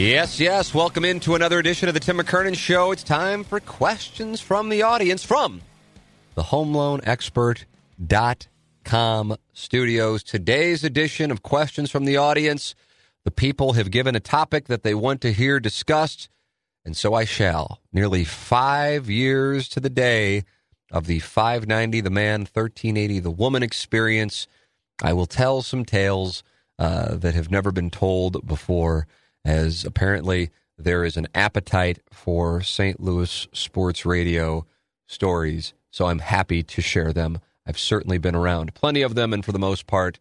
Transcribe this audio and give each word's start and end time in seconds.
Yes, 0.00 0.40
yes. 0.40 0.72
Welcome 0.72 1.04
into 1.04 1.34
another 1.34 1.58
edition 1.58 1.86
of 1.86 1.92
the 1.92 2.00
Tim 2.00 2.16
McKernan 2.16 2.56
Show. 2.56 2.90
It's 2.90 3.02
time 3.02 3.44
for 3.44 3.60
questions 3.60 4.40
from 4.40 4.70
the 4.70 4.80
audience 4.80 5.22
from 5.22 5.60
the 6.34 6.44
homeloanexpert.com 6.44 9.36
studios. 9.52 10.22
Today's 10.22 10.84
edition 10.84 11.30
of 11.30 11.42
questions 11.42 11.90
from 11.90 12.06
the 12.06 12.16
audience. 12.16 12.74
The 13.24 13.30
people 13.30 13.74
have 13.74 13.90
given 13.90 14.16
a 14.16 14.20
topic 14.20 14.68
that 14.68 14.84
they 14.84 14.94
want 14.94 15.20
to 15.20 15.34
hear 15.34 15.60
discussed, 15.60 16.30
and 16.82 16.96
so 16.96 17.12
I 17.12 17.26
shall. 17.26 17.82
Nearly 17.92 18.24
five 18.24 19.10
years 19.10 19.68
to 19.68 19.80
the 19.80 19.90
day 19.90 20.44
of 20.90 21.08
the 21.08 21.18
590 21.18 22.00
the 22.00 22.08
man, 22.08 22.48
1380 22.50 23.20
the 23.20 23.30
woman 23.30 23.62
experience. 23.62 24.46
I 25.02 25.12
will 25.12 25.26
tell 25.26 25.60
some 25.60 25.84
tales 25.84 26.42
uh, 26.78 27.16
that 27.16 27.34
have 27.34 27.50
never 27.50 27.70
been 27.70 27.90
told 27.90 28.46
before 28.46 29.06
as 29.44 29.84
apparently 29.84 30.50
there 30.78 31.04
is 31.04 31.16
an 31.16 31.28
appetite 31.34 32.00
for 32.10 32.62
St. 32.62 33.00
Louis 33.00 33.48
sports 33.52 34.06
radio 34.06 34.66
stories. 35.06 35.74
So 35.90 36.06
I'm 36.06 36.20
happy 36.20 36.62
to 36.62 36.80
share 36.80 37.12
them. 37.12 37.40
I've 37.66 37.78
certainly 37.78 38.18
been 38.18 38.34
around 38.34 38.74
plenty 38.74 39.02
of 39.02 39.14
them, 39.14 39.32
and 39.32 39.44
for 39.44 39.52
the 39.52 39.58
most 39.58 39.86
part, 39.86 40.18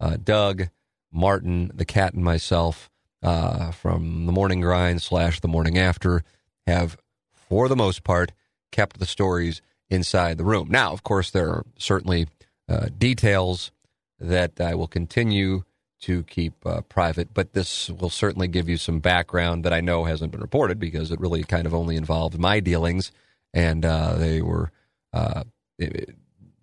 uh, 0.00 0.16
Doug, 0.22 0.68
Martin, 1.12 1.70
the 1.74 1.84
cat, 1.84 2.14
and 2.14 2.24
myself 2.24 2.90
uh, 3.22 3.70
from 3.70 4.26
the 4.26 4.32
morning 4.32 4.60
grind 4.60 5.02
slash 5.02 5.40
the 5.40 5.48
morning 5.48 5.78
after 5.78 6.24
have, 6.66 6.96
for 7.32 7.68
the 7.68 7.76
most 7.76 8.02
part, 8.02 8.32
kept 8.72 8.98
the 8.98 9.06
stories 9.06 9.62
inside 9.88 10.38
the 10.38 10.44
room. 10.44 10.68
Now, 10.70 10.92
of 10.92 11.02
course, 11.02 11.30
there 11.30 11.48
are 11.48 11.66
certainly 11.78 12.28
uh, 12.68 12.86
details 12.96 13.72
that 14.18 14.60
I 14.60 14.74
will 14.74 14.86
continue 14.86 15.64
to 16.00 16.22
keep 16.24 16.54
uh, 16.66 16.80
private, 16.82 17.32
but 17.34 17.52
this 17.52 17.90
will 17.90 18.10
certainly 18.10 18.48
give 18.48 18.68
you 18.68 18.76
some 18.76 19.00
background 19.00 19.64
that 19.64 19.72
I 19.72 19.80
know 19.80 20.04
hasn't 20.04 20.32
been 20.32 20.40
reported 20.40 20.78
because 20.78 21.10
it 21.10 21.20
really 21.20 21.44
kind 21.44 21.66
of 21.66 21.74
only 21.74 21.96
involved 21.96 22.38
my 22.38 22.60
dealings, 22.60 23.12
and 23.52 23.84
uh, 23.84 24.14
they 24.14 24.40
were 24.40 24.70
uh, 25.12 25.44
it, 25.78 26.16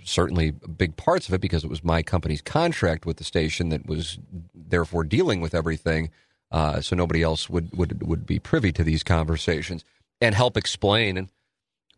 certainly 0.04 0.52
big 0.52 0.96
parts 0.96 1.28
of 1.28 1.34
it 1.34 1.42
because 1.42 1.64
it 1.64 1.70
was 1.70 1.84
my 1.84 2.02
company's 2.02 2.42
contract 2.42 3.06
with 3.06 3.18
the 3.18 3.24
station 3.24 3.70
that 3.70 3.86
was 3.86 4.18
therefore 4.56 5.04
dealing 5.04 5.42
with 5.42 5.54
everything, 5.54 6.10
uh, 6.52 6.82
so 6.82 6.96
nobody 6.96 7.22
else 7.22 7.50
would, 7.50 7.76
would 7.78 8.08
would 8.08 8.26
be 8.26 8.40
privy 8.40 8.72
to 8.72 8.84
these 8.84 9.04
conversations 9.04 9.84
and 10.22 10.34
help 10.34 10.58
explain 10.58 11.30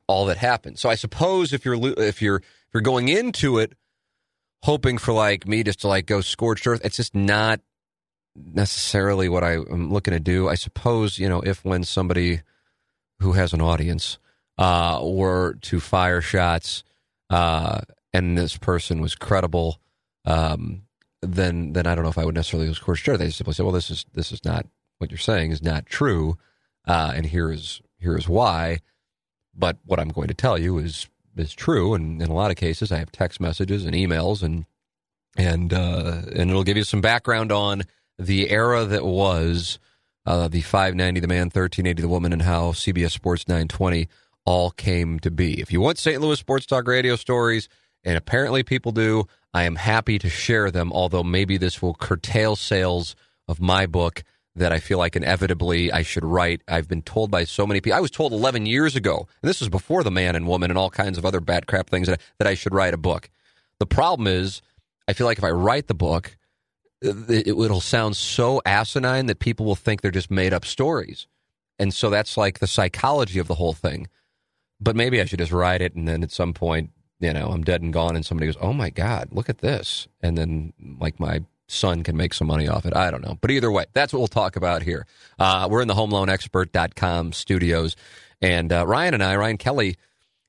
all 0.08 0.26
that 0.26 0.38
happened. 0.38 0.80
So 0.80 0.90
I 0.90 0.96
suppose 0.96 1.54
if 1.54 1.64
you're 1.64 1.78
if 2.00 2.22
you're 2.22 2.38
if 2.38 2.74
you're 2.74 2.82
going 2.82 3.08
into 3.10 3.60
it 3.60 3.74
hoping 4.64 4.98
for 4.98 5.14
like 5.14 5.48
me 5.48 5.64
just 5.64 5.82
to 5.82 5.88
like 5.88 6.06
go 6.06 6.22
scorched 6.22 6.68
earth. 6.68 6.82
It's 6.84 6.98
just 6.98 7.16
not 7.16 7.62
necessarily 8.36 9.30
what 9.30 9.44
I 9.44 9.54
am 9.54 9.92
looking 9.92 10.14
to 10.14 10.20
do. 10.20 10.48
I 10.48 10.56
suppose 10.56 11.20
you 11.20 11.30
know 11.30 11.42
if 11.42 11.64
when 11.64 11.84
somebody 11.84 12.42
who 13.20 13.34
has 13.34 13.54
an 13.54 13.62
audience 13.62 14.18
uh, 14.58 15.00
were 15.04 15.54
to 15.62 15.80
fire 15.80 16.22
shots 16.22 16.84
uh, 17.30 17.82
and 18.14 18.38
this 18.38 18.58
person 18.58 19.02
was 19.02 19.16
credible, 19.16 19.80
um, 20.26 20.84
then 21.22 21.74
then 21.74 21.88
I 21.88 21.96
don't 21.96 22.04
know 22.04 22.10
if 22.10 22.18
I 22.18 22.26
would 22.26 22.36
necessarily 22.36 22.68
go 22.68 22.74
scorched 22.74 23.08
earth. 23.08 23.20
They 23.20 23.30
simply 23.30 23.54
say, 23.54 23.64
well, 23.64 23.72
this 23.74 23.90
is 23.90 24.06
this 24.14 24.32
is 24.32 24.44
not 24.46 24.66
what 24.98 25.12
you're 25.12 25.18
saying 25.18 25.52
is 25.52 25.62
not 25.62 25.86
true, 25.86 26.38
uh, 26.88 27.14
and 27.16 27.26
here 27.26 27.52
is 27.52 27.82
here 27.98 28.18
is 28.18 28.28
why. 28.28 28.80
But 29.56 29.78
what 29.86 30.00
I'm 30.00 30.10
going 30.10 30.30
to 30.30 30.34
tell 30.34 30.58
you 30.58 30.78
is 30.78 31.10
is 31.40 31.54
true, 31.54 31.94
and 31.94 32.22
in 32.22 32.30
a 32.30 32.34
lot 32.34 32.52
of 32.52 32.58
cases, 32.58 32.92
I 32.92 32.98
have 32.98 33.12
text 33.12 33.40
messages 33.40 33.86
and 33.86 33.96
emails, 33.96 34.44
and 34.44 34.66
and 35.38 35.74
uh, 35.74 36.22
and 36.36 36.50
it'll 36.50 36.64
give 36.64 36.78
you 36.78 36.84
some 36.84 37.02
background 37.02 37.52
on 37.52 37.84
the 38.18 38.50
era 38.50 38.86
that 38.86 39.06
was 39.06 39.80
uh, 40.26 40.48
the 40.48 40.62
590, 40.62 41.20
the 41.20 41.28
man, 41.28 41.46
1380, 41.46 42.02
the 42.02 42.08
woman, 42.08 42.34
and 42.34 42.42
how 42.42 42.72
CBS 42.72 43.12
Sports 43.12 43.48
920 43.48 44.08
all 44.46 44.72
came 44.72 45.20
to 45.20 45.32
be. 45.32 45.60
If 45.60 45.72
you 45.72 45.82
want 45.82 45.98
St. 45.98 46.22
Louis 46.22 46.40
Sports 46.40 46.66
Talk 46.66 46.88
radio 46.88 47.16
stories, 47.16 47.70
and 48.04 48.18
apparently 48.18 48.64
people 48.64 48.92
do, 48.92 49.26
I 49.54 49.64
am 49.64 49.76
happy 49.76 50.20
to 50.20 50.30
share 50.30 50.72
them. 50.72 50.92
Although 50.92 51.24
maybe 51.24 51.58
this 51.58 51.82
will 51.82 51.94
curtail 51.94 52.56
sales 52.56 53.16
of 53.48 53.60
my 53.60 53.86
book 53.86 54.24
that 54.60 54.72
I 54.72 54.80
feel 54.80 54.98
like 54.98 55.16
inevitably 55.16 55.92
I 55.92 56.04
should 56.04 56.24
write. 56.24 56.62
I've 56.68 56.88
been 56.88 57.02
told 57.02 57.32
by 57.32 57.46
so 57.46 57.66
many 57.66 57.82
people. 57.82 57.98
I 57.98 58.02
was 58.02 58.12
told 58.12 58.32
11 58.34 58.66
years 58.66 58.96
ago, 58.96 59.28
and 59.42 59.50
this 59.50 59.60
was 59.60 59.70
before 59.70 60.04
the 60.04 60.12
man 60.12 60.36
and 60.36 60.48
woman 60.48 60.70
and 60.70 60.78
all 60.78 60.90
kinds 60.90 61.18
of 61.18 61.26
other 61.26 61.40
bad 61.40 61.66
crap 61.66 61.90
things 61.90 62.08
that, 62.08 62.22
that 62.38 62.48
I 62.48 62.54
should 62.54 62.74
write 62.74 62.94
a 62.94 62.98
book. 62.98 63.30
The 63.80 63.86
problem 63.86 64.28
is, 64.28 64.62
I 65.08 65.14
feel 65.14 65.26
like 65.26 65.38
if 65.38 65.44
I 65.44 65.52
write 65.52 65.88
the 65.88 65.94
book, 65.94 66.38
it, 67.02 67.48
it'll 67.48 67.82
sound 67.82 68.16
so 68.16 68.62
asinine 68.66 69.28
that 69.28 69.40
people 69.40 69.66
will 69.66 69.76
think 69.76 70.02
they're 70.02 70.12
just 70.12 70.30
made 70.30 70.54
up 70.54 70.66
stories. 70.66 71.28
And 71.78 71.94
so 71.94 72.10
that's 72.10 72.36
like 72.36 72.60
the 72.60 72.68
psychology 72.68 73.40
of 73.40 73.48
the 73.48 73.56
whole 73.56 73.74
thing. 73.74 74.08
But 74.82 74.96
maybe 74.96 75.22
I 75.22 75.26
should 75.26 75.40
just 75.40 75.52
write 75.52 75.82
it 75.82 75.96
and 75.96 76.08
then 76.08 76.24
at 76.24 76.32
some 76.32 76.54
point, 76.54 76.92
you 77.20 77.34
know, 77.34 77.50
I'm 77.50 77.64
dead 77.64 77.82
and 77.82 77.92
gone 77.92 78.16
and 78.16 78.26
somebody 78.26 78.48
goes, 78.48 78.58
oh 78.62 78.74
my 78.74 78.90
God, 78.90 79.30
look 79.32 79.50
at 79.50 79.60
this. 79.60 80.08
And 80.22 80.38
then 80.38 80.74
like 81.00 81.20
my 81.20 81.44
son 81.72 82.04
can 82.04 82.18
make 82.18 82.34
some 82.34 82.48
money 82.48 82.68
off 82.68 82.86
it. 82.86 82.96
I 82.96 83.12
don't 83.12 83.24
know. 83.24 83.38
But 83.40 83.52
either 83.52 83.72
way, 83.72 83.86
that's 83.94 84.12
what 84.14 84.20
we'll 84.20 84.28
talk 84.28 84.56
about 84.56 84.84
here. 84.84 85.06
Uh, 85.38 85.68
we're 85.70 85.82
in 85.82 85.88
the 85.88 85.94
homeloanexpert.com 85.94 87.34
studios. 87.34 87.96
And 88.42 88.72
uh, 88.72 88.86
Ryan 88.88 89.16
and 89.16 89.24
I, 89.24 89.36
Ryan 89.36 89.58
Kelly, 89.58 89.96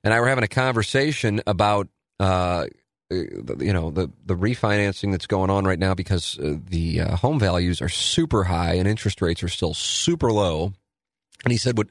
and 0.04 0.14
I 0.14 0.20
were 0.20 0.28
having 0.28 0.44
a 0.44 0.48
conversation 0.48 1.42
about, 1.46 1.88
uh, 2.18 2.66
you 3.10 3.72
know, 3.72 3.90
the, 3.90 4.10
the 4.24 4.36
refinancing 4.36 5.10
that's 5.10 5.26
going 5.26 5.50
on 5.50 5.64
right 5.64 5.78
now 5.78 5.94
because 5.94 6.38
uh, 6.38 6.56
the 6.64 7.00
uh, 7.00 7.16
home 7.16 7.38
values 7.38 7.82
are 7.82 7.88
super 7.88 8.44
high 8.44 8.74
and 8.74 8.86
interest 8.86 9.20
rates 9.20 9.42
are 9.42 9.48
still 9.48 9.74
super 9.74 10.30
low. 10.30 10.72
And 11.44 11.52
he 11.52 11.58
said, 11.58 11.76
what, 11.76 11.88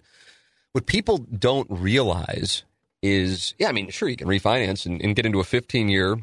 what 0.72 0.86
people 0.86 1.18
don't 1.18 1.68
realize 1.70 2.64
is, 3.02 3.54
yeah, 3.58 3.70
I 3.70 3.72
mean, 3.72 3.90
sure, 3.90 4.08
you 4.08 4.16
can 4.16 4.28
refinance 4.28 4.86
and, 4.86 5.02
and 5.02 5.16
get 5.16 5.26
into 5.26 5.40
a 5.40 5.44
15 5.44 5.90
year 5.90 6.18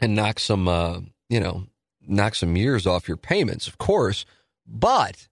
and 0.00 0.14
knock 0.14 0.38
some, 0.38 0.68
uh, 0.68 1.00
you 1.28 1.40
know, 1.40 1.64
knock 2.06 2.34
some 2.34 2.56
years 2.56 2.86
off 2.86 3.08
your 3.08 3.16
payments, 3.16 3.66
of 3.66 3.78
course, 3.78 4.24
but 4.66 5.28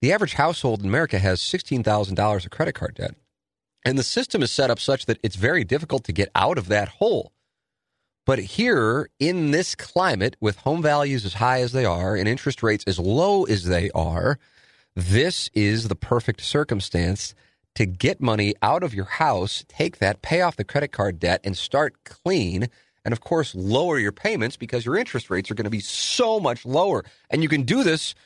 the 0.00 0.12
average 0.12 0.34
household 0.34 0.80
in 0.80 0.86
America 0.86 1.18
has 1.18 1.40
$16,000 1.40 2.44
of 2.44 2.50
credit 2.50 2.74
card 2.74 2.94
debt. 2.94 3.14
And 3.84 3.98
the 3.98 4.02
system 4.02 4.42
is 4.42 4.50
set 4.50 4.70
up 4.70 4.80
such 4.80 5.06
that 5.06 5.18
it's 5.22 5.36
very 5.36 5.64
difficult 5.64 6.04
to 6.04 6.12
get 6.12 6.30
out 6.34 6.58
of 6.58 6.68
that 6.68 6.88
hole. 6.88 7.32
But 8.24 8.40
here 8.40 9.08
in 9.20 9.52
this 9.52 9.76
climate, 9.76 10.36
with 10.40 10.56
home 10.56 10.82
values 10.82 11.24
as 11.24 11.34
high 11.34 11.60
as 11.60 11.70
they 11.70 11.84
are 11.84 12.16
and 12.16 12.28
interest 12.28 12.62
rates 12.62 12.84
as 12.88 12.98
low 12.98 13.44
as 13.44 13.64
they 13.64 13.90
are, 13.92 14.40
this 14.96 15.48
is 15.54 15.86
the 15.86 15.94
perfect 15.94 16.40
circumstance 16.40 17.34
to 17.76 17.86
get 17.86 18.20
money 18.20 18.54
out 18.62 18.82
of 18.82 18.94
your 18.94 19.04
house, 19.04 19.64
take 19.68 19.98
that, 19.98 20.22
pay 20.22 20.40
off 20.40 20.56
the 20.56 20.64
credit 20.64 20.90
card 20.90 21.20
debt, 21.20 21.40
and 21.44 21.56
start 21.56 21.94
clean 22.04 22.68
and 23.06 23.12
of 23.12 23.20
course 23.20 23.54
lower 23.54 23.98
your 24.00 24.10
payments 24.10 24.56
because 24.56 24.84
your 24.84 24.96
interest 24.96 25.30
rates 25.30 25.48
are 25.48 25.54
going 25.54 25.64
to 25.64 25.70
be 25.70 25.80
so 25.80 26.40
much 26.40 26.66
lower. 26.66 27.04
And 27.30 27.40
you 27.40 27.48
can 27.48 27.62
do 27.62 27.84
this 27.84 28.16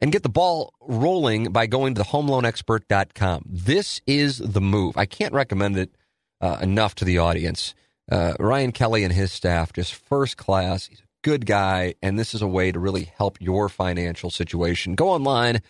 and 0.00 0.10
get 0.10 0.24
the 0.24 0.28
ball 0.28 0.74
rolling 0.80 1.52
by 1.52 1.66
going 1.66 1.94
to 1.94 2.02
homeloanexpert.com. 2.02 3.44
This 3.46 4.00
is 4.08 4.38
the 4.38 4.60
move. 4.60 4.98
I 4.98 5.06
can't 5.06 5.32
recommend 5.32 5.78
it 5.78 5.94
uh, 6.40 6.58
enough 6.60 6.96
to 6.96 7.04
the 7.04 7.18
audience. 7.18 7.76
Uh, 8.10 8.34
Ryan 8.40 8.72
Kelly 8.72 9.04
and 9.04 9.12
his 9.12 9.30
staff, 9.30 9.72
just 9.72 9.94
first 9.94 10.36
class. 10.36 10.86
He's 10.86 10.98
a 10.98 11.08
good 11.22 11.46
guy, 11.46 11.94
and 12.02 12.18
this 12.18 12.34
is 12.34 12.42
a 12.42 12.48
way 12.48 12.72
to 12.72 12.80
really 12.80 13.12
help 13.16 13.40
your 13.40 13.68
financial 13.68 14.30
situation. 14.30 14.96
Go 14.96 15.10
online 15.10 15.62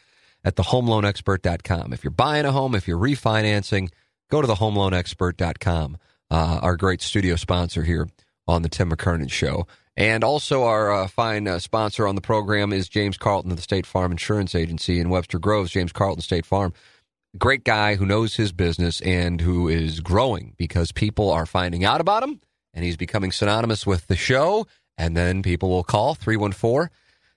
at 0.42 0.56
thehomeloanexpert.com. 0.56 1.92
If 1.92 2.02
you're 2.02 2.10
buying 2.10 2.46
a 2.46 2.50
home, 2.50 2.74
if 2.74 2.88
you're 2.88 2.98
refinancing, 2.98 3.90
go 4.30 4.40
to 4.40 4.48
thehomeloanexpert.com. 4.48 5.98
Uh, 6.30 6.58
our 6.62 6.76
great 6.76 7.02
studio 7.02 7.36
sponsor 7.36 7.82
here 7.82 8.08
on 8.46 8.62
the 8.62 8.68
Tim 8.68 8.90
McKernan 8.90 9.30
Show. 9.30 9.66
And 9.96 10.24
also, 10.24 10.64
our 10.64 10.92
uh, 10.92 11.06
fine 11.08 11.46
uh, 11.46 11.60
sponsor 11.60 12.06
on 12.08 12.16
the 12.16 12.20
program 12.20 12.72
is 12.72 12.88
James 12.88 13.16
Carlton 13.16 13.52
of 13.52 13.56
the 13.56 13.62
State 13.62 13.86
Farm 13.86 14.10
Insurance 14.10 14.54
Agency 14.54 14.98
in 14.98 15.08
Webster 15.08 15.38
Groves. 15.38 15.70
James 15.70 15.92
Carlton 15.92 16.22
State 16.22 16.44
Farm, 16.44 16.72
great 17.38 17.64
guy 17.64 17.94
who 17.94 18.04
knows 18.04 18.34
his 18.34 18.50
business 18.50 19.00
and 19.02 19.40
who 19.40 19.68
is 19.68 20.00
growing 20.00 20.54
because 20.56 20.90
people 20.90 21.30
are 21.30 21.46
finding 21.46 21.84
out 21.84 22.00
about 22.00 22.24
him, 22.24 22.40
and 22.72 22.84
he's 22.84 22.96
becoming 22.96 23.30
synonymous 23.30 23.86
with 23.86 24.08
the 24.08 24.16
show. 24.16 24.66
And 24.98 25.16
then 25.16 25.42
people 25.42 25.70
will 25.70 25.84
call 25.84 26.14
314 26.14 26.90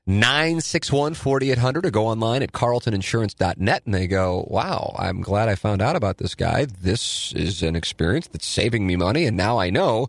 961 0.07 1.15
4800 1.15 1.86
or 1.86 1.92
go 1.92 2.07
online 2.07 2.42
at 2.42 2.54
carltoninsurance.net 2.54 3.81
and 3.86 3.94
they 3.94 4.07
go, 4.07 4.48
Wow, 4.50 4.95
I'm 4.98 5.21
glad 5.21 5.50
I 5.50 5.56
found 5.56 5.81
out 5.81 5.95
about 5.95 6.18
this 6.18 6.33
guy. 6.33 6.65
This 6.65 7.33
is 7.33 7.62
an 7.62 7.75
experience 7.75 8.27
that's 8.27 8.48
saving 8.48 8.88
me 8.88 8.95
money, 8.95 9.25
and 9.25 9.36
now 9.36 9.59
I 9.59 9.69
know 9.69 10.07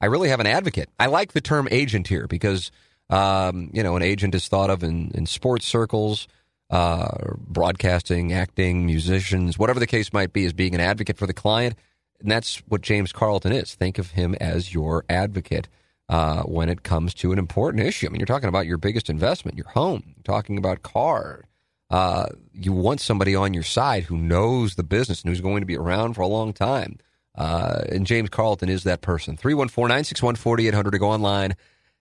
I 0.00 0.06
really 0.06 0.28
have 0.30 0.40
an 0.40 0.46
advocate. 0.46 0.88
I 0.98 1.06
like 1.06 1.32
the 1.32 1.40
term 1.40 1.68
agent 1.70 2.08
here 2.08 2.26
because, 2.26 2.70
um, 3.10 3.70
you 3.72 3.82
know, 3.82 3.96
an 3.96 4.02
agent 4.02 4.34
is 4.34 4.48
thought 4.48 4.70
of 4.70 4.82
in, 4.82 5.10
in 5.14 5.26
sports 5.26 5.66
circles, 5.66 6.26
uh, 6.70 7.34
broadcasting, 7.36 8.32
acting, 8.32 8.86
musicians, 8.86 9.58
whatever 9.58 9.80
the 9.80 9.86
case 9.86 10.12
might 10.12 10.32
be, 10.32 10.44
as 10.44 10.52
being 10.52 10.74
an 10.74 10.80
advocate 10.80 11.18
for 11.18 11.26
the 11.26 11.34
client. 11.34 11.76
And 12.20 12.30
that's 12.30 12.58
what 12.68 12.80
James 12.80 13.12
Carlton 13.12 13.52
is. 13.52 13.74
Think 13.74 13.98
of 13.98 14.12
him 14.12 14.34
as 14.40 14.72
your 14.72 15.04
advocate 15.08 15.68
uh, 16.08 16.42
when 16.42 16.68
it 16.68 16.82
comes 16.82 17.14
to 17.14 17.32
an 17.32 17.38
important 17.38 17.84
issue. 17.84 18.06
I 18.06 18.10
mean, 18.10 18.20
you're 18.20 18.26
talking 18.26 18.48
about 18.48 18.66
your 18.66 18.78
biggest 18.78 19.08
investment, 19.08 19.56
your 19.56 19.68
home, 19.68 20.14
talking 20.24 20.58
about 20.58 20.82
car. 20.82 21.44
Uh, 21.88 22.26
you 22.52 22.72
want 22.72 23.00
somebody 23.00 23.34
on 23.34 23.52
your 23.52 23.62
side 23.62 24.04
who 24.04 24.16
knows 24.16 24.74
the 24.74 24.82
business 24.82 25.22
and 25.22 25.30
who's 25.30 25.40
going 25.40 25.60
to 25.60 25.66
be 25.66 25.76
around 25.76 26.14
for 26.14 26.22
a 26.22 26.26
long 26.26 26.52
time. 26.52 26.98
Uh, 27.34 27.82
and 27.88 28.06
James 28.06 28.28
Carlton 28.28 28.68
is 28.68 28.84
that 28.84 29.00
person. 29.00 29.36
314 29.36 29.88
961 29.88 30.36
4800 30.36 30.90
to 30.90 30.98
go 30.98 31.08
online 31.08 31.54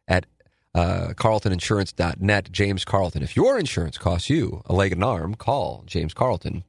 at 0.08 0.26
uh, 0.76 1.14
carltoninsurance.net. 1.16 2.52
James 2.52 2.86
Carlton. 2.86 3.24
If 3.24 3.36
your 3.36 3.58
insurance 3.58 3.98
costs 3.98 4.30
you 4.30 4.62
a 4.66 4.74
leg 4.74 4.92
and 4.92 5.02
an 5.04 5.08
arm, 5.08 5.36
call 5.36 5.84
James 5.86 6.14
Carlton, 6.14 6.64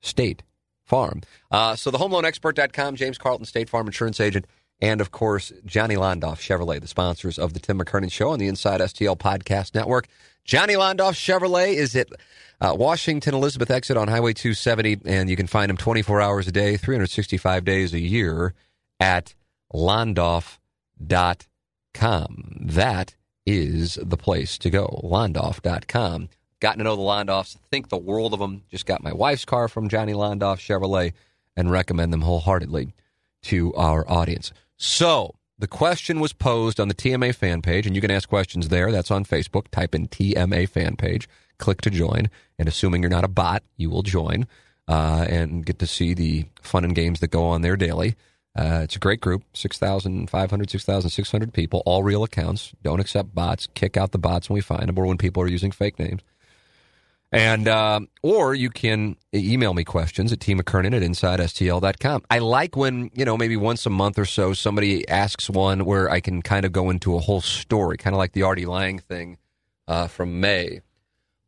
State 0.00 0.42
Farm. 0.84 1.22
Uh, 1.50 1.74
so 1.74 1.90
the 1.90 1.98
homeloanexpert.com, 1.98 2.96
James 2.96 3.18
Carlton, 3.18 3.44
State 3.44 3.68
Farm 3.68 3.86
Insurance 3.86 4.20
Agent, 4.20 4.46
and 4.80 5.00
of 5.00 5.10
course, 5.10 5.52
Johnny 5.64 5.96
Londoff 5.96 6.36
Chevrolet, 6.36 6.80
the 6.80 6.86
sponsors 6.86 7.38
of 7.38 7.54
the 7.54 7.60
Tim 7.60 7.78
McKernan 7.78 8.12
Show 8.12 8.30
on 8.30 8.38
the 8.38 8.46
Inside 8.46 8.80
STL 8.80 9.18
Podcast 9.18 9.74
Network. 9.74 10.06
Johnny 10.44 10.74
Londoff 10.74 11.14
Chevrolet 11.14 11.74
is 11.74 11.96
at 11.96 12.08
uh, 12.60 12.74
Washington 12.76 13.34
Elizabeth 13.34 13.70
exit 13.70 13.96
on 13.96 14.08
Highway 14.08 14.32
270, 14.32 15.00
and 15.04 15.28
you 15.28 15.36
can 15.36 15.46
find 15.46 15.70
him 15.70 15.76
24 15.76 16.20
hours 16.20 16.48
a 16.48 16.52
day, 16.52 16.76
365 16.76 17.64
days 17.64 17.92
a 17.92 18.00
year 18.00 18.54
at 18.98 19.34
londoff.com. 19.72 20.58
That 22.60 23.14
is 23.44 23.98
the 24.02 24.16
place 24.16 24.58
to 24.58 24.70
go, 24.70 25.00
londoff.com. 25.04 26.28
Gotten 26.58 26.78
to 26.78 26.84
know 26.84 26.96
the 26.96 27.02
Londoffs, 27.02 27.58
think 27.70 27.90
the 27.90 27.98
world 27.98 28.32
of 28.32 28.40
them. 28.40 28.62
Just 28.70 28.86
got 28.86 29.02
my 29.02 29.12
wife's 29.12 29.44
car 29.44 29.68
from 29.68 29.90
Johnny 29.90 30.14
Londoff 30.14 30.56
Chevrolet 30.56 31.12
and 31.54 31.70
recommend 31.70 32.12
them 32.12 32.22
wholeheartedly 32.22 32.94
to 33.42 33.74
our 33.74 34.10
audience. 34.10 34.52
So, 34.76 35.34
the 35.58 35.66
question 35.66 36.20
was 36.20 36.32
posed 36.32 36.80
on 36.80 36.88
the 36.88 36.94
TMA 36.94 37.34
fan 37.34 37.62
page, 37.62 37.86
and 37.86 37.94
you 37.94 38.00
can 38.02 38.10
ask 38.10 38.28
questions 38.28 38.68
there. 38.68 38.90
That's 38.90 39.10
on 39.10 39.24
Facebook. 39.24 39.68
Type 39.70 39.94
in 39.94 40.08
TMA 40.08 40.68
fan 40.68 40.96
page, 40.96 41.28
click 41.58 41.80
to 41.82 41.90
join, 41.90 42.30
and 42.58 42.68
assuming 42.68 43.02
you're 43.02 43.10
not 43.10 43.24
a 43.24 43.28
bot, 43.28 43.62
you 43.76 43.90
will 43.90 44.02
join 44.02 44.46
uh, 44.88 45.26
and 45.28 45.64
get 45.66 45.78
to 45.80 45.86
see 45.86 46.14
the 46.14 46.46
fun 46.60 46.84
and 46.84 46.94
games 46.94 47.20
that 47.20 47.28
go 47.28 47.44
on 47.44 47.62
there 47.62 47.76
daily. 47.76 48.14
Uh, 48.56 48.80
it's 48.84 48.96
a 48.96 48.98
great 48.98 49.20
group 49.20 49.42
6,500, 49.52 50.70
6,600 50.70 51.52
people, 51.52 51.82
all 51.84 52.02
real 52.02 52.24
accounts. 52.24 52.72
Don't 52.82 53.00
accept 53.00 53.34
bots. 53.34 53.68
Kick 53.74 53.96
out 53.96 54.12
the 54.12 54.18
bots 54.18 54.48
when 54.48 54.54
we 54.54 54.62
find 54.62 54.88
them 54.88 54.98
or 54.98 55.06
when 55.06 55.18
people 55.18 55.42
are 55.42 55.48
using 55.48 55.70
fake 55.70 55.98
names. 55.98 56.22
And 57.32 57.66
uh, 57.68 58.00
or 58.22 58.54
you 58.54 58.70
can 58.70 59.16
email 59.34 59.74
me 59.74 59.84
questions 59.84 60.32
at 60.32 60.38
tmckernan 60.38 60.94
at 60.94 61.02
insidestl.com. 61.02 62.22
I 62.30 62.38
like 62.38 62.76
when, 62.76 63.10
you 63.14 63.24
know, 63.24 63.36
maybe 63.36 63.56
once 63.56 63.84
a 63.84 63.90
month 63.90 64.18
or 64.18 64.24
so 64.24 64.54
somebody 64.54 65.06
asks 65.08 65.50
one 65.50 65.84
where 65.84 66.08
I 66.08 66.20
can 66.20 66.40
kind 66.40 66.64
of 66.64 66.72
go 66.72 66.88
into 66.88 67.16
a 67.16 67.18
whole 67.18 67.40
story, 67.40 67.98
kind 67.98 68.14
of 68.14 68.18
like 68.18 68.32
the 68.32 68.42
Artie 68.42 68.64
Lange 68.64 69.00
thing 69.00 69.38
uh, 69.88 70.06
from 70.06 70.40
May. 70.40 70.80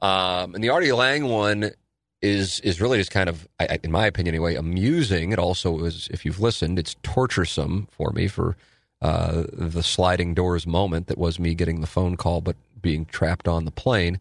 Um, 0.00 0.54
and 0.54 0.62
the 0.62 0.70
Artie 0.70 0.92
Lange 0.92 1.28
one 1.28 1.72
is 2.20 2.60
is 2.60 2.80
really 2.80 2.98
just 2.98 3.10
kind 3.10 3.28
of, 3.28 3.46
I, 3.60 3.78
in 3.82 3.92
my 3.92 4.06
opinion 4.06 4.34
anyway, 4.34 4.54
amusing. 4.54 5.32
It 5.32 5.38
also 5.38 5.84
is, 5.84 6.08
if 6.10 6.24
you've 6.24 6.40
listened, 6.40 6.78
it's 6.78 6.96
torturesome 7.02 7.88
for 7.90 8.10
me 8.10 8.28
for 8.28 8.56
uh, 9.00 9.44
the 9.52 9.82
sliding 9.82 10.34
doors 10.34 10.66
moment 10.66 11.06
that 11.06 11.18
was 11.18 11.38
me 11.38 11.54
getting 11.54 11.80
the 11.80 11.86
phone 11.86 12.16
call 12.16 12.40
but 12.40 12.56
being 12.80 13.04
trapped 13.04 13.46
on 13.46 13.64
the 13.64 13.70
plane. 13.70 14.18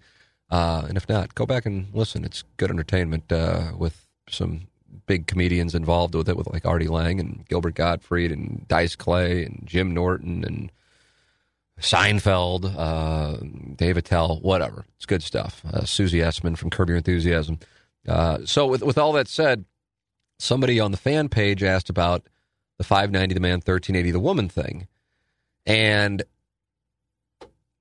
Uh, 0.50 0.86
and 0.88 0.98
if 0.98 1.10
not, 1.10 1.36
go 1.36 1.46
back 1.46 1.66
and 1.66 1.88
listen. 1.94 2.24
It's 2.24 2.44
good 2.58 2.70
entertainment 2.70 3.32
uh, 3.32 3.72
with 3.78 4.06
some 4.30 4.68
big 5.08 5.28
comedians 5.28 5.74
involved 5.74 6.16
with 6.16 6.30
it, 6.30 6.38
with 6.38 6.48
like 6.48 6.66
Artie 6.66 6.88
Lange 6.88 7.20
and 7.20 7.46
Gilbert 7.48 7.76
Gottfried 7.76 8.32
and 8.32 8.68
Dice 8.68 8.96
Clay 8.96 9.44
and 9.44 9.62
Jim 9.66 9.94
Norton 9.94 10.44
and 10.44 10.72
Seinfeld, 11.80 12.74
uh, 12.76 13.38
Dave 13.76 13.98
Attell, 13.98 14.40
whatever. 14.42 14.86
It's 14.96 15.06
good 15.06 15.24
stuff. 15.24 15.62
Uh, 15.72 15.86
Susie 15.86 16.20
Essman 16.20 16.58
from 16.58 16.70
Curb 16.70 16.90
Your 16.90 16.98
Enthusiasm. 16.98 17.60
Uh, 18.08 18.40
so, 18.46 18.66
with, 18.66 18.82
with 18.84 18.98
all 18.98 19.14
that 19.14 19.28
said, 19.28 19.66
somebody 20.40 20.80
on 20.80 20.92
the 20.92 20.98
fan 20.98 21.30
page 21.30 21.62
asked 21.64 21.90
about 21.90 22.24
the 22.78 22.84
590 22.84 23.34
the 23.34 23.40
man, 23.40 23.54
1380 23.54 24.12
the 24.12 24.20
woman 24.20 24.50
thing 24.50 24.88
and 25.68 26.24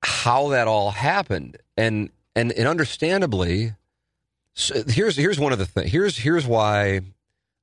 how 0.03 0.49
that 0.49 0.67
all 0.67 0.91
happened. 0.91 1.57
And 1.75 2.11
and 2.35 2.51
and 2.51 2.67
understandably, 2.67 3.73
so 4.53 4.83
here's 4.87 5.15
here's 5.15 5.39
one 5.39 5.53
of 5.53 5.59
the 5.59 5.65
things. 5.65 5.91
Here's 5.91 6.17
here's 6.17 6.45
why 6.45 7.01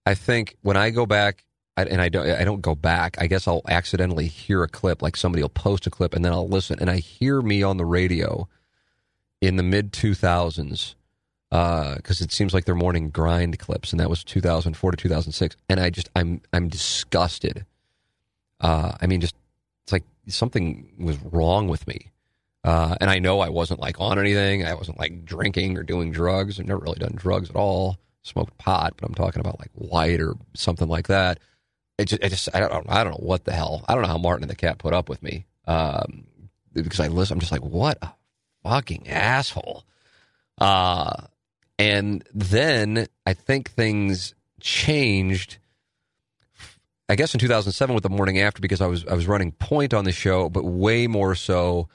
I 0.04 0.14
think 0.14 0.56
when 0.62 0.76
I 0.76 0.90
go 0.90 1.06
back 1.06 1.44
and 1.76 2.00
I 2.00 2.08
don't 2.08 2.28
I 2.28 2.44
don't 2.44 2.60
go 2.60 2.74
back. 2.74 3.16
I 3.18 3.26
guess 3.26 3.48
I'll 3.48 3.62
accidentally 3.68 4.26
hear 4.26 4.62
a 4.62 4.68
clip, 4.68 5.02
like 5.02 5.16
somebody 5.16 5.42
will 5.42 5.48
post 5.48 5.86
a 5.86 5.90
clip, 5.90 6.14
and 6.14 6.24
then 6.24 6.32
I'll 6.32 6.48
listen, 6.48 6.78
and 6.80 6.90
I 6.90 6.98
hear 6.98 7.40
me 7.42 7.62
on 7.62 7.76
the 7.76 7.84
radio 7.84 8.48
in 9.40 9.56
the 9.56 9.62
mid 9.62 9.92
two 9.92 10.14
thousands 10.14 10.94
because 11.50 12.20
uh, 12.20 12.24
it 12.24 12.32
seems 12.32 12.52
like 12.52 12.64
they're 12.64 12.74
morning 12.74 13.10
grind 13.10 13.58
clips, 13.58 13.92
and 13.92 14.00
that 14.00 14.10
was 14.10 14.24
two 14.24 14.40
thousand 14.40 14.76
four 14.76 14.90
to 14.90 14.96
two 14.96 15.08
thousand 15.08 15.32
six, 15.32 15.56
and 15.68 15.80
I 15.80 15.90
just 15.90 16.10
I'm 16.16 16.40
I'm 16.52 16.68
disgusted. 16.68 17.64
Uh, 18.60 18.92
I 19.00 19.06
mean, 19.06 19.20
just 19.20 19.36
it's 19.84 19.92
like 19.92 20.04
something 20.28 20.92
was 20.98 21.18
wrong 21.22 21.68
with 21.68 21.86
me. 21.86 22.10
Uh, 22.64 22.96
and 23.00 23.10
I 23.10 23.18
know 23.18 23.40
I 23.40 23.50
wasn't 23.50 23.78
like 23.80 24.00
on 24.00 24.18
anything. 24.18 24.64
I 24.64 24.74
wasn't 24.74 24.98
like 24.98 25.24
drinking 25.24 25.76
or 25.76 25.82
doing 25.82 26.10
drugs. 26.10 26.58
I've 26.58 26.66
never 26.66 26.80
really 26.80 26.98
done 26.98 27.12
drugs 27.14 27.50
at 27.50 27.56
all. 27.56 27.98
Smoked 28.22 28.56
pot, 28.56 28.94
but 28.96 29.06
I'm 29.06 29.14
talking 29.14 29.40
about 29.40 29.60
like 29.60 29.70
white 29.74 30.20
or 30.20 30.34
something 30.54 30.88
like 30.88 31.08
that. 31.08 31.38
It 31.98 32.06
just, 32.06 32.22
it 32.22 32.28
just 32.30 32.48
I 32.54 32.60
don't, 32.60 32.86
I 32.88 33.04
don't 33.04 33.12
know 33.12 33.26
what 33.26 33.44
the 33.44 33.52
hell. 33.52 33.84
I 33.88 33.94
don't 33.94 34.02
know 34.02 34.08
how 34.08 34.18
Martin 34.18 34.44
and 34.44 34.50
the 34.50 34.56
cat 34.56 34.78
put 34.78 34.92
up 34.92 35.08
with 35.08 35.22
me 35.22 35.46
um, 35.66 36.24
because 36.72 37.00
I 37.00 37.08
listen. 37.08 37.34
I'm 37.34 37.40
just 37.40 37.52
like, 37.52 37.64
what 37.64 37.98
a 38.02 38.12
fucking 38.64 39.08
asshole. 39.08 39.84
Uh, 40.58 41.26
and 41.78 42.24
then 42.32 43.06
I 43.26 43.34
think 43.34 43.70
things 43.70 44.34
changed. 44.60 45.58
I 47.08 47.16
guess 47.16 47.34
in 47.34 47.40
2007 47.40 47.94
with 47.94 48.02
the 48.02 48.08
morning 48.08 48.40
after 48.40 48.60
because 48.60 48.80
I 48.80 48.86
was 48.86 49.06
I 49.06 49.14
was 49.14 49.28
running 49.28 49.52
point 49.52 49.94
on 49.94 50.04
the 50.04 50.12
show, 50.12 50.48
but 50.48 50.64
way 50.64 51.06
more 51.06 51.34
so 51.34 51.88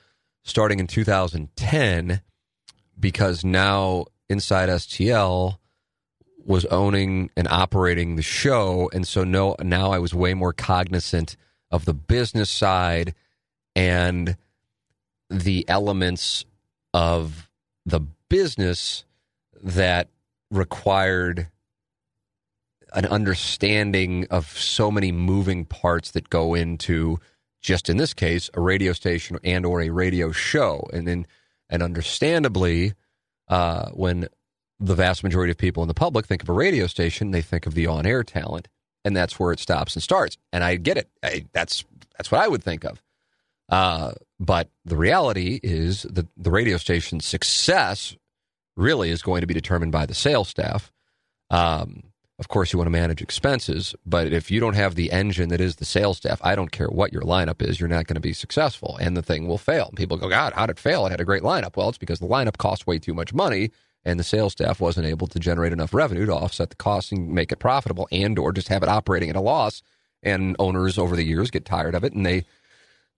starting 0.44 0.80
in 0.80 0.88
2010 0.88 2.22
because 3.00 3.44
now 3.44 4.06
Inside 4.30 4.70
STL 4.70 5.58
was 6.50 6.66
owning 6.66 7.30
and 7.38 7.48
operating 7.48 8.16
the 8.16 8.24
show, 8.24 8.90
and 8.92 9.08
so 9.08 9.24
no, 9.24 9.56
now 9.62 9.92
I 9.92 10.00
was 10.00 10.16
way 10.16 10.34
more 10.34 10.52
cognizant 10.52 11.38
of 11.70 11.86
the 11.86 11.94
business 11.94 12.50
side 12.50 13.14
and 13.76 14.36
the 15.30 15.64
elements 15.70 16.46
of 16.92 17.48
the 17.86 18.02
business 18.30 19.06
that 19.62 20.10
required 20.50 21.50
an 22.94 23.06
understanding 23.06 24.26
of 24.32 24.48
so 24.48 24.90
many 24.90 25.12
moving 25.12 25.66
parts 25.66 26.10
that 26.12 26.32
go 26.32 26.56
into 26.56 27.20
just 27.62 27.90
in 27.90 27.98
this 27.98 28.16
case 28.16 28.50
a 28.56 28.60
radio 28.60 28.92
station 28.94 29.38
and 29.44 29.68
or 29.68 29.82
a 29.82 29.92
radio 29.92 30.32
show. 30.32 30.90
And 30.92 31.08
then 31.08 31.28
and 31.70 31.84
understandably 31.84 32.94
uh, 33.48 33.90
when 33.92 34.28
the 34.80 34.96
vast 34.96 35.24
majority 35.24 35.52
of 35.52 35.58
people 35.58 35.84
in 35.84 35.88
the 35.88 35.94
public 35.94 36.26
think 36.26 36.42
of 36.42 36.50
a 36.50 36.54
radio 36.54 36.88
station 36.88 37.32
they 37.32 37.42
think 37.42 37.66
of 37.66 37.74
the 37.74 37.88
on-air 37.88 38.24
talent 38.24 38.68
and 39.04 39.16
that's 39.16 39.40
where 39.40 39.52
it 39.52 39.60
stops 39.60 39.96
and 39.96 40.04
starts 40.04 40.38
and 40.52 40.64
i 40.64 40.76
get 40.76 40.98
it 40.98 41.10
I, 41.24 41.46
that's 41.54 41.84
that's 42.18 42.32
what 42.32 42.42
i 42.42 42.48
would 42.48 42.64
think 42.64 42.84
of 42.84 43.02
uh, 43.70 44.14
but 44.40 44.68
the 44.84 44.98
reality 44.98 45.60
is 45.62 46.02
that 46.04 46.26
the 46.36 46.50
radio 46.50 46.78
station's 46.78 47.26
success 47.26 48.16
really 48.76 49.12
is 49.12 49.22
going 49.22 49.42
to 49.42 49.48
be 49.48 49.54
determined 49.54 49.92
by 49.92 50.06
the 50.06 50.16
sales 50.16 50.48
staff 50.48 50.92
um, 51.52 52.04
of 52.40 52.48
course, 52.48 52.72
you 52.72 52.80
want 52.80 52.88
to 52.88 52.92
manage 52.92 53.22
expenses, 53.22 53.94
but 54.06 54.32
if 54.32 54.50
you 54.50 54.62
don't 54.62 54.76
have 54.76 54.96
the 54.96 55.12
engine 55.12 55.50
that 55.50 55.60
is 55.60 55.76
the 55.76 55.86
sales 55.86 56.18
staff, 56.18 56.40
I 56.42 56.56
don't 56.56 56.72
care 56.72 56.88
what 56.88 57.12
your 57.12 57.24
lineup 57.24 57.62
is, 57.62 57.82
you're 57.82 57.90
not 57.90 58.08
going 58.08 58.16
to 58.16 58.22
be 58.22 58.32
successful, 58.32 58.98
and 59.02 59.18
the 59.18 59.22
thing 59.22 59.46
will 59.46 59.58
fail. 59.58 59.92
People 59.98 60.16
go, 60.16 60.30
God, 60.30 60.54
how 60.54 60.66
did 60.66 60.78
it 60.78 60.80
fail? 60.80 61.06
It 61.06 61.10
had 61.10 61.20
a 61.20 61.26
great 61.26 61.44
lineup. 61.44 61.76
Well, 61.76 61.90
it's 61.90 61.98
because 61.98 62.20
the 62.20 62.28
lineup 62.28 62.58
cost 62.58 62.88
way 62.88 62.98
too 62.98 63.14
much 63.14 63.34
money, 63.34 63.72
and 64.06 64.20
the 64.20 64.24
sales 64.24 64.54
staff 64.54 64.80
wasn't 64.80 65.06
able 65.06 65.28
to 65.28 65.40
generate 65.40 65.74
enough 65.74 65.94
revenue 65.94 66.26
to 66.26 66.34
offset 66.34 66.70
the 66.70 66.76
costs 66.76 67.12
and 67.12 67.30
make 67.30 67.52
it 67.52 67.60
profitable, 67.60 68.08
and 68.12 68.40
or 68.40 68.52
just 68.52 68.70
have 68.70 68.84
it 68.84 68.90
operating 68.90 69.30
at 69.30 69.36
a 69.36 69.42
loss. 69.42 69.82
And 70.22 70.56
owners 70.60 70.98
over 70.98 71.16
the 71.16 71.24
years 71.24 71.50
get 71.50 71.64
tired 71.64 71.96
of 71.96 72.04
it, 72.04 72.14
and 72.14 72.26
they 72.26 72.44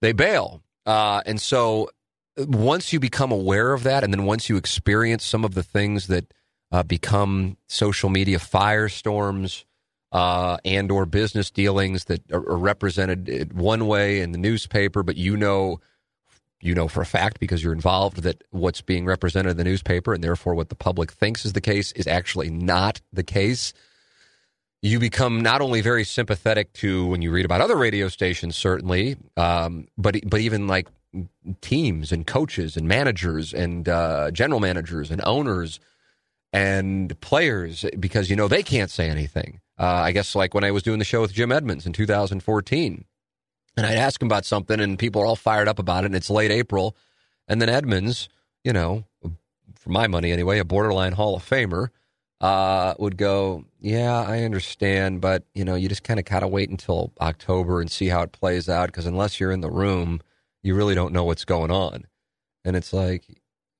they 0.01 0.11
bail. 0.11 0.61
Uh, 0.85 1.21
and 1.25 1.41
so, 1.41 1.89
once 2.37 2.93
you 2.93 2.99
become 2.99 3.31
aware 3.31 3.73
of 3.73 3.83
that, 3.83 4.03
and 4.03 4.13
then 4.13 4.25
once 4.25 4.49
you 4.49 4.57
experience 4.57 5.23
some 5.23 5.43
of 5.43 5.53
the 5.53 5.63
things 5.63 6.07
that 6.07 6.31
uh, 6.71 6.83
become 6.83 7.57
social 7.67 8.09
media 8.09 8.37
firestorms 8.37 9.65
uh, 10.11 10.57
and 10.65 10.91
or 10.91 11.05
business 11.05 11.49
dealings 11.49 12.05
that 12.05 12.21
are, 12.31 12.47
are, 12.47 12.57
represented 12.57 13.53
one 13.53 13.87
way 13.87 14.19
in 14.21 14.31
the 14.31 14.37
newspaper, 14.37 15.03
but 15.03 15.15
you 15.15 15.37
know 15.37 15.79
you 16.61 16.75
know 16.75 16.87
for 16.87 17.01
a 17.01 17.05
fact 17.05 17.39
because 17.39 17.63
you're 17.63 17.73
involved 17.73 18.23
that 18.23 18.43
what's 18.51 18.81
being 18.81 19.05
represented 19.05 19.51
in 19.51 19.57
the 19.57 19.63
newspaper 19.63 20.13
and 20.13 20.23
therefore 20.23 20.55
what 20.55 20.69
the 20.69 20.75
public 20.75 21.11
thinks 21.11 21.45
is 21.45 21.53
the 21.53 21.61
case 21.61 21.91
is 21.93 22.07
actually 22.07 22.49
not 22.49 23.01
the 23.11 23.23
case. 23.23 23.73
You 24.81 24.99
become 24.99 25.41
not 25.41 25.61
only 25.61 25.81
very 25.81 26.03
sympathetic 26.03 26.73
to 26.73 27.05
when 27.07 27.21
you 27.21 27.31
read 27.31 27.45
about 27.45 27.61
other 27.61 27.75
radio 27.75 28.07
stations, 28.07 28.55
certainly, 28.55 29.15
um, 29.37 29.87
but 29.97 30.17
but 30.25 30.39
even 30.39 30.67
like 30.67 30.87
teams 31.61 32.11
and 32.11 32.25
coaches 32.25 32.77
and 32.77 32.87
managers 32.87 33.53
and 33.53 33.87
uh, 33.87 34.31
general 34.31 34.59
managers 34.59 35.11
and 35.11 35.21
owners 35.23 35.79
and 36.53 37.19
players 37.21 37.85
because 37.99 38.29
you 38.29 38.35
know 38.35 38.47
they 38.47 38.63
can't 38.63 38.89
say 38.89 39.09
anything. 39.09 39.59
Uh, 39.79 39.85
I 39.85 40.11
guess 40.11 40.35
like 40.35 40.53
when 40.53 40.63
I 40.63 40.71
was 40.71 40.83
doing 40.83 40.99
the 40.99 41.05
show 41.05 41.21
with 41.21 41.33
Jim 41.33 41.51
Edmonds 41.51 41.85
in 41.85 41.93
2014, 41.93 43.05
and 43.77 43.85
I'd 43.85 43.97
ask 43.97 44.21
him 44.21 44.27
about 44.27 44.45
something, 44.45 44.79
and 44.79 44.99
people 44.99 45.21
are 45.21 45.25
all 45.25 45.35
fired 45.35 45.67
up 45.67 45.79
about 45.79 46.03
it, 46.03 46.07
and 46.07 46.15
it's 46.15 46.29
late 46.29 46.51
April, 46.51 46.95
and 47.47 47.61
then 47.61 47.69
Edmonds, 47.69 48.29
you 48.63 48.73
know, 48.73 49.05
for 49.75 49.89
my 49.89 50.07
money 50.07 50.31
anyway, 50.31 50.59
a 50.59 50.65
borderline 50.65 51.13
Hall 51.13 51.35
of 51.35 51.47
Famer, 51.47 51.89
uh, 52.39 52.95
would 52.99 53.17
go, 53.17 53.65
"Yeah, 53.79 54.21
I 54.21 54.43
understand, 54.43 55.21
but 55.21 55.43
you 55.53 55.63
know, 55.63 55.75
you 55.75 55.89
just 55.89 56.03
kind 56.03 56.19
of 56.19 56.25
gotta 56.25 56.47
wait 56.47 56.69
until 56.69 57.11
October 57.21 57.81
and 57.81 57.91
see 57.91 58.07
how 58.07 58.21
it 58.23 58.31
plays 58.31 58.67
out 58.67 58.87
because 58.87 59.05
unless 59.05 59.39
you're 59.39 59.51
in 59.51 59.61
the 59.61 59.71
room, 59.71 60.21
you 60.63 60.75
really 60.75 60.95
don't 60.95 61.13
know 61.13 61.23
what's 61.23 61.45
going 61.45 61.71
on." 61.71 62.05
And 62.63 62.75
it's 62.75 62.93
like, 62.93 63.25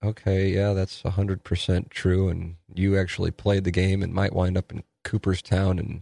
okay, 0.03 0.49
yeah, 0.49 0.73
that's 0.73 1.03
100% 1.03 1.89
true. 1.89 2.29
And 2.29 2.55
you 2.73 2.97
actually 2.97 3.31
played 3.31 3.63
the 3.63 3.71
game 3.71 4.01
and 4.01 4.13
might 4.13 4.33
wind 4.33 4.57
up 4.57 4.71
in 4.71 4.83
Cooperstown. 5.03 5.79
And 5.79 6.01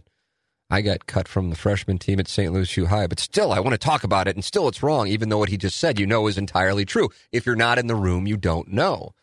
I 0.70 0.82
got 0.82 1.06
cut 1.06 1.26
from 1.26 1.50
the 1.50 1.56
freshman 1.56 1.98
team 1.98 2.20
at 2.20 2.28
St. 2.28 2.52
Louis 2.52 2.76
U 2.76 2.86
High. 2.86 3.06
But 3.06 3.18
still, 3.18 3.52
I 3.52 3.60
want 3.60 3.74
to 3.74 3.78
talk 3.78 4.04
about 4.04 4.28
it. 4.28 4.36
And 4.36 4.44
still, 4.44 4.68
it's 4.68 4.82
wrong, 4.82 5.08
even 5.08 5.28
though 5.28 5.38
what 5.38 5.48
he 5.48 5.56
just 5.56 5.78
said, 5.78 5.98
you 5.98 6.06
know, 6.06 6.26
is 6.26 6.38
entirely 6.38 6.84
true. 6.84 7.08
If 7.32 7.44
you're 7.46 7.56
not 7.56 7.78
in 7.78 7.88
the 7.88 7.94
room, 7.96 8.26
you 8.26 8.36
don't 8.36 8.68
know. 8.68 9.14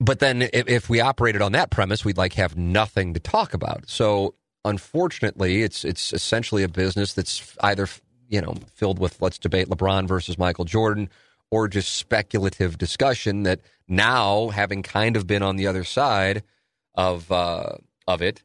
But 0.00 0.18
then 0.18 0.42
if, 0.42 0.68
if 0.68 0.88
we 0.88 1.00
operated 1.00 1.42
on 1.42 1.52
that 1.52 1.70
premise, 1.70 2.04
we'd 2.04 2.16
like 2.16 2.34
have 2.34 2.56
nothing 2.56 3.14
to 3.14 3.20
talk 3.20 3.54
about. 3.54 3.88
So 3.88 4.34
unfortunately, 4.64 5.62
it's 5.62 5.84
it's 5.84 6.12
essentially 6.12 6.62
a 6.62 6.68
business 6.68 7.14
that's 7.14 7.56
either 7.60 7.88
you 8.28 8.40
know 8.40 8.54
filled 8.74 8.98
with 8.98 9.20
let's 9.20 9.38
debate 9.38 9.68
LeBron 9.68 10.06
versus 10.06 10.38
Michael 10.38 10.64
Jordan 10.64 11.10
or 11.50 11.68
just 11.68 11.94
speculative 11.94 12.78
discussion 12.78 13.44
that 13.44 13.60
now, 13.86 14.48
having 14.48 14.82
kind 14.82 15.16
of 15.16 15.26
been 15.26 15.42
on 15.42 15.56
the 15.56 15.66
other 15.66 15.84
side 15.84 16.42
of 16.94 17.30
uh, 17.30 17.76
of 18.06 18.22
it, 18.22 18.42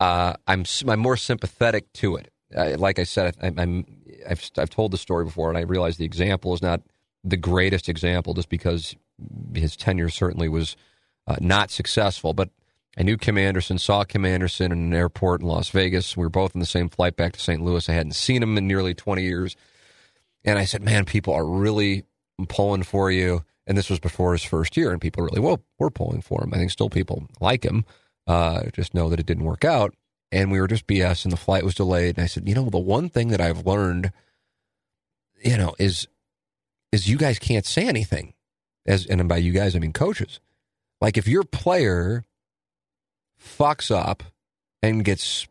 uh, 0.00 0.34
I'm 0.46 0.64
I'm 0.86 1.00
more 1.00 1.16
sympathetic 1.16 1.92
to 1.94 2.16
it. 2.16 2.32
Uh, 2.54 2.76
like 2.78 2.98
I 2.98 3.04
said, 3.04 3.36
I, 3.42 3.48
am 3.48 3.84
I've 4.28 4.50
I've 4.56 4.70
told 4.70 4.92
the 4.92 4.98
story 4.98 5.24
before, 5.24 5.48
and 5.48 5.58
I 5.58 5.62
realize 5.62 5.96
the 5.96 6.04
example 6.04 6.54
is 6.54 6.62
not 6.62 6.82
the 7.24 7.36
greatest 7.36 7.88
example, 7.88 8.34
just 8.34 8.48
because 8.48 8.94
his 9.54 9.76
tenure 9.76 10.08
certainly 10.08 10.48
was 10.48 10.76
uh, 11.26 11.36
not 11.40 11.70
successful. 11.70 12.32
But 12.32 12.50
I 12.96 13.02
knew 13.02 13.16
Kim 13.16 13.38
Anderson, 13.38 13.78
saw 13.78 14.04
Kim 14.04 14.24
Anderson 14.24 14.72
in 14.72 14.78
an 14.78 14.94
airport 14.94 15.40
in 15.40 15.46
Las 15.46 15.68
Vegas. 15.70 16.16
We 16.16 16.24
were 16.24 16.30
both 16.30 16.54
in 16.54 16.60
the 16.60 16.66
same 16.66 16.88
flight 16.88 17.16
back 17.16 17.32
to 17.34 17.40
St. 17.40 17.62
Louis. 17.62 17.88
I 17.88 17.92
hadn't 17.92 18.12
seen 18.12 18.42
him 18.42 18.58
in 18.58 18.66
nearly 18.66 18.94
20 18.94 19.22
years. 19.22 19.56
And 20.44 20.58
I 20.58 20.64
said, 20.64 20.82
man, 20.82 21.04
people 21.04 21.34
are 21.34 21.44
really 21.44 22.04
pulling 22.48 22.82
for 22.82 23.10
you. 23.10 23.44
And 23.66 23.76
this 23.76 23.90
was 23.90 24.00
before 24.00 24.32
his 24.32 24.42
first 24.42 24.76
year, 24.76 24.90
and 24.90 25.00
people 25.00 25.22
really 25.22 25.40
well 25.40 25.62
were 25.78 25.90
pulling 25.90 26.22
for 26.22 26.42
him. 26.42 26.54
I 26.54 26.56
think 26.56 26.70
still 26.70 26.88
people 26.88 27.28
like 27.38 27.64
him. 27.64 27.84
Uh, 28.28 28.64
just 28.72 28.94
know 28.94 29.08
that 29.08 29.18
it 29.18 29.26
didn't 29.26 29.44
work 29.44 29.64
out, 29.64 29.94
and 30.30 30.52
we 30.52 30.60
were 30.60 30.68
just 30.68 30.86
BS, 30.86 31.24
and 31.24 31.32
the 31.32 31.36
flight 31.36 31.64
was 31.64 31.74
delayed. 31.74 32.16
And 32.16 32.24
I 32.24 32.28
said, 32.28 32.48
you 32.48 32.54
know, 32.54 32.68
the 32.68 32.78
one 32.78 33.08
thing 33.08 33.28
that 33.28 33.40
I've 33.40 33.66
learned, 33.66 34.12
you 35.42 35.56
know, 35.56 35.74
is 35.78 36.06
is 36.92 37.08
you 37.08 37.16
guys 37.16 37.38
can't 37.38 37.66
say 37.66 37.88
anything. 37.88 38.34
As 38.86 39.06
and 39.06 39.28
by 39.28 39.38
you 39.38 39.52
guys, 39.52 39.74
I 39.74 39.78
mean 39.78 39.92
coaches. 39.92 40.40
Like 41.00 41.16
if 41.16 41.26
your 41.26 41.42
player 41.42 42.24
fucks 43.40 43.90
up 43.90 44.22
and 44.82 45.04
gets 45.04 45.48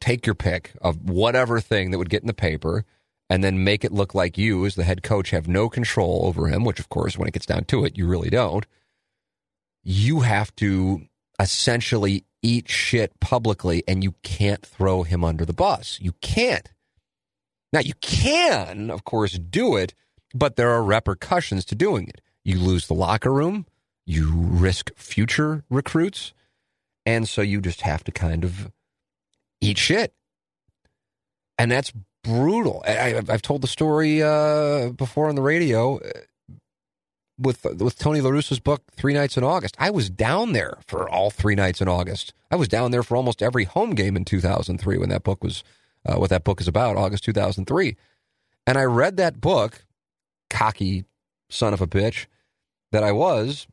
take 0.00 0.26
your 0.26 0.34
pick 0.34 0.72
of 0.80 1.08
whatever 1.08 1.60
thing 1.60 1.90
that 1.90 1.98
would 1.98 2.10
get 2.10 2.22
in 2.22 2.26
the 2.26 2.34
paper 2.34 2.84
and 3.30 3.42
then 3.42 3.64
make 3.64 3.84
it 3.84 3.92
look 3.92 4.14
like 4.14 4.36
you, 4.36 4.66
as 4.66 4.74
the 4.74 4.84
head 4.84 5.02
coach, 5.02 5.30
have 5.30 5.48
no 5.48 5.68
control 5.68 6.22
over 6.26 6.48
him, 6.48 6.64
which, 6.64 6.78
of 6.78 6.90
course, 6.90 7.16
when 7.16 7.26
it 7.26 7.32
gets 7.32 7.46
down 7.46 7.64
to 7.64 7.84
it, 7.84 7.96
you 7.96 8.06
really 8.06 8.28
don't. 8.28 8.66
You 9.82 10.20
have 10.20 10.54
to 10.56 11.06
essentially 11.40 12.24
eat 12.42 12.68
shit 12.68 13.18
publicly, 13.20 13.82
and 13.88 14.04
you 14.04 14.14
can't 14.22 14.64
throw 14.64 15.02
him 15.02 15.24
under 15.24 15.44
the 15.44 15.52
bus. 15.52 15.98
You 16.00 16.12
can't. 16.20 16.70
Now, 17.72 17.80
you 17.80 17.94
can, 18.00 18.90
of 18.90 19.04
course, 19.04 19.32
do 19.32 19.76
it, 19.76 19.94
but 20.34 20.56
there 20.56 20.70
are 20.70 20.82
repercussions 20.82 21.64
to 21.66 21.74
doing 21.74 22.08
it. 22.08 22.20
You 22.44 22.58
lose 22.58 22.86
the 22.86 22.94
locker 22.94 23.32
room, 23.32 23.66
you 24.06 24.30
risk 24.32 24.94
future 24.96 25.64
recruits, 25.70 26.32
and 27.06 27.28
so 27.28 27.42
you 27.42 27.60
just 27.60 27.80
have 27.80 28.04
to 28.04 28.12
kind 28.12 28.44
of 28.44 28.70
eat 29.60 29.78
shit. 29.78 30.12
And 31.58 31.70
that's 31.70 31.92
brutal. 32.22 32.82
I, 32.86 33.22
have 33.28 33.42
told 33.42 33.62
the 33.62 33.68
story 33.68 34.22
uh, 34.22 34.90
before 34.90 35.28
on 35.28 35.34
the 35.34 35.42
radio 35.42 36.00
with 37.38 37.64
with 37.64 37.98
Tony 37.98 38.20
La 38.20 38.30
Russa's 38.30 38.60
book, 38.60 38.82
Three 38.92 39.14
Nights 39.14 39.36
in 39.36 39.44
August. 39.44 39.76
I 39.78 39.90
was 39.90 40.10
down 40.10 40.52
there 40.52 40.78
for 40.86 41.08
all 41.08 41.30
three 41.30 41.54
nights 41.54 41.80
in 41.80 41.88
August. 41.88 42.32
I 42.50 42.56
was 42.56 42.68
down 42.68 42.90
there 42.90 43.02
for 43.02 43.16
almost 43.16 43.42
every 43.42 43.64
home 43.64 43.94
game 43.94 44.16
in 44.16 44.24
2003 44.24 44.98
when 44.98 45.08
that 45.08 45.24
book 45.24 45.42
was 45.42 45.64
uh, 46.06 46.16
what 46.16 46.30
that 46.30 46.44
book 46.44 46.60
is 46.60 46.68
about, 46.68 46.96
August 46.96 47.24
2003. 47.24 47.96
And 48.66 48.78
I 48.78 48.84
read 48.84 49.16
that 49.16 49.40
book, 49.40 49.84
cocky 50.48 51.04
son 51.50 51.72
of 51.72 51.80
a 51.80 51.86
bitch 51.86 52.26
that 52.92 53.04
I 53.04 53.12
was, 53.12 53.66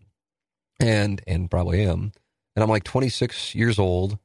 and 0.80 1.22
and 1.28 1.50
probably 1.50 1.84
am. 1.84 2.12
And 2.56 2.64
I'm 2.64 2.70
like 2.70 2.84
26 2.84 3.56
years 3.56 3.80
old 3.80 4.18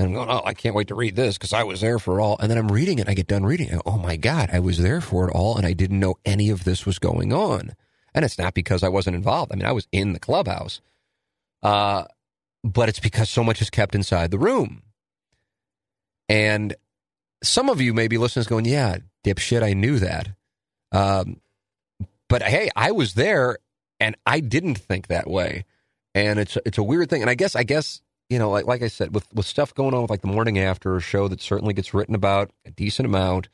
and 0.00 0.08
I'm 0.08 0.14
going, 0.14 0.30
oh, 0.30 0.42
I 0.46 0.54
can't 0.54 0.74
wait 0.74 0.88
to 0.88 0.94
read 0.94 1.14
this 1.14 1.36
because 1.36 1.52
I 1.52 1.62
was 1.62 1.82
there 1.82 1.98
for 1.98 2.22
all. 2.22 2.38
And 2.38 2.50
then 2.50 2.56
I'm 2.56 2.72
reading 2.72 2.98
it. 2.98 3.08
I 3.08 3.12
get 3.12 3.26
done 3.26 3.44
reading 3.44 3.68
it. 3.68 3.82
Oh 3.84 3.98
my 3.98 4.16
God, 4.16 4.48
I 4.50 4.58
was 4.58 4.78
there 4.78 5.02
for 5.02 5.28
it 5.28 5.32
all. 5.34 5.58
And 5.58 5.66
I 5.66 5.74
didn't 5.74 6.00
know 6.00 6.16
any 6.24 6.48
of 6.48 6.64
this 6.64 6.86
was 6.86 6.98
going 6.98 7.34
on. 7.34 7.74
And 8.14 8.24
it's 8.24 8.38
not 8.38 8.54
because 8.54 8.82
I 8.82 8.88
wasn't 8.88 9.16
involved. 9.16 9.52
I 9.52 9.56
mean, 9.56 9.66
I 9.66 9.72
was 9.72 9.86
in 9.92 10.12
the 10.12 10.20
clubhouse. 10.20 10.80
Uh, 11.62 12.04
but 12.62 12.88
it's 12.88 13.00
because 13.00 13.30
so 13.30 13.44
much 13.44 13.62
is 13.62 13.70
kept 13.70 13.94
inside 13.94 14.30
the 14.30 14.38
room. 14.38 14.82
And 16.28 16.74
some 17.42 17.68
of 17.68 17.80
you 17.80 17.94
may 17.94 18.08
be 18.08 18.18
listeners 18.18 18.46
going, 18.46 18.64
yeah, 18.64 18.98
dipshit, 19.24 19.62
I 19.62 19.72
knew 19.72 19.98
that. 19.98 20.28
Um, 20.92 21.40
but 22.28 22.42
hey, 22.42 22.70
I 22.76 22.92
was 22.92 23.14
there 23.14 23.58
and 23.98 24.16
I 24.26 24.40
didn't 24.40 24.76
think 24.76 25.08
that 25.08 25.28
way. 25.28 25.64
And 26.14 26.38
it's 26.38 26.58
it's 26.66 26.78
a 26.78 26.82
weird 26.82 27.08
thing. 27.08 27.22
And 27.22 27.30
I 27.30 27.34
guess 27.34 27.54
I 27.54 27.62
guess 27.62 28.02
you 28.30 28.38
know, 28.38 28.48
like, 28.48 28.64
like 28.64 28.82
I 28.82 28.88
said, 28.88 29.12
with, 29.12 29.26
with 29.34 29.44
stuff 29.44 29.74
going 29.74 29.92
on 29.92 30.02
with 30.02 30.10
like 30.10 30.22
the 30.22 30.28
morning 30.28 30.58
after 30.58 30.98
show 31.00 31.26
that 31.28 31.42
certainly 31.42 31.74
gets 31.74 31.92
written 31.92 32.14
about 32.14 32.52
a 32.64 32.70
decent 32.70 33.06
amount. 33.06 33.48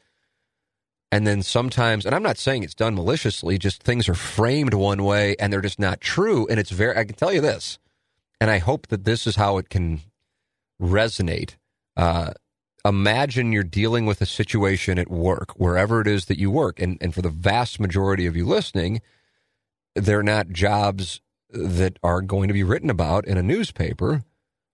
And 1.12 1.26
then 1.26 1.42
sometimes, 1.42 2.04
and 2.04 2.14
I'm 2.14 2.22
not 2.22 2.36
saying 2.36 2.62
it's 2.62 2.74
done 2.74 2.94
maliciously, 2.94 3.58
just 3.58 3.82
things 3.82 4.08
are 4.08 4.14
framed 4.14 4.74
one 4.74 5.04
way 5.04 5.36
and 5.38 5.52
they're 5.52 5.60
just 5.60 5.78
not 5.78 6.00
true. 6.00 6.46
And 6.48 6.58
it's 6.58 6.70
very, 6.70 6.96
I 6.96 7.04
can 7.04 7.14
tell 7.14 7.32
you 7.32 7.40
this, 7.40 7.78
and 8.40 8.50
I 8.50 8.58
hope 8.58 8.88
that 8.88 9.04
this 9.04 9.26
is 9.26 9.36
how 9.36 9.58
it 9.58 9.68
can 9.68 10.00
resonate. 10.80 11.56
Uh, 11.96 12.32
imagine 12.84 13.52
you're 13.52 13.62
dealing 13.62 14.04
with 14.04 14.20
a 14.20 14.26
situation 14.26 14.98
at 14.98 15.10
work, 15.10 15.52
wherever 15.52 16.00
it 16.00 16.06
is 16.06 16.26
that 16.26 16.38
you 16.38 16.50
work. 16.50 16.80
And, 16.80 16.98
and 17.00 17.14
for 17.14 17.22
the 17.22 17.30
vast 17.30 17.80
majority 17.80 18.26
of 18.26 18.36
you 18.36 18.44
listening, 18.44 19.00
they're 19.94 20.22
not 20.22 20.50
jobs 20.50 21.20
that 21.50 21.98
are 22.02 22.20
going 22.20 22.48
to 22.48 22.54
be 22.54 22.64
written 22.64 22.90
about 22.90 23.26
in 23.26 23.38
a 23.38 23.42
newspaper 23.42 24.24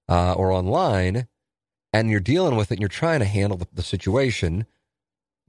uh, 0.09 0.33
or 0.33 0.51
online, 0.51 1.29
and 1.93 2.11
you're 2.11 2.21
dealing 2.21 2.57
with 2.57 2.71
it 2.71 2.75
and 2.75 2.81
you're 2.81 2.89
trying 2.89 3.21
to 3.21 3.27
handle 3.27 3.59
the, 3.59 3.69
the 3.73 3.83
situation, 3.83 4.67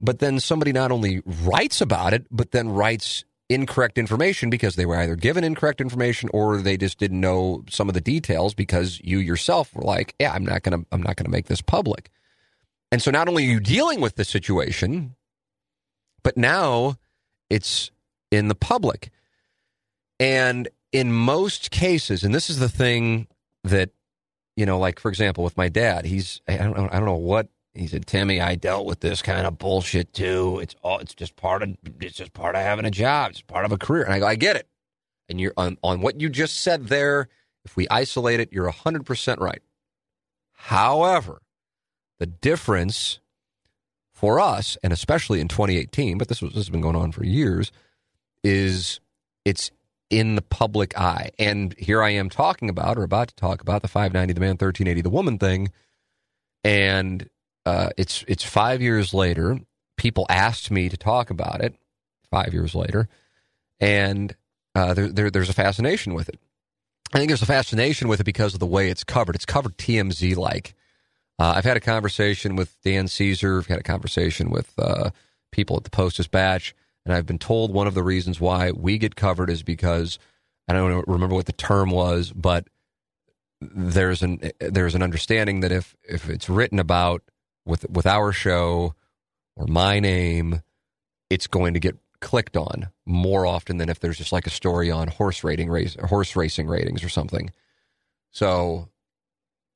but 0.04 0.18
then 0.18 0.38
somebody 0.38 0.70
not 0.70 0.92
only 0.92 1.22
writes 1.24 1.80
about 1.80 2.12
it, 2.12 2.26
but 2.30 2.50
then 2.50 2.68
writes 2.68 3.24
incorrect 3.48 3.96
information 3.96 4.50
because 4.50 4.76
they 4.76 4.84
were 4.84 4.96
either 4.96 5.16
given 5.16 5.44
incorrect 5.44 5.80
information 5.80 6.28
or 6.34 6.58
they 6.58 6.76
just 6.76 6.98
didn't 6.98 7.20
know 7.20 7.64
some 7.70 7.88
of 7.88 7.94
the 7.94 8.00
details 8.00 8.52
because 8.54 9.00
you 9.02 9.18
yourself 9.18 9.74
were 9.74 9.82
like, 9.82 10.14
yeah, 10.20 10.32
I'm 10.32 10.44
not 10.44 10.62
going 10.62 10.78
to 10.78 10.86
I'm 10.92 11.02
not 11.02 11.16
going 11.16 11.24
to 11.24 11.30
make 11.30 11.46
this 11.46 11.62
public. 11.62 12.10
And 12.92 13.00
so 13.00 13.10
not 13.10 13.28
only 13.28 13.46
are 13.46 13.50
you 13.50 13.60
dealing 13.60 14.00
with 14.00 14.16
the 14.16 14.24
situation, 14.24 15.16
but 16.22 16.36
now 16.36 16.96
it's 17.48 17.90
in 18.30 18.48
the 18.48 18.54
public. 18.54 19.10
And 20.20 20.68
in 20.92 21.12
most 21.12 21.70
cases, 21.70 22.24
and 22.24 22.34
this 22.34 22.50
is 22.50 22.58
the 22.58 22.68
thing 22.68 23.26
that 23.64 23.90
you 24.54 24.66
know, 24.66 24.78
like 24.78 25.00
for 25.00 25.08
example, 25.08 25.44
with 25.44 25.56
my 25.56 25.70
dad, 25.70 26.04
he's 26.04 26.42
I 26.46 26.58
don't 26.58 26.76
know, 26.76 26.88
I 26.92 26.96
don't 26.96 27.06
know 27.06 27.14
what 27.14 27.48
he 27.74 27.86
said. 27.86 28.06
Timmy, 28.06 28.40
I 28.40 28.54
dealt 28.54 28.86
with 28.86 29.00
this 29.00 29.22
kind 29.22 29.46
of 29.46 29.58
bullshit 29.58 30.12
too. 30.12 30.60
It's 30.62 30.74
all 30.82 30.98
it's 30.98 31.14
just 31.14 31.36
part 31.36 31.62
of 31.62 31.76
it's 32.00 32.16
just 32.16 32.32
part 32.32 32.54
of 32.54 32.62
having 32.62 32.84
a 32.84 32.90
job. 32.90 33.32
It's 33.32 33.42
part 33.42 33.64
of 33.64 33.72
a 33.72 33.78
career. 33.78 34.04
And 34.04 34.12
I 34.12 34.18
go, 34.20 34.26
I 34.26 34.36
get 34.36 34.56
it. 34.56 34.68
And 35.28 35.40
you're 35.40 35.54
on 35.56 35.76
on 35.82 36.00
what 36.00 36.20
you 36.20 36.28
just 36.28 36.60
said 36.60 36.86
there. 36.86 37.28
If 37.64 37.76
we 37.76 37.88
isolate 37.88 38.40
it, 38.40 38.52
you're 38.52 38.68
hundred 38.68 39.06
percent 39.06 39.40
right. 39.40 39.62
However, 40.52 41.42
the 42.18 42.26
difference 42.26 43.20
for 44.12 44.38
us, 44.38 44.78
and 44.82 44.92
especially 44.92 45.40
in 45.40 45.48
2018, 45.48 46.18
but 46.18 46.28
this 46.28 46.40
was 46.40 46.52
this 46.52 46.60
has 46.60 46.70
been 46.70 46.80
going 46.80 46.96
on 46.96 47.12
for 47.12 47.24
years, 47.24 47.72
is 48.42 49.00
it's 49.44 49.70
in 50.10 50.36
the 50.36 50.42
public 50.42 50.96
eye. 50.96 51.30
And 51.38 51.74
here 51.78 52.02
I 52.02 52.10
am 52.10 52.30
talking 52.30 52.68
about 52.68 52.98
or 52.98 53.02
about 53.02 53.28
to 53.28 53.34
talk 53.34 53.60
about 53.60 53.82
the 53.82 53.88
590 53.88 54.32
the 54.32 54.40
man 54.40 54.50
1380 54.50 55.00
the 55.00 55.10
woman 55.10 55.38
thing. 55.38 55.72
And 56.62 57.28
uh, 57.66 57.90
it's 57.96 58.24
it's 58.28 58.44
5 58.44 58.82
years 58.82 59.14
later. 59.14 59.58
People 59.96 60.26
asked 60.28 60.70
me 60.70 60.88
to 60.88 60.96
talk 60.96 61.30
about 61.30 61.60
it 61.60 61.74
5 62.30 62.52
years 62.52 62.74
later. 62.74 63.08
And 63.80 64.34
uh, 64.74 64.94
there, 64.94 65.08
there, 65.08 65.30
there's 65.30 65.48
a 65.48 65.54
fascination 65.54 66.14
with 66.14 66.28
it. 66.28 66.38
I 67.12 67.18
think 67.18 67.28
there's 67.28 67.42
a 67.42 67.46
fascination 67.46 68.08
with 68.08 68.20
it 68.20 68.24
because 68.24 68.54
of 68.54 68.60
the 68.60 68.66
way 68.66 68.90
it's 68.90 69.04
covered. 69.04 69.36
It's 69.36 69.46
covered 69.46 69.78
TMZ 69.78 70.36
like. 70.36 70.74
Uh, 71.38 71.54
I've 71.56 71.64
had 71.64 71.76
a 71.76 71.80
conversation 71.80 72.56
with 72.56 72.80
Dan 72.82 73.08
Caesar. 73.08 73.58
I've 73.58 73.66
had 73.66 73.80
a 73.80 73.84
conversation 73.84 74.50
with 74.50 74.72
uh, 74.78 75.10
people 75.52 75.76
at 75.76 75.84
the 75.84 75.90
Post 75.90 76.16
Dispatch 76.16 76.74
and 77.04 77.14
I've 77.14 77.26
been 77.26 77.38
told 77.38 77.72
one 77.72 77.86
of 77.86 77.94
the 77.94 78.02
reasons 78.02 78.40
why 78.40 78.70
we 78.70 78.98
get 78.98 79.16
covered 79.16 79.50
is 79.50 79.62
because 79.62 80.18
I 80.68 80.72
don't 80.72 81.06
remember 81.06 81.34
what 81.34 81.46
the 81.46 81.52
term 81.52 81.90
was, 81.90 82.32
but 82.32 82.66
there's 83.60 84.22
an 84.22 84.50
there's 84.60 84.94
an 84.94 85.02
understanding 85.02 85.60
that 85.60 85.72
if 85.72 85.96
if 86.02 86.28
it's 86.28 86.48
written 86.48 86.78
about 86.78 87.22
with 87.64 87.88
with 87.90 88.06
our 88.06 88.32
show 88.32 88.94
or 89.56 89.66
my 89.66 90.00
name, 90.00 90.62
it's 91.30 91.46
going 91.46 91.74
to 91.74 91.80
get 91.80 91.96
clicked 92.20 92.56
on 92.56 92.88
more 93.04 93.46
often 93.46 93.76
than 93.76 93.88
if 93.88 94.00
there's 94.00 94.18
just 94.18 94.32
like 94.32 94.46
a 94.46 94.50
story 94.50 94.90
on 94.90 95.08
horse 95.08 95.44
rating 95.44 95.68
race 95.68 95.96
horse 96.08 96.36
racing 96.36 96.66
ratings 96.66 97.04
or 97.04 97.08
something. 97.08 97.50
So 98.30 98.88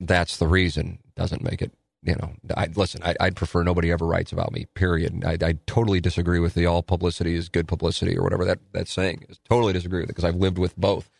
that's 0.00 0.38
the 0.38 0.48
reason. 0.48 0.98
Doesn't 1.14 1.42
make 1.42 1.62
it 1.62 1.72
you 2.02 2.14
know, 2.14 2.32
I 2.56 2.68
listen. 2.74 3.02
I, 3.02 3.16
would 3.20 3.36
prefer 3.36 3.64
nobody 3.64 3.90
ever 3.90 4.06
writes 4.06 4.30
about 4.30 4.52
me. 4.52 4.66
Period. 4.74 5.24
I, 5.24 5.36
I, 5.44 5.58
totally 5.66 6.00
disagree 6.00 6.38
with 6.38 6.54
the 6.54 6.64
all 6.64 6.82
publicity 6.82 7.34
is 7.34 7.48
good 7.48 7.66
publicity 7.66 8.16
or 8.16 8.22
whatever 8.22 8.44
that 8.44 8.60
that 8.72 8.86
saying 8.86 9.26
is. 9.28 9.40
Totally 9.48 9.72
disagree 9.72 10.00
with 10.00 10.10
it 10.10 10.14
because 10.14 10.24
I've 10.24 10.36
lived 10.36 10.58
with 10.58 10.76
both. 10.76 11.10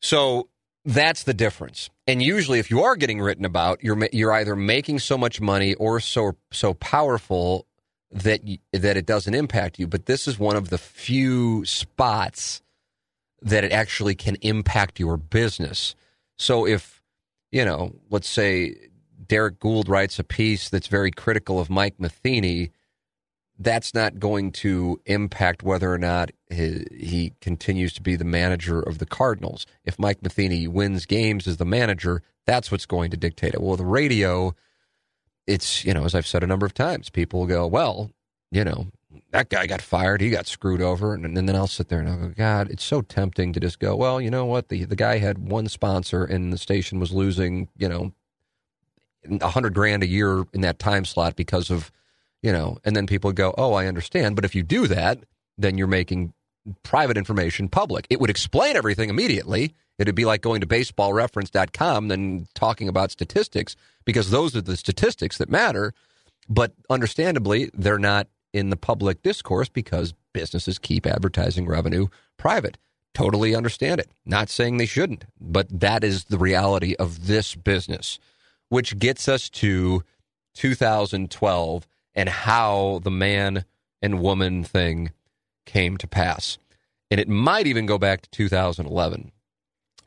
So 0.00 0.48
that's 0.88 1.24
the 1.24 1.34
difference. 1.34 1.90
And 2.06 2.22
usually, 2.22 2.58
if 2.58 2.70
you 2.70 2.80
are 2.80 2.96
getting 2.96 3.20
written 3.20 3.44
about, 3.44 3.84
you're 3.84 4.08
you're 4.10 4.32
either 4.32 4.56
making 4.56 5.00
so 5.00 5.18
much 5.18 5.38
money 5.38 5.74
or 5.74 6.00
so 6.00 6.32
so 6.50 6.72
powerful 6.74 7.66
that 8.10 8.46
you, 8.48 8.56
that 8.72 8.96
it 8.96 9.04
doesn't 9.04 9.34
impact 9.34 9.78
you. 9.78 9.86
But 9.86 10.06
this 10.06 10.26
is 10.26 10.38
one 10.38 10.56
of 10.56 10.70
the 10.70 10.78
few 10.78 11.62
spots 11.66 12.62
that 13.42 13.64
it 13.64 13.70
actually 13.70 14.14
can 14.14 14.36
impact 14.36 14.98
your 14.98 15.18
business. 15.18 15.94
So 16.38 16.66
if 16.66 17.02
you 17.52 17.66
know, 17.66 17.94
let's 18.08 18.28
say 18.28 18.74
Derrick 19.26 19.58
Goold 19.60 19.90
writes 19.90 20.18
a 20.18 20.24
piece 20.24 20.70
that's 20.70 20.86
very 20.86 21.10
critical 21.10 21.60
of 21.60 21.68
Mike 21.68 22.00
Matheny, 22.00 22.70
that's 23.58 23.92
not 23.92 24.18
going 24.18 24.52
to 24.52 25.00
impact 25.06 25.62
whether 25.62 25.92
or 25.92 25.98
not 25.98 26.30
he, 26.48 26.86
he, 26.90 27.32
continues 27.40 27.92
to 27.94 28.02
be 28.02 28.14
the 28.14 28.24
manager 28.24 28.80
of 28.80 28.98
the 28.98 29.06
Cardinals. 29.06 29.66
If 29.84 29.98
Mike 29.98 30.22
Matheny 30.22 30.68
wins 30.68 31.06
games 31.06 31.48
as 31.48 31.56
the 31.56 31.64
manager, 31.64 32.22
that's 32.46 32.70
what's 32.70 32.86
going 32.86 33.10
to 33.10 33.16
dictate 33.16 33.54
it. 33.54 33.60
Well, 33.60 33.76
the 33.76 33.84
radio, 33.84 34.54
it's, 35.46 35.84
you 35.84 35.92
know, 35.92 36.04
as 36.04 36.14
I've 36.14 36.26
said 36.26 36.44
a 36.44 36.46
number 36.46 36.66
of 36.66 36.74
times, 36.74 37.10
people 37.10 37.46
go, 37.46 37.66
well, 37.66 38.10
you 38.50 38.64
know, 38.64 38.86
that 39.32 39.48
guy 39.48 39.66
got 39.66 39.82
fired. 39.82 40.20
He 40.20 40.30
got 40.30 40.46
screwed 40.46 40.80
over. 40.80 41.12
And, 41.12 41.24
and 41.24 41.48
then 41.48 41.56
I'll 41.56 41.66
sit 41.66 41.88
there 41.88 42.00
and 42.00 42.08
I'll 42.08 42.16
go, 42.16 42.28
God, 42.28 42.70
it's 42.70 42.84
so 42.84 43.02
tempting 43.02 43.52
to 43.54 43.60
just 43.60 43.80
go, 43.80 43.96
well, 43.96 44.20
you 44.20 44.30
know 44.30 44.46
what? 44.46 44.68
The, 44.68 44.84
the 44.84 44.96
guy 44.96 45.18
had 45.18 45.50
one 45.50 45.68
sponsor 45.68 46.24
and 46.24 46.52
the 46.52 46.58
station 46.58 47.00
was 47.00 47.12
losing, 47.12 47.68
you 47.76 47.88
know, 47.88 48.12
a 49.40 49.48
hundred 49.48 49.74
grand 49.74 50.04
a 50.04 50.06
year 50.06 50.44
in 50.52 50.60
that 50.60 50.78
time 50.78 51.04
slot 51.04 51.34
because 51.34 51.70
of, 51.70 51.90
you 52.42 52.52
know, 52.52 52.78
and 52.84 52.94
then 52.94 53.06
people 53.06 53.32
go, 53.32 53.54
oh, 53.58 53.74
I 53.74 53.86
understand. 53.86 54.36
But 54.36 54.44
if 54.44 54.54
you 54.54 54.62
do 54.62 54.86
that, 54.88 55.18
then 55.56 55.78
you're 55.78 55.86
making 55.86 56.32
private 56.82 57.16
information 57.16 57.68
public. 57.68 58.06
It 58.10 58.20
would 58.20 58.30
explain 58.30 58.76
everything 58.76 59.10
immediately. 59.10 59.74
It'd 59.98 60.14
be 60.14 60.24
like 60.24 60.42
going 60.42 60.60
to 60.60 60.66
baseballreference.com 60.66 62.10
and 62.10 62.54
talking 62.54 62.88
about 62.88 63.10
statistics 63.10 63.74
because 64.04 64.30
those 64.30 64.54
are 64.54 64.60
the 64.60 64.76
statistics 64.76 65.38
that 65.38 65.48
matter. 65.48 65.92
But 66.48 66.72
understandably, 66.88 67.70
they're 67.74 67.98
not 67.98 68.28
in 68.52 68.70
the 68.70 68.76
public 68.76 69.22
discourse 69.22 69.68
because 69.68 70.14
businesses 70.32 70.78
keep 70.78 71.06
advertising 71.06 71.66
revenue 71.66 72.08
private. 72.36 72.78
Totally 73.14 73.54
understand 73.54 74.00
it. 74.00 74.10
Not 74.24 74.48
saying 74.48 74.76
they 74.76 74.86
shouldn't, 74.86 75.24
but 75.40 75.66
that 75.80 76.04
is 76.04 76.24
the 76.24 76.38
reality 76.38 76.94
of 76.98 77.26
this 77.26 77.54
business 77.54 78.18
which 78.68 78.98
gets 78.98 79.28
us 79.28 79.48
to 79.48 80.02
2012 80.54 81.88
and 82.14 82.28
how 82.28 83.00
the 83.02 83.10
man 83.10 83.64
and 84.02 84.20
woman 84.20 84.64
thing 84.64 85.12
came 85.66 85.96
to 85.98 86.06
pass. 86.06 86.58
And 87.10 87.20
it 87.20 87.28
might 87.28 87.66
even 87.66 87.86
go 87.86 87.98
back 87.98 88.22
to 88.22 88.30
2011. 88.30 89.32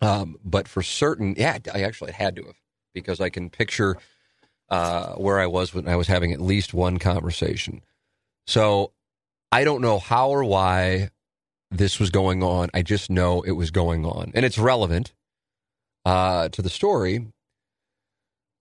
Um, 0.02 0.38
but 0.44 0.68
for 0.68 0.82
certain, 0.82 1.36
yeah, 1.38 1.58
I 1.74 1.84
actually 1.84 2.12
had 2.12 2.36
to 2.38 2.44
have 2.44 2.56
because 2.94 3.22
I 3.22 3.30
can 3.30 3.50
picture 3.50 3.98
uh, 4.70 5.14
where 5.14 5.40
I 5.40 5.48
was 5.48 5.74
when 5.74 5.88
I 5.88 5.96
was 5.96 6.08
having 6.08 6.32
at 6.32 6.42
least 6.42 6.74
one 6.74 6.98
conversation. 6.98 7.82
So 8.48 8.92
I 9.52 9.64
don't 9.64 9.82
know 9.82 10.00
how 10.00 10.30
or 10.30 10.44
why 10.44 11.10
this 11.70 12.00
was 12.00 12.10
going 12.10 12.44
on. 12.44 12.70
I 12.74 12.82
just 12.82 13.10
know 13.10 13.42
it 13.42 13.52
was 13.52 13.72
going 13.72 14.06
on. 14.06 14.32
And 14.34 14.46
it's 14.46 14.58
relevant 14.58 15.14
uh, 16.06 16.50
to 16.50 16.62
the 16.62 16.70
story 16.70 17.28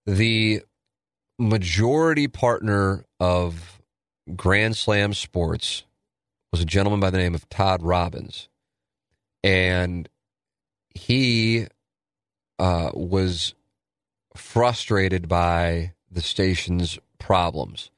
the 0.05 0.61
majority 1.39 2.27
partner 2.27 3.05
of 3.19 3.81
Grand 4.35 4.75
Slam 4.75 5.13
Sports 5.13 5.83
was 6.51 6.61
a 6.61 6.65
gentleman 6.65 6.99
by 6.99 7.09
the 7.09 7.17
name 7.17 7.35
of 7.35 7.47
Todd 7.49 7.81
Robbins. 7.81 8.49
And 9.43 10.07
he 10.89 11.67
uh, 12.59 12.91
was 12.93 13.55
frustrated 14.35 15.27
by 15.27 15.93
the 16.09 16.21
station's 16.21 16.99
problems. 17.19 17.89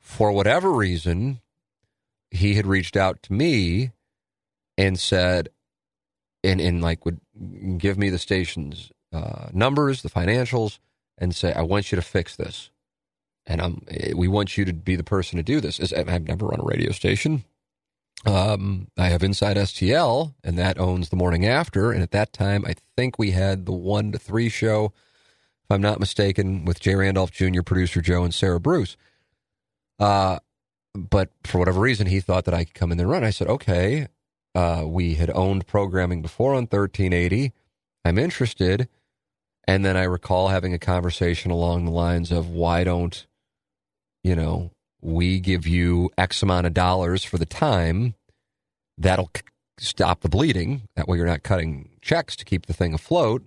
For 0.00 0.32
whatever 0.32 0.72
reason, 0.72 1.40
he 2.30 2.54
had 2.54 2.66
reached 2.66 2.96
out 2.96 3.22
to 3.24 3.32
me 3.32 3.92
and 4.76 4.98
said, 4.98 5.50
and, 6.42 6.60
and 6.60 6.82
like 6.82 7.04
would 7.04 7.20
give 7.76 7.98
me 7.98 8.08
the 8.08 8.18
station's 8.18 8.90
uh, 9.12 9.48
numbers, 9.52 10.02
the 10.02 10.10
financials, 10.10 10.78
and 11.20 11.34
say, 11.34 11.52
I 11.52 11.62
want 11.62 11.92
you 11.92 11.96
to 11.96 12.02
fix 12.02 12.34
this. 12.34 12.70
And 13.46 13.60
I'm, 13.60 13.86
we 14.14 14.28
want 14.28 14.56
you 14.56 14.64
to 14.64 14.72
be 14.72 14.96
the 14.96 15.04
person 15.04 15.36
to 15.36 15.42
do 15.42 15.60
this. 15.60 15.92
I've 15.92 16.26
never 16.26 16.46
run 16.46 16.60
a 16.60 16.64
radio 16.64 16.92
station. 16.92 17.44
Um, 18.26 18.88
I 18.98 19.08
have 19.08 19.22
Inside 19.22 19.56
STL, 19.56 20.34
and 20.44 20.58
that 20.58 20.78
owns 20.78 21.08
the 21.08 21.16
morning 21.16 21.46
after. 21.46 21.90
And 21.90 22.02
at 22.02 22.10
that 22.10 22.32
time, 22.32 22.64
I 22.66 22.74
think 22.96 23.18
we 23.18 23.30
had 23.30 23.66
the 23.66 23.72
one 23.72 24.12
to 24.12 24.18
three 24.18 24.48
show, 24.48 24.92
if 25.64 25.70
I'm 25.70 25.80
not 25.80 26.00
mistaken, 26.00 26.64
with 26.64 26.80
Jay 26.80 26.94
Randolph 26.94 27.30
Jr., 27.30 27.62
producer 27.62 28.00
Joe, 28.00 28.24
and 28.24 28.34
Sarah 28.34 28.60
Bruce. 28.60 28.96
Uh, 29.98 30.38
but 30.94 31.30
for 31.44 31.58
whatever 31.58 31.80
reason, 31.80 32.06
he 32.06 32.20
thought 32.20 32.44
that 32.44 32.54
I 32.54 32.64
could 32.64 32.74
come 32.74 32.92
in 32.92 32.98
there 32.98 33.06
and 33.06 33.12
run. 33.12 33.24
I 33.24 33.30
said, 33.30 33.48
okay. 33.48 34.08
Uh, 34.54 34.82
we 34.84 35.14
had 35.14 35.30
owned 35.30 35.66
programming 35.66 36.22
before 36.22 36.50
on 36.52 36.64
1380. 36.64 37.52
I'm 38.04 38.18
interested. 38.18 38.88
And 39.66 39.84
then 39.84 39.96
I 39.96 40.04
recall 40.04 40.48
having 40.48 40.74
a 40.74 40.78
conversation 40.78 41.50
along 41.50 41.84
the 41.84 41.90
lines 41.90 42.32
of 42.32 42.48
why 42.48 42.84
don't, 42.84 43.26
you 44.24 44.34
know, 44.34 44.70
we 45.00 45.40
give 45.40 45.66
you 45.66 46.10
X 46.18 46.42
amount 46.42 46.66
of 46.66 46.74
dollars 46.74 47.24
for 47.24 47.38
the 47.38 47.46
time 47.46 48.14
that'll 48.98 49.30
stop 49.78 50.20
the 50.20 50.28
bleeding. 50.28 50.82
That 50.96 51.08
way 51.08 51.16
you're 51.18 51.26
not 51.26 51.42
cutting 51.42 51.88
checks 52.02 52.36
to 52.36 52.44
keep 52.44 52.66
the 52.66 52.72
thing 52.72 52.94
afloat. 52.94 53.42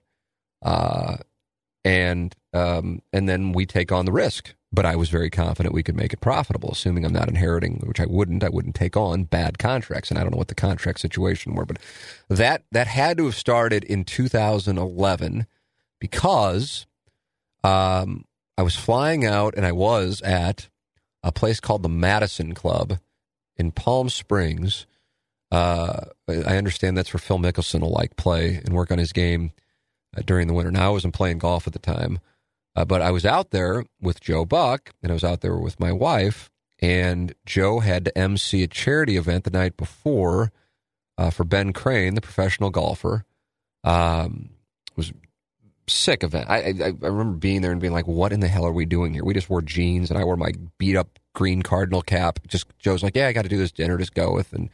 Uh, 0.62 1.17
and 1.86 2.36
um, 2.54 3.02
and 3.12 3.28
then 3.28 3.52
we 3.52 3.65
take 3.65 3.91
on 3.91 4.06
the 4.06 4.12
risk. 4.12 4.54
But 4.71 4.86
I 4.88 4.95
was 4.95 5.10
very 5.10 5.30
confident 5.30 5.76
we 5.76 5.84
could 5.84 5.95
make 5.95 6.13
it 6.13 6.21
profitable, 6.21 6.71
assuming 6.71 7.06
I'm 7.06 7.13
not 7.13 7.30
inheriting, 7.30 7.84
which 7.86 7.99
I 7.99 8.08
wouldn't. 8.08 8.43
I 8.43 8.49
wouldn't 8.49 8.73
take 8.73 8.97
on 8.97 9.26
bad 9.26 9.60
contracts, 9.60 10.10
and 10.10 10.17
I 10.17 10.23
don't 10.23 10.32
know 10.32 10.38
what 10.38 10.47
the 10.47 10.56
contract 10.56 10.99
situation 10.99 11.54
were. 11.54 11.65
But 11.65 11.78
that 12.28 12.63
that 12.71 12.88
had 12.88 13.17
to 13.17 13.26
have 13.26 13.36
started 13.36 13.84
in 13.84 14.04
2011 14.04 15.45
because 16.03 16.85
um, 17.63 18.25
I 18.57 18.61
was 18.61 18.75
flying 18.75 19.25
out, 19.25 19.55
and 19.55 19.65
I 19.65 19.71
was 19.71 20.21
at 20.21 20.67
a 21.23 21.31
place 21.31 21.61
called 21.61 21.81
the 21.81 21.87
Madison 21.87 22.53
Club 22.53 22.99
in 23.55 23.71
Palm 23.71 24.09
Springs. 24.09 24.85
Uh, 25.49 26.01
I 26.27 26.57
understand 26.57 26.97
that's 26.97 27.13
where 27.13 27.21
Phil 27.21 27.39
Mickelson 27.39 27.79
will 27.79 27.91
like 27.93 28.17
play 28.17 28.55
and 28.65 28.73
work 28.73 28.91
on 28.91 28.97
his 28.97 29.13
game 29.13 29.53
uh, 30.17 30.23
during 30.25 30.47
the 30.49 30.53
winter. 30.53 30.71
Now 30.71 30.87
I 30.87 30.91
wasn't 30.91 31.13
playing 31.13 31.37
golf 31.37 31.67
at 31.67 31.73
the 31.73 31.79
time, 31.79 32.19
uh, 32.75 32.83
but 32.83 33.01
I 33.01 33.11
was 33.11 33.25
out 33.25 33.51
there 33.51 33.85
with 34.01 34.19
Joe 34.19 34.43
Buck, 34.43 34.91
and 35.01 35.09
I 35.09 35.13
was 35.13 35.23
out 35.23 35.39
there 35.39 35.55
with 35.55 35.79
my 35.79 35.93
wife. 35.93 36.51
And 36.81 37.33
Joe 37.45 37.79
had 37.79 38.03
to 38.03 38.17
MC 38.17 38.61
a 38.61 38.67
charity 38.67 39.15
event 39.15 39.45
the 39.45 39.51
night 39.51 39.77
before 39.77 40.51
uh, 41.17 41.29
for 41.29 41.45
Ben 41.45 41.71
Crane, 41.71 42.15
the 42.15 42.19
professional 42.19 42.71
golfer. 42.71 43.23
Um, 43.85 44.49
was 44.95 45.13
sick 45.87 46.23
event. 46.23 46.49
I, 46.49 46.57
I, 46.57 46.73
I 46.87 47.07
remember 47.07 47.37
being 47.37 47.61
there 47.61 47.71
and 47.71 47.81
being 47.81 47.93
like, 47.93 48.07
"What 48.07 48.33
in 48.33 48.39
the 48.39 48.47
hell 48.47 48.65
are 48.65 48.71
we 48.71 48.85
doing 48.85 49.13
here?" 49.13 49.23
We 49.23 49.33
just 49.33 49.49
wore 49.49 49.61
jeans, 49.61 50.09
and 50.09 50.19
I 50.19 50.23
wore 50.23 50.37
my 50.37 50.51
beat 50.77 50.95
up 50.95 51.19
green 51.33 51.61
cardinal 51.61 52.01
cap. 52.01 52.39
Just 52.47 52.67
Joe's 52.79 53.03
like, 53.03 53.15
"Yeah, 53.15 53.27
I 53.27 53.33
got 53.33 53.43
to 53.43 53.49
do 53.49 53.57
this 53.57 53.71
dinner. 53.71 53.97
Just 53.97 54.13
go 54.13 54.33
with." 54.33 54.53
And 54.53 54.69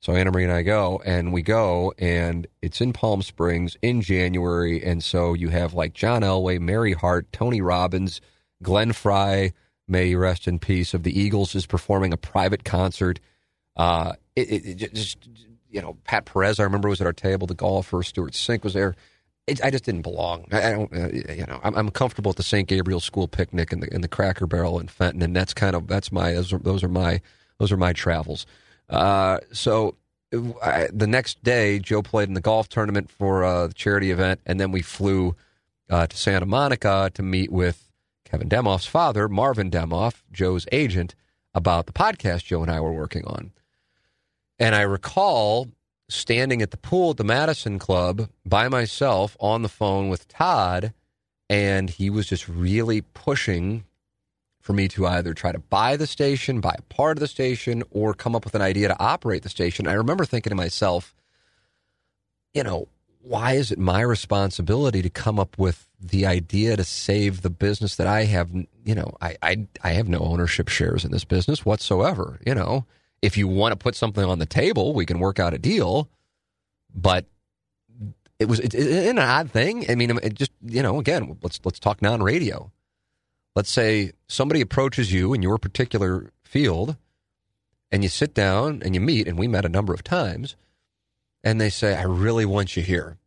so 0.00 0.14
Anna 0.14 0.32
Marie 0.32 0.44
and 0.44 0.52
I 0.52 0.62
go, 0.62 1.00
and 1.04 1.32
we 1.32 1.42
go, 1.42 1.92
and 1.96 2.46
it's 2.60 2.80
in 2.80 2.92
Palm 2.92 3.22
Springs 3.22 3.76
in 3.82 4.00
January, 4.00 4.82
and 4.84 5.02
so 5.02 5.32
you 5.32 5.48
have 5.50 5.74
like 5.74 5.92
John 5.94 6.22
Elway, 6.22 6.58
Mary 6.60 6.92
Hart, 6.92 7.32
Tony 7.32 7.60
Robbins, 7.60 8.20
Glenn 8.62 8.92
Frey, 8.92 9.52
may 9.86 10.08
he 10.08 10.16
rest 10.16 10.48
in 10.48 10.58
peace, 10.58 10.92
of 10.92 11.04
the 11.04 11.16
Eagles 11.16 11.54
is 11.54 11.66
performing 11.66 12.12
a 12.12 12.16
private 12.16 12.64
concert. 12.64 13.20
Uh, 13.76 14.14
it, 14.34 14.50
it, 14.50 14.82
it 14.82 14.94
just 14.94 15.18
you 15.70 15.80
know, 15.80 15.96
Pat 16.04 16.26
Perez, 16.26 16.60
I 16.60 16.64
remember 16.64 16.88
was 16.88 17.00
at 17.00 17.06
our 17.06 17.12
table. 17.12 17.46
The 17.46 17.54
golfer 17.54 18.02
Stewart 18.02 18.32
Cink 18.32 18.64
was 18.64 18.74
there 18.74 18.94
it, 19.46 19.64
I 19.64 19.70
just 19.70 19.84
didn't 19.84 20.02
belong. 20.02 20.46
I, 20.52 20.68
I 20.68 20.70
don't, 20.72 20.92
uh, 20.94 21.08
you 21.32 21.44
know, 21.46 21.60
I'm, 21.62 21.74
I'm, 21.74 21.90
comfortable 21.90 22.30
at 22.30 22.36
the 22.36 22.42
St. 22.42 22.68
Gabriel 22.68 23.00
School 23.00 23.26
picnic 23.26 23.72
and 23.72 23.82
the, 23.82 23.92
and 23.92 24.02
the 24.02 24.08
Cracker 24.08 24.46
Barrel 24.46 24.78
in 24.78 24.88
Fenton, 24.88 25.22
and 25.22 25.34
that's 25.34 25.52
kind 25.54 25.74
of 25.74 25.88
that's 25.88 26.12
my 26.12 26.32
those 26.32 26.52
are, 26.52 26.58
those 26.58 26.84
are 26.84 26.88
my 26.88 27.20
those 27.58 27.72
are 27.72 27.76
my 27.76 27.92
travels. 27.92 28.46
Uh, 28.88 29.38
so 29.52 29.96
I, 30.62 30.88
the 30.92 31.06
next 31.06 31.42
day, 31.42 31.78
Joe 31.78 32.02
played 32.02 32.28
in 32.28 32.34
the 32.34 32.40
golf 32.40 32.68
tournament 32.68 33.10
for 33.10 33.44
uh, 33.44 33.66
the 33.68 33.74
charity 33.74 34.10
event, 34.10 34.40
and 34.46 34.60
then 34.60 34.70
we 34.70 34.82
flew 34.82 35.34
uh, 35.90 36.06
to 36.06 36.16
Santa 36.16 36.46
Monica 36.46 37.10
to 37.14 37.22
meet 37.22 37.50
with 37.50 37.88
Kevin 38.24 38.48
Demoff's 38.48 38.86
father, 38.86 39.28
Marvin 39.28 39.70
Demoff, 39.70 40.22
Joe's 40.32 40.66
agent, 40.72 41.14
about 41.54 41.86
the 41.86 41.92
podcast 41.92 42.44
Joe 42.44 42.62
and 42.62 42.70
I 42.70 42.80
were 42.80 42.92
working 42.92 43.26
on. 43.26 43.52
And 44.58 44.74
I 44.74 44.82
recall 44.82 45.68
standing 46.14 46.62
at 46.62 46.70
the 46.70 46.76
pool 46.76 47.10
at 47.10 47.16
the 47.16 47.24
Madison 47.24 47.78
Club 47.78 48.28
by 48.44 48.68
myself 48.68 49.36
on 49.40 49.62
the 49.62 49.68
phone 49.68 50.08
with 50.08 50.28
Todd, 50.28 50.92
and 51.48 51.90
he 51.90 52.10
was 52.10 52.26
just 52.26 52.48
really 52.48 53.00
pushing 53.00 53.84
for 54.60 54.72
me 54.72 54.88
to 54.88 55.06
either 55.06 55.34
try 55.34 55.52
to 55.52 55.58
buy 55.58 55.96
the 55.96 56.06
station, 56.06 56.60
buy 56.60 56.76
a 56.78 56.82
part 56.82 57.16
of 57.16 57.20
the 57.20 57.26
station, 57.26 57.82
or 57.90 58.14
come 58.14 58.36
up 58.36 58.44
with 58.44 58.54
an 58.54 58.62
idea 58.62 58.88
to 58.88 59.00
operate 59.02 59.42
the 59.42 59.48
station. 59.48 59.88
I 59.88 59.94
remember 59.94 60.24
thinking 60.24 60.50
to 60.50 60.56
myself, 60.56 61.14
you 62.54 62.62
know, 62.62 62.88
why 63.22 63.52
is 63.52 63.70
it 63.70 63.78
my 63.78 64.00
responsibility 64.00 65.02
to 65.02 65.10
come 65.10 65.38
up 65.38 65.56
with 65.58 65.88
the 66.00 66.26
idea 66.26 66.76
to 66.76 66.84
save 66.84 67.42
the 67.42 67.50
business 67.50 67.96
that 67.96 68.06
I 68.06 68.24
have? 68.24 68.50
You 68.84 68.94
know, 68.94 69.16
I 69.20 69.36
I, 69.42 69.66
I 69.82 69.90
have 69.92 70.08
no 70.08 70.18
ownership 70.18 70.68
shares 70.68 71.04
in 71.04 71.12
this 71.12 71.24
business 71.24 71.64
whatsoever. 71.64 72.40
You 72.46 72.54
know, 72.54 72.86
if 73.22 73.36
you 73.36 73.46
want 73.48 73.72
to 73.72 73.76
put 73.76 73.94
something 73.94 74.24
on 74.24 74.38
the 74.40 74.46
table, 74.46 74.92
we 74.92 75.06
can 75.06 75.20
work 75.20 75.38
out 75.38 75.54
a 75.54 75.58
deal. 75.58 76.10
But 76.94 77.24
it 78.38 78.48
was 78.48 78.60
it, 78.60 78.74
it, 78.74 79.08
an 79.08 79.18
odd 79.18 79.50
thing. 79.50 79.88
I 79.90 79.94
mean, 79.94 80.18
it 80.22 80.34
just 80.34 80.52
you 80.62 80.82
know, 80.82 80.98
again, 80.98 81.38
let's 81.42 81.60
let's 81.64 81.78
talk 81.78 82.02
non-radio. 82.02 82.70
Let's 83.54 83.70
say 83.70 84.12
somebody 84.28 84.60
approaches 84.60 85.12
you 85.12 85.32
in 85.32 85.42
your 85.42 85.58
particular 85.58 86.30
field, 86.44 86.96
and 87.90 88.02
you 88.02 88.08
sit 88.08 88.34
down 88.34 88.82
and 88.84 88.94
you 88.94 89.00
meet, 89.00 89.28
and 89.28 89.38
we 89.38 89.46
met 89.46 89.64
a 89.64 89.70
number 89.70 89.94
of 89.94 90.02
times, 90.02 90.56
and 91.44 91.60
they 91.60 91.70
say, 91.70 91.94
"I 91.94 92.02
really 92.02 92.44
want 92.44 92.76
you 92.76 92.82
here." 92.82 93.18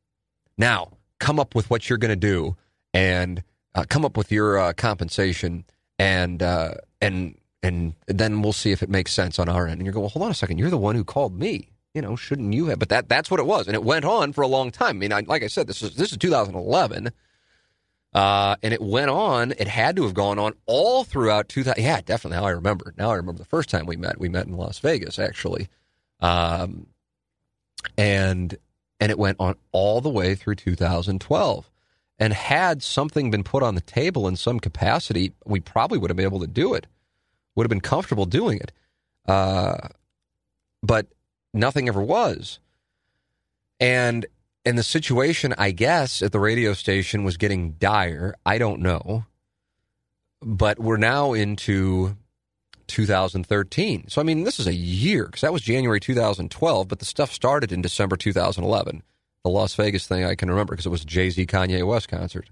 Now, 0.58 0.92
come 1.20 1.40
up 1.40 1.56
with 1.56 1.70
what 1.70 1.90
you're 1.90 1.98
going 1.98 2.10
to 2.10 2.16
do, 2.16 2.56
and 2.94 3.44
uh, 3.74 3.86
come 3.88 4.06
up 4.06 4.18
with 4.18 4.32
your 4.32 4.58
uh, 4.58 4.74
compensation, 4.74 5.66
and 5.98 6.44
uh, 6.44 6.76
and 7.02 7.38
and 7.66 7.96
then 8.06 8.44
we'll 8.44 8.54
see 8.54 8.72
if 8.72 8.84
it 8.84 8.90
makes 8.90 9.12
sense 9.12 9.40
on 9.40 9.50
our 9.50 9.66
end. 9.66 9.80
And 9.80 9.86
you're 9.86 9.94
going, 9.94 10.04
well, 10.04 10.10
hold 10.10 10.26
on 10.26 10.32
a 10.32 10.36
second. 10.36 10.60
You're 10.60 10.70
the 10.70 10.78
one 10.78 10.96
who 10.96 11.04
called 11.04 11.38
me. 11.38 11.70
You 11.96 12.02
know, 12.02 12.16
shouldn't 12.16 12.54
you 12.54 12.68
have? 12.68 12.78
But 12.78 12.90
that 12.90 13.10
that's 13.10 13.32
what 13.32 13.40
it 13.40 13.46
was, 13.46 13.68
and 13.68 13.74
it 13.74 13.84
went 13.84 14.04
on 14.04 14.34
for 14.34 14.42
a 14.42 14.48
long 14.48 14.70
time. 14.70 14.98
I 14.98 15.00
mean, 15.00 15.14
I, 15.14 15.22
like 15.22 15.44
I 15.44 15.48
said, 15.48 15.66
this 15.66 15.82
is 15.82 15.96
this 15.96 16.12
is 16.12 16.18
2011, 16.18 17.10
uh, 18.14 18.56
and 18.62 18.74
it 18.74 18.82
went 18.82 19.10
on. 19.10 19.54
It 19.54 19.70
had 19.70 19.96
to 19.96 20.04
have 20.04 20.14
gone 20.14 20.38
on 20.38 20.56
all 20.66 21.06
throughout 21.06 21.48
2000. 21.48 21.82
Yeah, 21.82 22.02
definitely. 22.02 22.38
Now 22.38 22.46
I 22.48 22.50
remember. 22.52 22.94
Now 22.98 23.12
I 23.12 23.16
remember 23.16 23.40
the 23.40 23.46
first 23.46 23.70
time 23.70 23.86
we 23.86 23.96
met. 23.96 24.20
We 24.20 24.28
met 24.28 24.46
in 24.46 24.58
Las 24.58 24.80
Vegas, 24.80 25.18
actually, 25.18 25.70
um, 26.20 26.88
and 27.98 28.58
and 29.00 29.10
it 29.10 29.18
went 29.18 29.38
on 29.40 29.56
all 29.72 30.02
the 30.02 30.10
way 30.10 30.36
through 30.36 30.56
2012. 30.56 31.72
And 32.18 32.32
had 32.32 32.82
something 32.82 33.30
been 33.30 33.44
put 33.44 33.62
on 33.62 33.76
the 33.76 33.82
table 33.82 34.26
in 34.28 34.38
some 34.38 34.62
capacity, 34.62 35.34
we 35.46 35.60
probably 35.60 35.98
would 35.98 36.10
have 36.10 36.16
been 36.16 36.26
able 36.26 36.40
to 36.40 36.48
do 36.48 36.74
it 36.74 36.88
would 37.56 37.64
have 37.64 37.70
been 37.70 37.82
comfortable 37.82 38.26
doing 38.26 38.60
it. 38.60 38.72
Uh, 39.28 39.88
but 40.84 41.08
nothing 41.54 41.88
ever 41.88 42.02
was. 42.02 42.60
And 43.80 44.26
and 44.66 44.78
the 44.78 44.84
situation, 44.84 45.54
I 45.58 45.72
guess, 45.72 46.22
at 46.22 46.32
the 46.32 46.40
radio 46.40 46.74
station 46.74 47.24
was 47.24 47.38
getting 47.38 47.74
dire. 47.74 48.36
I 48.46 48.58
don't 48.58 48.82
know. 48.82 49.26
But 50.42 50.80
we're 50.80 50.98
now 50.98 51.34
into 51.34 52.18
2013. 52.88 54.08
So, 54.10 54.22
I 54.22 54.24
mean, 54.24 54.44
this 54.44 54.60
is 54.60 54.68
a 54.68 54.74
year 54.74 55.26
because 55.26 55.42
that 55.42 55.54
was 55.54 55.62
January 55.62 56.00
2012, 56.00 56.88
but 56.88 57.00
the 57.00 57.06
stuff 57.06 57.32
started 57.32 57.72
in 57.72 57.82
December 57.82 58.16
2011. 58.16 59.04
The 59.44 59.50
Las 59.50 59.76
Vegas 59.76 60.08
thing 60.08 60.26
I 60.26 60.34
can 60.34 60.50
remember 60.50 60.74
because 60.74 60.88
it 60.88 60.90
was 60.90 61.06
Jay 61.06 61.30
Z 61.30 61.46
Kanye 61.46 61.86
West 61.86 62.10
concert. 62.10 62.50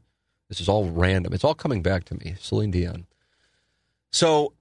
This 0.50 0.62
is 0.62 0.70
all 0.70 0.86
random. 0.86 1.34
It's 1.34 1.44
all 1.44 1.56
coming 1.56 1.82
back 1.82 2.04
to 2.06 2.16
me. 2.16 2.36
Celine 2.40 2.70
Dion. 2.70 3.08
So 4.12 4.54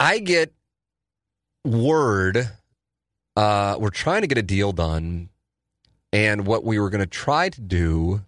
I 0.00 0.18
get 0.18 0.52
word 1.64 2.50
uh, 3.40 3.76
we're 3.78 3.88
trying 3.88 4.20
to 4.20 4.26
get 4.26 4.36
a 4.36 4.42
deal 4.42 4.70
done, 4.72 5.30
and 6.12 6.46
what 6.46 6.62
we 6.62 6.78
were 6.78 6.90
going 6.90 7.00
to 7.00 7.06
try 7.06 7.48
to 7.48 7.60
do 7.60 8.20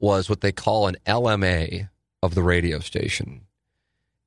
was 0.00 0.28
what 0.28 0.40
they 0.40 0.50
call 0.50 0.88
an 0.88 0.96
LMA 1.06 1.88
of 2.20 2.34
the 2.34 2.42
radio 2.42 2.80
station. 2.80 3.42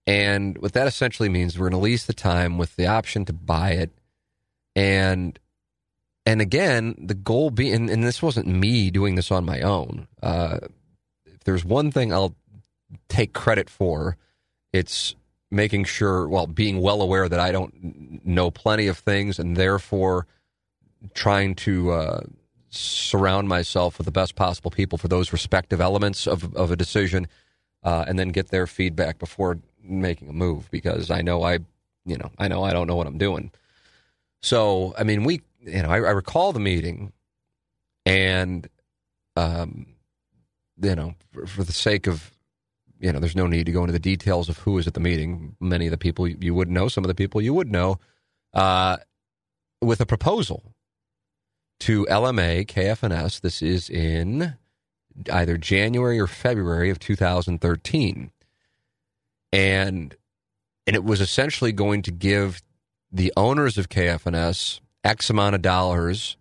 And 0.06 0.58
what 0.60 0.71
that 0.73 0.88
essentially 0.88 1.27
means, 1.27 1.60
we're 1.60 1.69
going 1.69 1.82
to 1.82 1.84
lease 1.84 2.06
the 2.06 2.13
time 2.13 2.58
with 2.58 2.77
the 2.77 2.88
option 2.88 3.25
to 3.25 3.34
buy 3.34 3.71
it. 3.71 3.91
And 4.77 5.38
and 6.25 6.39
again, 6.41 6.95
the 6.97 7.13
goal 7.13 7.49
being, 7.49 7.73
and, 7.73 7.89
and 7.89 8.03
this 8.03 8.21
wasn't 8.21 8.47
me 8.47 8.91
doing 8.91 9.15
this 9.15 9.30
on 9.30 9.43
my 9.43 9.60
own. 9.60 10.08
Uh, 10.23 10.60
if 11.25 11.43
there's 11.43 11.65
one 11.65 11.91
thing 11.91 12.13
I'll 12.13 12.36
take 13.10 13.34
credit 13.34 13.69
for, 13.69 14.15
it's 14.71 15.16
making 15.49 15.86
sure, 15.86 16.27
well, 16.27 16.47
being 16.47 16.81
well 16.81 17.01
aware 17.01 17.29
that 17.29 17.39
I 17.39 17.51
don't 17.51 18.25
know 18.25 18.51
plenty 18.51 18.88
of 18.88 18.97
things 18.97 19.39
and 19.39 19.55
therefore 19.55 20.27
trying 21.13 21.55
to 21.55 21.91
uh, 21.91 22.21
surround 22.69 23.47
myself 23.47 23.97
with 23.97 24.05
the 24.05 24.12
best 24.12 24.36
possible 24.36 24.71
people 24.71 24.97
for 24.97 25.07
those 25.07 25.31
respective 25.31 25.79
elements 25.79 26.27
of, 26.27 26.55
of 26.55 26.71
a 26.71 26.75
decision 26.75 27.27
uh, 27.83 28.03
and 28.07 28.19
then 28.19 28.29
get 28.29 28.49
their 28.49 28.67
feedback 28.67 29.19
before 29.19 29.60
making 29.81 30.29
a 30.29 30.33
move 30.33 30.69
because 30.71 31.10
I 31.10 31.21
know 31.21 31.43
I, 31.43 31.60
you 32.05 32.17
know, 32.17 32.31
I 32.38 32.47
know 32.47 32.63
I 32.63 32.71
don't 32.71 32.88
know 32.88 32.95
what 32.95 33.07
I'm 33.07 33.17
doing. 33.17 33.51
So, 34.41 34.93
I 34.97 35.03
mean, 35.03 35.23
we, 35.23 35.41
you 35.62 35.81
know, 35.81 35.89
I, 35.89 35.95
I 35.95 36.12
recall 36.12 36.51
the 36.51 36.60
meeting 36.60 37.13
and, 38.05 38.67
um, 39.36 39.88
you 40.81 40.95
know, 40.95 41.15
for, 41.31 41.47
for 41.47 41.63
the 41.63 41.73
sake 41.73 42.07
of 42.07 42.31
you 42.99 43.12
know, 43.12 43.19
there's 43.19 43.36
no 43.36 43.47
need 43.47 43.65
to 43.65 43.71
go 43.71 43.81
into 43.81 43.93
the 43.93 43.99
details 43.99 44.49
of 44.49 44.57
who 44.60 44.73
was 44.73 44.88
at 44.88 44.93
the 44.93 44.99
meeting. 44.99 45.55
Many 45.60 45.88
of 45.88 45.91
the 45.91 45.97
people 45.97 46.27
you 46.27 46.53
would 46.53 46.69
know, 46.69 46.88
some 46.88 47.03
of 47.03 47.07
the 47.07 47.15
people 47.15 47.41
you 47.41 47.53
would 47.53 47.71
know, 47.71 47.99
uh, 48.53 48.97
with 49.81 50.01
a 50.01 50.05
proposal 50.05 50.63
to 51.81 52.05
LMA 52.10 52.65
KFNS. 52.65 53.41
This 53.41 53.62
is 53.62 53.89
in 53.89 54.55
either 55.31 55.57
January 55.57 56.19
or 56.19 56.27
February 56.27 56.89
of 56.89 56.99
2013, 56.99 58.31
and 59.51 60.15
and 60.86 60.95
it 60.95 61.03
was 61.03 61.21
essentially 61.21 61.71
going 61.71 62.01
to 62.03 62.12
give 62.12 62.62
the 63.12 63.33
owners 63.36 63.77
of 63.77 63.89
KFNS 63.89 64.79
X 65.03 65.29
amount 65.29 65.55
of 65.55 65.62
dollars 65.62 66.38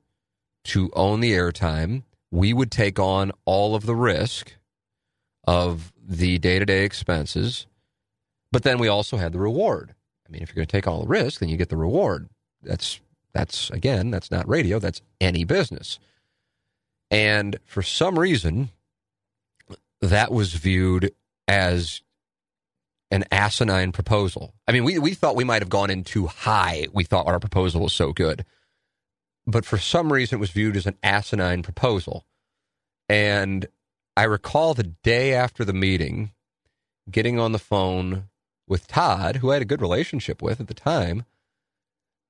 to 0.64 0.90
own 0.94 1.20
the 1.20 1.32
airtime. 1.32 2.02
We 2.30 2.52
would 2.52 2.70
take 2.70 2.98
on 2.98 3.32
all 3.44 3.74
of 3.74 3.86
the 3.86 3.94
risk 3.94 4.52
of 5.46 5.92
the 6.06 6.38
day 6.38 6.58
to 6.58 6.64
day 6.64 6.84
expenses, 6.84 7.66
but 8.52 8.62
then 8.62 8.78
we 8.78 8.88
also 8.88 9.16
had 9.16 9.32
the 9.32 9.38
reward. 9.38 9.94
I 10.26 10.30
mean, 10.30 10.42
if 10.42 10.50
you're 10.50 10.56
going 10.56 10.66
to 10.66 10.72
take 10.72 10.86
all 10.86 11.02
the 11.02 11.08
risk, 11.08 11.40
then 11.40 11.48
you 11.48 11.56
get 11.56 11.68
the 11.68 11.76
reward. 11.76 12.28
That's 12.62 13.00
that's 13.32 13.70
again, 13.70 14.10
that's 14.10 14.30
not 14.30 14.48
radio. 14.48 14.78
That's 14.78 15.02
any 15.20 15.44
business. 15.44 15.98
And 17.10 17.58
for 17.64 17.82
some 17.82 18.18
reason, 18.18 18.70
that 20.00 20.32
was 20.32 20.54
viewed 20.54 21.12
as 21.46 22.02
an 23.10 23.24
asinine 23.30 23.92
proposal. 23.92 24.54
I 24.66 24.72
mean, 24.72 24.84
we, 24.84 24.98
we 24.98 25.14
thought 25.14 25.36
we 25.36 25.44
might 25.44 25.62
have 25.62 25.68
gone 25.68 25.90
in 25.90 26.02
too 26.02 26.26
high. 26.26 26.88
We 26.92 27.04
thought 27.04 27.26
our 27.26 27.38
proposal 27.38 27.82
was 27.82 27.92
so 27.92 28.12
good. 28.12 28.44
But 29.46 29.64
for 29.64 29.78
some 29.78 30.12
reason, 30.12 30.38
it 30.38 30.40
was 30.40 30.50
viewed 30.50 30.76
as 30.76 30.86
an 30.86 30.96
asinine 31.04 31.62
proposal. 31.62 32.26
And 33.08 33.66
I 34.16 34.24
recall 34.24 34.72
the 34.72 34.94
day 35.02 35.34
after 35.34 35.64
the 35.64 35.74
meeting 35.74 36.32
getting 37.10 37.38
on 37.38 37.52
the 37.52 37.58
phone 37.58 38.28
with 38.66 38.88
Todd, 38.88 39.36
who 39.36 39.50
I 39.50 39.54
had 39.54 39.62
a 39.62 39.66
good 39.66 39.82
relationship 39.82 40.42
with 40.42 40.60
at 40.60 40.68
the 40.68 40.74
time. 40.74 41.24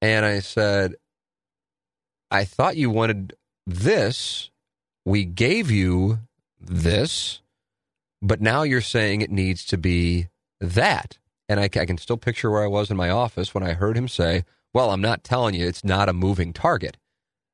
And 0.03 0.27
I 0.27 0.41
said, 0.41 0.97
I 2.31 2.45
thought 2.45 2.77
you 2.77 2.91
wanted 2.91 3.35
this. 3.67 4.51
We 5.05 5.25
gave 5.25 5.71
you 5.71 6.19
this, 6.61 7.41
but 8.21 8.41
now 8.41 8.63
you're 8.63 8.81
saying 8.81 9.21
it 9.21 9.31
needs 9.31 9.65
to 9.67 9.79
be 9.79 10.29
that. 10.61 11.19
And 11.49 11.61
I, 11.61 11.65
I, 11.65 11.87
can 11.87 11.99
still 11.99 12.17
picture 12.17 12.51
where 12.51 12.65
I 12.65 12.69
was 12.69 12.91
in 12.91 12.97
my 12.97 13.11
office 13.11 13.55
when 13.55 13.63
I 13.63 13.75
heard 13.75 13.97
him 13.97 14.09
say, 14.09 14.45
"Well, 14.75 14.91
I'm 14.91 15.01
not 15.01 15.23
telling 15.23 15.55
you 15.55 15.69
it's 15.69 15.85
not 15.85 16.09
a 16.09 16.13
moving 16.13 16.53
target." 16.53 16.97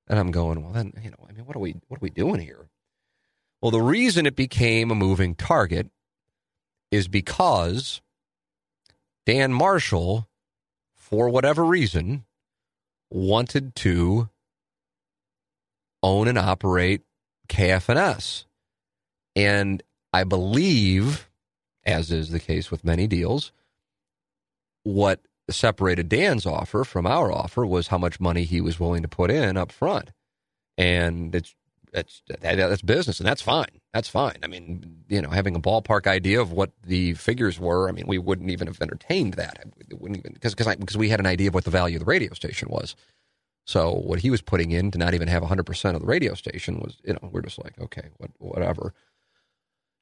And 0.09 0.19
I'm 0.19 0.31
going, 0.31 0.63
"Well, 0.63 0.73
then, 0.73 0.95
you 1.03 1.11
know, 1.11 1.27
I 1.29 1.33
mean, 1.33 1.45
what 1.45 1.55
are 1.55 1.61
we 1.61 1.75
what 1.89 1.99
are 1.99 2.01
we 2.01 2.09
doing 2.09 2.41
here?" 2.41 2.71
Well, 3.63 3.71
the 3.71 3.81
reason 3.81 4.27
it 4.27 4.37
became 4.37 4.91
a 4.91 4.97
moving 4.97 5.35
target 5.35 5.89
is 6.91 7.09
because 7.09 8.03
Dan 9.25 9.53
Marshall, 9.53 10.29
for 10.97 11.29
whatever 11.29 11.65
reason, 11.65 12.25
wanted 13.11 13.75
to 13.77 14.29
own 16.03 16.27
and 16.29 16.39
operate 16.39 17.03
KFNS. 17.49 18.45
And 19.37 19.83
I 20.13 20.25
believe 20.25 21.31
as 21.85 22.11
is 22.11 22.31
the 22.31 22.41
case 22.41 22.71
with 22.71 22.85
many 22.85 23.07
deals. 23.07 23.53
What 24.85 25.21
separated 25.51 26.09
Dan's 26.09 26.47
offer 26.47 26.85
from 26.85 27.07
our 27.07 27.33
offer 27.33 27.67
was 27.67 27.89
how 27.89 27.99
much 27.99 28.21
money 28.21 28.45
he 28.45 28.61
was 28.61 28.81
willing 28.81 29.03
to 29.03 29.09
put 29.09 29.31
in 29.31 29.57
up 29.57 29.73
front. 29.73 30.11
And 30.79 31.35
it's 31.35 31.55
it's 31.93 32.23
that's 32.41 32.83
business 32.83 33.21
and 33.21 33.27
that's 33.27 33.43
fine. 33.43 33.81
That's 33.93 34.09
fine. 34.09 34.39
I 34.43 34.47
mean, 34.47 35.05
you 35.09 35.21
know, 35.21 35.31
having 35.31 35.55
a 35.55 35.61
ballpark 35.61 36.07
idea 36.07 36.41
of 36.41 36.53
what 36.53 36.73
the 36.85 37.15
figures 37.15 37.61
were, 37.61 37.89
I 37.89 37.93
mean, 37.93 38.07
we 38.07 38.19
wouldn't 38.19 38.51
even 38.51 38.67
have 38.67 38.81
entertained 38.81 39.35
that. 39.35 39.65
It 39.91 40.01
wouldn't 40.01 40.19
even 40.19 40.33
because 40.33 40.55
because 40.55 40.97
we 40.97 41.11
had 41.11 41.21
an 41.21 41.27
idea 41.27 41.49
of 41.49 41.55
what 41.55 41.65
the 41.65 41.71
value 41.71 41.97
of 41.97 42.01
the 42.01 42.11
radio 42.11 42.33
station 42.35 42.69
was. 42.71 42.97
So 43.65 43.93
what 43.93 44.21
he 44.21 44.31
was 44.31 44.43
putting 44.43 44.73
in 44.73 44.91
to 44.91 44.99
not 44.99 45.15
even 45.15 45.29
have 45.29 45.43
100% 45.43 45.95
of 45.95 46.01
the 46.01 46.07
radio 46.07 46.35
station 46.35 46.81
was, 46.81 46.97
you 47.05 47.13
know, 47.13 47.29
we're 47.31 47.43
just 47.43 47.63
like, 47.63 47.79
okay, 47.81 48.09
what, 48.17 48.31
whatever. 48.39 48.93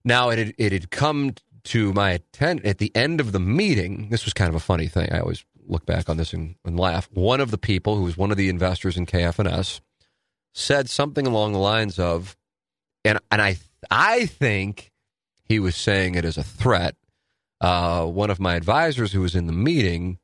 Now 0.04 0.30
it 0.30 0.38
had, 0.38 0.54
it 0.56 0.72
had 0.72 0.90
come 0.90 1.34
to 1.64 1.92
my 1.92 2.12
attention 2.12 2.66
at 2.66 2.78
the 2.78 2.90
end 2.96 3.20
of 3.20 3.32
the 3.32 3.40
meeting. 3.40 4.08
This 4.08 4.24
was 4.24 4.32
kind 4.32 4.48
of 4.48 4.54
a 4.54 4.60
funny 4.60 4.88
thing. 4.88 5.12
I 5.12 5.20
always 5.20 5.44
look 5.66 5.84
back 5.84 6.08
on 6.08 6.16
this 6.16 6.32
and, 6.32 6.54
and 6.64 6.80
laugh. 6.80 7.08
One 7.12 7.40
of 7.40 7.50
the 7.50 7.58
people 7.58 7.96
who 7.96 8.04
was 8.04 8.16
one 8.16 8.30
of 8.30 8.38
the 8.38 8.48
investors 8.48 8.96
in 8.96 9.04
KFNS 9.04 9.80
said 10.52 10.88
something 10.88 11.26
along 11.26 11.52
the 11.52 11.58
lines 11.58 11.98
of, 11.98 12.36
and 13.04 13.18
and 13.30 13.40
I 13.40 13.56
I 13.90 14.26
think 14.26 14.92
he 15.44 15.58
was 15.58 15.76
saying 15.76 16.14
it 16.14 16.24
as 16.24 16.38
a 16.38 16.42
threat. 16.42 16.96
Uh, 17.60 18.06
one 18.06 18.30
of 18.30 18.40
my 18.40 18.54
advisors 18.54 19.12
who 19.12 19.20
was 19.20 19.34
in 19.34 19.46
the 19.46 19.52
meeting 19.52 20.18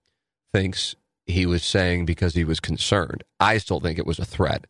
thinks 0.52 0.94
he 1.26 1.44
was 1.44 1.62
saying 1.62 2.06
because 2.06 2.34
he 2.34 2.44
was 2.44 2.60
concerned. 2.60 3.24
I 3.40 3.58
still 3.58 3.80
think 3.80 3.98
it 3.98 4.06
was 4.06 4.18
a 4.18 4.24
threat, 4.24 4.66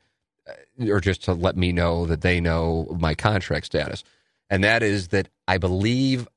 uh, 0.49 0.91
or 0.91 1.01
just 1.01 1.23
to 1.25 1.35
let 1.35 1.57
me 1.57 1.73
know 1.73 2.07
that 2.07 2.23
they 2.23 2.41
know 2.41 2.97
my 2.99 3.15
contract 3.15 3.67
status. 3.67 4.03
And 4.49 4.65
that 4.65 4.83
is 4.83 5.09
that 5.09 5.29
I 5.47 5.59
believe 5.59 6.29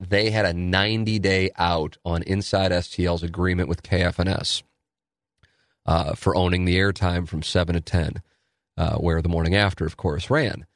they 0.00 0.30
had 0.30 0.44
a 0.44 0.52
90 0.52 1.18
day 1.18 1.50
out 1.56 1.96
on 2.04 2.22
Inside 2.24 2.72
STL's 2.72 3.22
agreement 3.22 3.68
with 3.68 3.82
KFNS 3.82 4.62
uh, 5.86 6.14
for 6.14 6.36
owning 6.36 6.64
the 6.64 6.76
airtime 6.76 7.26
from 7.26 7.42
7 7.42 7.74
to 7.74 7.80
10, 7.80 8.22
uh, 8.76 8.96
where 8.96 9.22
the 9.22 9.28
morning 9.28 9.54
after, 9.54 9.84
of 9.84 9.96
course, 9.96 10.30
ran. 10.30 10.66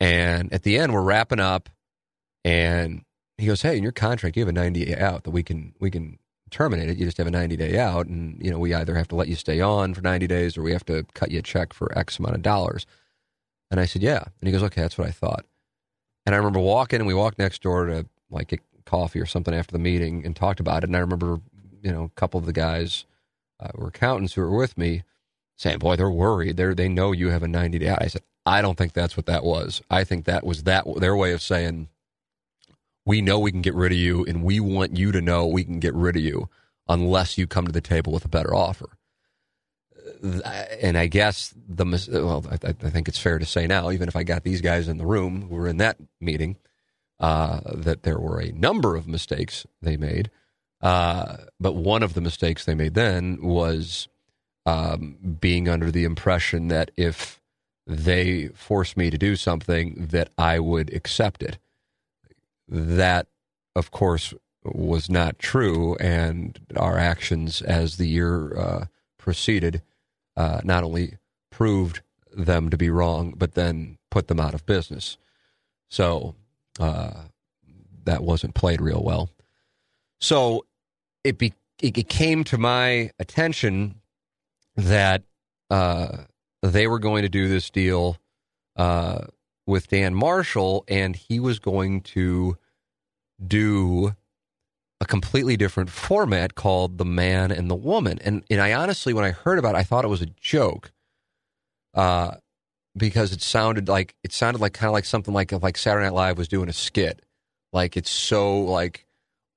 And 0.00 0.52
at 0.52 0.62
the 0.62 0.78
end, 0.78 0.92
we're 0.92 1.02
wrapping 1.02 1.40
up, 1.40 1.68
and 2.44 3.04
he 3.38 3.46
goes, 3.46 3.62
"Hey, 3.62 3.76
in 3.76 3.82
your 3.82 3.92
contract, 3.92 4.36
you 4.36 4.42
have 4.42 4.48
a 4.48 4.52
90 4.52 4.84
day 4.84 4.98
out 4.98 5.24
that 5.24 5.30
we 5.30 5.42
can 5.42 5.74
we 5.78 5.90
can 5.90 6.18
terminate 6.50 6.90
it. 6.90 6.98
You 6.98 7.06
just 7.06 7.18
have 7.18 7.26
a 7.26 7.30
90 7.30 7.56
day 7.56 7.78
out, 7.78 8.06
and 8.06 8.42
you 8.42 8.50
know 8.50 8.58
we 8.58 8.74
either 8.74 8.96
have 8.96 9.08
to 9.08 9.16
let 9.16 9.28
you 9.28 9.36
stay 9.36 9.60
on 9.60 9.94
for 9.94 10.00
90 10.00 10.26
days 10.26 10.56
or 10.56 10.62
we 10.62 10.72
have 10.72 10.84
to 10.86 11.04
cut 11.14 11.30
you 11.30 11.38
a 11.38 11.42
check 11.42 11.72
for 11.72 11.96
X 11.96 12.18
amount 12.18 12.34
of 12.34 12.42
dollars." 12.42 12.86
And 13.70 13.78
I 13.78 13.86
said, 13.86 14.02
"Yeah." 14.02 14.24
And 14.40 14.48
he 14.48 14.52
goes, 14.52 14.62
"Okay, 14.64 14.82
that's 14.82 14.98
what 14.98 15.08
I 15.08 15.12
thought." 15.12 15.46
And 16.26 16.34
I 16.34 16.38
remember 16.38 16.60
walking, 16.60 17.00
and 17.00 17.06
we 17.06 17.14
walked 17.14 17.38
next 17.38 17.62
door 17.62 17.86
to 17.86 18.06
like 18.30 18.48
get 18.48 18.60
coffee 18.84 19.20
or 19.20 19.26
something 19.26 19.54
after 19.54 19.72
the 19.72 19.78
meeting 19.78 20.24
and 20.24 20.34
talked 20.34 20.60
about 20.60 20.82
it. 20.82 20.88
And 20.88 20.96
I 20.96 21.00
remember, 21.00 21.40
you 21.82 21.92
know, 21.92 22.04
a 22.04 22.20
couple 22.20 22.38
of 22.38 22.46
the 22.46 22.52
guys 22.52 23.04
uh, 23.60 23.70
were 23.74 23.88
accountants 23.88 24.34
who 24.34 24.40
were 24.40 24.56
with 24.56 24.76
me 24.76 25.02
saying, 25.56 25.78
"Boy, 25.78 25.96
they're 25.96 26.10
worried. 26.10 26.56
They 26.56 26.74
they 26.74 26.88
know 26.88 27.12
you 27.12 27.30
have 27.30 27.42
a 27.42 27.48
90 27.48 27.78
day." 27.78 27.90
I 27.90 28.06
said, 28.08 28.22
"I 28.46 28.62
don't 28.62 28.76
think 28.76 28.92
that's 28.92 29.16
what 29.16 29.26
that 29.26 29.44
was. 29.44 29.82
I 29.90 30.04
think 30.04 30.24
that 30.24 30.44
was 30.44 30.64
that 30.64 30.84
their 30.96 31.16
way 31.16 31.32
of 31.32 31.42
saying." 31.42 31.88
We 33.04 33.20
know 33.20 33.40
we 33.40 33.50
can 33.50 33.62
get 33.62 33.74
rid 33.74 33.90
of 33.90 33.98
you, 33.98 34.24
and 34.26 34.44
we 34.44 34.60
want 34.60 34.96
you 34.96 35.10
to 35.10 35.20
know 35.20 35.44
we 35.44 35.64
can 35.64 35.80
get 35.80 35.92
rid 35.92 36.14
of 36.14 36.22
you 36.22 36.48
unless 36.88 37.36
you 37.36 37.48
come 37.48 37.66
to 37.66 37.72
the 37.72 37.80
table 37.80 38.12
with 38.12 38.24
a 38.24 38.28
better 38.28 38.54
offer 38.54 38.90
and 40.22 40.96
I 40.96 41.06
guess 41.06 41.54
the 41.68 41.84
well, 42.12 42.44
I, 42.50 42.68
I, 42.68 42.90
think 42.90 43.08
it's 43.08 43.18
fair 43.18 43.38
to 43.38 43.46
say 43.46 43.66
now, 43.66 43.90
even 43.90 44.08
if 44.08 44.16
I 44.16 44.22
got 44.22 44.44
these 44.44 44.60
guys 44.60 44.88
in 44.88 44.98
the 44.98 45.06
room 45.06 45.48
who 45.48 45.56
were 45.56 45.68
in 45.68 45.78
that 45.78 45.96
meeting, 46.20 46.56
uh, 47.20 47.60
that 47.74 48.02
there 48.02 48.18
were 48.18 48.40
a 48.40 48.52
number 48.52 48.96
of 48.96 49.08
mistakes 49.08 49.66
they 49.80 49.96
made. 49.96 50.30
Uh, 50.80 51.36
but 51.60 51.74
one 51.74 52.02
of 52.02 52.14
the 52.14 52.20
mistakes 52.20 52.64
they 52.64 52.74
made 52.74 52.94
then 52.94 53.38
was 53.42 54.08
um, 54.66 55.16
being 55.40 55.68
under 55.68 55.90
the 55.90 56.04
impression 56.04 56.68
that 56.68 56.90
if 56.96 57.40
they 57.86 58.48
forced 58.48 58.96
me 58.96 59.10
to 59.10 59.18
do 59.18 59.36
something, 59.36 60.06
that 60.10 60.30
I 60.38 60.58
would 60.58 60.92
accept 60.94 61.42
it. 61.42 61.58
That, 62.68 63.26
of 63.74 63.90
course, 63.90 64.32
was 64.64 65.10
not 65.10 65.38
true, 65.38 65.96
and 65.96 66.58
our 66.76 66.96
actions 66.96 67.60
as 67.62 67.96
the 67.96 68.06
year 68.06 68.56
uh, 68.56 68.84
proceeded 69.18 69.82
uh, 70.36 70.60
not 70.64 70.84
only 70.84 71.18
proved 71.50 72.00
them 72.32 72.70
to 72.70 72.76
be 72.76 72.88
wrong, 72.88 73.34
but 73.36 73.54
then 73.54 73.98
put 74.10 74.28
them 74.28 74.40
out 74.40 74.54
of 74.54 74.64
business. 74.64 75.18
So 75.90 76.34
uh, 76.80 77.12
that 78.04 78.22
wasn't 78.22 78.54
played 78.54 78.80
real 78.80 79.02
well. 79.02 79.28
So 80.20 80.64
it 81.24 81.36
be, 81.36 81.52
it 81.80 82.08
came 82.08 82.44
to 82.44 82.56
my 82.56 83.10
attention 83.18 83.96
that 84.76 85.22
uh, 85.70 86.24
they 86.62 86.86
were 86.86 86.98
going 86.98 87.22
to 87.22 87.28
do 87.28 87.48
this 87.48 87.70
deal 87.70 88.18
uh, 88.76 89.26
with 89.66 89.88
Dan 89.88 90.14
Marshall, 90.14 90.84
and 90.88 91.14
he 91.14 91.40
was 91.40 91.58
going 91.58 92.00
to 92.02 92.56
do 93.44 94.14
a 95.00 95.04
completely 95.04 95.56
different 95.56 95.90
format 95.90 96.54
called 96.54 96.98
The 96.98 97.04
Man 97.04 97.50
and 97.50 97.70
the 97.70 97.74
Woman. 97.74 98.18
And 98.22 98.44
and 98.48 98.60
I 98.60 98.72
honestly, 98.72 99.12
when 99.12 99.24
I 99.24 99.30
heard 99.30 99.58
about 99.58 99.74
it, 99.74 99.78
I 99.78 99.82
thought 99.82 100.04
it 100.04 100.08
was 100.08 100.22
a 100.22 100.26
joke. 100.26 100.92
Uh, 101.94 102.36
because 102.96 103.32
it 103.32 103.42
sounded 103.42 103.88
like 103.88 104.14
it 104.22 104.32
sounded 104.32 104.60
like 104.60 104.74
kind 104.74 104.88
of 104.88 104.92
like 104.92 105.04
something 105.04 105.32
like 105.32 105.52
like 105.62 105.78
Saturday 105.78 106.04
Night 106.04 106.14
Live 106.14 106.38
was 106.38 106.48
doing 106.48 106.68
a 106.68 106.72
skit. 106.72 107.24
Like 107.72 107.96
it's 107.96 108.10
so 108.10 108.60
like 108.60 109.06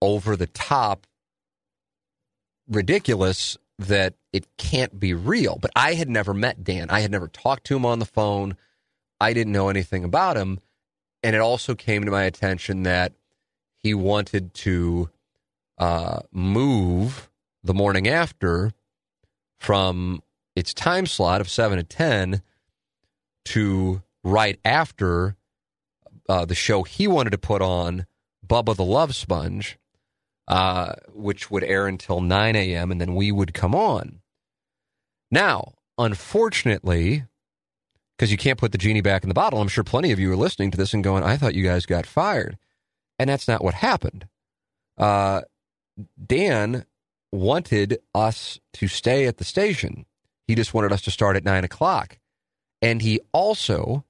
over 0.02 0.36
the 0.36 0.48
top 0.48 1.06
ridiculous 2.68 3.58
that 3.78 4.16
it 4.32 4.48
can't 4.58 5.00
be 5.00 5.14
real. 5.14 5.58
But 5.60 5.72
I 5.76 5.94
had 5.94 6.10
never 6.10 6.34
met 6.34 6.64
Dan. 6.64 6.90
I 6.90 7.02
had 7.02 7.12
never 7.12 7.28
talked 7.28 7.66
to 7.68 7.76
him 7.76 7.86
on 7.86 8.00
the 8.00 8.06
phone. 8.06 8.56
I 9.20 9.34
didn't 9.34 9.54
know 9.54 9.70
anything 9.70 10.04
about 10.04 10.38
him. 10.38 10.60
And 11.24 11.36
it 11.36 11.40
also 11.40 11.76
came 11.76 12.06
to 12.06 12.12
my 12.12 12.24
attention 12.24 12.84
that 12.84 13.14
he 13.78 13.94
wanted 13.94 14.54
to 14.54 15.10
uh, 15.78 16.20
move 16.32 17.30
the 17.64 17.74
morning 17.74 18.08
after 18.08 18.72
from 19.60 20.22
its 20.56 20.74
time 20.74 21.06
slot 21.06 21.42
of 21.42 21.50
7 21.50 21.78
to 21.78 21.84
10 21.84 22.42
to 23.46 24.02
right 24.24 24.60
after 24.64 25.36
uh, 26.28 26.46
the 26.46 26.56
show 26.56 26.84
he 26.84 27.08
wanted 27.08 27.32
to 27.32 27.38
put 27.38 27.62
on, 27.62 28.06
Bubba 28.46 28.76
the 28.76 28.84
Love 28.84 29.16
Sponge, 29.16 29.78
uh, 30.48 30.94
which 31.14 31.50
would 31.50 31.64
air 31.64 31.88
until 31.88 32.22
9 32.22 32.56
a.m., 32.56 32.92
and 32.92 33.02
then 33.02 33.16
we 33.16 33.32
would 33.32 33.54
come 33.54 33.74
on. 33.74 34.20
Now, 35.32 35.74
unfortunately, 35.98 37.26
because 38.18 38.32
you 38.32 38.38
can't 38.38 38.60
put 38.60 38.72
the 38.72 38.78
genie 38.78 39.02
back 39.02 39.24
in 39.24 39.30
the 39.30 39.36
bottle, 39.36 39.60
I'm 39.60 39.68
sure 39.68 39.84
plenty 39.84 40.12
of 40.12 40.20
you 40.20 40.32
are 40.32 40.38
listening 40.38 40.72
to 40.72 40.78
this 40.78 40.94
and 40.94 41.04
going, 41.04 41.24
I 41.24 41.38
thought 41.38 41.56
you 41.56 41.64
guys 41.64 41.86
got 41.86 42.06
fired. 42.06 42.58
And 43.18 43.30
that's 43.30 43.48
not 43.48 43.64
what 43.64 43.74
happened. 43.74 44.28
Uh, 44.98 45.42
Dan 46.24 46.86
wanted 47.32 48.00
us 48.14 48.60
to 48.74 48.88
stay 48.88 49.26
at 49.26 49.38
the 49.38 49.44
station. 49.44 50.06
He 50.48 50.56
just 50.56 50.74
wanted 50.74 50.92
us 50.92 51.02
to 51.04 51.12
start 51.12 51.36
at 51.36 51.44
nine 51.44 51.64
o'clock. 51.64 52.20
And 52.82 53.02
he 53.02 53.20
also 53.34 54.06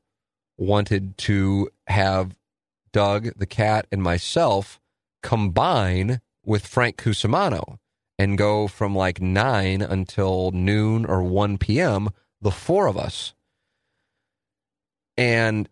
wanted 0.57 1.17
to 1.19 1.69
have 1.87 2.35
Doug, 2.91 3.37
the 3.37 3.45
cat, 3.45 3.87
and 3.91 4.01
myself 4.01 4.79
combine 5.21 6.21
with 6.45 6.67
Frank 6.67 6.97
Cusimano 6.97 7.77
and 8.17 8.37
go 8.37 8.67
from 8.67 8.95
like 8.95 9.21
nine 9.21 9.81
until 9.81 10.51
noon 10.51 11.05
or 11.05 11.21
1 11.21 11.57
p.m., 11.57 12.09
the 12.41 12.51
four 12.51 12.87
of 12.87 12.97
us. 12.97 13.33
And 15.17 15.69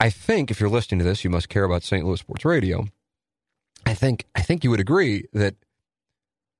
I 0.00 0.10
think 0.10 0.50
if 0.50 0.60
you're 0.60 0.68
listening 0.68 0.98
to 0.98 1.04
this, 1.04 1.24
you 1.24 1.30
must 1.30 1.48
care 1.48 1.64
about 1.64 1.82
St. 1.82 2.04
Louis 2.04 2.20
Sports 2.20 2.44
Radio. 2.44 2.86
I 3.84 3.94
think 3.94 4.26
I 4.34 4.42
think 4.42 4.64
you 4.64 4.70
would 4.70 4.80
agree 4.80 5.26
that 5.32 5.54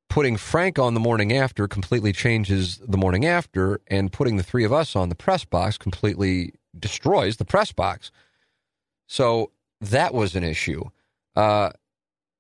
putting 0.08 0.36
Frank 0.36 0.78
on 0.78 0.94
the 0.94 1.00
morning 1.00 1.32
after 1.32 1.66
completely 1.66 2.12
changes 2.12 2.78
the 2.78 2.96
morning 2.96 3.26
after, 3.26 3.80
and 3.88 4.12
putting 4.12 4.36
the 4.36 4.42
three 4.42 4.64
of 4.64 4.72
us 4.72 4.94
on 4.94 5.08
the 5.08 5.14
press 5.14 5.44
box 5.44 5.76
completely 5.76 6.54
destroys 6.78 7.36
the 7.36 7.44
press 7.44 7.72
box. 7.72 8.10
So 9.08 9.50
that 9.80 10.14
was 10.14 10.36
an 10.36 10.44
issue. 10.44 10.84
Uh, 11.34 11.70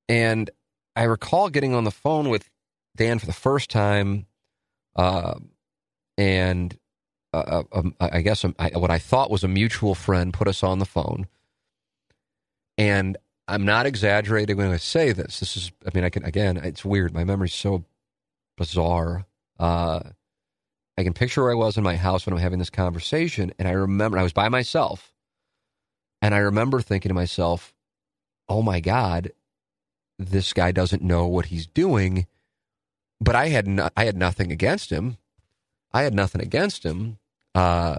and 0.08 0.50
I 0.96 1.04
recall 1.04 1.50
getting 1.50 1.74
on 1.74 1.84
the 1.84 1.90
phone 1.90 2.30
with 2.30 2.48
Dan 2.96 3.18
for 3.18 3.26
the 3.26 3.32
first 3.32 3.70
time, 3.70 4.26
uh, 4.96 5.34
and 6.16 6.76
uh 7.32 7.64
um, 7.72 7.94
I 8.00 8.22
guess 8.22 8.44
um, 8.44 8.54
I, 8.58 8.70
what 8.70 8.90
I 8.90 8.98
thought 8.98 9.30
was 9.30 9.44
a 9.44 9.48
mutual 9.48 9.94
friend 9.94 10.32
put 10.32 10.48
us 10.48 10.62
on 10.62 10.78
the 10.78 10.86
phone. 10.86 11.26
And 12.78 13.16
I'm 13.48 13.64
not 13.64 13.86
exaggerating 13.86 14.56
when 14.56 14.70
I 14.70 14.76
say 14.76 15.12
this. 15.12 15.40
This 15.40 15.56
is, 15.56 15.72
I 15.86 15.90
mean, 15.94 16.04
I 16.04 16.10
can, 16.10 16.24
again, 16.24 16.56
it's 16.56 16.84
weird. 16.84 17.14
My 17.14 17.24
memory's 17.24 17.54
so 17.54 17.84
bizarre. 18.56 19.24
Uh, 19.58 20.00
I 20.98 21.04
can 21.04 21.12
picture 21.12 21.42
where 21.42 21.52
I 21.52 21.56
was 21.56 21.76
in 21.76 21.84
my 21.84 21.96
house 21.96 22.26
when 22.26 22.32
I'm 22.32 22.40
having 22.40 22.58
this 22.58 22.70
conversation. 22.70 23.52
And 23.58 23.68
I 23.68 23.72
remember 23.72 24.18
I 24.18 24.22
was 24.22 24.32
by 24.32 24.48
myself. 24.48 25.12
And 26.20 26.34
I 26.34 26.38
remember 26.38 26.80
thinking 26.80 27.10
to 27.10 27.14
myself, 27.14 27.74
oh 28.48 28.62
my 28.62 28.80
God, 28.80 29.32
this 30.18 30.52
guy 30.52 30.72
doesn't 30.72 31.02
know 31.02 31.26
what 31.26 31.46
he's 31.46 31.66
doing. 31.66 32.26
But 33.20 33.34
I 33.34 33.48
had, 33.48 33.66
no, 33.66 33.88
I 33.96 34.04
had 34.04 34.16
nothing 34.16 34.52
against 34.52 34.90
him. 34.90 35.16
I 35.92 36.02
had 36.02 36.14
nothing 36.14 36.42
against 36.42 36.84
him. 36.84 37.18
Uh, 37.54 37.98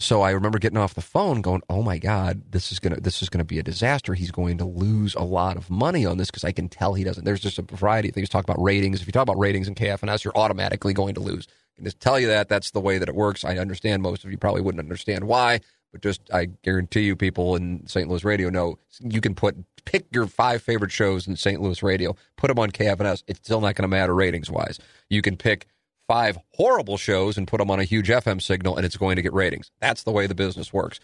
so 0.00 0.22
I 0.22 0.30
remember 0.30 0.58
getting 0.58 0.78
off 0.78 0.94
the 0.94 1.02
phone 1.02 1.42
going, 1.42 1.60
"Oh 1.68 1.82
my 1.82 1.98
god, 1.98 2.42
this 2.50 2.72
is 2.72 2.80
to 2.80 2.88
this 2.88 3.22
is 3.22 3.28
to 3.28 3.44
be 3.44 3.58
a 3.58 3.62
disaster. 3.62 4.14
He's 4.14 4.30
going 4.30 4.56
to 4.58 4.64
lose 4.64 5.14
a 5.14 5.22
lot 5.22 5.58
of 5.58 5.68
money 5.68 6.06
on 6.06 6.16
this 6.16 6.30
because 6.30 6.42
I 6.42 6.52
can 6.52 6.70
tell 6.70 6.94
he 6.94 7.04
doesn't. 7.04 7.24
There's 7.24 7.40
just 7.40 7.58
a 7.58 7.62
variety 7.62 8.08
of 8.08 8.14
things 8.14 8.30
talk 8.30 8.42
about 8.42 8.60
ratings. 8.60 9.02
If 9.02 9.06
you 9.06 9.12
talk 9.12 9.22
about 9.24 9.38
ratings 9.38 9.68
in 9.68 9.74
KFNS, 9.74 10.24
you're 10.24 10.36
automatically 10.36 10.94
going 10.94 11.14
to 11.14 11.20
lose. 11.20 11.46
I 11.50 11.76
can 11.76 11.84
just 11.84 12.00
tell 12.00 12.18
you 12.18 12.28
that 12.28 12.48
that's 12.48 12.70
the 12.70 12.80
way 12.80 12.96
that 12.96 13.10
it 13.10 13.14
works. 13.14 13.44
I 13.44 13.58
understand 13.58 14.02
most 14.02 14.24
of 14.24 14.30
you 14.30 14.38
probably 14.38 14.62
wouldn't 14.62 14.82
understand 14.82 15.24
why, 15.24 15.60
but 15.92 16.00
just 16.00 16.22
I 16.32 16.46
guarantee 16.46 17.02
you 17.02 17.14
people 17.14 17.54
in 17.54 17.86
St. 17.86 18.08
Louis 18.08 18.24
radio 18.24 18.48
know 18.48 18.78
you 19.00 19.20
can 19.20 19.34
put 19.34 19.69
pick 19.84 20.06
your 20.12 20.26
five 20.26 20.62
favorite 20.62 20.92
shows 20.92 21.26
in 21.26 21.36
St. 21.36 21.60
Louis 21.60 21.82
radio, 21.82 22.16
put 22.36 22.48
them 22.48 22.58
on 22.58 22.70
KFNS. 22.70 23.22
It's 23.26 23.40
still 23.40 23.60
not 23.60 23.74
going 23.74 23.82
to 23.82 23.88
matter 23.88 24.14
ratings 24.14 24.50
wise. 24.50 24.78
You 25.08 25.22
can 25.22 25.36
pick 25.36 25.66
five 26.08 26.38
horrible 26.54 26.96
shows 26.96 27.38
and 27.38 27.46
put 27.46 27.58
them 27.58 27.70
on 27.70 27.78
a 27.78 27.84
huge 27.84 28.08
FM 28.08 28.42
signal 28.42 28.76
and 28.76 28.84
it's 28.84 28.96
going 28.96 29.16
to 29.16 29.22
get 29.22 29.32
ratings. 29.32 29.70
That's 29.80 30.02
the 30.02 30.10
way 30.10 30.26
the 30.26 30.34
business 30.34 30.72
works 30.72 30.98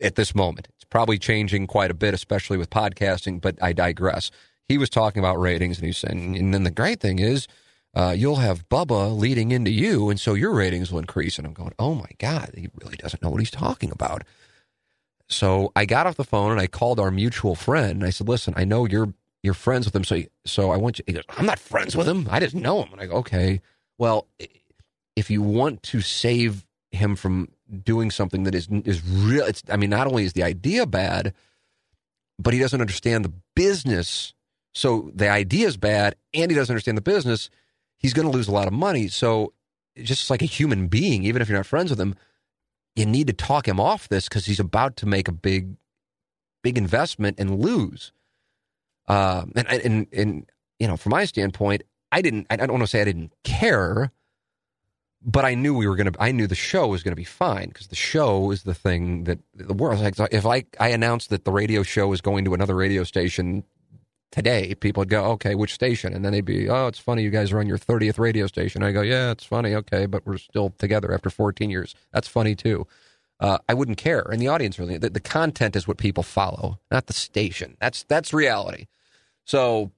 at 0.00 0.14
this 0.14 0.34
moment. 0.34 0.68
It's 0.76 0.84
probably 0.84 1.18
changing 1.18 1.66
quite 1.66 1.90
a 1.90 1.94
bit, 1.94 2.14
especially 2.14 2.56
with 2.56 2.70
podcasting, 2.70 3.40
but 3.40 3.60
I 3.62 3.72
digress. 3.72 4.30
He 4.68 4.78
was 4.78 4.90
talking 4.90 5.20
about 5.20 5.40
ratings 5.40 5.78
and 5.78 5.86
he's 5.86 5.98
saying, 5.98 6.36
and 6.36 6.54
then 6.54 6.64
the 6.64 6.70
great 6.70 7.00
thing 7.00 7.18
is, 7.18 7.48
uh, 7.96 8.14
you'll 8.16 8.36
have 8.36 8.68
Bubba 8.68 9.18
leading 9.18 9.52
into 9.52 9.70
you, 9.70 10.10
and 10.10 10.20
so 10.20 10.34
your 10.34 10.52
ratings 10.52 10.92
will 10.92 10.98
increase. 10.98 11.38
And 11.38 11.46
I'm 11.46 11.54
going, 11.54 11.72
oh 11.78 11.94
my 11.94 12.10
God, 12.18 12.50
he 12.54 12.68
really 12.82 12.96
doesn't 12.96 13.22
know 13.22 13.30
what 13.30 13.40
he's 13.40 13.50
talking 13.50 13.90
about. 13.90 14.22
So 15.28 15.72
I 15.74 15.84
got 15.86 16.06
off 16.06 16.16
the 16.16 16.24
phone 16.24 16.52
and 16.52 16.60
I 16.60 16.66
called 16.66 17.00
our 17.00 17.10
mutual 17.10 17.54
friend 17.54 17.92
and 17.92 18.04
I 18.04 18.10
said, 18.10 18.28
listen, 18.28 18.54
I 18.56 18.64
know 18.64 18.86
you're 18.86 19.12
you're 19.42 19.54
friends 19.54 19.86
with 19.86 19.94
him, 19.94 20.04
so 20.04 20.22
so 20.44 20.70
I 20.70 20.76
want 20.76 20.98
you. 20.98 21.04
He 21.06 21.12
goes, 21.12 21.24
I'm 21.36 21.46
not 21.46 21.58
friends 21.58 21.96
with 21.96 22.08
him. 22.08 22.26
I 22.30 22.40
just 22.40 22.54
know 22.54 22.82
him. 22.82 22.92
And 22.92 23.00
I 23.00 23.06
go, 23.06 23.14
okay. 23.16 23.60
Well, 23.98 24.26
if 25.14 25.30
you 25.30 25.42
want 25.42 25.82
to 25.84 26.00
save 26.00 26.66
him 26.90 27.16
from 27.16 27.48
doing 27.82 28.10
something 28.10 28.44
that 28.44 28.54
is 28.54 28.68
is 28.84 29.02
real, 29.06 29.44
it's 29.44 29.62
I 29.70 29.76
mean, 29.76 29.90
not 29.90 30.06
only 30.06 30.24
is 30.24 30.34
the 30.34 30.42
idea 30.42 30.86
bad, 30.86 31.34
but 32.38 32.54
he 32.54 32.60
doesn't 32.60 32.80
understand 32.80 33.24
the 33.24 33.32
business. 33.54 34.34
So 34.74 35.10
the 35.14 35.28
idea 35.28 35.66
is 35.66 35.76
bad, 35.76 36.16
and 36.34 36.50
he 36.50 36.56
doesn't 36.56 36.72
understand 36.72 36.98
the 36.98 37.02
business. 37.02 37.50
He's 37.98 38.12
going 38.12 38.30
to 38.30 38.36
lose 38.36 38.48
a 38.48 38.52
lot 38.52 38.66
of 38.66 38.74
money. 38.74 39.08
So 39.08 39.54
just 39.96 40.28
like 40.28 40.42
a 40.42 40.46
human 40.46 40.88
being, 40.88 41.24
even 41.24 41.40
if 41.40 41.48
you're 41.48 41.58
not 41.58 41.66
friends 41.66 41.90
with 41.90 42.00
him, 42.00 42.14
you 42.96 43.06
need 43.06 43.26
to 43.26 43.32
talk 43.32 43.68
him 43.68 43.78
off 43.78 44.08
this 44.08 44.28
because 44.28 44.46
he's 44.46 44.58
about 44.58 44.96
to 44.96 45.06
make 45.06 45.28
a 45.28 45.32
big, 45.32 45.76
big 46.62 46.78
investment 46.78 47.38
and 47.38 47.60
lose. 47.60 48.12
Uh, 49.06 49.44
and 49.54 49.68
and 49.68 50.06
and 50.12 50.50
you 50.80 50.88
know, 50.88 50.96
from 50.96 51.10
my 51.10 51.24
standpoint, 51.26 51.82
I 52.10 52.22
didn't. 52.22 52.46
I 52.50 52.56
don't 52.56 52.72
want 52.72 52.82
to 52.82 52.88
say 52.88 53.02
I 53.02 53.04
didn't 53.04 53.32
care, 53.44 54.10
but 55.22 55.44
I 55.44 55.54
knew 55.54 55.76
we 55.76 55.86
were 55.86 55.94
going 55.94 56.10
to. 56.10 56.20
I 56.20 56.32
knew 56.32 56.46
the 56.46 56.54
show 56.54 56.88
was 56.88 57.02
going 57.02 57.12
to 57.12 57.16
be 57.16 57.24
fine 57.24 57.68
because 57.68 57.88
the 57.88 57.96
show 57.96 58.50
is 58.50 58.64
the 58.64 58.74
thing 58.74 59.24
that 59.24 59.38
the 59.54 59.74
world. 59.74 60.00
Like 60.00 60.32
if 60.32 60.46
I 60.46 60.64
I 60.80 60.88
announced 60.88 61.30
that 61.30 61.44
the 61.44 61.52
radio 61.52 61.82
show 61.82 62.12
is 62.12 62.20
going 62.20 62.44
to 62.46 62.54
another 62.54 62.74
radio 62.74 63.04
station 63.04 63.64
today, 64.30 64.74
people 64.74 65.00
would 65.00 65.08
go, 65.08 65.24
"Okay, 65.32 65.54
which 65.54 65.74
station?" 65.74 66.12
And 66.12 66.24
then 66.24 66.32
they'd 66.32 66.44
be, 66.44 66.68
"Oh, 66.68 66.86
it's 66.86 66.98
funny 66.98 67.22
you 67.22 67.30
guys 67.30 67.52
are 67.52 67.58
on 67.58 67.66
your 67.66 67.78
thirtieth 67.78 68.18
radio 68.18 68.46
station." 68.46 68.82
I 68.82 68.92
go, 68.92 69.02
"Yeah, 69.02 69.30
it's 69.30 69.44
funny, 69.44 69.74
okay, 69.74 70.06
but 70.06 70.26
we're 70.26 70.38
still 70.38 70.70
together 70.78 71.12
after 71.12 71.30
fourteen 71.30 71.70
years. 71.70 71.94
That's 72.12 72.28
funny 72.28 72.54
too." 72.54 72.86
Uh, 73.38 73.58
I 73.68 73.74
wouldn't 73.74 73.98
care, 73.98 74.22
and 74.22 74.40
the 74.40 74.48
audience 74.48 74.78
really. 74.78 74.96
The, 74.96 75.10
the 75.10 75.20
content 75.20 75.76
is 75.76 75.86
what 75.86 75.98
people 75.98 76.22
follow, 76.22 76.78
not 76.90 77.06
the 77.06 77.12
station. 77.12 77.76
That's 77.80 78.02
that's 78.04 78.32
reality. 78.32 78.86
So 79.44 79.92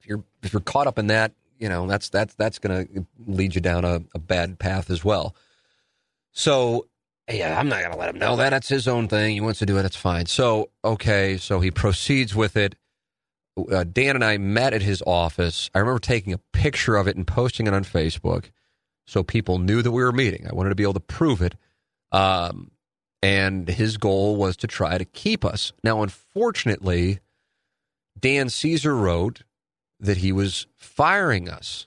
if 0.00 0.08
you're 0.08 0.24
if 0.42 0.52
you're 0.52 0.60
caught 0.60 0.88
up 0.88 0.98
in 0.98 1.06
that, 1.06 1.32
you 1.58 1.68
know 1.68 1.86
that's 1.86 2.08
that's 2.08 2.34
that's 2.34 2.58
going 2.58 2.86
to 2.86 3.06
lead 3.26 3.54
you 3.54 3.60
down 3.60 3.84
a, 3.84 4.02
a, 4.14 4.18
bad 4.18 4.58
path 4.58 4.90
as 4.90 5.04
well. 5.04 5.36
So 6.32 6.88
yeah, 7.30 7.58
I'm 7.58 7.68
not 7.68 7.80
going 7.80 7.92
to 7.92 7.98
let 7.98 8.10
him 8.10 8.18
know 8.18 8.36
that. 8.36 8.50
That's 8.50 8.68
his 8.68 8.88
own 8.88 9.06
thing. 9.06 9.34
He 9.34 9.40
wants 9.40 9.60
to 9.60 9.66
do 9.66 9.78
it. 9.78 9.84
It's 9.84 9.96
fine. 9.96 10.26
So 10.26 10.70
okay, 10.84 11.38
so 11.38 11.60
he 11.60 11.70
proceeds 11.70 12.34
with 12.34 12.56
it. 12.56 12.74
Uh, 13.56 13.84
Dan 13.84 14.16
and 14.16 14.24
I 14.24 14.36
met 14.38 14.72
at 14.74 14.82
his 14.82 15.02
office. 15.06 15.70
I 15.74 15.78
remember 15.78 16.00
taking 16.00 16.32
a 16.32 16.38
picture 16.52 16.96
of 16.96 17.06
it 17.06 17.16
and 17.16 17.26
posting 17.26 17.66
it 17.66 17.74
on 17.74 17.84
Facebook, 17.84 18.50
so 19.06 19.22
people 19.22 19.58
knew 19.58 19.82
that 19.82 19.92
we 19.92 20.02
were 20.02 20.12
meeting. 20.12 20.46
I 20.48 20.54
wanted 20.54 20.70
to 20.70 20.74
be 20.74 20.82
able 20.82 20.94
to 20.94 21.00
prove 21.00 21.40
it. 21.40 21.54
Um, 22.10 22.70
and 23.22 23.68
his 23.68 23.96
goal 23.96 24.36
was 24.36 24.56
to 24.58 24.66
try 24.66 24.98
to 24.98 25.04
keep 25.04 25.44
us. 25.44 25.72
Now, 25.82 26.02
unfortunately, 26.02 27.20
Dan 28.18 28.48
Caesar 28.48 28.94
wrote 28.94 29.44
that 30.00 30.18
he 30.18 30.32
was 30.32 30.66
firing 30.76 31.48
us. 31.48 31.86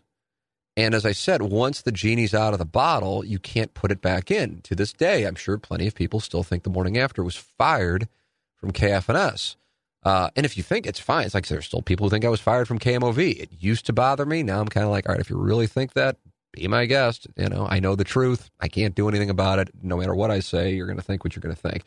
And 0.76 0.94
as 0.94 1.06
I 1.06 1.12
said, 1.12 1.42
once 1.42 1.82
the 1.82 1.92
genie's 1.92 2.34
out 2.34 2.54
of 2.54 2.60
the 2.60 2.66
bottle, 2.66 3.26
you 3.26 3.40
can't 3.40 3.74
put 3.74 3.92
it 3.92 4.02
back 4.02 4.30
in. 4.30 4.62
To 4.62 4.76
this 4.76 4.94
day, 4.94 5.26
I'm 5.26 5.36
sure 5.36 5.58
plenty 5.58 5.88
of 5.88 5.96
people 5.96 6.20
still 6.20 6.44
think 6.44 6.64
the 6.64 6.70
morning 6.70 6.98
after 6.98 7.24
was 7.24 7.36
fired 7.36 8.08
from 8.56 8.72
KFNS. 8.72 9.56
Uh, 10.04 10.30
and 10.36 10.46
if 10.46 10.56
you 10.56 10.64
think 10.64 10.86
it's 10.86 11.00
fine, 11.00 11.26
it's 11.26 11.34
like 11.34 11.48
there's 11.48 11.66
still 11.66 11.82
people 11.82 12.06
who 12.06 12.10
think 12.10 12.24
I 12.24 12.30
was 12.30 12.40
fired 12.40 12.68
from 12.68 12.80
KMOV. 12.80 13.40
It 13.40 13.50
used 13.60 13.86
to 13.88 13.94
bother 13.94 14.26
me. 14.26 14.44
Now 14.44 14.62
I'm 14.62 14.68
kind 14.68 14.86
of 14.86 14.92
like, 14.92 15.08
all 15.08 15.14
right, 15.14 15.22
if 15.22 15.30
you 15.30 15.38
really 15.38 15.68
think 15.68 15.94
that, 15.94 16.18
be 16.54 16.68
my 16.68 16.86
guest. 16.86 17.28
You 17.36 17.50
know, 17.50 17.68
I 17.70 17.80
know 17.80 17.96
the 17.96 18.04
truth. 18.04 18.50
I 18.60 18.68
can't 18.68 18.96
do 18.96 19.10
anything 19.10 19.30
about 19.30 19.60
it. 19.60 19.70
No 19.82 19.98
matter 19.98 20.16
what 20.16 20.32
I 20.32 20.40
say, 20.40 20.74
you're 20.74 20.88
going 20.88 20.98
to 20.98 21.04
think 21.04 21.24
what 21.24 21.36
you're 21.36 21.42
going 21.42 21.56
to 21.56 21.62
think. 21.62 21.84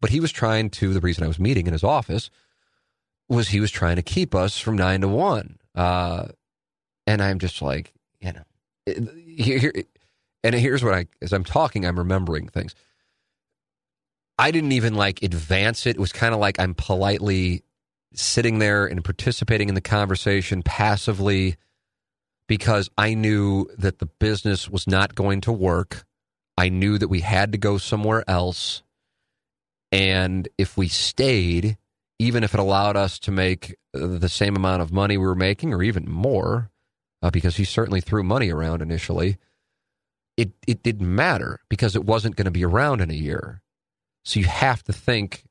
But 0.00 0.10
he 0.10 0.20
was 0.20 0.32
trying 0.32 0.70
to, 0.70 0.94
the 0.94 1.00
reason 1.00 1.24
I 1.24 1.28
was 1.28 1.38
meeting 1.38 1.66
in 1.66 1.72
his 1.72 1.84
office 1.84 2.30
was 3.28 3.48
he 3.48 3.60
was 3.60 3.70
trying 3.70 3.96
to 3.96 4.02
keep 4.02 4.34
us 4.34 4.58
from 4.58 4.76
nine 4.76 5.00
to 5.02 5.08
one. 5.08 5.58
Uh, 5.74 6.28
and 7.06 7.22
I'm 7.22 7.38
just 7.38 7.60
like, 7.62 7.92
you 8.20 8.32
know, 8.32 9.02
here, 9.26 9.72
and 10.42 10.54
here's 10.54 10.82
what 10.82 10.94
I, 10.94 11.06
as 11.20 11.32
I'm 11.32 11.44
talking, 11.44 11.84
I'm 11.84 11.98
remembering 11.98 12.48
things. 12.48 12.74
I 14.40 14.52
didn't 14.52 14.72
even 14.72 14.94
like 14.94 15.22
advance 15.22 15.86
it. 15.86 15.96
It 15.96 16.00
was 16.00 16.12
kind 16.12 16.32
of 16.32 16.40
like 16.40 16.58
I'm 16.58 16.72
politely 16.72 17.62
sitting 18.14 18.58
there 18.58 18.86
and 18.86 19.04
participating 19.04 19.68
in 19.68 19.74
the 19.74 19.82
conversation 19.82 20.62
passively 20.62 21.56
because 22.48 22.88
I 22.96 23.12
knew 23.12 23.66
that 23.76 23.98
the 23.98 24.06
business 24.06 24.66
was 24.66 24.86
not 24.86 25.14
going 25.14 25.42
to 25.42 25.52
work. 25.52 26.06
I 26.56 26.70
knew 26.70 26.96
that 26.96 27.08
we 27.08 27.20
had 27.20 27.52
to 27.52 27.58
go 27.58 27.76
somewhere 27.76 28.24
else. 28.26 28.82
And 29.92 30.48
if 30.56 30.74
we 30.74 30.88
stayed, 30.88 31.76
even 32.18 32.42
if 32.42 32.54
it 32.54 32.60
allowed 32.60 32.96
us 32.96 33.18
to 33.18 33.30
make 33.30 33.76
the 33.92 34.30
same 34.30 34.56
amount 34.56 34.80
of 34.80 34.90
money 34.90 35.18
we 35.18 35.26
were 35.26 35.34
making 35.34 35.74
or 35.74 35.82
even 35.82 36.10
more, 36.10 36.70
uh, 37.22 37.30
because 37.30 37.56
he 37.58 37.64
certainly 37.64 38.00
threw 38.00 38.22
money 38.22 38.50
around 38.50 38.80
initially, 38.80 39.36
it, 40.38 40.52
it 40.66 40.82
didn't 40.82 41.14
matter 41.14 41.60
because 41.68 41.94
it 41.94 42.06
wasn't 42.06 42.36
going 42.36 42.46
to 42.46 42.50
be 42.50 42.64
around 42.64 43.02
in 43.02 43.10
a 43.10 43.14
year. 43.14 43.60
So 44.22 44.40
you 44.40 44.46
have 44.46 44.82
to 44.84 44.92
think 44.92 45.44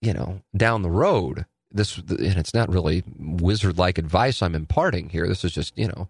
you 0.00 0.12
know, 0.12 0.42
down 0.56 0.82
the 0.82 0.90
road, 0.90 1.46
this 1.70 1.98
and 1.98 2.36
it's 2.36 2.54
not 2.54 2.70
really 2.72 3.02
wizard 3.18 3.78
like 3.78 3.98
advice 3.98 4.42
I'm 4.42 4.54
imparting 4.54 5.08
here. 5.08 5.26
This 5.26 5.44
is 5.44 5.52
just 5.52 5.76
you 5.76 5.88
know, 5.88 6.08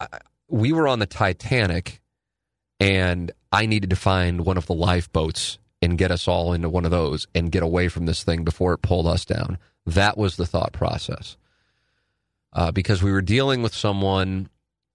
I, 0.00 0.06
we 0.48 0.72
were 0.72 0.88
on 0.88 0.98
the 0.98 1.06
Titanic, 1.06 2.00
and 2.80 3.30
I 3.52 3.66
needed 3.66 3.90
to 3.90 3.96
find 3.96 4.44
one 4.44 4.56
of 4.56 4.66
the 4.66 4.74
lifeboats 4.74 5.58
and 5.80 5.96
get 5.96 6.10
us 6.10 6.26
all 6.26 6.52
into 6.52 6.68
one 6.68 6.84
of 6.84 6.90
those 6.90 7.26
and 7.34 7.52
get 7.52 7.62
away 7.62 7.88
from 7.88 8.06
this 8.06 8.24
thing 8.24 8.42
before 8.44 8.72
it 8.72 8.82
pulled 8.82 9.06
us 9.06 9.24
down. 9.24 9.58
That 9.86 10.18
was 10.18 10.36
the 10.36 10.46
thought 10.46 10.72
process. 10.72 11.36
Uh, 12.52 12.72
because 12.72 13.02
we 13.02 13.12
were 13.12 13.22
dealing 13.22 13.62
with 13.62 13.74
someone 13.74 14.48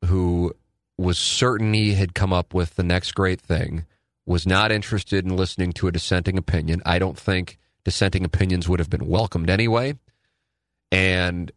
who 0.05 0.53
was 0.97 1.17
certain 1.17 1.73
he 1.73 1.93
had 1.93 2.13
come 2.13 2.33
up 2.33 2.53
with 2.53 2.75
the 2.75 2.83
next 2.83 3.13
great 3.13 3.39
thing, 3.39 3.85
was 4.25 4.47
not 4.47 4.71
interested 4.71 5.25
in 5.25 5.35
listening 5.35 5.73
to 5.73 5.87
a 5.87 5.91
dissenting 5.91 6.37
opinion. 6.37 6.81
I 6.85 6.99
don't 6.99 7.17
think 7.17 7.57
dissenting 7.83 8.23
opinions 8.23 8.69
would 8.69 8.79
have 8.79 8.89
been 8.89 9.07
welcomed 9.07 9.49
anyway. 9.49 9.95
And 10.91 11.51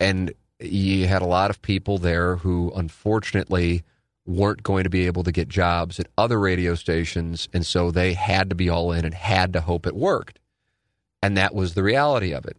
and 0.00 0.32
you 0.58 1.06
had 1.06 1.22
a 1.22 1.26
lot 1.26 1.50
of 1.50 1.62
people 1.62 1.98
there 1.98 2.36
who 2.36 2.72
unfortunately 2.74 3.82
weren't 4.24 4.62
going 4.62 4.84
to 4.84 4.90
be 4.90 5.06
able 5.06 5.24
to 5.24 5.32
get 5.32 5.48
jobs 5.48 5.98
at 5.98 6.06
other 6.16 6.38
radio 6.38 6.74
stations 6.74 7.48
and 7.52 7.66
so 7.66 7.90
they 7.90 8.14
had 8.14 8.48
to 8.48 8.54
be 8.54 8.68
all 8.68 8.92
in 8.92 9.04
and 9.04 9.14
had 9.14 9.52
to 9.52 9.60
hope 9.60 9.86
it 9.86 9.94
worked. 9.94 10.38
And 11.22 11.36
that 11.36 11.54
was 11.54 11.74
the 11.74 11.82
reality 11.82 12.32
of 12.32 12.44
it. 12.46 12.56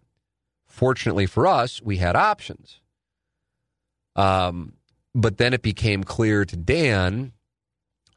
Fortunately 0.68 1.26
for 1.26 1.46
us, 1.46 1.82
we 1.82 1.98
had 1.98 2.16
options. 2.16 2.80
Um, 4.16 4.74
but 5.16 5.38
then 5.38 5.54
it 5.54 5.62
became 5.62 6.04
clear 6.04 6.46
to 6.46 6.56
Dan 6.56 7.34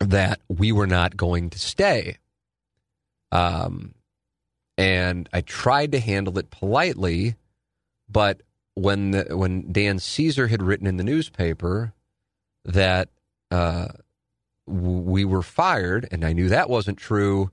that 0.01 0.41
we 0.49 0.73
were 0.73 0.87
not 0.87 1.17
going 1.17 1.51
to 1.51 1.59
stay. 1.59 2.19
Um, 3.33 3.95
and 4.79 5.29
I 5.33 5.41
tried 5.41 5.93
to 5.93 6.01
handle 6.01 6.39
it 6.39 6.51
politely, 6.51 7.37
but 8.09 8.43
when 8.75 9.13
the, 9.13 9.37
when 9.37 9.73
Dan 9.73 9.99
Caesar 9.99 10.49
had 10.49 10.63
written 10.63 10.87
in 10.87 10.97
the 10.99 11.05
newspaper 11.05 11.95
that 12.65 13.09
uh, 13.51 13.89
we 14.67 15.25
were 15.25 15.43
fired, 15.43 16.07
and 16.11 16.25
I 16.25 16.33
knew 16.33 16.49
that 16.49 16.69
wasn't 16.69 16.99
true, 16.99 17.51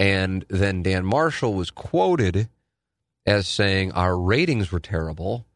and 0.00 0.44
then 0.48 0.82
Dan 0.82 1.06
Marshall 1.06 1.54
was 1.54 1.70
quoted 1.70 2.48
as 3.26 3.46
saying 3.46 3.92
our 3.92 4.18
ratings 4.18 4.72
were 4.72 4.80
terrible. 4.80 5.46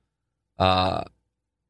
Uh, 0.58 1.04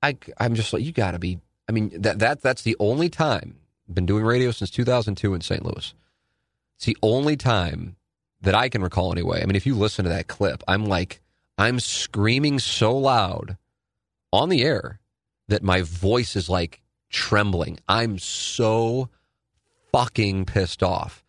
I 0.02 0.16
I'm 0.38 0.54
just 0.54 0.72
like 0.72 0.82
you 0.82 0.92
got 0.92 1.12
to 1.12 1.18
be. 1.18 1.38
I 1.68 1.72
mean 1.72 1.90
that 2.02 2.18
that 2.20 2.42
that's 2.42 2.62
the 2.62 2.76
only 2.78 3.08
time. 3.08 3.56
Been 3.92 4.06
doing 4.06 4.24
radio 4.24 4.50
since 4.50 4.70
2002 4.70 5.34
in 5.34 5.40
St. 5.40 5.64
Louis. 5.64 5.94
It's 6.76 6.84
the 6.84 6.96
only 7.02 7.36
time 7.36 7.96
that 8.40 8.54
I 8.54 8.68
can 8.68 8.82
recall 8.82 9.12
anyway. 9.12 9.42
I 9.42 9.46
mean, 9.46 9.56
if 9.56 9.66
you 9.66 9.74
listen 9.74 10.04
to 10.04 10.10
that 10.10 10.28
clip, 10.28 10.62
I'm 10.68 10.84
like, 10.84 11.20
I'm 11.56 11.80
screaming 11.80 12.60
so 12.60 12.96
loud 12.96 13.56
on 14.32 14.48
the 14.48 14.62
air 14.62 15.00
that 15.48 15.62
my 15.62 15.82
voice 15.82 16.36
is 16.36 16.48
like 16.48 16.80
trembling. 17.10 17.80
I'm 17.88 18.18
so 18.18 19.08
fucking 19.92 20.44
pissed 20.44 20.82
off. 20.82 21.24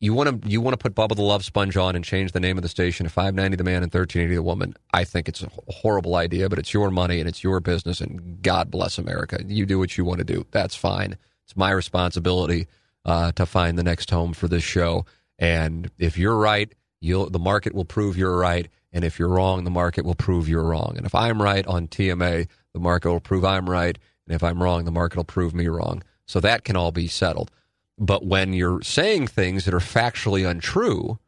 You 0.00 0.12
want 0.12 0.42
to 0.42 0.48
you 0.50 0.60
want 0.60 0.78
to 0.78 0.90
put 0.90 0.94
Bubba 0.94 1.16
the 1.16 1.22
Love 1.22 1.44
Sponge 1.46 1.78
on 1.78 1.96
and 1.96 2.04
change 2.04 2.32
the 2.32 2.40
name 2.40 2.58
of 2.58 2.62
the 2.62 2.68
station 2.68 3.04
to 3.04 3.10
590 3.10 3.56
the 3.56 3.64
man 3.64 3.82
and 3.82 3.84
1380 3.84 4.34
the 4.34 4.42
woman. 4.42 4.74
I 4.92 5.04
think 5.04 5.28
it's 5.28 5.42
a 5.42 5.48
horrible 5.68 6.16
idea, 6.16 6.50
but 6.50 6.58
it's 6.58 6.74
your 6.74 6.90
money 6.90 7.20
and 7.20 7.28
it's 7.28 7.42
your 7.42 7.60
business 7.60 8.02
and 8.02 8.42
God 8.42 8.70
bless 8.70 8.98
America. 8.98 9.40
You 9.46 9.64
do 9.64 9.78
what 9.78 9.96
you 9.96 10.04
want 10.04 10.18
to 10.18 10.24
do. 10.24 10.44
That's 10.50 10.74
fine. 10.74 11.16
It's 11.44 11.56
my 11.56 11.70
responsibility 11.70 12.66
uh, 13.04 13.32
to 13.32 13.46
find 13.46 13.78
the 13.78 13.82
next 13.82 14.10
home 14.10 14.32
for 14.32 14.48
this 14.48 14.64
show 14.64 15.04
and 15.38 15.90
if 15.98 16.16
you're 16.16 16.36
right, 16.36 16.72
you'll 17.00 17.30
the 17.30 17.38
market 17.38 17.74
will 17.74 17.84
prove 17.84 18.16
you're 18.16 18.36
right. 18.36 18.68
And 18.92 19.04
if 19.04 19.18
you're 19.18 19.28
wrong, 19.28 19.64
the 19.64 19.70
market 19.70 20.04
will 20.04 20.14
prove 20.14 20.48
you're 20.48 20.64
wrong. 20.64 20.94
And 20.96 21.04
if 21.04 21.14
I'm 21.14 21.42
right 21.42 21.66
on 21.66 21.88
TMA, 21.88 22.48
the 22.72 22.80
market 22.80 23.10
will 23.10 23.20
prove 23.20 23.44
I'm 23.44 23.68
right. 23.68 23.98
And 24.26 24.34
if 24.34 24.42
I'm 24.42 24.62
wrong, 24.62 24.84
the 24.84 24.92
market 24.92 25.16
will 25.16 25.24
prove 25.24 25.54
me 25.54 25.66
wrong. 25.66 26.02
So 26.26 26.40
that 26.40 26.64
can 26.64 26.76
all 26.76 26.92
be 26.92 27.08
settled. 27.08 27.50
But 27.98 28.24
when 28.24 28.52
you're 28.52 28.82
saying 28.82 29.26
things 29.26 29.64
that 29.64 29.74
are 29.74 29.80
factually 29.80 30.48
untrue, 30.48 31.18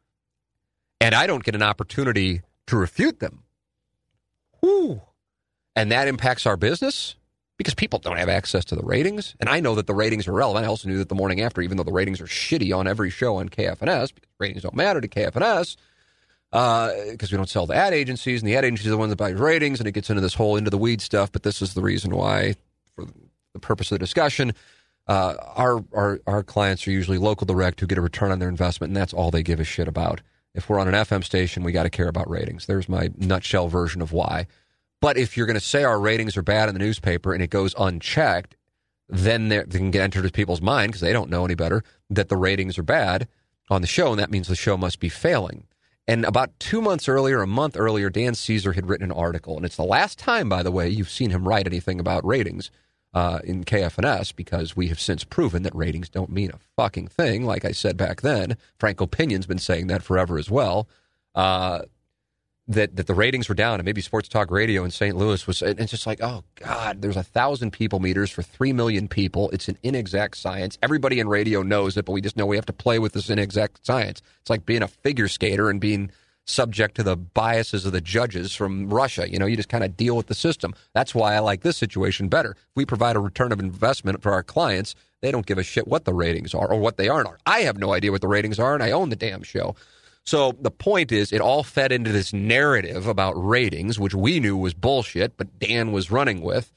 and 0.99 1.13
I 1.13 1.27
don't 1.27 1.43
get 1.43 1.55
an 1.55 1.61
opportunity 1.61 2.41
to 2.67 2.77
refute 2.77 3.19
them, 3.19 3.43
whoo, 4.61 5.01
and 5.75 5.91
that 5.91 6.07
impacts 6.07 6.45
our 6.45 6.57
business, 6.57 7.15
because 7.57 7.73
people 7.73 7.99
don't 7.99 8.17
have 8.17 8.29
access 8.29 8.63
to 8.65 8.75
the 8.75 8.83
ratings. 8.83 9.35
And 9.39 9.49
I 9.49 9.59
know 9.59 9.75
that 9.75 9.87
the 9.87 9.93
ratings 9.93 10.27
are 10.27 10.33
relevant. 10.33 10.65
I 10.65 10.69
also 10.69 10.87
knew 10.87 10.99
that 10.99 11.09
the 11.09 11.15
morning 11.15 11.41
after, 11.41 11.61
even 11.61 11.77
though 11.77 11.83
the 11.83 11.91
ratings 11.91 12.21
are 12.21 12.25
shitty 12.27 12.75
on 12.75 12.87
every 12.87 13.09
show 13.09 13.37
on 13.37 13.49
KFNS, 13.49 14.13
because 14.13 14.29
ratings 14.39 14.61
don't 14.61 14.75
matter 14.75 15.01
to 15.01 15.07
KFNS, 15.07 15.75
because 16.51 17.23
uh, 17.23 17.27
we 17.31 17.37
don't 17.37 17.49
sell 17.49 17.67
to 17.67 17.73
ad 17.73 17.93
agencies, 17.93 18.41
and 18.41 18.47
the 18.49 18.55
ad 18.55 18.63
agencies 18.63 18.87
are 18.87 18.91
the 18.91 18.97
ones 18.97 19.09
that 19.09 19.17
buy 19.17 19.29
ratings, 19.29 19.79
and 19.79 19.87
it 19.87 19.91
gets 19.91 20.09
into 20.09 20.21
this 20.21 20.35
whole 20.35 20.55
into 20.55 20.69
the 20.69 20.77
weed 20.77 21.01
stuff. 21.01 21.31
But 21.31 21.43
this 21.43 21.61
is 21.61 21.73
the 21.73 21.81
reason 21.81 22.15
why, 22.15 22.55
for 22.95 23.05
the 23.53 23.59
purpose 23.59 23.91
of 23.91 23.95
the 23.95 23.99
discussion, 23.99 24.53
uh, 25.07 25.35
our, 25.55 25.83
our 25.93 26.19
our 26.27 26.43
clients 26.43 26.87
are 26.87 26.91
usually 26.91 27.17
local 27.17 27.45
direct 27.45 27.79
who 27.79 27.87
get 27.87 27.97
a 27.97 28.01
return 28.01 28.31
on 28.31 28.39
their 28.39 28.49
investment, 28.49 28.89
and 28.89 28.97
that's 28.97 29.13
all 29.13 29.31
they 29.31 29.43
give 29.43 29.59
a 29.59 29.63
shit 29.63 29.87
about. 29.87 30.21
If 30.53 30.69
we're 30.69 30.79
on 30.79 30.87
an 30.87 30.93
FM 30.93 31.23
station, 31.23 31.63
we 31.63 31.71
got 31.71 31.83
to 31.83 31.89
care 31.89 32.07
about 32.07 32.29
ratings. 32.29 32.65
There's 32.65 32.87
my 32.87 33.09
nutshell 33.17 33.67
version 33.67 34.01
of 34.01 34.11
why. 34.11 34.47
But 34.99 35.17
if 35.17 35.37
you're 35.37 35.45
going 35.45 35.59
to 35.59 35.65
say 35.65 35.83
our 35.83 35.99
ratings 35.99 36.35
are 36.37 36.41
bad 36.41 36.69
in 36.69 36.75
the 36.75 36.79
newspaper 36.79 37.33
and 37.33 37.43
it 37.43 37.49
goes 37.49 37.75
unchecked, 37.77 38.55
then 39.09 39.49
they 39.49 39.63
can 39.63 39.91
get 39.91 40.01
entered 40.01 40.19
into 40.25 40.31
people's 40.31 40.61
mind 40.61 40.89
because 40.89 41.01
they 41.01 41.13
don't 41.13 41.29
know 41.29 41.45
any 41.45 41.55
better 41.55 41.83
that 42.09 42.29
the 42.29 42.37
ratings 42.37 42.77
are 42.77 42.83
bad 42.83 43.27
on 43.69 43.81
the 43.81 43.87
show, 43.87 44.11
and 44.11 44.19
that 44.19 44.31
means 44.31 44.47
the 44.47 44.55
show 44.55 44.77
must 44.77 44.99
be 44.99 45.09
failing. 45.09 45.65
And 46.07 46.23
about 46.23 46.57
two 46.59 46.81
months 46.81 47.09
earlier, 47.09 47.41
a 47.41 47.47
month 47.47 47.75
earlier, 47.77 48.09
Dan 48.09 48.33
Caesar 48.33 48.73
had 48.73 48.87
written 48.87 49.11
an 49.11 49.17
article, 49.17 49.57
and 49.57 49.65
it's 49.65 49.75
the 49.75 49.83
last 49.83 50.17
time, 50.17 50.47
by 50.47 50.63
the 50.63 50.71
way, 50.71 50.87
you've 50.87 51.09
seen 51.09 51.31
him 51.31 51.47
write 51.47 51.67
anything 51.67 51.99
about 51.99 52.25
ratings 52.25 52.71
uh, 53.13 53.39
in 53.43 53.65
KFNS 53.65 54.35
because 54.35 54.75
we 54.75 54.87
have 54.87 54.99
since 54.99 55.23
proven 55.23 55.63
that 55.63 55.75
ratings 55.75 56.09
don't 56.09 56.29
mean 56.29 56.51
a 56.51 56.59
fucking 56.77 57.07
thing. 57.07 57.43
Like 57.43 57.65
I 57.65 57.71
said 57.71 57.97
back 57.97 58.21
then, 58.21 58.57
Frank 58.77 59.01
O. 59.01 59.07
Pinion's 59.07 59.45
been 59.47 59.57
saying 59.57 59.87
that 59.87 60.03
forever 60.03 60.37
as 60.37 60.49
well. 60.49 60.87
Uh, 61.35 61.81
that 62.67 62.95
that 62.95 63.07
the 63.07 63.13
ratings 63.13 63.47
were 63.47 63.55
down 63.55 63.79
and 63.79 63.85
maybe 63.85 64.01
sports 64.01 64.27
talk 64.27 64.51
radio 64.51 64.83
in 64.83 64.91
St. 64.91 65.15
Louis 65.15 65.45
was 65.47 65.61
it's 65.61 65.91
just 65.91 66.05
like 66.05 66.21
oh 66.21 66.43
god 66.55 67.01
there's 67.01 67.17
a 67.17 67.23
thousand 67.23 67.71
people 67.71 67.99
meters 67.99 68.29
for 68.29 68.41
three 68.41 68.73
million 68.73 69.07
people. 69.07 69.49
It's 69.51 69.67
an 69.67 69.77
inexact 69.83 70.35
science. 70.37 70.77
Everybody 70.81 71.19
in 71.19 71.27
radio 71.27 71.61
knows 71.61 71.97
it 71.97 72.05
but 72.05 72.11
we 72.11 72.21
just 72.21 72.35
know 72.35 72.45
we 72.45 72.57
have 72.57 72.65
to 72.65 72.73
play 72.73 72.99
with 72.99 73.13
this 73.13 73.29
inexact 73.29 73.85
science. 73.85 74.21
It's 74.41 74.49
like 74.49 74.65
being 74.65 74.83
a 74.83 74.87
figure 74.87 75.27
skater 75.27 75.69
and 75.69 75.79
being 75.79 76.11
subject 76.45 76.95
to 76.95 77.03
the 77.03 77.17
biases 77.17 77.85
of 77.85 77.91
the 77.91 78.01
judges 78.01 78.53
from 78.53 78.89
Russia. 78.89 79.31
You 79.31 79.39
know 79.39 79.45
you 79.45 79.55
just 79.55 79.69
kind 79.69 79.83
of 79.83 79.95
deal 79.95 80.17
with 80.17 80.27
the 80.27 80.35
system. 80.35 80.73
That's 80.93 81.15
why 81.15 81.35
I 81.35 81.39
like 81.39 81.61
this 81.61 81.77
situation 81.77 82.27
better. 82.27 82.51
If 82.51 82.75
we 82.75 82.85
provide 82.85 83.15
a 83.15 83.19
return 83.19 83.51
of 83.51 83.59
investment 83.59 84.21
for 84.21 84.33
our 84.33 84.43
clients 84.43 84.95
they 85.21 85.31
don't 85.31 85.45
give 85.45 85.57
a 85.57 85.63
shit 85.63 85.87
what 85.87 86.05
the 86.05 86.13
ratings 86.13 86.53
are 86.53 86.69
or 86.71 86.79
what 86.79 86.97
they 86.97 87.09
aren't. 87.09 87.29
I 87.45 87.61
have 87.61 87.77
no 87.77 87.93
idea 87.93 88.11
what 88.11 88.21
the 88.21 88.27
ratings 88.27 88.59
are 88.59 88.73
and 88.73 88.83
I 88.83 88.91
own 88.91 89.09
the 89.09 89.15
damn 89.15 89.41
show 89.43 89.75
so 90.27 90.51
the 90.59 90.71
point 90.71 91.13
is, 91.13 91.31
it 91.31 91.39
all 91.39 91.63
fed 91.63 91.93
into 91.93 92.11
this 92.11 92.33
narrative 92.33 93.07
about 93.07 93.31
ratings, 93.31 93.97
which 93.97 94.13
we 94.13 94.41
knew 94.41 94.57
was 94.57 94.73
bullshit, 94.73 95.37
but 95.37 95.57
Dan 95.57 95.93
was 95.93 96.11
running 96.11 96.41
with. 96.41 96.73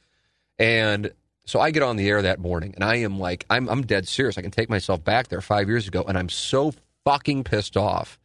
And 0.57 1.11
so 1.47 1.59
I 1.59 1.73
get 1.73 1.83
on 1.83 1.97
the 1.97 2.09
air 2.09 2.23
that 2.23 2.39
morning, 2.39 2.75
and 2.77 2.85
I 2.85 2.99
am 2.99 3.19
like, 3.19 3.45
I'm, 3.51 3.69
I'm 3.69 3.83
dead 3.83 4.07
serious. 4.07 4.39
I 4.39 4.43
can 4.43 4.53
take 4.53 4.71
myself 4.71 5.03
back 5.03 5.27
there 5.27 5.41
five 5.41 5.69
years 5.69 5.89
ago, 5.89 6.05
and 6.07 6.17
I'm 6.17 6.29
so 6.29 6.75
fucking 7.05 7.43
pissed 7.43 7.77
off 7.77 8.21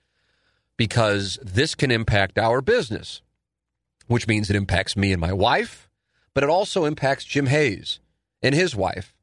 because 0.77 1.39
this 1.41 1.73
can 1.73 1.89
impact 1.89 2.37
our 2.37 2.61
business, 2.61 3.23
which 4.05 4.27
means 4.27 4.51
it 4.51 4.55
impacts 4.55 4.95
me 4.95 5.11
and 5.11 5.19
my 5.19 5.33
wife, 5.33 5.89
but 6.35 6.43
it 6.43 6.51
also 6.51 6.85
impacts 6.85 7.25
Jim 7.25 7.47
Hayes 7.47 7.99
and 8.43 8.53
his 8.53 8.75
wife 8.75 9.15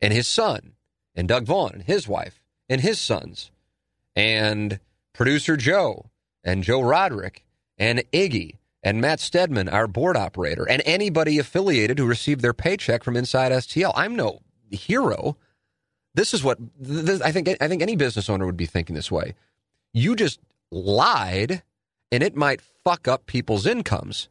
and 0.00 0.12
his 0.12 0.28
son, 0.28 0.74
and 1.12 1.26
Doug 1.26 1.44
Vaughn 1.44 1.72
and 1.72 1.82
his 1.82 2.06
wife 2.06 2.40
and 2.68 2.82
his 2.82 3.00
sons. 3.00 3.50
And 4.14 4.78
producer 5.14 5.56
Joe 5.56 6.10
and 6.44 6.62
Joe 6.62 6.82
Roderick 6.82 7.44
and 7.78 8.00
Iggy 8.12 8.58
and 8.82 9.00
Matt 9.00 9.18
Stedman, 9.18 9.68
our 9.70 9.86
board 9.86 10.16
operator, 10.16 10.68
and 10.68 10.82
anybody 10.84 11.38
affiliated 11.38 11.98
who 11.98 12.06
received 12.06 12.42
their 12.42 12.52
paycheck 12.52 13.02
from 13.02 13.16
Inside 13.16 13.50
STL. 13.52 13.92
I'm 13.96 14.14
no 14.14 14.40
hero. 14.70 15.38
This 16.14 16.34
is 16.34 16.44
what 16.44 16.58
this, 16.78 17.20
I 17.22 17.32
think. 17.32 17.48
I 17.60 17.66
think 17.68 17.82
any 17.82 17.96
business 17.96 18.28
owner 18.28 18.44
would 18.46 18.56
be 18.56 18.66
thinking 18.66 18.94
this 18.94 19.10
way. 19.10 19.34
You 19.92 20.14
just 20.14 20.38
lied, 20.70 21.62
and 22.12 22.22
it 22.22 22.36
might 22.36 22.60
fuck 22.60 23.08
up 23.08 23.26
people's 23.26 23.66
incomes. 23.66 24.28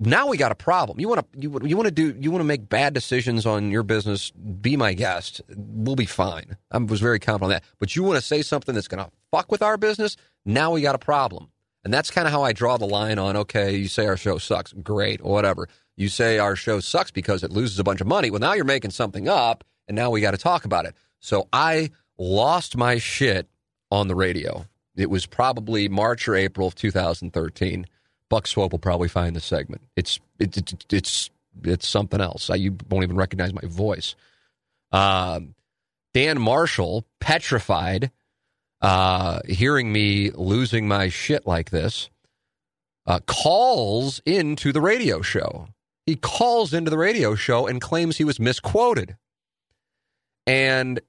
Now 0.00 0.28
we 0.28 0.36
got 0.36 0.52
a 0.52 0.54
problem. 0.54 1.00
You 1.00 1.08
want 1.08 1.32
to 1.32 1.40
you, 1.40 1.58
you 1.64 1.76
want 1.76 1.86
to 1.86 1.90
do 1.90 2.14
you 2.18 2.30
want 2.30 2.40
to 2.40 2.46
make 2.46 2.68
bad 2.68 2.94
decisions 2.94 3.46
on 3.46 3.70
your 3.70 3.82
business? 3.82 4.30
Be 4.30 4.76
my 4.76 4.94
guest. 4.94 5.40
We'll 5.56 5.96
be 5.96 6.06
fine. 6.06 6.56
I 6.70 6.78
was 6.78 7.00
very 7.00 7.18
confident 7.18 7.44
on 7.44 7.50
that. 7.50 7.64
But 7.80 7.96
you 7.96 8.04
want 8.04 8.16
to 8.18 8.24
say 8.24 8.42
something 8.42 8.74
that's 8.74 8.88
going 8.88 9.04
to 9.04 9.10
fuck 9.32 9.50
with 9.50 9.62
our 9.62 9.76
business? 9.76 10.16
Now 10.44 10.70
we 10.70 10.82
got 10.82 10.94
a 10.94 10.98
problem. 10.98 11.50
And 11.84 11.92
that's 11.92 12.10
kind 12.10 12.26
of 12.26 12.32
how 12.32 12.42
I 12.42 12.52
draw 12.52 12.76
the 12.76 12.86
line 12.86 13.18
on. 13.18 13.36
Okay, 13.36 13.76
you 13.76 13.88
say 13.88 14.06
our 14.06 14.16
show 14.16 14.38
sucks, 14.38 14.72
great, 14.72 15.22
whatever. 15.22 15.68
You 15.96 16.08
say 16.08 16.38
our 16.38 16.54
show 16.54 16.80
sucks 16.80 17.10
because 17.10 17.42
it 17.42 17.50
loses 17.50 17.78
a 17.78 17.84
bunch 17.84 18.00
of 18.00 18.06
money. 18.06 18.30
Well, 18.30 18.40
now 18.40 18.52
you're 18.52 18.64
making 18.64 18.90
something 18.92 19.28
up, 19.28 19.64
and 19.88 19.96
now 19.96 20.10
we 20.10 20.20
got 20.20 20.30
to 20.32 20.38
talk 20.38 20.64
about 20.64 20.84
it. 20.84 20.94
So 21.18 21.48
I 21.52 21.90
lost 22.18 22.76
my 22.76 22.98
shit 22.98 23.48
on 23.90 24.06
the 24.06 24.14
radio 24.14 24.66
it 24.98 25.08
was 25.08 25.26
probably 25.26 25.88
March 25.88 26.28
or 26.28 26.34
April 26.34 26.66
of 26.66 26.74
2013. 26.74 27.86
Buck 28.28 28.46
Swope 28.46 28.72
will 28.72 28.78
probably 28.78 29.08
find 29.08 29.34
the 29.34 29.40
segment. 29.40 29.82
It's 29.96 30.20
it, 30.38 30.56
it, 30.56 30.84
it's 30.92 31.30
it's 31.64 31.88
something 31.88 32.20
else. 32.20 32.50
I, 32.50 32.56
you 32.56 32.76
won't 32.88 33.04
even 33.04 33.16
recognize 33.16 33.52
my 33.52 33.62
voice. 33.64 34.14
Um, 34.92 35.54
Dan 36.14 36.40
Marshall, 36.40 37.04
petrified, 37.20 38.10
uh, 38.80 39.40
hearing 39.46 39.92
me 39.92 40.30
losing 40.30 40.88
my 40.88 41.08
shit 41.08 41.46
like 41.46 41.70
this, 41.70 42.10
uh, 43.06 43.20
calls 43.26 44.20
into 44.24 44.72
the 44.72 44.80
radio 44.80 45.20
show. 45.22 45.68
He 46.06 46.16
calls 46.16 46.72
into 46.72 46.90
the 46.90 46.98
radio 46.98 47.34
show 47.34 47.66
and 47.66 47.80
claims 47.80 48.16
he 48.16 48.24
was 48.24 48.40
misquoted. 48.40 49.16
And 50.46 51.00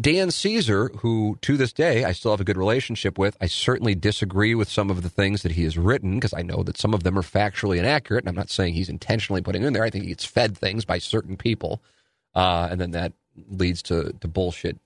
Dan 0.00 0.30
Caesar, 0.30 0.90
who 0.98 1.38
to 1.40 1.56
this 1.56 1.72
day 1.72 2.04
I 2.04 2.12
still 2.12 2.30
have 2.32 2.40
a 2.40 2.44
good 2.44 2.58
relationship 2.58 3.16
with, 3.16 3.36
I 3.40 3.46
certainly 3.46 3.94
disagree 3.94 4.54
with 4.54 4.68
some 4.68 4.90
of 4.90 5.02
the 5.02 5.08
things 5.08 5.42
that 5.42 5.52
he 5.52 5.64
has 5.64 5.78
written 5.78 6.16
because 6.16 6.34
I 6.34 6.42
know 6.42 6.62
that 6.64 6.76
some 6.76 6.92
of 6.92 7.04
them 7.04 7.18
are 7.18 7.22
factually 7.22 7.78
inaccurate. 7.78 8.24
And 8.24 8.28
I'm 8.28 8.34
not 8.34 8.50
saying 8.50 8.74
he's 8.74 8.90
intentionally 8.90 9.40
putting 9.40 9.62
in 9.62 9.72
there. 9.72 9.84
I 9.84 9.90
think 9.90 10.04
he 10.04 10.10
gets 10.10 10.26
fed 10.26 10.58
things 10.58 10.84
by 10.84 10.98
certain 10.98 11.36
people. 11.38 11.80
Uh, 12.34 12.68
and 12.70 12.80
then 12.80 12.90
that 12.90 13.14
leads 13.50 13.82
to, 13.84 14.12
to 14.20 14.28
bullshit 14.28 14.78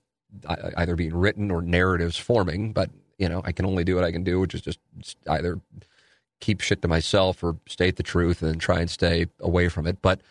either 0.77 0.95
being 0.95 1.15
written 1.15 1.51
or 1.51 1.61
narratives 1.61 2.17
forming. 2.17 2.71
But, 2.71 2.89
you 3.17 3.27
know, 3.27 3.41
I 3.43 3.51
can 3.51 3.65
only 3.65 3.83
do 3.83 3.95
what 3.95 4.05
I 4.05 4.11
can 4.11 4.23
do, 4.23 4.39
which 4.39 4.55
is 4.55 4.61
just 4.61 4.79
either 5.27 5.59
keep 6.39 6.61
shit 6.61 6.81
to 6.81 6.87
myself 6.87 7.43
or 7.43 7.57
state 7.67 7.97
the 7.97 8.03
truth 8.03 8.41
and 8.41 8.59
try 8.59 8.79
and 8.79 8.89
stay 8.89 9.27
away 9.41 9.67
from 9.67 9.85
it. 9.85 10.01
But 10.01 10.21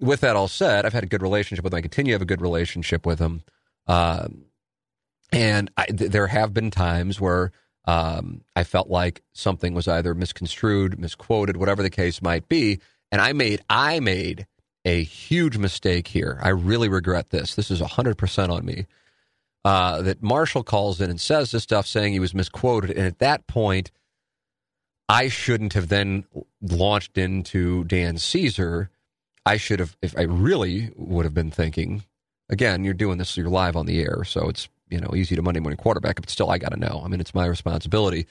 with 0.00 0.20
that 0.20 0.34
all 0.34 0.48
said, 0.48 0.84
I've 0.84 0.92
had 0.92 1.04
a 1.04 1.08
good 1.08 1.22
relationship 1.22 1.62
with 1.62 1.72
him. 1.72 1.78
I 1.78 1.82
continue 1.82 2.10
to 2.10 2.14
have 2.14 2.22
a 2.22 2.26
good 2.26 2.42
relationship 2.42 3.06
with 3.06 3.20
him. 3.20 3.42
Um, 3.86 4.44
and 5.32 5.70
I, 5.76 5.86
th- 5.86 6.10
there 6.10 6.26
have 6.26 6.52
been 6.52 6.70
times 6.70 7.20
where 7.20 7.52
um, 7.84 8.42
I 8.54 8.64
felt 8.64 8.88
like 8.88 9.22
something 9.32 9.74
was 9.74 9.88
either 9.88 10.14
misconstrued, 10.14 10.98
misquoted, 10.98 11.56
whatever 11.56 11.82
the 11.82 11.90
case 11.90 12.22
might 12.22 12.48
be, 12.48 12.80
and 13.10 13.20
I 13.20 13.32
made 13.32 13.62
I 13.68 14.00
made 14.00 14.46
a 14.84 15.02
huge 15.02 15.58
mistake 15.58 16.08
here. 16.08 16.38
I 16.42 16.50
really 16.50 16.88
regret 16.88 17.30
this. 17.30 17.54
This 17.54 17.70
is 17.70 17.80
hundred 17.80 18.18
percent 18.18 18.52
on 18.52 18.64
me. 18.64 18.86
Uh, 19.64 20.00
that 20.02 20.22
Marshall 20.22 20.62
calls 20.62 21.00
in 21.00 21.10
and 21.10 21.20
says 21.20 21.50
this 21.50 21.62
stuff, 21.62 21.86
saying 21.86 22.12
he 22.12 22.20
was 22.20 22.34
misquoted, 22.34 22.90
and 22.90 23.06
at 23.06 23.18
that 23.18 23.46
point, 23.46 23.90
I 25.08 25.28
shouldn't 25.28 25.72
have 25.74 25.88
then 25.88 26.24
launched 26.62 27.18
into 27.18 27.84
Dan 27.84 28.16
Caesar. 28.16 28.90
I 29.44 29.56
should 29.56 29.80
have, 29.80 29.96
if 30.00 30.16
I 30.16 30.22
really 30.22 30.90
would 30.94 31.24
have 31.24 31.34
been 31.34 31.50
thinking, 31.50 32.04
again, 32.50 32.84
you're 32.84 32.94
doing 32.94 33.18
this, 33.18 33.36
you're 33.36 33.48
live 33.48 33.76
on 33.76 33.86
the 33.86 34.00
air, 34.00 34.24
so 34.24 34.48
it's 34.48 34.68
you 34.90 35.00
know 35.00 35.12
easy 35.14 35.36
to 35.36 35.42
Monday 35.42 35.60
morning 35.60 35.78
quarterback, 35.78 36.16
but 36.16 36.28
still, 36.28 36.50
I 36.50 36.58
got 36.58 36.72
to 36.72 36.78
know. 36.78 37.00
I 37.02 37.08
mean, 37.08 37.20
it's 37.20 37.34
my 37.34 37.46
responsibility. 37.46 38.26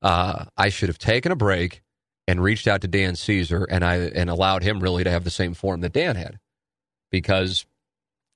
Uh, 0.00 0.46
I 0.56 0.70
should 0.70 0.88
have 0.88 0.98
taken 0.98 1.32
a 1.32 1.36
break 1.36 1.82
and 2.26 2.42
reached 2.42 2.66
out 2.66 2.80
to 2.80 2.88
Dan 2.88 3.16
Caesar, 3.16 3.66
and 3.70 3.84
I 3.84 3.96
and 3.96 4.30
allowed 4.30 4.62
him 4.62 4.80
really 4.80 5.04
to 5.04 5.10
have 5.10 5.24
the 5.24 5.30
same 5.30 5.52
form 5.52 5.82
that 5.82 5.92
Dan 5.92 6.16
had, 6.16 6.38
because 7.10 7.66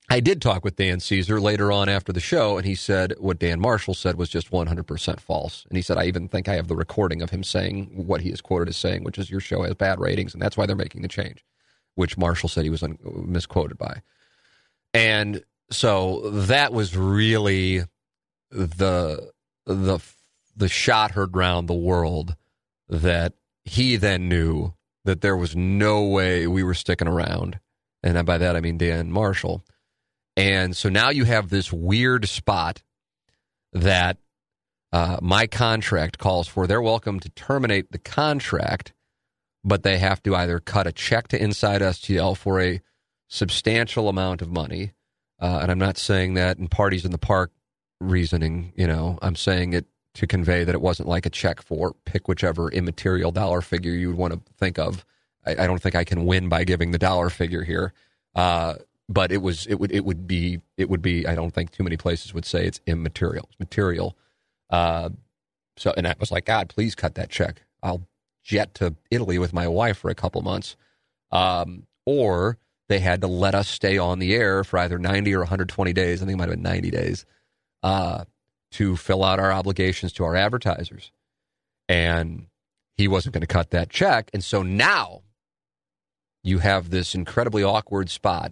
I 0.09 0.19
did 0.19 0.41
talk 0.41 0.65
with 0.65 0.75
Dan 0.75 0.99
Caesar 0.99 1.39
later 1.39 1.71
on 1.71 1.87
after 1.87 2.11
the 2.11 2.19
show, 2.19 2.57
and 2.57 2.65
he 2.65 2.75
said 2.75 3.13
what 3.17 3.39
Dan 3.39 3.61
Marshall 3.61 3.93
said 3.93 4.17
was 4.17 4.27
just 4.27 4.51
100% 4.51 5.19
false. 5.21 5.65
And 5.69 5.77
he 5.77 5.81
said, 5.81 5.97
I 5.97 6.03
even 6.03 6.27
think 6.27 6.49
I 6.49 6.55
have 6.55 6.67
the 6.67 6.75
recording 6.75 7.21
of 7.21 7.29
him 7.29 7.45
saying 7.45 7.91
what 7.93 8.19
he 8.19 8.29
is 8.29 8.41
quoted 8.41 8.67
as 8.67 8.75
saying, 8.75 9.05
which 9.05 9.17
is 9.17 9.31
your 9.31 9.39
show 9.39 9.63
has 9.63 9.73
bad 9.75 10.01
ratings, 10.01 10.33
and 10.33 10.41
that's 10.41 10.57
why 10.57 10.65
they're 10.65 10.75
making 10.75 11.01
the 11.01 11.07
change, 11.07 11.45
which 11.95 12.17
Marshall 12.17 12.49
said 12.49 12.65
he 12.65 12.69
was 12.69 12.83
un- 12.83 12.99
misquoted 13.25 13.77
by. 13.77 14.01
And 14.93 15.43
so 15.71 16.29
that 16.31 16.73
was 16.73 16.95
really 16.95 17.83
the 18.49 19.31
the 19.65 19.99
the 20.55 20.67
shot 20.67 21.11
heard 21.11 21.35
round 21.35 21.67
the 21.69 21.73
world 21.73 22.35
that 22.89 23.33
he 23.63 23.95
then 23.95 24.27
knew 24.27 24.73
that 25.05 25.21
there 25.21 25.37
was 25.37 25.55
no 25.55 26.03
way 26.03 26.45
we 26.45 26.63
were 26.63 26.73
sticking 26.73 27.07
around. 27.07 27.59
And 28.03 28.25
by 28.25 28.37
that 28.37 28.55
I 28.55 28.59
mean 28.59 28.77
Dan 28.77 29.11
Marshall. 29.11 29.63
And 30.35 30.75
so 30.75 30.89
now 30.89 31.09
you 31.09 31.25
have 31.25 31.49
this 31.49 31.71
weird 31.71 32.27
spot 32.27 32.81
that 33.73 34.17
uh, 34.91 35.17
my 35.21 35.47
contract 35.47 36.17
calls 36.17 36.47
for. 36.47 36.67
They're 36.67 36.81
welcome 36.81 37.19
to 37.21 37.29
terminate 37.29 37.91
the 37.91 37.97
contract, 37.97 38.93
but 39.63 39.83
they 39.83 39.97
have 39.97 40.21
to 40.23 40.35
either 40.35 40.59
cut 40.59 40.87
a 40.87 40.91
check 40.91 41.29
to 41.29 41.41
Inside 41.41 41.81
STL 41.81 42.35
for 42.35 42.59
a 42.59 42.81
substantial 43.31 44.09
amount 44.09 44.41
of 44.41 44.51
money. 44.51 44.91
Uh, 45.39 45.59
and 45.61 45.71
I'm 45.71 45.79
not 45.79 45.97
saying 45.97 46.33
that 46.35 46.57
in 46.59 46.67
parties 46.67 47.05
in 47.05 47.11
the 47.11 47.17
park 47.17 47.51
reasoning, 48.01 48.73
you 48.75 48.85
know, 48.85 49.17
I'm 49.21 49.37
saying 49.37 49.73
it 49.73 49.85
to 50.15 50.27
convey 50.27 50.65
that 50.65 50.75
it 50.75 50.81
wasn't 50.81 51.07
like 51.07 51.25
a 51.25 51.29
check 51.29 51.61
for 51.61 51.95
pick 52.03 52.27
whichever 52.27 52.69
immaterial 52.69 53.31
dollar 53.31 53.61
figure 53.61 53.93
you 53.93 54.09
would 54.09 54.17
want 54.17 54.33
to 54.33 54.53
think 54.57 54.77
of. 54.77 55.05
I, 55.45 55.51
I 55.51 55.67
don't 55.67 55.81
think 55.81 55.95
I 55.95 56.03
can 56.03 56.25
win 56.25 56.49
by 56.49 56.65
giving 56.65 56.91
the 56.91 56.97
dollar 56.97 57.29
figure 57.29 57.63
here. 57.63 57.93
Uh, 58.35 58.75
but 59.07 59.31
it 59.31 59.41
was 59.41 59.65
it 59.65 59.75
would 59.75 59.93
it 59.93 60.03
would 60.03 60.27
be 60.27 60.59
it 60.77 60.89
would 60.89 61.01
be 61.01 61.25
I 61.25 61.33
don't 61.33 61.53
think 61.53 61.71
too 61.71 61.83
many 61.83 61.95
places 61.97 62.33
would 62.33 62.45
say 62.45 62.65
it's 62.65 62.81
immaterial. 62.85 63.47
It's 63.49 63.59
material. 63.59 64.17
Uh, 64.69 65.09
so 65.77 65.93
and 65.95 66.05
I 66.05 66.15
was 66.19 66.31
like, 66.31 66.45
God, 66.45 66.67
please 66.67 66.95
cut 66.95 67.15
that 67.15 67.29
check. 67.29 67.61
I'll 67.81 68.05
jet 68.43 68.73
to 68.75 68.95
Italy 69.09 69.39
with 69.39 69.53
my 69.53 69.69
wife 69.69 69.99
for 69.99 70.09
a 70.09 70.15
couple 70.15 70.41
months. 70.41 70.75
Um, 71.31 71.87
or 72.05 72.57
they 72.91 72.99
had 72.99 73.21
to 73.21 73.27
let 73.27 73.55
us 73.55 73.69
stay 73.69 73.97
on 73.97 74.19
the 74.19 74.35
air 74.35 74.65
for 74.65 74.77
either 74.79 74.99
90 74.99 75.33
or 75.33 75.39
120 75.39 75.93
days. 75.93 76.21
I 76.21 76.25
think 76.25 76.35
it 76.35 76.37
might 76.37 76.49
have 76.49 76.57
been 76.57 76.61
90 76.61 76.91
days 76.91 77.25
uh, 77.83 78.25
to 78.71 78.97
fill 78.97 79.23
out 79.23 79.39
our 79.39 79.53
obligations 79.53 80.11
to 80.13 80.25
our 80.25 80.35
advertisers. 80.35 81.11
And 81.87 82.47
he 82.97 83.07
wasn't 83.07 83.33
going 83.33 83.41
to 83.41 83.47
cut 83.47 83.69
that 83.69 83.89
check. 83.89 84.29
And 84.33 84.43
so 84.43 84.61
now 84.61 85.21
you 86.43 86.59
have 86.59 86.89
this 86.89 87.15
incredibly 87.15 87.63
awkward 87.63 88.09
spot 88.09 88.51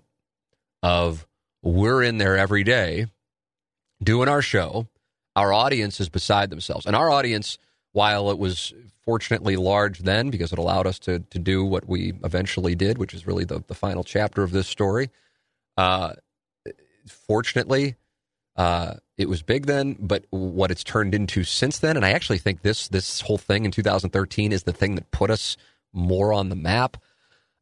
of 0.81 1.27
we're 1.61 2.01
in 2.01 2.17
there 2.17 2.37
every 2.37 2.63
day 2.63 3.07
doing 4.01 4.29
our 4.29 4.41
show. 4.41 4.87
Our 5.35 5.51
audience 5.51 5.99
is 5.99 6.07
beside 6.07 6.49
themselves. 6.49 6.85
And 6.85 6.95
our 6.95 7.11
audience, 7.11 7.57
while 7.91 8.29
it 8.31 8.37
was 8.37 8.73
fortunately 9.03 9.55
large 9.55 9.99
then 9.99 10.29
because 10.29 10.53
it 10.53 10.59
allowed 10.59 10.85
us 10.85 10.99
to 10.99 11.19
to 11.19 11.39
do 11.39 11.65
what 11.65 11.87
we 11.87 12.13
eventually 12.23 12.75
did, 12.75 12.97
which 12.97 13.13
is 13.13 13.25
really 13.25 13.45
the 13.45 13.63
the 13.67 13.75
final 13.75 14.03
chapter 14.03 14.43
of 14.43 14.51
this 14.51 14.67
story. 14.67 15.09
Uh, 15.77 16.13
fortunately, 17.07 17.95
uh, 18.55 18.95
it 19.17 19.29
was 19.29 19.41
big 19.41 19.65
then, 19.65 19.95
but 19.99 20.25
what 20.29 20.71
it's 20.71 20.83
turned 20.83 21.15
into 21.15 21.43
since 21.43 21.79
then, 21.79 21.95
and 21.95 22.05
I 22.05 22.11
actually 22.11 22.37
think 22.39 22.61
this 22.61 22.87
this 22.89 23.21
whole 23.21 23.37
thing 23.37 23.65
in 23.65 23.71
2013 23.71 24.51
is 24.51 24.63
the 24.63 24.73
thing 24.73 24.95
that 24.95 25.11
put 25.11 25.31
us 25.31 25.57
more 25.93 26.33
on 26.33 26.49
the 26.49 26.55
map. 26.55 26.97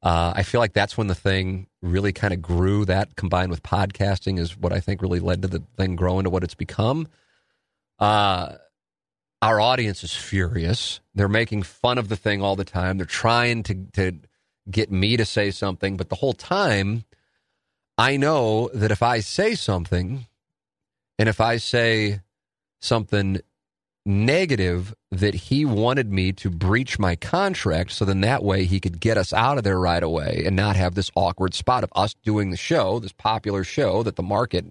Uh, 0.04 0.34
I 0.36 0.44
feel 0.44 0.60
like 0.60 0.74
that's 0.74 0.98
when 0.98 1.08
the 1.08 1.16
thing 1.16 1.68
really 1.82 2.14
kind 2.14 2.34
of 2.34 2.42
grew. 2.42 2.86
That 2.86 3.16
combined 3.16 3.52
with 3.52 3.64
podcasting 3.64 4.40
is 4.40 4.58
what 4.58 4.74
I 4.74 4.80
think 4.80 5.02
really 5.02 5.20
led 5.20 5.42
to 5.44 5.48
the 5.48 5.64
thing 5.76 5.96
growing 5.96 6.26
to 6.26 6.30
what 6.30 6.44
it's 6.44 6.56
become. 6.56 7.08
Uh, 8.00 8.56
our 9.42 9.60
audience 9.60 10.04
is 10.04 10.14
furious. 10.14 11.00
They're 11.14 11.28
making 11.28 11.64
fun 11.64 11.98
of 11.98 12.10
the 12.10 12.16
thing 12.16 12.42
all 12.42 12.56
the 12.56 12.66
time. 12.66 12.98
They're 12.98 13.06
trying 13.06 13.64
to 13.64 13.76
to 13.94 14.14
get 14.70 14.92
me 14.92 15.18
to 15.18 15.26
say 15.26 15.52
something, 15.52 15.98
but 15.98 16.10
the 16.10 16.16
whole 16.16 16.34
time 16.34 17.06
I 17.98 18.18
know 18.18 18.70
that 18.74 18.92
if 18.92 19.02
I 19.02 19.22
say 19.22 19.56
something 19.56 20.28
and 21.18 21.30
if 21.30 21.42
I 21.42 21.58
say 21.58 22.22
something 22.80 23.40
negative 24.06 24.94
that 25.12 25.34
he 25.34 25.66
wanted 25.66 26.12
me 26.12 26.32
to 26.32 26.50
breach 26.50 26.98
my 26.98 27.16
contract 27.16 27.92
so 27.92 28.06
then 28.06 28.22
that 28.22 28.42
way 28.44 28.64
he 28.64 28.80
could 28.80 29.00
get 29.02 29.18
us 29.18 29.34
out 29.34 29.58
of 29.58 29.64
there 29.66 29.80
right 29.80 30.04
away 30.04 30.44
and 30.46 30.56
not 30.56 30.78
have 30.78 30.96
this 30.96 31.12
awkward 31.16 31.54
spot 31.54 31.84
of 31.84 31.92
us 31.96 32.14
doing 32.24 32.50
the 32.50 32.58
show, 32.58 33.00
this 33.00 33.12
popular 33.12 33.64
show 33.64 34.04
that 34.04 34.16
the 34.16 34.24
market 34.24 34.66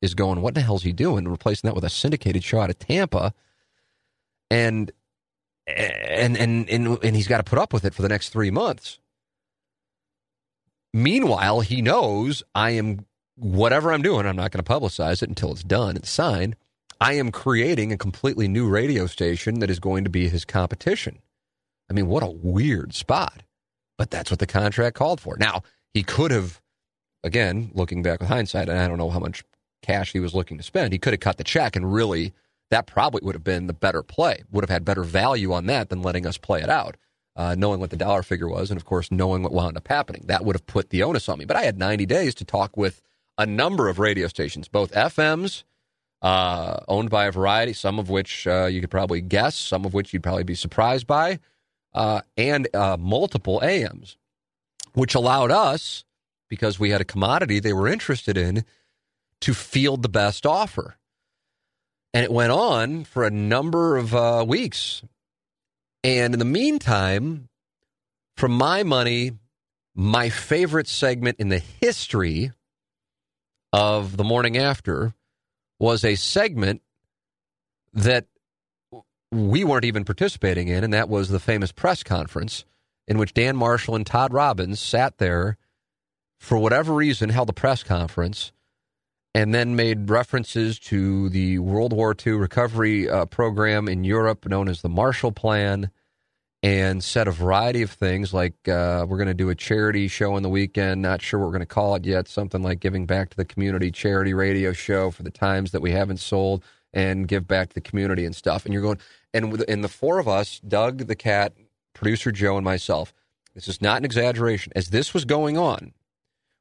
is 0.00 0.14
going, 0.14 0.40
what 0.40 0.54
the 0.54 0.60
hell's 0.60 0.84
he 0.84 0.92
doing? 0.92 1.26
Replacing 1.26 1.66
that 1.66 1.74
with 1.74 1.82
a 1.82 1.90
syndicated 1.90 2.44
show 2.44 2.60
out 2.60 2.70
of 2.70 2.78
Tampa 2.78 3.34
and 4.50 4.92
and 5.66 6.36
and 6.36 6.68
and, 6.68 7.04
and 7.04 7.16
he's 7.16 7.28
got 7.28 7.38
to 7.38 7.44
put 7.44 7.58
up 7.58 7.72
with 7.72 7.84
it 7.84 7.94
for 7.94 8.02
the 8.02 8.08
next 8.08 8.30
three 8.30 8.50
months. 8.50 8.98
Meanwhile, 10.92 11.60
he 11.60 11.82
knows 11.82 12.42
I 12.54 12.70
am 12.70 13.04
whatever 13.36 13.92
I'm 13.92 14.02
doing. 14.02 14.26
I'm 14.26 14.36
not 14.36 14.50
going 14.50 14.64
to 14.64 14.72
publicize 14.72 15.22
it 15.22 15.28
until 15.28 15.52
it's 15.52 15.62
done 15.62 15.96
and 15.96 16.06
signed. 16.06 16.56
I 17.00 17.14
am 17.14 17.30
creating 17.30 17.92
a 17.92 17.98
completely 17.98 18.48
new 18.48 18.68
radio 18.68 19.06
station 19.06 19.60
that 19.60 19.68
is 19.68 19.78
going 19.78 20.04
to 20.04 20.10
be 20.10 20.28
his 20.28 20.46
competition. 20.46 21.18
I 21.90 21.92
mean, 21.92 22.06
what 22.06 22.22
a 22.22 22.30
weird 22.30 22.94
spot. 22.94 23.42
But 23.98 24.10
that's 24.10 24.30
what 24.30 24.40
the 24.40 24.46
contract 24.46 24.96
called 24.96 25.20
for. 25.20 25.36
Now, 25.38 25.62
he 25.92 26.02
could 26.02 26.30
have, 26.30 26.60
again, 27.22 27.70
looking 27.74 28.02
back 28.02 28.20
with 28.20 28.28
hindsight, 28.28 28.68
and 28.68 28.78
I 28.78 28.88
don't 28.88 28.98
know 28.98 29.10
how 29.10 29.18
much 29.18 29.44
cash 29.82 30.12
he 30.12 30.20
was 30.20 30.34
looking 30.34 30.56
to 30.56 30.62
spend, 30.62 30.92
he 30.92 30.98
could 30.98 31.12
have 31.12 31.20
cut 31.20 31.36
the 31.36 31.44
check 31.44 31.76
and 31.76 31.92
really 31.92 32.32
that 32.70 32.86
probably 32.86 33.20
would 33.22 33.34
have 33.34 33.44
been 33.44 33.66
the 33.66 33.72
better 33.72 34.02
play, 34.02 34.42
would 34.50 34.64
have 34.64 34.70
had 34.70 34.84
better 34.84 35.04
value 35.04 35.52
on 35.52 35.66
that 35.66 35.88
than 35.88 36.02
letting 36.02 36.26
us 36.26 36.38
play 36.38 36.62
it 36.62 36.68
out. 36.68 36.96
Uh, 37.36 37.54
knowing 37.54 37.78
what 37.78 37.90
the 37.90 37.98
dollar 37.98 38.22
figure 38.22 38.48
was, 38.48 38.70
and 38.70 38.80
of 38.80 38.86
course, 38.86 39.10
knowing 39.10 39.42
what 39.42 39.52
wound 39.52 39.76
up 39.76 39.86
happening. 39.88 40.24
That 40.24 40.42
would 40.46 40.56
have 40.56 40.64
put 40.64 40.88
the 40.88 41.02
onus 41.02 41.28
on 41.28 41.38
me. 41.38 41.44
But 41.44 41.58
I 41.58 41.64
had 41.64 41.78
90 41.78 42.06
days 42.06 42.34
to 42.36 42.46
talk 42.46 42.78
with 42.78 43.02
a 43.36 43.44
number 43.44 43.90
of 43.90 43.98
radio 43.98 44.26
stations, 44.28 44.68
both 44.68 44.90
FMs, 44.92 45.64
uh, 46.22 46.80
owned 46.88 47.10
by 47.10 47.26
a 47.26 47.32
variety, 47.32 47.72
some 47.72 47.98
of 47.98 48.08
which 48.08 48.46
uh, 48.46 48.66
you 48.66 48.80
could 48.80 48.90
probably 48.90 49.20
guess, 49.20 49.54
some 49.54 49.84
of 49.84 49.94
which 49.94 50.12
you'd 50.12 50.22
probably 50.22 50.44
be 50.44 50.54
surprised 50.54 51.06
by, 51.06 51.38
uh, 51.94 52.22
and 52.36 52.74
uh, 52.74 52.96
multiple 52.98 53.62
AMs, 53.62 54.16
which 54.94 55.14
allowed 55.14 55.50
us, 55.50 56.04
because 56.48 56.78
we 56.78 56.90
had 56.90 57.00
a 57.00 57.04
commodity 57.04 57.60
they 57.60 57.72
were 57.72 57.88
interested 57.88 58.36
in, 58.36 58.64
to 59.42 59.52
field 59.52 60.02
the 60.02 60.08
best 60.08 60.46
offer. 60.46 60.96
And 62.16 62.24
it 62.24 62.32
went 62.32 62.50
on 62.50 63.04
for 63.04 63.24
a 63.24 63.30
number 63.30 63.98
of 63.98 64.14
uh, 64.14 64.42
weeks. 64.48 65.02
And 66.02 66.32
in 66.32 66.38
the 66.38 66.46
meantime, 66.46 67.50
for 68.38 68.48
my 68.48 68.84
money, 68.84 69.32
my 69.94 70.30
favorite 70.30 70.88
segment 70.88 71.38
in 71.38 71.50
the 71.50 71.58
history 71.58 72.52
of 73.70 74.16
the 74.16 74.24
morning 74.24 74.56
after 74.56 75.12
was 75.78 76.06
a 76.06 76.14
segment 76.14 76.80
that 77.92 78.24
we 79.30 79.62
weren't 79.62 79.84
even 79.84 80.06
participating 80.06 80.68
in, 80.68 80.84
and 80.84 80.94
that 80.94 81.10
was 81.10 81.28
the 81.28 81.38
famous 81.38 81.70
press 81.70 82.02
conference 82.02 82.64
in 83.06 83.18
which 83.18 83.34
Dan 83.34 83.58
Marshall 83.58 83.94
and 83.94 84.06
Todd 84.06 84.32
Robbins 84.32 84.80
sat 84.80 85.18
there 85.18 85.58
for 86.40 86.56
whatever 86.56 86.94
reason, 86.94 87.28
held 87.28 87.50
a 87.50 87.52
press 87.52 87.82
conference 87.82 88.52
and 89.36 89.52
then 89.54 89.76
made 89.76 90.08
references 90.08 90.78
to 90.78 91.28
the 91.28 91.58
World 91.58 91.92
War 91.92 92.16
II 92.26 92.32
recovery 92.32 93.06
uh, 93.06 93.26
program 93.26 93.86
in 93.86 94.02
Europe 94.02 94.46
known 94.46 94.66
as 94.66 94.80
the 94.80 94.88
Marshall 94.88 95.30
Plan 95.30 95.90
and 96.62 97.04
said 97.04 97.28
a 97.28 97.32
variety 97.32 97.82
of 97.82 97.90
things 97.90 98.32
like 98.32 98.54
uh, 98.66 99.04
we're 99.06 99.18
going 99.18 99.28
to 99.28 99.34
do 99.34 99.50
a 99.50 99.54
charity 99.54 100.08
show 100.08 100.32
on 100.32 100.42
the 100.42 100.48
weekend. 100.48 101.02
Not 101.02 101.20
sure 101.20 101.38
what 101.38 101.44
we're 101.44 101.52
going 101.52 101.60
to 101.60 101.66
call 101.66 101.94
it 101.96 102.06
yet. 102.06 102.28
Something 102.28 102.62
like 102.62 102.80
giving 102.80 103.04
back 103.04 103.28
to 103.28 103.36
the 103.36 103.44
community 103.44 103.90
charity 103.90 104.32
radio 104.32 104.72
show 104.72 105.10
for 105.10 105.22
the 105.22 105.30
times 105.30 105.70
that 105.72 105.82
we 105.82 105.90
haven't 105.90 106.16
sold 106.16 106.64
and 106.94 107.28
give 107.28 107.46
back 107.46 107.68
to 107.68 107.74
the 107.74 107.82
community 107.82 108.24
and 108.24 108.34
stuff. 108.34 108.64
And 108.64 108.72
you're 108.72 108.82
going, 108.82 109.00
and 109.34 109.62
and 109.68 109.84
the 109.84 109.88
four 109.88 110.18
of 110.18 110.28
us, 110.28 110.60
Doug 110.60 111.08
the 111.08 111.14
cat, 111.14 111.52
producer 111.92 112.32
Joe, 112.32 112.56
and 112.56 112.64
myself. 112.64 113.12
This 113.54 113.68
is 113.68 113.82
not 113.82 113.98
an 113.98 114.06
exaggeration. 114.06 114.72
As 114.74 114.88
this 114.88 115.12
was 115.12 115.26
going 115.26 115.58
on, 115.58 115.92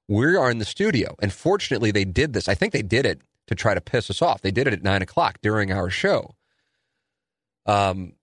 we 0.08 0.36
are 0.36 0.52
in 0.52 0.60
the 0.60 0.66
studio, 0.66 1.16
and 1.20 1.34
fortunately, 1.34 1.92
they 1.92 2.06
did 2.06 2.34
this. 2.34 2.48
I 2.48 2.56
think 2.56 2.74
they 2.74 2.82
did 2.82 3.06
it 3.06 3.22
to 3.48 3.56
try 3.56 3.74
to 3.74 3.82
piss 3.82 4.10
us 4.10 4.22
off. 4.22 4.42
They 4.42 4.52
did 4.52 4.68
it 4.68 4.74
at 4.74 4.84
nine 4.84 5.02
o'clock 5.02 5.40
during 5.42 5.72
our 5.72 5.90
show. 5.90 6.36
Um, 7.66 8.14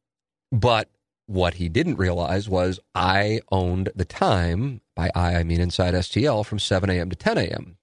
but 0.50 0.88
what 1.26 1.54
he 1.54 1.68
didn't 1.68 1.96
realize 1.96 2.48
was 2.48 2.78
I 2.94 3.40
owned 3.50 3.90
the 3.94 4.04
time, 4.04 4.80
by 4.94 5.10
I, 5.14 5.36
I 5.36 5.44
mean 5.44 5.60
inside 5.60 5.94
STL, 5.94 6.44
from 6.44 6.58
7 6.58 6.90
a.m. 6.90 7.10
to 7.10 7.16
10 7.16 7.38
a.m. 7.38 7.76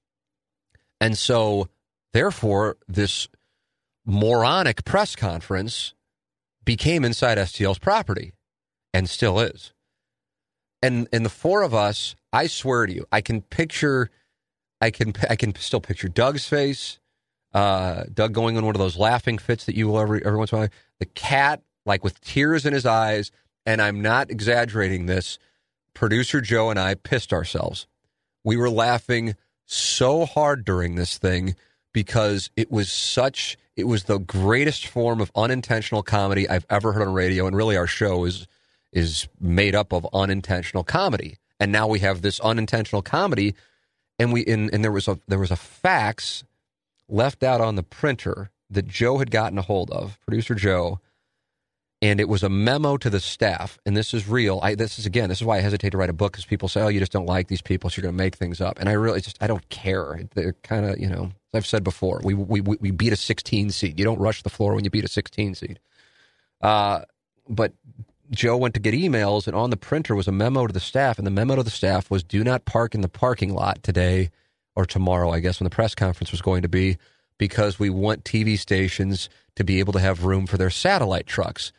And 1.02 1.18
so, 1.18 1.70
therefore, 2.14 2.78
this 2.88 3.28
moronic 4.06 4.86
press 4.86 5.16
conference 5.16 5.94
became 6.66 7.06
inside 7.06 7.38
STL's 7.38 7.80
property 7.80 8.34
and 8.94 9.10
still 9.10 9.40
is. 9.40 9.74
And, 10.82 11.08
and 11.12 11.26
the 11.26 11.30
four 11.30 11.62
of 11.62 11.74
us, 11.74 12.16
I 12.32 12.48
swear 12.48 12.86
to 12.86 12.94
you, 12.94 13.06
I 13.12 13.22
can 13.22 13.42
picture, 13.42 14.10
I 14.80 14.92
can, 14.92 15.14
I 15.30 15.36
can 15.36 15.54
still 15.56 15.82
picture 15.82 16.08
Doug's 16.08 16.48
face, 16.48 17.00
uh, 17.54 18.04
Doug 18.14 18.34
going 18.34 18.58
on 18.58 18.66
one 18.66 18.76
of 18.76 18.80
those 18.80 18.98
laughing 18.98 19.38
fits 19.38 19.66
that 19.66 19.76
you 19.76 19.88
will 19.88 20.00
every, 20.00 20.24
every 20.26 20.38
once 20.38 20.52
in 20.52 20.58
a 20.58 20.62
while, 20.62 20.70
the 21.00 21.06
cat 21.06 21.62
like 21.86 22.04
with 22.04 22.22
tears 22.22 22.66
in 22.66 22.74
his 22.74 22.86
eyes, 22.86 23.32
and 23.66 23.82
I'm 23.82 24.02
not 24.02 24.30
exaggerating 24.30 25.08
this. 25.08 25.40
Producer 25.94 26.40
Joe 26.40 26.70
and 26.70 26.80
I 26.80 26.94
pissed 26.94 27.34
ourselves. 27.34 27.88
We 28.44 28.56
were 28.56 28.70
laughing 28.70 29.36
so 29.66 30.26
hard 30.26 30.64
during 30.64 30.96
this 30.96 31.18
thing 31.18 31.56
because 31.92 32.50
it 32.56 32.72
was 32.72 32.92
such 32.92 33.58
it 33.76 33.86
was 33.86 34.04
the 34.04 34.20
greatest 34.20 34.88
form 34.88 35.22
of 35.22 35.32
unintentional 35.36 36.04
comedy 36.04 36.48
I've 36.48 36.66
ever 36.70 36.94
heard 36.94 37.08
on 37.08 37.14
radio 37.14 37.48
and 37.48 37.56
really 37.56 37.78
our 37.78 37.88
show 37.88 38.26
is 38.26 38.48
is 38.92 39.28
made 39.40 39.76
up 39.76 39.94
of 39.94 40.08
unintentional 40.14 40.84
comedy. 40.84 41.38
And 41.60 41.72
now 41.72 41.88
we 41.88 42.00
have 42.00 42.22
this 42.22 42.40
unintentional 42.40 43.02
comedy 43.02 43.56
and 44.20 44.34
we 44.34 44.46
and, 44.46 44.72
and 44.74 44.84
there 44.84 44.92
was 44.92 45.08
a 45.08 45.18
there 45.28 45.40
was 45.40 45.50
a 45.50 45.56
fax 45.56 46.44
left 47.08 47.42
out 47.42 47.62
on 47.62 47.76
the 47.76 47.84
printer 47.84 48.52
that 48.70 48.86
Joe 48.88 49.18
had 49.18 49.32
gotten 49.32 49.58
a 49.58 49.64
hold 49.64 49.90
of, 49.90 50.20
producer 50.28 50.54
Joe, 50.54 51.00
and 52.02 52.20
it 52.20 52.30
was 52.30 52.44
a 52.44 52.50
memo 52.50 52.98
to 52.98 53.10
the 53.10 53.20
staff. 53.20 53.80
And 53.86 53.98
this 53.98 54.14
is 54.14 54.28
real. 54.28 54.60
I, 54.62 54.76
this 54.76 55.00
is 55.00 55.06
again, 55.06 55.30
this 55.30 55.40
is 55.40 55.46
why 55.46 55.58
I 55.58 55.62
hesitate 55.62 55.92
to 55.92 55.98
write 55.98 56.10
a 56.10 56.14
book 56.14 56.34
because 56.34 56.46
people 56.46 56.68
say, 56.68 56.82
"Oh, 56.82 56.90
you 56.90 57.00
just 57.00 57.14
don't 57.14 57.26
like 57.26 57.48
these 57.48 57.62
people, 57.62 57.90
so 57.90 57.98
you're 57.98 58.04
going 58.04 58.18
to 58.18 58.24
make 58.24 58.36
things 58.36 58.62
up." 58.62 58.78
And 58.80 58.90
I 58.90 58.94
really 58.94 59.22
just 59.22 59.42
I 59.42 59.48
don't 59.48 59.68
care. 59.70 60.22
They're 60.36 60.54
kind 60.64 60.86
of 60.86 61.00
you 61.00 61.08
know, 61.08 61.32
I've 61.54 61.66
said 61.66 61.84
before, 61.84 62.22
we 62.24 62.34
we 62.34 62.62
we 62.62 62.92
beat 62.92 63.14
a 63.14 63.18
16 63.18 63.72
seed. 63.72 63.98
You 63.98 64.06
don't 64.06 64.20
rush 64.20 64.44
the 64.44 64.50
floor 64.50 64.76
when 64.76 64.84
you 64.84 64.90
beat 64.92 65.06
a 65.06 65.10
16 65.10 65.56
seed. 65.56 65.80
Uh, 66.62 67.04
but 67.48 67.74
Joe 68.32 68.58
went 68.58 68.74
to 68.76 68.80
get 68.80 68.94
emails, 68.94 69.48
and 69.48 69.56
on 69.56 69.70
the 69.70 69.78
printer 69.78 70.16
was 70.16 70.28
a 70.28 70.32
memo 70.32 70.68
to 70.68 70.74
the 70.74 70.80
staff, 70.80 71.18
and 71.18 71.26
the 71.26 71.32
memo 71.32 71.56
to 71.56 71.64
the 71.64 71.70
staff 71.70 72.12
was, 72.12 72.24
"Do 72.24 72.44
not 72.44 72.66
park 72.66 72.94
in 72.94 73.02
the 73.02 73.10
parking 73.10 73.54
lot 73.54 73.82
today 73.84 74.30
or 74.76 74.86
tomorrow." 74.86 75.32
I 75.32 75.40
guess 75.40 75.60
when 75.60 75.66
the 75.66 75.76
press 75.76 75.96
conference 75.96 76.32
was 76.32 76.42
going 76.42 76.62
to 76.62 76.70
be, 76.70 76.98
because 77.38 77.80
we 77.80 77.90
want 77.90 78.24
TV 78.24 78.58
stations 78.58 79.30
to 79.56 79.64
be 79.64 79.80
able 79.80 79.94
to 79.94 80.00
have 80.00 80.26
room 80.26 80.46
for 80.46 80.58
their 80.58 80.70
satellite 80.70 81.26
trucks 81.26 81.72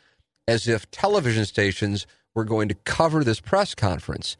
as 0.47 0.67
if 0.67 0.89
television 0.91 1.45
stations 1.45 2.05
were 2.35 2.43
going 2.43 2.67
to 2.67 2.75
cover 2.75 3.23
this 3.23 3.39
press 3.39 3.73
conference 3.73 4.35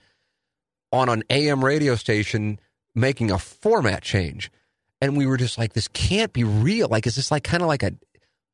on 0.92 1.10
an 1.10 1.24
AM 1.30 1.64
radio 1.64 1.96
station 1.96 2.60
making 2.94 3.32
a 3.32 3.40
format 3.40 4.02
change. 4.02 4.52
And 5.00 5.16
we 5.16 5.26
were 5.26 5.38
just 5.38 5.58
like, 5.58 5.74
this 5.74 5.88
can't 5.88 6.34
be 6.34 6.44
real. 6.44 6.88
Like, 6.90 7.08
is 7.08 7.16
this 7.16 7.32
like 7.32 7.44
kind 7.44 7.64
of 7.64 7.68
like 7.68 7.84
a, 7.84 7.94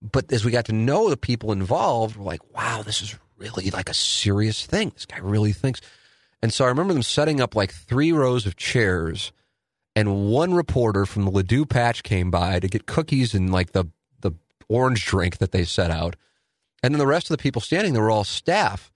but 0.01 0.32
as 0.32 0.45
we 0.45 0.51
got 0.51 0.66
to 0.66 0.74
know 0.74 1.10
the 1.10 1.18
people 1.18 1.51
involved, 1.51 2.16
we're 2.16 2.26
like, 2.26 2.55
wow, 2.55 2.84
this 2.84 3.01
is 3.01 3.16
really 3.38 3.69
like 3.69 3.89
a 3.89 3.93
serious 3.93 4.65
thing. 4.65 4.89
This 4.89 5.05
guy 5.05 5.19
really 5.19 5.53
thinks. 5.53 5.81
And 6.41 6.53
so 6.53 6.65
I 6.65 6.69
remember 6.69 6.93
them 6.93 7.03
setting 7.03 7.41
up 7.41 7.55
like 7.55 7.73
three 7.73 8.11
rows 8.11 8.45
of 8.45 8.55
chairs, 8.55 9.31
and 9.95 10.29
one 10.29 10.53
reporter 10.53 11.05
from 11.05 11.25
the 11.25 11.31
Ladue 11.31 11.67
Patch 11.67 12.03
came 12.03 12.29
by 12.29 12.59
to 12.59 12.67
get 12.67 12.85
cookies 12.85 13.33
and 13.33 13.51
like 13.51 13.71
the, 13.71 13.85
the 14.19 14.31
orange 14.69 15.05
drink 15.05 15.38
that 15.39 15.51
they 15.51 15.63
set 15.63 15.89
out. 15.89 16.15
And 16.83 16.93
then 16.93 16.99
the 16.99 17.07
rest 17.07 17.31
of 17.31 17.38
the 17.38 17.41
people 17.41 17.61
standing 17.61 17.93
there 17.93 18.03
were 18.03 18.11
all 18.11 18.23
staff. 18.23 18.91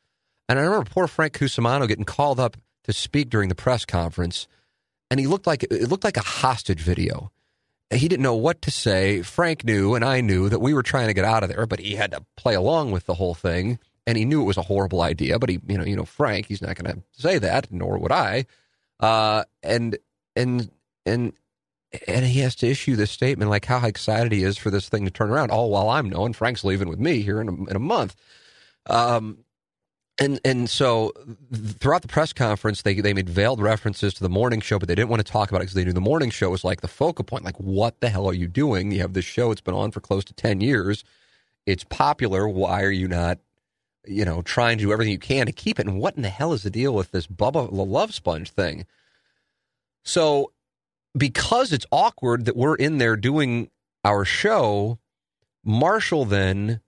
And 0.47 0.59
I 0.59 0.61
remember 0.63 0.89
poor 0.89 1.07
Frank 1.07 1.33
Cusimano 1.33 1.87
getting 1.87 2.05
called 2.05 2.39
up 2.39 2.57
to 2.83 2.93
speak 2.93 3.29
during 3.29 3.49
the 3.49 3.55
press 3.55 3.85
conference, 3.85 4.47
and 5.09 5.19
he 5.19 5.27
looked 5.27 5.47
like 5.47 5.63
it 5.63 5.89
looked 5.89 6.03
like 6.03 6.17
a 6.17 6.21
hostage 6.21 6.81
video. 6.81 7.31
He 7.91 8.07
didn't 8.07 8.23
know 8.23 8.35
what 8.35 8.61
to 8.61 8.71
say. 8.71 9.21
Frank 9.21 9.65
knew, 9.65 9.95
and 9.95 10.05
I 10.05 10.21
knew 10.21 10.47
that 10.49 10.59
we 10.61 10.73
were 10.73 10.83
trying 10.83 11.07
to 11.07 11.13
get 11.13 11.25
out 11.25 11.43
of 11.43 11.49
there, 11.49 11.65
but 11.65 11.79
he 11.79 11.95
had 11.95 12.11
to 12.11 12.25
play 12.37 12.53
along 12.53 12.91
with 12.91 13.05
the 13.05 13.15
whole 13.15 13.33
thing, 13.33 13.79
and 14.07 14.17
he 14.17 14.25
knew 14.25 14.41
it 14.41 14.45
was 14.45 14.57
a 14.57 14.63
horrible 14.63 15.01
idea. 15.01 15.39
But 15.39 15.49
he, 15.49 15.59
you 15.67 15.77
know, 15.77 15.83
you 15.83 15.95
know, 15.95 16.05
Frank, 16.05 16.47
he's 16.47 16.61
not 16.61 16.75
going 16.75 16.95
to 16.95 17.01
say 17.11 17.37
that, 17.37 17.71
nor 17.71 17.97
would 17.97 18.11
I. 18.11 18.45
Uh, 18.99 19.43
and 19.63 19.97
and 20.35 20.69
and 21.05 21.33
and 22.07 22.25
he 22.25 22.39
has 22.39 22.55
to 22.55 22.67
issue 22.67 22.95
this 22.95 23.11
statement 23.11 23.51
like 23.51 23.65
how 23.65 23.85
excited 23.85 24.31
he 24.31 24.43
is 24.43 24.57
for 24.57 24.69
this 24.69 24.89
thing 24.89 25.05
to 25.05 25.11
turn 25.11 25.29
around. 25.29 25.51
All 25.51 25.69
while 25.69 25.89
I'm 25.89 26.09
knowing 26.09 26.33
Frank's 26.33 26.63
leaving 26.63 26.87
with 26.87 26.99
me 26.99 27.21
here 27.21 27.41
in 27.41 27.49
a, 27.49 27.53
in 27.69 27.75
a 27.75 27.79
month. 27.79 28.15
Um, 28.87 29.39
and 30.17 30.39
and 30.45 30.69
so 30.69 31.13
throughout 31.53 32.03
the 32.03 32.07
press 32.07 32.31
conference, 32.33 32.83
they 32.83 32.93
they 32.95 33.13
made 33.13 33.29
veiled 33.29 33.59
references 33.59 34.13
to 34.15 34.23
the 34.23 34.29
morning 34.29 34.61
show, 34.61 34.77
but 34.77 34.87
they 34.87 34.95
didn't 34.95 35.09
want 35.09 35.25
to 35.25 35.31
talk 35.31 35.49
about 35.49 35.59
it 35.59 35.65
because 35.65 35.73
they 35.73 35.83
knew 35.83 35.93
the 35.93 36.01
morning 36.01 36.29
show 36.29 36.49
was 36.49 36.63
like 36.63 36.81
the 36.81 36.87
focal 36.87 37.25
point. 37.25 37.43
Like, 37.43 37.57
what 37.57 37.99
the 38.01 38.09
hell 38.09 38.27
are 38.27 38.33
you 38.33 38.47
doing? 38.47 38.91
You 38.91 38.99
have 38.99 39.13
this 39.13 39.25
show; 39.25 39.51
it's 39.51 39.61
been 39.61 39.73
on 39.73 39.91
for 39.91 39.99
close 39.99 40.23
to 40.25 40.33
ten 40.33 40.61
years. 40.61 41.03
It's 41.65 41.83
popular. 41.83 42.47
Why 42.47 42.83
are 42.83 42.91
you 42.91 43.07
not, 43.07 43.39
you 44.05 44.25
know, 44.25 44.41
trying 44.41 44.77
to 44.77 44.85
do 44.85 44.91
everything 44.91 45.11
you 45.11 45.19
can 45.19 45.45
to 45.45 45.51
keep 45.51 45.79
it? 45.79 45.87
And 45.87 45.99
what 45.99 46.15
in 46.15 46.23
the 46.23 46.29
hell 46.29 46.53
is 46.53 46.63
the 46.63 46.69
deal 46.69 46.93
with 46.93 47.11
this 47.11 47.27
Bubba 47.27 47.69
the 47.69 47.83
Love 47.83 48.13
Sponge 48.13 48.49
thing? 48.49 48.85
So 50.03 50.51
because 51.17 51.71
it's 51.71 51.85
awkward 51.91 52.45
that 52.45 52.55
we're 52.55 52.75
in 52.75 52.97
there 52.97 53.15
doing 53.15 53.69
our 54.03 54.25
show, 54.25 54.97
Marshall 55.63 56.25
then 56.25 56.81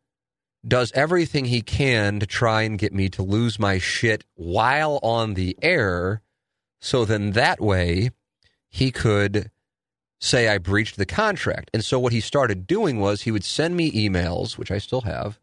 does 0.65 0.91
everything 0.93 1.45
he 1.45 1.61
can 1.61 2.19
to 2.19 2.25
try 2.25 2.61
and 2.61 2.79
get 2.79 2.93
me 2.93 3.09
to 3.09 3.21
lose 3.21 3.59
my 3.59 3.77
shit 3.77 4.23
while 4.35 4.99
on 5.03 5.33
the 5.33 5.57
air. 5.61 6.21
So 6.79 7.05
then 7.05 7.31
that 7.31 7.59
way 7.59 8.11
he 8.69 8.91
could 8.91 9.51
say 10.19 10.47
I 10.47 10.57
breached 10.57 10.95
the 10.95 11.05
contract. 11.05 11.69
And 11.73 11.83
so 11.83 11.99
what 11.99 12.13
he 12.13 12.21
started 12.21 12.65
doing 12.65 12.99
was 12.99 13.21
he 13.21 13.31
would 13.31 13.43
send 13.43 13.75
me 13.75 13.91
emails, 13.91 14.57
which 14.57 14.71
I 14.71 14.77
still 14.77 15.01
have. 15.01 15.37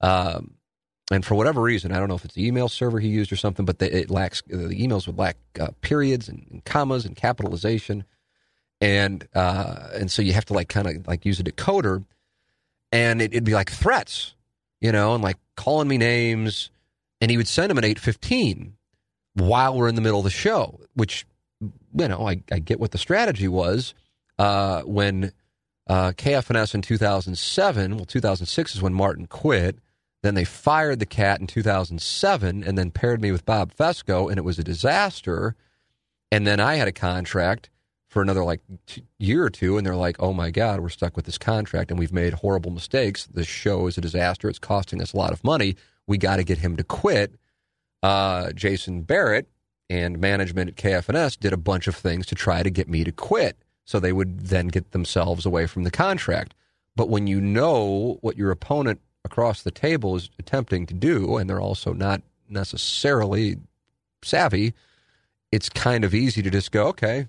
Um, 0.00 0.57
and 1.10 1.24
for 1.24 1.34
whatever 1.34 1.62
reason, 1.62 1.92
I 1.92 1.98
don't 1.98 2.08
know 2.08 2.14
if 2.14 2.24
it's 2.24 2.34
the 2.34 2.46
email 2.46 2.68
server 2.68 3.00
he 3.00 3.08
used 3.08 3.32
or 3.32 3.36
something, 3.36 3.64
but 3.64 3.80
it 3.80 4.10
lacks 4.10 4.42
the 4.46 4.56
emails 4.56 5.06
would 5.06 5.18
lack 5.18 5.36
uh, 5.58 5.68
periods 5.80 6.28
and, 6.28 6.46
and, 6.50 6.64
commas 6.64 7.06
and 7.06 7.16
capitalization, 7.16 8.04
and 8.80 9.26
uh, 9.34 9.88
and 9.94 10.10
so 10.10 10.20
you 10.20 10.34
have 10.34 10.44
to 10.46 10.52
like 10.52 10.68
kind 10.68 10.86
of 10.86 11.06
like 11.06 11.24
use 11.24 11.40
a 11.40 11.44
decoder, 11.44 12.04
and 12.92 13.22
it, 13.22 13.32
would 13.32 13.44
be 13.44 13.54
like 13.54 13.70
threats, 13.70 14.34
you 14.80 14.92
know, 14.92 15.14
and 15.14 15.24
like 15.24 15.38
calling 15.56 15.88
me 15.88 15.96
names, 15.96 16.70
and 17.20 17.30
he 17.30 17.36
would 17.36 17.48
send 17.48 17.70
them 17.70 17.78
at 17.78 17.84
eight 17.84 17.98
fifteen 17.98 18.74
while 19.34 19.74
we're 19.74 19.88
in 19.88 19.94
the 19.94 20.02
middle 20.02 20.20
of 20.20 20.24
the 20.24 20.30
show, 20.30 20.78
which 20.94 21.26
you 21.60 22.08
know 22.08 22.28
I, 22.28 22.42
I 22.52 22.58
get 22.58 22.80
what 22.80 22.90
the 22.90 22.98
strategy 22.98 23.48
was 23.48 23.94
uh, 24.38 24.82
when 24.82 25.32
uh, 25.88 26.12
KFNS 26.12 26.74
in 26.74 26.82
2007. 26.82 27.96
Well, 27.96 28.04
2006 28.04 28.74
is 28.74 28.82
when 28.82 28.94
Martin 28.94 29.26
quit. 29.26 29.78
Then 30.22 30.34
they 30.34 30.44
fired 30.44 30.98
the 30.98 31.06
cat 31.06 31.40
in 31.40 31.46
2007 31.46 32.64
and 32.64 32.76
then 32.76 32.90
paired 32.90 33.22
me 33.22 33.30
with 33.30 33.46
Bob 33.46 33.72
Fescoe, 33.72 34.28
and 34.28 34.38
it 34.38 34.44
was 34.44 34.58
a 34.58 34.64
disaster. 34.64 35.54
And 36.32 36.46
then 36.46 36.60
I 36.60 36.74
had 36.76 36.88
a 36.88 36.92
contract 36.92 37.70
for 38.08 38.22
another 38.22 38.42
like 38.42 38.60
t- 38.86 39.04
year 39.18 39.44
or 39.44 39.50
two, 39.50 39.76
and 39.76 39.86
they're 39.86 39.94
like, 39.94 40.16
"Oh 40.18 40.32
my 40.32 40.50
God, 40.50 40.80
we're 40.80 40.88
stuck 40.88 41.14
with 41.14 41.26
this 41.26 41.38
contract, 41.38 41.90
and 41.90 41.98
we've 41.98 42.12
made 42.12 42.34
horrible 42.34 42.70
mistakes. 42.70 43.26
This 43.26 43.46
show 43.46 43.86
is 43.86 43.98
a 43.98 44.00
disaster. 44.00 44.48
It's 44.48 44.58
costing 44.58 45.00
us 45.00 45.12
a 45.12 45.16
lot 45.16 45.32
of 45.32 45.44
money. 45.44 45.76
We 46.06 46.18
got 46.18 46.36
to 46.36 46.44
get 46.44 46.58
him 46.58 46.76
to 46.76 46.84
quit." 46.84 47.34
Uh, 48.02 48.52
Jason 48.52 49.02
Barrett 49.02 49.48
and 49.90 50.18
management 50.18 50.70
at 50.70 50.76
KFNS 50.76 51.38
did 51.38 51.52
a 51.52 51.56
bunch 51.58 51.86
of 51.86 51.96
things 51.96 52.26
to 52.26 52.34
try 52.34 52.62
to 52.62 52.70
get 52.70 52.88
me 52.88 53.04
to 53.04 53.12
quit, 53.12 53.56
so 53.84 54.00
they 54.00 54.12
would 54.12 54.40
then 54.40 54.68
get 54.68 54.92
themselves 54.92 55.44
away 55.46 55.66
from 55.66 55.84
the 55.84 55.90
contract. 55.90 56.54
But 56.96 57.08
when 57.08 57.26
you 57.26 57.40
know 57.40 58.18
what 58.20 58.36
your 58.36 58.50
opponent 58.50 59.00
across 59.28 59.62
the 59.62 59.70
table 59.70 60.16
is 60.16 60.30
attempting 60.38 60.86
to 60.86 60.94
do, 60.94 61.36
and 61.36 61.48
they're 61.48 61.60
also 61.60 61.92
not 61.92 62.22
necessarily 62.48 63.58
savvy, 64.22 64.72
it's 65.52 65.68
kind 65.68 66.04
of 66.04 66.14
easy 66.14 66.42
to 66.42 66.50
just 66.50 66.72
go, 66.72 66.86
okay, 66.88 67.28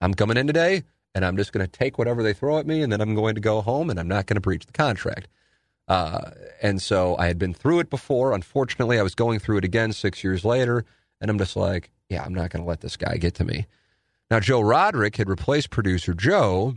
I'm 0.00 0.14
coming 0.14 0.36
in 0.36 0.46
today 0.46 0.84
and 1.14 1.24
I'm 1.24 1.36
just 1.36 1.52
going 1.52 1.66
to 1.66 1.70
take 1.70 1.98
whatever 1.98 2.22
they 2.22 2.32
throw 2.32 2.58
at 2.58 2.66
me 2.66 2.82
and 2.82 2.92
then 2.92 3.00
I'm 3.00 3.14
going 3.14 3.34
to 3.34 3.40
go 3.40 3.60
home 3.60 3.90
and 3.90 3.98
I'm 4.00 4.08
not 4.08 4.26
going 4.26 4.36
to 4.36 4.40
breach 4.40 4.66
the 4.66 4.72
contract. 4.72 5.28
Uh, 5.88 6.30
and 6.62 6.80
so 6.80 7.16
I 7.18 7.26
had 7.26 7.38
been 7.38 7.54
through 7.54 7.80
it 7.80 7.90
before. 7.90 8.32
Unfortunately, 8.32 8.98
I 8.98 9.02
was 9.02 9.14
going 9.14 9.38
through 9.38 9.58
it 9.58 9.64
again 9.64 9.92
six 9.92 10.24
years 10.24 10.44
later. 10.44 10.84
And 11.20 11.30
I'm 11.30 11.38
just 11.38 11.56
like, 11.56 11.90
yeah, 12.08 12.22
I'm 12.24 12.34
not 12.34 12.50
going 12.50 12.62
to 12.62 12.68
let 12.68 12.80
this 12.80 12.96
guy 12.96 13.16
get 13.16 13.34
to 13.34 13.44
me. 13.44 13.66
Now, 14.30 14.40
Joe 14.40 14.60
Roderick 14.60 15.16
had 15.16 15.28
replaced 15.28 15.70
producer 15.70 16.14
Joe 16.14 16.76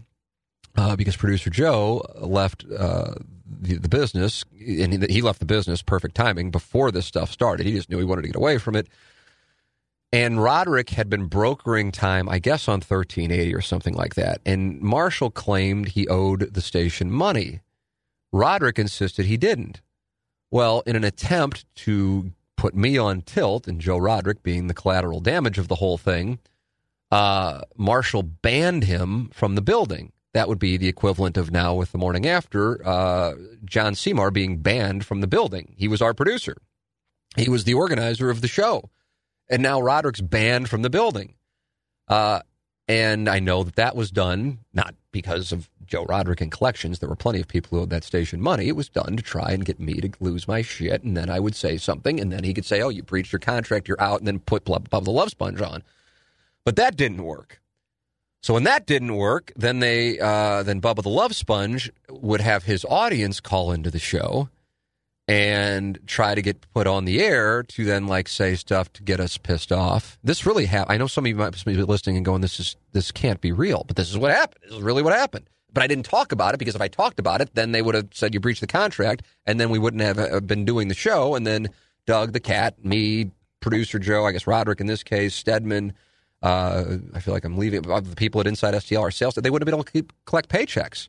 uh, 0.76 0.95
because 0.95 1.16
producer 1.16 1.49
Joe 1.49 2.03
left 2.16 2.66
uh, 2.78 3.16
the, 3.60 3.78
the, 3.78 3.89
business, 3.89 4.43
and 4.51 4.93
he, 4.93 5.14
he 5.14 5.22
left 5.22 5.39
the 5.39 5.45
business, 5.45 5.82
perfect 5.82 6.16
timing, 6.16 6.51
before 6.51 6.91
this 6.91 7.06
stuff 7.06 7.32
started. 7.32 7.66
He 7.66 7.74
just 7.74 7.89
knew 7.89 7.97
he 7.97 8.03
wanted 8.03 8.24
to 8.24 8.30
get 8.30 8.36
away 8.36 8.58
from 8.58 8.76
it. 8.76 8.88
And 10.14 10.41
Roderick 10.41 10.91
had 10.91 11.10
been 11.10 11.26
brokering 11.26 11.91
time, 11.91 12.30
I 12.30 12.39
guess, 12.39 12.68
on 12.68 12.76
1380 12.76 13.53
or 13.53 13.62
something 13.62 13.95
like 13.95 14.16
that. 14.16 14.39
And 14.45 14.80
Marshall 14.82 15.30
claimed 15.30 15.89
he 15.89 16.08
owed 16.08 16.53
the 16.53 16.62
station 16.62 17.12
money. 17.12 17.60
Roderick 18.32 18.80
insisted 18.80 19.26
he 19.26 19.38
didn't. 19.38 19.82
Well, 20.51 20.84
in 20.86 20.95
an 20.95 21.03
attempt 21.03 21.66
to 21.76 22.32
put 22.56 22.76
me 22.76 22.97
on 22.97 23.24
tilt, 23.24 23.68
and 23.68 23.82
Joe 23.82 23.97
Roderick 23.97 24.41
being 24.41 24.68
the 24.68 24.74
collateral 24.74 25.20
damage 25.20 25.58
of 25.58 25.68
the 25.68 25.76
whole 25.76 25.97
thing, 25.97 26.39
uh, 27.12 27.62
Marshall 27.76 28.24
banned 28.24 28.86
him 28.86 29.30
from 29.34 29.56
the 29.56 29.62
building. 29.62 30.12
That 30.36 30.47
would 30.47 30.59
be 30.59 30.77
the 30.77 30.88
equivalent 30.88 31.38
of 31.38 31.49
now 31.49 31.73
with 31.73 31.91
the 31.91 31.97
morning 31.97 32.27
after 32.27 32.86
uh, 32.88 33.33
John 33.65 33.95
Seymour 33.95 34.29
being 34.29 34.57
banned 34.57 35.03
from 35.05 35.21
the 35.21 35.27
building. 35.27 35.73
He 35.75 35.88
was 35.88 36.01
our 36.01 36.13
producer. 36.13 36.57
He 37.36 37.49
was 37.49 37.63
the 37.63 37.73
organizer 37.73 38.29
of 38.29 38.41
the 38.41 38.47
show 38.47 38.91
and 39.49 39.61
now 39.61 39.81
Roderick's 39.81 40.21
banned 40.21 40.69
from 40.69 40.81
the 40.81 40.89
building. 40.89 41.36
Uh, 42.07 42.41
and 42.88 43.27
I 43.27 43.39
know 43.39 43.63
that 43.63 43.75
that 43.75 43.95
was 43.95 44.11
done 44.11 44.59
not 44.73 44.93
because 45.11 45.51
of 45.51 45.69
Joe 45.86 46.05
Roderick 46.05 46.41
and 46.41 46.51
collections. 46.51 46.99
There 46.99 47.09
were 47.09 47.15
plenty 47.15 47.39
of 47.39 47.47
people 47.47 47.77
who 47.77 47.83
owed 47.83 47.89
that 47.89 48.03
station 48.03 48.41
money. 48.41 48.67
It 48.67 48.75
was 48.75 48.89
done 48.89 49.17
to 49.17 49.23
try 49.23 49.51
and 49.51 49.65
get 49.65 49.79
me 49.79 49.95
to 50.01 50.11
lose 50.19 50.47
my 50.47 50.61
shit, 50.61 51.03
and 51.03 51.15
then 51.17 51.29
I 51.29 51.39
would 51.39 51.55
say 51.55 51.77
something, 51.77 52.19
and 52.19 52.31
then 52.31 52.43
he 52.43 52.53
could 52.53 52.65
say, 52.65 52.81
"Oh, 52.81 52.89
you 52.89 53.01
breached 53.01 53.31
your 53.31 53.39
contract, 53.39 53.88
you're 53.88 54.01
out," 54.01 54.19
and 54.19 54.27
then 54.27 54.39
put 54.39 54.65
Bubba 54.65 55.03
the 55.03 55.11
Love 55.11 55.29
Sponge 55.29 55.61
on. 55.61 55.83
But 56.63 56.75
that 56.75 56.95
didn't 56.95 57.23
work. 57.23 57.61
So 58.45 58.53
when 58.53 58.65
that 58.65 58.85
didn't 58.85 59.15
work, 59.15 59.51
then 59.55 59.79
they 59.79 60.19
uh, 60.19 60.61
then 60.61 60.79
Bubba 60.79 61.01
the 61.01 61.09
Love 61.09 61.35
Sponge 61.35 61.91
would 62.11 62.41
have 62.41 62.65
his 62.65 62.85
audience 62.87 63.39
call 63.39 63.71
into 63.71 63.89
the 63.89 63.97
show 63.97 64.49
and 65.27 65.97
try 66.05 66.35
to 66.35 66.43
get 66.43 66.61
put 66.71 66.85
on 66.85 67.05
the 67.05 67.21
air 67.21 67.63
to 67.63 67.85
then 67.85 68.05
like 68.05 68.27
say 68.27 68.53
stuff 68.53 68.93
to 68.93 69.01
get 69.01 69.19
us 69.19 69.39
pissed 69.39 69.71
off. 69.71 70.19
This 70.23 70.45
really 70.45 70.67
happened. 70.67 70.93
I 70.93 70.97
know 70.97 71.07
some 71.07 71.25
of 71.25 71.29
you 71.29 71.35
might 71.35 71.65
be 71.65 71.73
listening 71.75 72.17
and 72.17 72.23
going, 72.23 72.41
"This 72.41 72.59
is 72.59 72.75
this 72.91 73.11
can't 73.11 73.41
be 73.41 73.51
real," 73.51 73.83
but 73.87 73.95
this 73.95 74.11
is 74.11 74.17
what 74.19 74.29
happened. 74.29 74.61
This 74.65 74.77
is 74.77 74.83
really 74.83 75.01
what 75.01 75.13
happened. 75.13 75.49
But 75.73 75.81
I 75.81 75.87
didn't 75.87 76.05
talk 76.05 76.31
about 76.31 76.53
it 76.53 76.59
because 76.59 76.75
if 76.75 76.81
I 76.81 76.87
talked 76.87 77.17
about 77.17 77.41
it, 77.41 77.55
then 77.55 77.71
they 77.71 77.81
would 77.81 77.95
have 77.95 78.09
said 78.11 78.35
you 78.35 78.39
breached 78.39 78.61
the 78.61 78.67
contract, 78.67 79.23
and 79.47 79.59
then 79.59 79.71
we 79.71 79.79
wouldn't 79.79 80.03
have 80.03 80.19
uh, 80.19 80.39
been 80.39 80.65
doing 80.65 80.87
the 80.87 80.93
show. 80.93 81.33
And 81.33 81.47
then 81.47 81.69
Doug, 82.05 82.33
the 82.33 82.39
cat, 82.39 82.85
me, 82.85 83.31
producer 83.59 83.97
Joe, 83.97 84.27
I 84.27 84.33
guess 84.33 84.45
Roderick 84.45 84.81
in 84.81 84.85
this 84.85 85.01
case, 85.01 85.33
Stedman. 85.33 85.93
Uh, 86.45 86.97
I 87.15 87.19
feel 87.21 87.33
like 87.33 87.43
I'm 87.43 87.57
leaving 87.57 87.81
the 87.81 88.13
people 88.15 88.39
at 88.39 88.45
Inside 88.45 88.75
STL, 88.75 89.01
our 89.01 89.09
sales, 89.09 89.33
they 89.33 89.49
wouldn't 89.49 89.63
have 89.63 89.65
been 89.65 89.79
able 89.79 89.83
to 89.83 89.91
keep, 89.91 90.13
collect 90.25 90.47
paychecks 90.47 91.07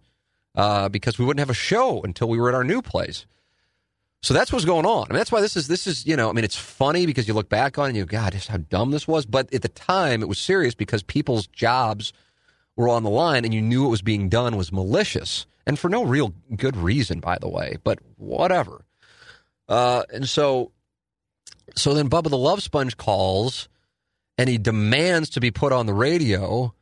uh, 0.54 0.88
because 0.88 1.18
we 1.18 1.26
wouldn't 1.26 1.40
have 1.40 1.50
a 1.50 1.54
show 1.54 2.00
until 2.02 2.28
we 2.30 2.38
were 2.38 2.48
at 2.48 2.54
our 2.54 2.64
new 2.64 2.80
place. 2.80 3.26
So 4.22 4.32
that's 4.32 4.50
what's 4.50 4.64
going 4.64 4.86
on. 4.86 5.08
I 5.10 5.12
mean, 5.12 5.18
that's 5.18 5.30
why 5.30 5.42
this 5.42 5.54
is 5.54 5.68
this 5.68 5.86
is 5.86 6.06
you 6.06 6.16
know, 6.16 6.30
I 6.30 6.32
mean, 6.32 6.44
it's 6.44 6.56
funny 6.56 7.04
because 7.04 7.28
you 7.28 7.34
look 7.34 7.50
back 7.50 7.78
on 7.78 7.84
it 7.84 7.88
and 7.90 7.96
you 7.98 8.06
go, 8.06 8.18
God, 8.18 8.32
just 8.32 8.48
how 8.48 8.56
dumb 8.56 8.92
this 8.92 9.06
was. 9.06 9.26
But 9.26 9.52
at 9.52 9.60
the 9.60 9.68
time, 9.68 10.22
it 10.22 10.28
was 10.28 10.38
serious 10.38 10.74
because 10.74 11.02
people's 11.02 11.46
jobs 11.46 12.14
were 12.74 12.88
on 12.88 13.02
the 13.02 13.10
line, 13.10 13.44
and 13.44 13.52
you 13.52 13.60
knew 13.60 13.82
what 13.82 13.90
was 13.90 14.02
being 14.02 14.30
done 14.30 14.56
was 14.56 14.72
malicious 14.72 15.46
and 15.66 15.78
for 15.78 15.90
no 15.90 16.02
real 16.02 16.32
good 16.56 16.76
reason, 16.76 17.20
by 17.20 17.36
the 17.38 17.48
way. 17.48 17.76
But 17.84 17.98
whatever. 18.16 18.86
Uh, 19.68 20.04
and 20.12 20.26
so, 20.26 20.72
so 21.74 21.92
then 21.92 22.08
Bubba 22.08 22.30
the 22.30 22.38
Love 22.38 22.62
Sponge 22.62 22.96
calls, 22.96 23.68
and 24.38 24.48
he 24.48 24.58
demands 24.58 25.30
to 25.30 25.40
be 25.40 25.50
put 25.50 25.72
on 25.72 25.86
the 25.86 25.94
radio 25.94 26.72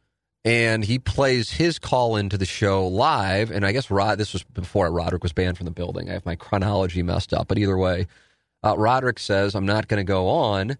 and 0.45 0.85
he 0.85 0.99
plays 0.99 1.51
his 1.51 1.79
call 1.79 2.17
into 2.17 2.37
the 2.37 2.45
show 2.45 2.87
live. 2.87 3.51
And 3.51 3.65
I 3.65 3.73
guess 3.73 3.91
Rod, 3.91 4.19
this 4.19 4.35
was 4.35 4.43
before 4.43 4.91
Roderick 4.91 5.23
was 5.23 5.33
banned 5.33 5.57
from 5.57 5.65
the 5.65 5.71
building. 5.71 6.11
I 6.11 6.13
have 6.13 6.27
my 6.27 6.37
chronology 6.37 7.03
messed 7.03 7.33
up, 7.33 7.49
but 7.49 7.59
either 7.59 7.79
way, 7.79 8.07
uh, 8.63 8.77
Roderick 8.77 9.19
says, 9.19 9.55
I'm 9.55 9.67
not 9.67 9.89
going 9.89 10.05
to 10.05 10.05
go 10.05 10.29
on. 10.29 10.73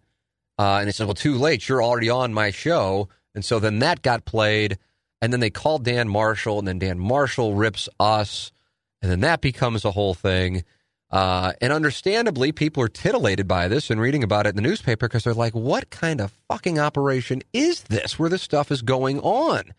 Uh, 0.59 0.79
and 0.79 0.87
he 0.87 0.93
says, 0.93 1.07
Well, 1.07 1.15
too 1.15 1.35
late. 1.35 1.69
You're 1.69 1.83
already 1.83 2.11
on 2.11 2.33
my 2.33 2.51
show. 2.51 3.09
And 3.35 3.45
so 3.45 3.59
then 3.59 3.81
that 3.81 4.03
got 4.03 4.25
played. 4.25 4.79
And 5.21 5.33
then 5.33 5.41
they 5.41 5.51
called 5.51 5.85
Dan 5.85 6.09
Marshall, 6.09 6.59
and 6.59 6.69
then 6.69 6.79
Dan 6.79 6.99
Marshall 6.99 7.55
rips 7.55 7.89
us. 7.99 8.53
And 9.01 9.11
then 9.11 9.21
that 9.21 9.41
becomes 9.41 9.85
a 9.85 9.91
whole 9.91 10.15
thing. 10.15 10.65
Uh, 11.11 11.53
and 11.61 11.73
understandably, 11.73 12.51
people 12.51 12.83
are 12.83 12.89
titillated 12.89 13.47
by 13.47 13.69
this 13.69 13.91
and 13.91 14.01
reading 14.01 14.25
about 14.25 14.47
it 14.47 14.51
in 14.51 14.57
the 14.57 14.63
newspaper 14.63 15.07
because 15.07 15.25
they're 15.25 15.35
like, 15.35 15.55
what 15.55 15.91
kind 15.91 16.21
of 16.21 16.33
fucking 16.49 16.79
operation 16.79 17.43
is 17.53 17.83
this 17.85 18.19
where 18.19 18.29
this 18.29 18.43
stuff 18.43 18.73
is 18.73 18.83
going 18.83 19.21
on? 19.21 19.75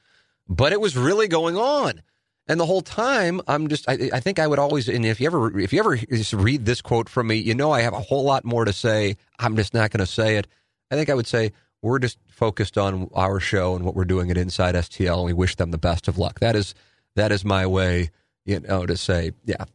But 0.48 0.72
it 0.72 0.80
was 0.80 0.96
really 0.96 1.28
going 1.28 1.58
on. 1.58 2.02
And 2.48 2.60
the 2.60 2.66
whole 2.66 2.82
time, 2.82 3.42
I'm 3.48 3.68
just, 3.68 3.90
I, 3.90 4.12
I 4.14 4.20
think 4.20 4.38
I 4.38 4.46
would 4.46 4.60
always, 4.60 4.88
and 4.88 5.04
if 5.06 5.20
you 5.20 5.26
ever, 5.26 5.60
if 5.60 5.74
you 5.74 5.80
ever 5.80 6.00
read 6.34 6.66
this 6.66 6.80
quote 6.80 7.10
from 7.10 7.28
me, 7.28 7.36
you 7.36 7.56
know, 7.56 7.72
I 7.72 7.82
have 7.82 7.94
a 7.94 8.00
whole 8.00 8.24
lot 8.24 8.46
more 8.46 8.66
to 8.66 8.74
say. 8.74 9.18
I'm 9.40 9.56
just 9.56 9.74
not 9.74 9.90
going 9.90 10.06
to 10.06 10.12
say 10.12 10.38
it. 10.38 10.48
I 10.92 10.96
think 10.96 11.10
I 11.10 11.16
would 11.16 11.28
say, 11.28 11.52
we're 11.82 12.00
just 12.00 12.18
focused 12.28 12.78
on 12.78 13.10
our 13.14 13.40
show 13.40 13.76
and 13.76 13.84
what 13.84 13.96
we're 13.96 14.06
doing 14.06 14.32
at 14.32 14.38
Inside 14.38 14.76
STL, 14.76 15.18
and 15.18 15.26
we 15.26 15.34
wish 15.34 15.56
them 15.56 15.72
the 15.72 15.78
best 15.78 16.08
of 16.08 16.18
luck. 16.18 16.40
That 16.40 16.56
is, 16.56 16.74
that 17.16 17.32
is 17.32 17.44
my 17.44 17.66
way 17.66 18.12
you 18.46 18.60
know, 18.60 18.86
to 18.86 18.96
say, 18.96 19.32
yeah, 19.46 19.66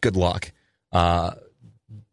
good 0.00 0.16
luck, 0.16 0.52
uh, 0.92 1.32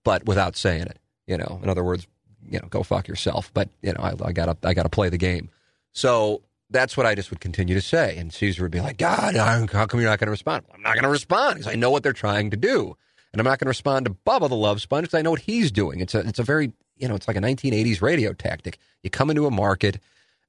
but 0.03 0.26
without 0.26 0.55
saying 0.55 0.84
it. 0.84 0.99
You 1.26 1.38
know, 1.38 1.59
in 1.64 1.70
other 1.70 1.84
words, 1.84 2.05
you 2.49 2.59
know, 2.59 2.68
go 2.70 2.84
fuck 2.84 3.07
yourself. 3.07 3.49
But 3.53 3.70
you 3.82 3.93
know, 3.93 4.01
I, 4.01 4.14
I 4.24 4.32
gotta, 4.34 4.57
I 4.64 4.74
gotta 4.74 4.89
play 4.89 5.09
the 5.09 5.18
game. 5.18 5.49
So 5.93 6.41
that's 6.74 6.97
what 6.97 7.05
I 7.05 7.16
just 7.16 7.30
would 7.30 7.39
continue 7.39 7.76
to 7.76 7.82
say. 7.82 8.18
And 8.18 8.34
Caesar 8.34 8.64
would 8.64 8.72
be 8.72 8.82
like, 8.82 8.97
God, 8.97 9.36
how 9.36 9.86
come 9.86 9.99
you're 10.01 10.09
not 10.09 10.20
going 10.20 10.28
to 10.28 10.32
respond? 10.32 10.66
I'm 10.74 10.82
not 10.82 10.93
going 10.93 11.03
to 11.03 11.09
respond 11.09 11.59
because 11.59 11.72
I 11.72 11.76
know 11.76 11.91
what 11.91 12.03
they're 12.03 12.14
trying 12.14 12.49
to 12.49 12.57
do, 12.57 12.97
and 13.32 13.39
I'm 13.39 13.45
not 13.45 13.59
going 13.59 13.68
to 13.68 13.70
respond 13.70 14.05
to 14.07 14.16
Bubba 14.26 14.49
the 14.49 14.55
Love 14.55 14.82
Sponge 14.82 15.03
because 15.03 15.18
I 15.18 15.22
know 15.22 15.32
what 15.32 15.41
he's 15.41 15.72
doing. 15.72 16.01
It's 16.01 16.16
a, 16.16 16.20
it's 16.20 16.39
a 16.39 16.43
very, 16.43 16.74
you 16.97 17.07
know, 17.07 17.16
it's 17.16 17.28
like 17.28 17.38
a 17.38 17.41
1980s 17.41 18.01
radio 18.01 18.34
tactic. 18.34 18.80
You 19.03 19.09
come 19.09 19.30
into 19.30 19.45
a 19.45 19.51
market 19.51 19.99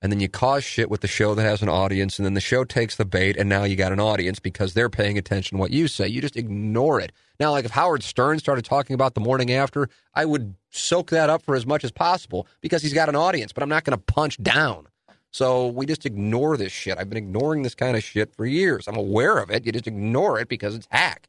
and 0.02 0.12
then 0.12 0.20
you 0.20 0.28
cause 0.28 0.64
shit 0.64 0.90
with 0.90 1.00
the 1.00 1.08
show 1.08 1.34
that 1.34 1.42
has 1.42 1.62
an 1.62 1.68
audience, 1.68 2.18
and 2.18 2.26
then 2.26 2.34
the 2.34 2.40
show 2.40 2.64
takes 2.64 2.96
the 2.96 3.04
bait, 3.04 3.36
and 3.36 3.48
now 3.48 3.64
you 3.64 3.76
got 3.76 3.92
an 3.92 4.00
audience 4.00 4.38
because 4.38 4.74
they're 4.74 4.90
paying 4.90 5.16
attention 5.18 5.56
to 5.56 5.60
what 5.60 5.70
you 5.70 5.88
say. 5.88 6.06
You 6.06 6.20
just 6.20 6.36
ignore 6.36 7.00
it. 7.00 7.12
Now, 7.40 7.52
like 7.52 7.64
if 7.64 7.70
Howard 7.70 8.02
Stern 8.02 8.38
started 8.38 8.64
talking 8.64 8.94
about 8.94 9.14
the 9.14 9.20
morning 9.20 9.50
after, 9.52 9.88
I 10.14 10.24
would 10.24 10.54
soak 10.70 11.10
that 11.10 11.30
up 11.30 11.42
for 11.42 11.56
as 11.56 11.66
much 11.66 11.84
as 11.84 11.90
possible 11.90 12.46
because 12.60 12.82
he's 12.82 12.94
got 12.94 13.08
an 13.08 13.16
audience, 13.16 13.52
but 13.52 13.62
I'm 13.62 13.68
not 13.68 13.84
going 13.84 13.98
to 13.98 14.04
punch 14.04 14.42
down. 14.42 14.86
So 15.30 15.66
we 15.66 15.84
just 15.84 16.06
ignore 16.06 16.56
this 16.56 16.70
shit. 16.70 16.96
I've 16.96 17.08
been 17.08 17.18
ignoring 17.18 17.62
this 17.62 17.74
kind 17.74 17.96
of 17.96 18.04
shit 18.04 18.32
for 18.36 18.46
years. 18.46 18.86
I'm 18.86 18.96
aware 18.96 19.38
of 19.38 19.50
it. 19.50 19.66
You 19.66 19.72
just 19.72 19.88
ignore 19.88 20.38
it 20.38 20.48
because 20.48 20.76
it's 20.76 20.86
hack. 20.90 21.28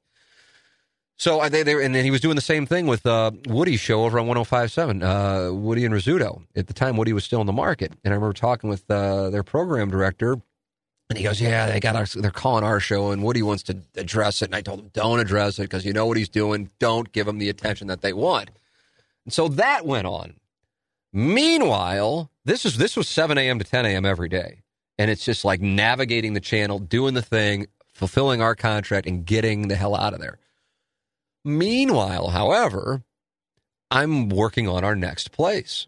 So 1.17 1.47
they, 1.47 1.63
they 1.63 1.83
and 1.83 1.95
then 1.95 2.03
he 2.03 2.11
was 2.11 2.19
doing 2.19 2.35
the 2.35 2.41
same 2.41 2.65
thing 2.65 2.87
with 2.87 3.05
uh, 3.05 3.31
Woody's 3.47 3.79
show 3.79 4.03
over 4.03 4.19
on 4.19 4.27
105.7, 4.27 5.01
uh, 5.49 5.53
Woody 5.53 5.85
and 5.85 5.93
Rizzuto. 5.93 6.41
At 6.55 6.67
the 6.67 6.73
time, 6.73 6.97
Woody 6.97 7.13
was 7.13 7.23
still 7.23 7.39
in 7.39 7.47
the 7.47 7.53
market, 7.53 7.93
and 8.03 8.13
I 8.13 8.15
remember 8.15 8.33
talking 8.33 8.69
with 8.69 8.89
uh, 8.91 9.29
their 9.29 9.43
program 9.43 9.89
director, 9.89 10.33
and 11.09 11.17
he 11.17 11.23
goes, 11.23 11.39
"Yeah, 11.39 11.67
they 11.67 11.79
got 11.79 11.95
our, 11.95 12.05
they're 12.05 12.31
calling 12.31 12.65
our 12.65 12.81
show, 12.81 13.11
and 13.11 13.23
Woody 13.23 13.41
wants 13.41 13.63
to 13.63 13.77
address 13.95 14.41
it." 14.41 14.45
And 14.45 14.55
I 14.55 14.61
told 14.61 14.81
him, 14.81 14.89
"Don't 14.93 15.19
address 15.19 15.57
it 15.57 15.63
because 15.63 15.85
you 15.85 15.93
know 15.93 16.05
what 16.05 16.17
he's 16.17 16.29
doing. 16.29 16.69
Don't 16.79 17.11
give 17.13 17.27
him 17.27 17.37
the 17.37 17.49
attention 17.49 17.87
that 17.87 18.01
they 18.01 18.11
want." 18.11 18.51
And 19.23 19.33
so 19.33 19.47
that 19.47 19.85
went 19.85 20.07
on. 20.07 20.33
Meanwhile, 21.13 22.29
this 22.43 22.65
is 22.65 22.77
this 22.77 22.97
was 22.97 23.07
7 23.07 23.37
a.m. 23.37 23.57
to 23.59 23.65
10 23.65 23.85
a.m. 23.85 24.05
every 24.05 24.27
day, 24.27 24.63
and 24.97 25.09
it's 25.09 25.23
just 25.23 25.45
like 25.45 25.61
navigating 25.61 26.33
the 26.33 26.41
channel, 26.41 26.77
doing 26.77 27.13
the 27.13 27.21
thing, 27.21 27.67
fulfilling 27.93 28.41
our 28.41 28.53
contract 28.53 29.07
and 29.07 29.25
getting 29.25 29.69
the 29.69 29.75
hell 29.75 29.95
out 29.95 30.13
of 30.13 30.19
there. 30.19 30.39
Meanwhile, 31.45 32.29
however, 32.29 33.03
I'm 33.91 34.29
working 34.29 34.67
on 34.67 34.83
our 34.83 34.95
next 34.95 35.31
place. 35.31 35.85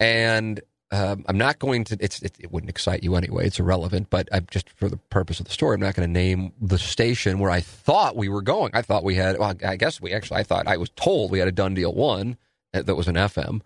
And 0.00 0.60
um, 0.90 1.24
I'm 1.28 1.38
not 1.38 1.60
going 1.60 1.84
to. 1.84 1.96
It, 2.00 2.20
it, 2.40 2.50
wouldn't 2.50 2.70
excite 2.70 3.04
you 3.04 3.14
anyway. 3.14 3.46
It's 3.46 3.60
irrelevant. 3.60 4.10
But 4.10 4.28
I'm 4.32 4.46
just 4.50 4.68
for 4.70 4.88
the 4.88 4.96
purpose 4.96 5.38
of 5.38 5.46
the 5.46 5.52
story, 5.52 5.74
I'm 5.74 5.80
not 5.80 5.94
going 5.94 6.08
to 6.08 6.12
name 6.12 6.52
the 6.60 6.78
station 6.78 7.38
where 7.38 7.50
I 7.50 7.60
thought 7.60 8.16
we 8.16 8.28
were 8.28 8.42
going. 8.42 8.72
I 8.74 8.82
thought 8.82 9.04
we 9.04 9.14
had. 9.14 9.38
Well, 9.38 9.54
I 9.64 9.76
guess 9.76 10.00
we 10.00 10.12
actually. 10.12 10.40
I 10.40 10.42
thought 10.42 10.66
I 10.66 10.78
was 10.78 10.90
told 10.90 11.30
we 11.30 11.38
had 11.38 11.46
a 11.46 11.52
done 11.52 11.74
deal 11.74 11.92
one 11.92 12.36
that 12.72 12.96
was 12.96 13.06
an 13.06 13.14
FM. 13.14 13.60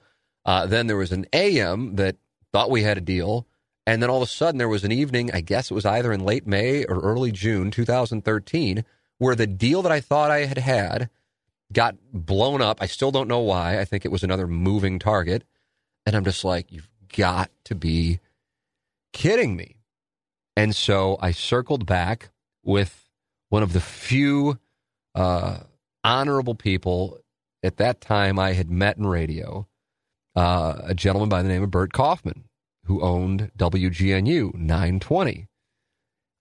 Uh, 0.45 0.66
then 0.66 0.87
there 0.87 0.99
was 0.99 1.12
an 1.12 1.24
AM 1.32 1.97
that 1.97 2.16
thought 2.53 2.70
we 2.70 2.82
had 2.82 2.99
a 2.99 3.03
deal, 3.03 3.47
and 3.87 4.03
then 4.03 4.11
all 4.11 4.18
of 4.18 4.28
a 4.28 4.30
sudden 4.30 4.59
there 4.59 4.68
was 4.68 4.85
an 4.85 4.93
evening. 4.93 5.30
I 5.32 5.41
guess 5.41 5.70
it 5.70 5.74
was 5.74 5.87
either 5.87 6.12
in 6.12 6.24
late 6.24 6.47
May 6.47 6.85
or 6.85 7.01
early 7.01 7.32
June 7.32 7.70
2013 7.70 8.85
where 9.18 9.34
the 9.34 9.46
deal 9.46 9.82
that 9.82 9.92
I 9.92 10.00
thought 10.00 10.30
I 10.30 10.46
had 10.46 10.58
had 10.58 11.10
got 11.72 11.96
blown 12.12 12.62
up. 12.62 12.78
I 12.80 12.86
still 12.86 13.10
don't 13.10 13.28
know 13.28 13.40
why. 13.40 13.80
I 13.80 13.84
think 13.84 14.04
it 14.04 14.12
was 14.12 14.22
another 14.22 14.46
moving 14.46 14.98
target. 14.98 15.44
And 16.06 16.14
I'm 16.14 16.24
just 16.24 16.44
like, 16.44 16.70
you've 16.70 16.88
got 17.16 17.50
to 17.64 17.74
be 17.74 18.20
kidding 19.12 19.56
me. 19.56 19.76
And 20.56 20.74
so 20.74 21.18
I 21.20 21.32
circled 21.32 21.86
back 21.86 22.30
with 22.62 23.08
one 23.48 23.62
of 23.62 23.72
the 23.72 23.80
few 23.80 24.58
uh, 25.14 25.58
honorable 26.02 26.54
people 26.54 27.18
at 27.62 27.78
that 27.78 28.00
time 28.00 28.38
I 28.38 28.52
had 28.52 28.70
met 28.70 28.96
in 28.96 29.06
radio, 29.06 29.66
uh, 30.36 30.74
a 30.84 30.94
gentleman 30.94 31.28
by 31.28 31.42
the 31.42 31.48
name 31.48 31.62
of 31.62 31.70
Bert 31.70 31.92
Kaufman, 31.92 32.44
who 32.84 33.00
owned 33.00 33.50
WGNU 33.56 34.54
920. 34.54 35.48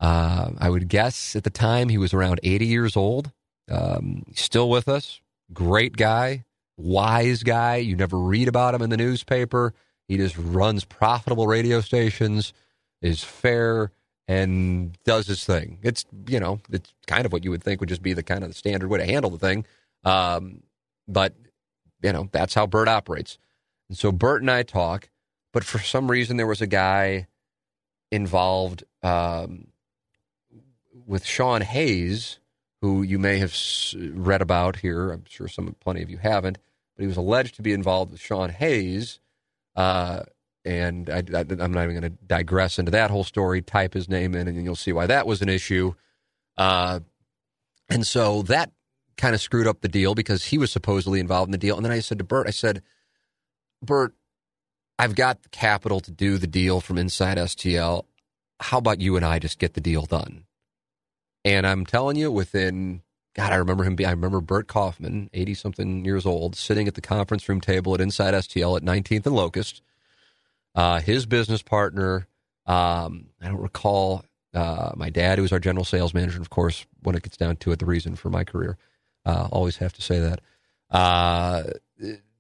Uh, 0.04 0.52
I 0.60 0.70
would 0.70 0.90
guess 0.90 1.34
at 1.34 1.46
the 1.46 1.50
time 1.50 1.88
he 1.88 1.98
was 1.98 2.14
around 2.14 2.42
80 2.44 2.66
years 2.66 2.98
old, 2.98 3.32
um, 3.72 4.24
still 4.36 4.70
with 4.70 4.90
us. 4.90 5.22
Great 5.54 5.96
guy, 5.96 6.44
wise 6.76 7.42
guy. 7.42 7.78
You 7.78 7.96
never 7.96 8.20
read 8.20 8.50
about 8.50 8.76
him 8.76 8.82
in 8.82 8.90
the 8.90 8.98
newspaper. 8.98 9.74
He 10.10 10.18
just 10.18 10.38
runs 10.38 10.84
profitable 10.84 11.48
radio 11.48 11.80
stations, 11.80 12.52
is 13.02 13.24
fair, 13.24 13.92
and 14.28 14.98
does 15.06 15.28
his 15.28 15.46
thing. 15.46 15.80
It's 15.84 16.04
you 16.28 16.42
know 16.42 16.60
it's 16.70 16.94
kind 17.08 17.26
of 17.26 17.32
what 17.32 17.46
you 17.46 17.52
would 17.52 17.64
think 17.64 17.80
would 17.80 17.88
just 17.88 18.04
be 18.04 18.12
the 18.12 18.24
kind 18.24 18.44
of 18.44 18.50
the 18.50 18.56
standard 18.56 18.90
way 18.90 19.00
to 19.00 19.06
handle 19.06 19.32
the 19.32 19.40
thing. 19.40 19.66
Um, 20.04 20.64
but 21.08 21.34
you 22.02 22.12
know 22.12 22.28
that's 22.34 22.56
how 22.56 22.68
Bert 22.68 22.90
operates. 22.90 23.38
And 23.88 23.98
so 23.98 24.12
Bert 24.12 24.42
and 24.42 24.52
I 24.52 24.64
talk, 24.64 25.08
but 25.54 25.64
for 25.64 25.80
some 25.80 26.12
reason 26.12 26.36
there 26.36 26.46
was 26.46 26.62
a 26.62 26.68
guy 26.68 27.28
involved 28.12 28.84
um, 29.02 29.68
with 31.06 31.26
Sean 31.26 31.62
Hayes, 31.62 32.40
who 32.82 33.02
you 33.02 33.20
may 33.20 33.38
have 33.38 33.56
read 33.96 34.42
about 34.42 34.78
here. 34.78 35.12
I'm 35.12 35.24
sure 35.28 35.48
some 35.48 35.76
plenty 35.80 36.02
of 36.02 36.10
you 36.10 36.18
haven't, 36.18 36.58
but 36.96 37.02
he 37.04 37.08
was 37.08 37.18
alleged 37.18 37.56
to 37.56 37.62
be 37.62 37.74
involved 37.74 38.12
with 38.12 38.20
Sean 38.20 38.50
Hayes. 38.50 39.20
Uh, 39.76 40.24
and 40.66 41.10
I, 41.10 41.20
am 41.20 41.72
not 41.72 41.84
even 41.84 42.00
going 42.00 42.02
to 42.02 42.18
digress 42.26 42.80
into 42.80 42.92
that 42.92 43.12
whole 43.12 43.24
story. 43.24 43.62
Type 43.62 43.94
his 43.94 44.08
name 44.08 44.34
in, 44.36 44.48
and 44.48 44.64
you'll 44.64 44.76
see 44.76 44.94
why 44.94 45.08
that 45.08 45.28
was 45.28 45.42
an 45.42 45.50
issue. 45.50 45.94
Uh, 46.58 47.02
and 47.90 48.08
so 48.08 48.44
that 48.44 48.72
kind 49.18 49.36
of 49.36 49.42
screwed 49.42 49.68
up 49.68 49.82
the 49.82 49.88
deal 49.88 50.16
because 50.16 50.46
he 50.46 50.58
was 50.58 50.72
supposedly 50.72 51.20
involved 51.20 51.48
in 51.48 51.52
the 51.52 51.58
deal. 51.58 51.76
And 51.76 51.86
then 51.86 51.92
I 51.92 52.00
said 52.00 52.18
to 52.20 52.24
Bert, 52.24 52.48
I 52.48 52.52
said, 52.52 52.82
Bert, 53.82 54.14
I've 54.98 55.16
got 55.16 55.44
the 55.44 55.50
capital 55.50 56.00
to 56.02 56.12
do 56.12 56.38
the 56.38 56.48
deal 56.48 56.80
from 56.80 56.98
inside 56.98 57.38
STL. 57.38 58.06
How 58.60 58.78
about 58.78 59.02
you 59.02 59.18
and 59.18 59.26
I 59.26 59.40
just 59.40 59.60
get 59.60 59.74
the 59.74 59.82
deal 59.82 60.06
done? 60.06 60.46
And 61.46 61.68
I'm 61.68 61.86
telling 61.86 62.16
you, 62.16 62.32
within 62.32 63.02
God, 63.34 63.52
I 63.52 63.56
remember 63.56 63.84
him. 63.84 63.98
I 64.06 64.12
remember 64.12 64.42
Bert 64.42 64.68
Kaufman, 64.68 65.30
eighty 65.34 65.54
something 65.54 66.06
years 66.06 66.26
old, 66.26 66.56
sitting 66.56 66.88
at 66.88 66.96
the 66.96 67.02
conference 67.02 67.48
room 67.50 67.62
table 67.62 67.94
at 67.94 68.02
Inside 68.02 68.34
STL 68.34 68.78
at 68.78 68.84
19th 68.84 69.26
and 69.26 69.36
Locust. 69.36 69.82
Uh, 70.76 71.00
his 71.00 71.26
business 71.26 71.62
partner, 71.62 72.28
um, 72.66 73.28
I 73.42 73.48
don't 73.48 73.62
recall 73.62 74.26
uh, 74.54 74.92
my 74.96 75.10
dad, 75.10 75.38
who 75.38 75.42
was 75.42 75.52
our 75.52 75.60
general 75.60 75.86
sales 75.86 76.14
manager. 76.14 76.42
Of 76.42 76.50
course, 76.50 76.86
when 77.02 77.16
it 77.16 77.24
gets 77.24 77.38
down 77.38 77.58
to 77.58 77.72
it, 77.72 77.80
the 77.80 77.86
reason 77.86 78.16
for 78.16 78.30
my 78.30 78.44
career. 78.44 78.78
Uh, 79.26 79.48
always 79.52 79.78
have 79.78 79.94
to 79.94 80.02
say 80.02 80.20
that, 80.20 80.42
uh, 80.92 81.64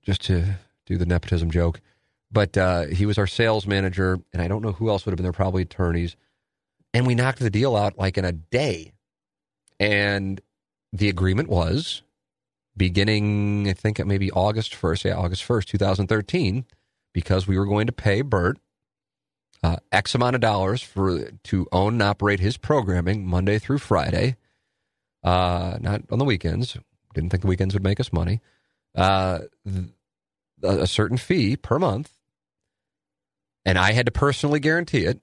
just 0.01 0.21
to 0.25 0.57
do 0.85 0.97
the 0.97 1.05
nepotism 1.05 1.49
joke. 1.49 1.79
But 2.31 2.57
uh, 2.57 2.85
he 2.87 3.05
was 3.05 3.17
our 3.17 3.27
sales 3.27 3.65
manager, 3.65 4.19
and 4.33 4.41
I 4.41 4.47
don't 4.47 4.61
know 4.61 4.71
who 4.71 4.89
else 4.89 5.05
would 5.05 5.11
have 5.11 5.17
been 5.17 5.23
there. 5.23 5.31
Probably 5.31 5.61
attorneys. 5.61 6.15
And 6.93 7.07
we 7.07 7.15
knocked 7.15 7.39
the 7.39 7.49
deal 7.49 7.75
out 7.75 7.97
like 7.97 8.17
in 8.17 8.25
a 8.25 8.31
day. 8.31 8.93
And 9.79 10.39
the 10.91 11.09
agreement 11.09 11.49
was 11.49 12.03
beginning, 12.77 13.67
I 13.67 13.73
think, 13.73 13.99
it 13.99 14.07
maybe 14.07 14.31
August 14.31 14.73
1st, 14.73 15.05
yeah, 15.05 15.15
August 15.15 15.47
1st, 15.47 15.65
2013, 15.65 16.65
because 17.13 17.47
we 17.47 17.57
were 17.57 17.65
going 17.65 17.87
to 17.87 17.93
pay 17.93 18.21
Bert 18.21 18.57
uh, 19.63 19.77
X 19.91 20.13
amount 20.13 20.35
of 20.35 20.41
dollars 20.41 20.81
for 20.81 21.31
to 21.31 21.67
own 21.71 21.93
and 21.93 22.03
operate 22.03 22.39
his 22.39 22.57
programming 22.57 23.25
Monday 23.25 23.57
through 23.57 23.77
Friday, 23.77 24.35
uh, 25.23 25.77
not 25.79 26.01
on 26.11 26.19
the 26.19 26.25
weekends. 26.25 26.77
Didn't 27.13 27.29
think 27.29 27.41
the 27.41 27.47
weekends 27.47 27.73
would 27.73 27.83
make 27.83 27.99
us 27.99 28.11
money. 28.11 28.41
Uh, 28.95 29.39
a 30.61 30.87
certain 30.87 31.17
fee 31.17 31.55
per 31.55 31.79
month, 31.79 32.11
and 33.65 33.77
I 33.77 33.93
had 33.93 34.05
to 34.05 34.11
personally 34.11 34.59
guarantee 34.59 35.05
it 35.05 35.21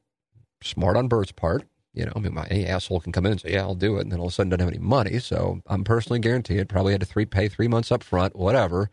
smart 0.63 0.97
on 0.97 1.09
Bert's 1.09 1.33
part. 1.33 1.65
You 1.93 2.07
know, 2.07 2.13
I 2.15 2.21
mean, 2.21 2.35
my, 2.35 2.47
any 2.51 2.67
asshole 2.67 3.01
can 3.01 3.13
come 3.13 3.27
in 3.27 3.33
and 3.33 3.41
say, 3.41 3.53
"Yeah, 3.53 3.63
I'll 3.63 3.75
do 3.75 3.97
it," 3.97 4.03
and 4.03 4.13
then 4.13 4.21
all 4.21 4.27
of 4.27 4.33
a 4.33 4.35
sudden 4.35 4.51
doesn't 4.51 4.61
have 4.61 4.69
any 4.69 4.79
money. 4.79 5.19
So 5.19 5.61
I'm 5.67 5.83
personally 5.83 6.21
guaranteed. 6.21 6.69
Probably 6.69 6.93
had 6.93 7.01
to 7.01 7.07
three 7.07 7.27
pay 7.27 7.49
three 7.49 7.69
months 7.69 7.91
up 7.91 8.05
front, 8.05 8.37
whatever. 8.37 8.91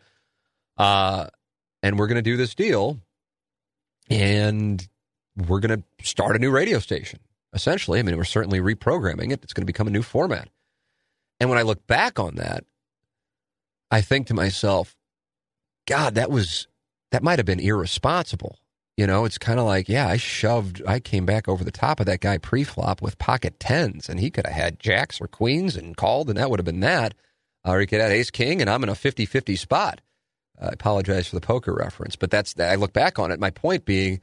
Uh, 0.76 1.28
and 1.82 1.98
we're 1.98 2.08
going 2.08 2.16
to 2.16 2.22
do 2.22 2.36
this 2.36 2.54
deal, 2.54 3.00
and 4.10 4.86
we're 5.36 5.60
going 5.60 5.82
to 5.82 6.04
start 6.06 6.34
a 6.34 6.40
new 6.40 6.50
radio 6.50 6.80
station. 6.80 7.20
Essentially, 7.54 7.98
I 7.98 8.02
mean, 8.02 8.16
we're 8.16 8.24
certainly 8.24 8.60
reprogramming 8.60 9.32
it. 9.32 9.44
It's 9.44 9.52
going 9.52 9.62
to 9.62 9.72
become 9.72 9.86
a 9.86 9.92
new 9.92 10.02
format. 10.02 10.48
And 11.40 11.48
when 11.48 11.58
I 11.58 11.62
look 11.62 11.86
back 11.86 12.18
on 12.18 12.34
that, 12.34 12.64
I 13.90 14.00
think 14.00 14.26
to 14.26 14.34
myself, 14.34 14.96
God, 15.86 16.16
that 16.16 16.30
was 16.30 16.66
that 17.10 17.22
might 17.22 17.38
have 17.38 17.46
been 17.46 17.60
irresponsible. 17.60 18.58
You 18.98 19.06
know, 19.06 19.24
it's 19.24 19.38
kind 19.38 19.60
of 19.60 19.64
like, 19.64 19.88
yeah, 19.88 20.08
I 20.08 20.16
shoved, 20.16 20.82
I 20.84 20.98
came 20.98 21.24
back 21.24 21.46
over 21.46 21.62
the 21.62 21.70
top 21.70 22.00
of 22.00 22.06
that 22.06 22.18
guy 22.18 22.36
pre-flop 22.36 23.00
with 23.00 23.16
pocket 23.16 23.60
tens, 23.60 24.08
and 24.08 24.18
he 24.18 24.28
could 24.28 24.44
have 24.44 24.56
had 24.56 24.80
jacks 24.80 25.20
or 25.20 25.28
queens 25.28 25.76
and 25.76 25.96
called, 25.96 26.28
and 26.28 26.36
that 26.36 26.50
would 26.50 26.58
have 26.58 26.66
been 26.66 26.80
that. 26.80 27.14
Uh, 27.64 27.74
or 27.74 27.80
he 27.80 27.86
could 27.86 28.00
have 28.00 28.10
ace 28.10 28.32
king, 28.32 28.60
and 28.60 28.68
I'm 28.68 28.82
in 28.82 28.88
a 28.88 28.96
50 28.96 29.24
50 29.24 29.54
spot. 29.54 30.00
Uh, 30.60 30.64
I 30.64 30.68
apologize 30.70 31.28
for 31.28 31.36
the 31.36 31.46
poker 31.46 31.72
reference, 31.72 32.16
but 32.16 32.32
that's, 32.32 32.58
I 32.58 32.74
look 32.74 32.92
back 32.92 33.20
on 33.20 33.30
it. 33.30 33.38
My 33.38 33.50
point 33.50 33.84
being, 33.84 34.20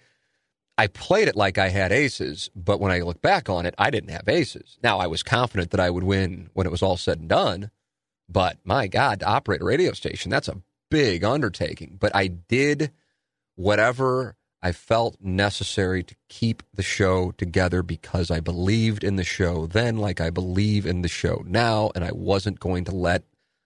I 0.78 0.88
played 0.88 1.30
it 1.30 1.38
like 1.38 1.57
I 1.57 1.69
had 1.69 1.93
aces, 1.93 2.49
but 2.53 2.82
when 2.82 2.91
I 2.91 2.99
look 2.99 3.21
back 3.21 3.47
on 3.47 3.65
it, 3.65 3.76
I 3.78 3.89
didn't 3.91 4.11
have 4.11 4.28
aces. 4.28 4.78
Now, 4.84 4.97
I 4.97 5.07
was 5.07 5.23
confident 5.23 5.71
that 5.71 5.80
I 5.80 5.89
would 5.89 6.03
win 6.03 6.49
when 6.51 6.67
it 6.67 6.71
was 6.71 6.84
all 6.84 6.97
said 6.97 7.19
and 7.19 7.30
done, 7.30 7.71
but 8.28 8.57
my 8.65 8.88
God, 8.88 9.21
to 9.21 9.26
operate 9.26 9.61
a 9.61 9.65
radio 9.65 9.93
station, 9.93 10.32
that's 10.32 10.49
a 10.49 10.61
big 10.91 11.23
undertaking. 11.23 11.95
But 11.97 12.13
I 12.13 12.28
did 12.28 12.91
whatever 13.55 14.36
I 14.66 14.72
felt 14.72 15.18
necessary 15.22 16.01
to 16.01 16.16
keep 16.28 16.63
the 16.74 16.82
show 16.82 17.30
together 17.38 17.84
because 17.84 18.32
I 18.32 18.39
believed 18.39 19.03
in 19.03 19.16
the 19.16 19.24
show 19.24 19.68
then, 19.68 19.97
like 19.97 20.20
I 20.20 20.32
believe 20.32 20.88
in 20.88 21.03
the 21.03 21.07
show 21.07 21.43
now, 21.45 21.91
and 21.93 22.03
I 22.03 22.11
wasn't 22.11 22.59
going 22.59 22.84
to 22.86 22.91
let 22.91 23.26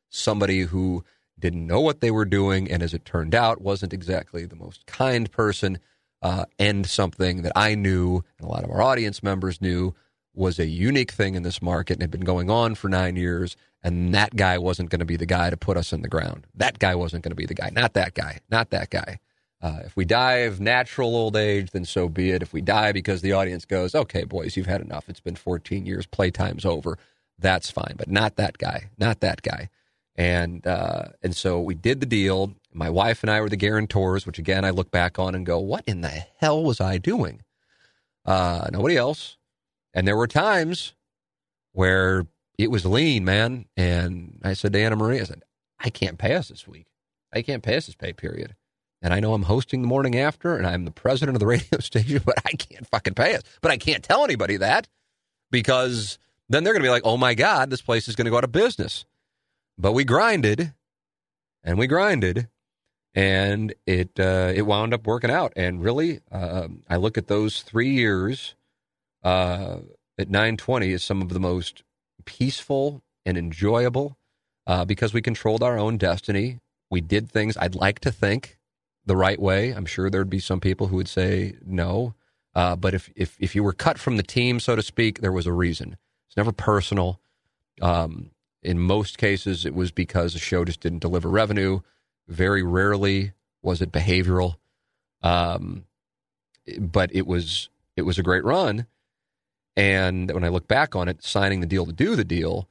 somebody 0.09 0.63
who 0.63 1.05
didn't 1.39 1.65
know 1.65 1.79
what 1.79 2.01
they 2.01 2.11
were 2.11 2.25
doing 2.25 2.69
and, 2.69 2.83
as 2.83 2.93
it 2.93 3.05
turned 3.05 3.33
out, 3.33 3.61
wasn't 3.61 3.93
exactly 3.93 4.45
the 4.45 4.57
most 4.57 4.85
kind 4.87 5.31
person 5.31 5.79
uh, 6.21 6.43
end 6.59 6.87
something 6.87 7.43
that 7.43 7.53
I 7.55 7.75
knew 7.75 8.25
and 8.37 8.45
a 8.45 8.51
lot 8.51 8.65
of 8.65 8.69
our 8.69 8.81
audience 8.81 9.23
members 9.23 9.61
knew 9.61 9.95
was 10.33 10.59
a 10.59 10.65
unique 10.65 11.11
thing 11.11 11.35
in 11.35 11.43
this 11.43 11.61
market 11.61 11.93
and 11.93 12.01
had 12.01 12.11
been 12.11 12.25
going 12.25 12.49
on 12.49 12.75
for 12.75 12.89
nine 12.89 13.15
years. 13.15 13.55
And 13.81 14.13
that 14.13 14.35
guy 14.35 14.57
wasn't 14.57 14.89
going 14.89 14.99
to 14.99 15.05
be 15.05 15.15
the 15.15 15.25
guy 15.25 15.49
to 15.49 15.55
put 15.55 15.77
us 15.77 15.93
in 15.93 16.01
the 16.01 16.09
ground. 16.09 16.45
That 16.55 16.77
guy 16.77 16.93
wasn't 16.95 17.23
going 17.23 17.31
to 17.31 17.37
be 17.37 17.45
the 17.45 17.53
guy. 17.53 17.69
Not 17.71 17.93
that 17.93 18.15
guy. 18.15 18.39
Not 18.49 18.71
that 18.71 18.89
guy. 18.89 19.19
Uh, 19.61 19.79
if 19.83 19.95
we 19.95 20.05
die 20.05 20.37
of 20.37 20.61
natural 20.61 21.15
old 21.15 21.35
age, 21.35 21.71
then 21.71 21.83
so 21.83 22.07
be 22.07 22.31
it. 22.31 22.41
If 22.41 22.53
we 22.53 22.61
die 22.61 22.91
because 22.91 23.21
the 23.21 23.33
audience 23.33 23.65
goes, 23.65 23.93
okay, 23.93 24.23
boys, 24.23 24.55
you've 24.55 24.67
had 24.67 24.81
enough. 24.81 25.09
It's 25.09 25.19
been 25.19 25.35
14 25.35 25.85
years. 25.85 26.05
Playtime's 26.07 26.65
over. 26.65 26.97
That's 27.37 27.69
fine. 27.69 27.95
But 27.97 28.09
not 28.09 28.37
that 28.37 28.57
guy. 28.57 28.89
Not 28.97 29.19
that 29.19 29.41
guy. 29.41 29.69
And 30.15 30.65
uh, 30.67 31.09
and 31.23 31.35
so 31.35 31.61
we 31.61 31.75
did 31.75 31.99
the 32.01 32.05
deal. 32.05 32.53
My 32.73 32.89
wife 32.89 33.23
and 33.23 33.31
I 33.31 33.39
were 33.41 33.49
the 33.49 33.55
guarantors, 33.55 34.25
which 34.25 34.37
again 34.37 34.65
I 34.65 34.69
look 34.71 34.91
back 34.91 35.17
on 35.17 35.33
and 35.33 35.45
go, 35.45 35.59
what 35.59 35.83
in 35.87 36.01
the 36.01 36.09
hell 36.09 36.63
was 36.63 36.81
I 36.81 36.97
doing? 36.97 37.41
Uh, 38.25 38.67
nobody 38.71 38.97
else. 38.97 39.37
And 39.93 40.07
there 40.07 40.17
were 40.17 40.27
times 40.27 40.93
where 41.71 42.27
it 42.57 42.69
was 42.69 42.85
lean, 42.85 43.23
man. 43.23 43.65
And 43.77 44.39
I 44.43 44.53
said 44.53 44.73
to 44.73 44.79
Anna 44.79 44.97
Marie, 44.97 45.21
I 45.21 45.23
said, 45.23 45.43
I 45.79 45.89
can't 45.89 46.17
pay 46.17 46.35
us 46.35 46.49
this 46.49 46.67
week. 46.67 46.87
I 47.33 47.41
can't 47.41 47.63
pay 47.63 47.77
us 47.77 47.85
this 47.85 47.95
pay 47.95 48.11
period. 48.11 48.55
And 49.01 49.13
I 49.13 49.19
know 49.19 49.33
I'm 49.33 49.43
hosting 49.43 49.81
the 49.81 49.87
morning 49.87 50.17
after 50.17 50.57
and 50.57 50.67
I'm 50.67 50.85
the 50.85 50.91
president 50.91 51.35
of 51.35 51.39
the 51.39 51.47
radio 51.47 51.79
station, 51.79 52.21
but 52.25 52.37
I 52.45 52.51
can't 52.51 52.87
fucking 52.87 53.13
pay 53.13 53.33
it. 53.33 53.45
But 53.61 53.71
I 53.71 53.77
can't 53.77 54.03
tell 54.03 54.23
anybody 54.23 54.57
that 54.57 54.87
because 55.51 56.19
then 56.49 56.63
they're 56.63 56.73
going 56.73 56.83
to 56.83 56.87
be 56.87 56.91
like, 56.91 57.05
oh 57.05 57.17
my 57.17 57.33
God, 57.33 57.69
this 57.69 57.81
place 57.81 58.07
is 58.07 58.15
going 58.15 58.25
to 58.25 58.31
go 58.31 58.37
out 58.37 58.43
of 58.43 58.51
business. 58.51 59.05
But 59.77 59.93
we 59.93 60.03
grinded 60.03 60.73
and 61.63 61.77
we 61.77 61.87
grinded 61.87 62.49
and 63.15 63.73
it 63.85 64.19
uh, 64.19 64.51
it 64.53 64.63
wound 64.63 64.93
up 64.93 65.07
working 65.07 65.31
out. 65.31 65.53
And 65.55 65.81
really, 65.81 66.19
uh, 66.31 66.67
I 66.89 66.97
look 66.97 67.17
at 67.17 67.27
those 67.27 67.61
three 67.61 67.89
years 67.89 68.55
uh, 69.23 69.77
at 70.17 70.29
920 70.29 70.93
as 70.93 71.03
some 71.03 71.21
of 71.21 71.29
the 71.29 71.39
most 71.39 71.83
peaceful 72.25 73.01
and 73.25 73.37
enjoyable 73.37 74.17
uh, 74.67 74.85
because 74.85 75.13
we 75.13 75.21
controlled 75.21 75.63
our 75.63 75.79
own 75.79 75.97
destiny. 75.97 76.59
We 76.91 77.01
did 77.01 77.29
things 77.29 77.57
I'd 77.57 77.75
like 77.75 77.99
to 77.99 78.11
think 78.11 78.58
the 79.05 79.15
right 79.15 79.39
way. 79.39 79.71
I'm 79.71 79.85
sure 79.85 80.09
there'd 80.09 80.29
be 80.29 80.39
some 80.39 80.59
people 80.59 80.87
who 80.87 80.97
would 80.97 81.07
say 81.07 81.55
no. 81.65 82.13
Uh, 82.55 82.75
but 82.75 82.93
if, 82.93 83.09
if 83.15 83.37
if 83.39 83.55
you 83.55 83.63
were 83.63 83.73
cut 83.73 83.97
from 83.99 84.17
the 84.17 84.23
team, 84.23 84.59
so 84.59 84.75
to 84.75 84.81
speak, 84.81 85.21
there 85.21 85.31
was 85.31 85.45
a 85.45 85.53
reason. 85.53 85.97
It's 86.27 86.37
never 86.37 86.51
personal. 86.51 87.19
Um, 87.81 88.31
in 88.61 88.79
most 88.79 89.17
cases, 89.17 89.65
it 89.65 89.73
was 89.73 89.91
because 89.91 90.33
the 90.33 90.39
show 90.39 90.65
just 90.65 90.81
didn't 90.81 90.99
deliver 90.99 91.29
revenue. 91.29 91.79
Very 92.27 92.63
rarely 92.63 93.33
was 93.61 93.81
it 93.81 93.91
behavioral. 93.91 94.55
Um, 95.21 95.85
but 96.79 97.13
it 97.13 97.25
was 97.25 97.69
it 97.95 98.03
was 98.03 98.17
a 98.17 98.23
great 98.23 98.43
run. 98.43 98.87
And 99.75 100.31
when 100.31 100.43
I 100.43 100.49
look 100.49 100.67
back 100.67 100.95
on 100.95 101.07
it, 101.07 101.23
signing 101.23 101.61
the 101.61 101.67
deal 101.67 101.85
to 101.85 101.93
do 101.93 102.15
the 102.15 102.25
deal, 102.25 102.67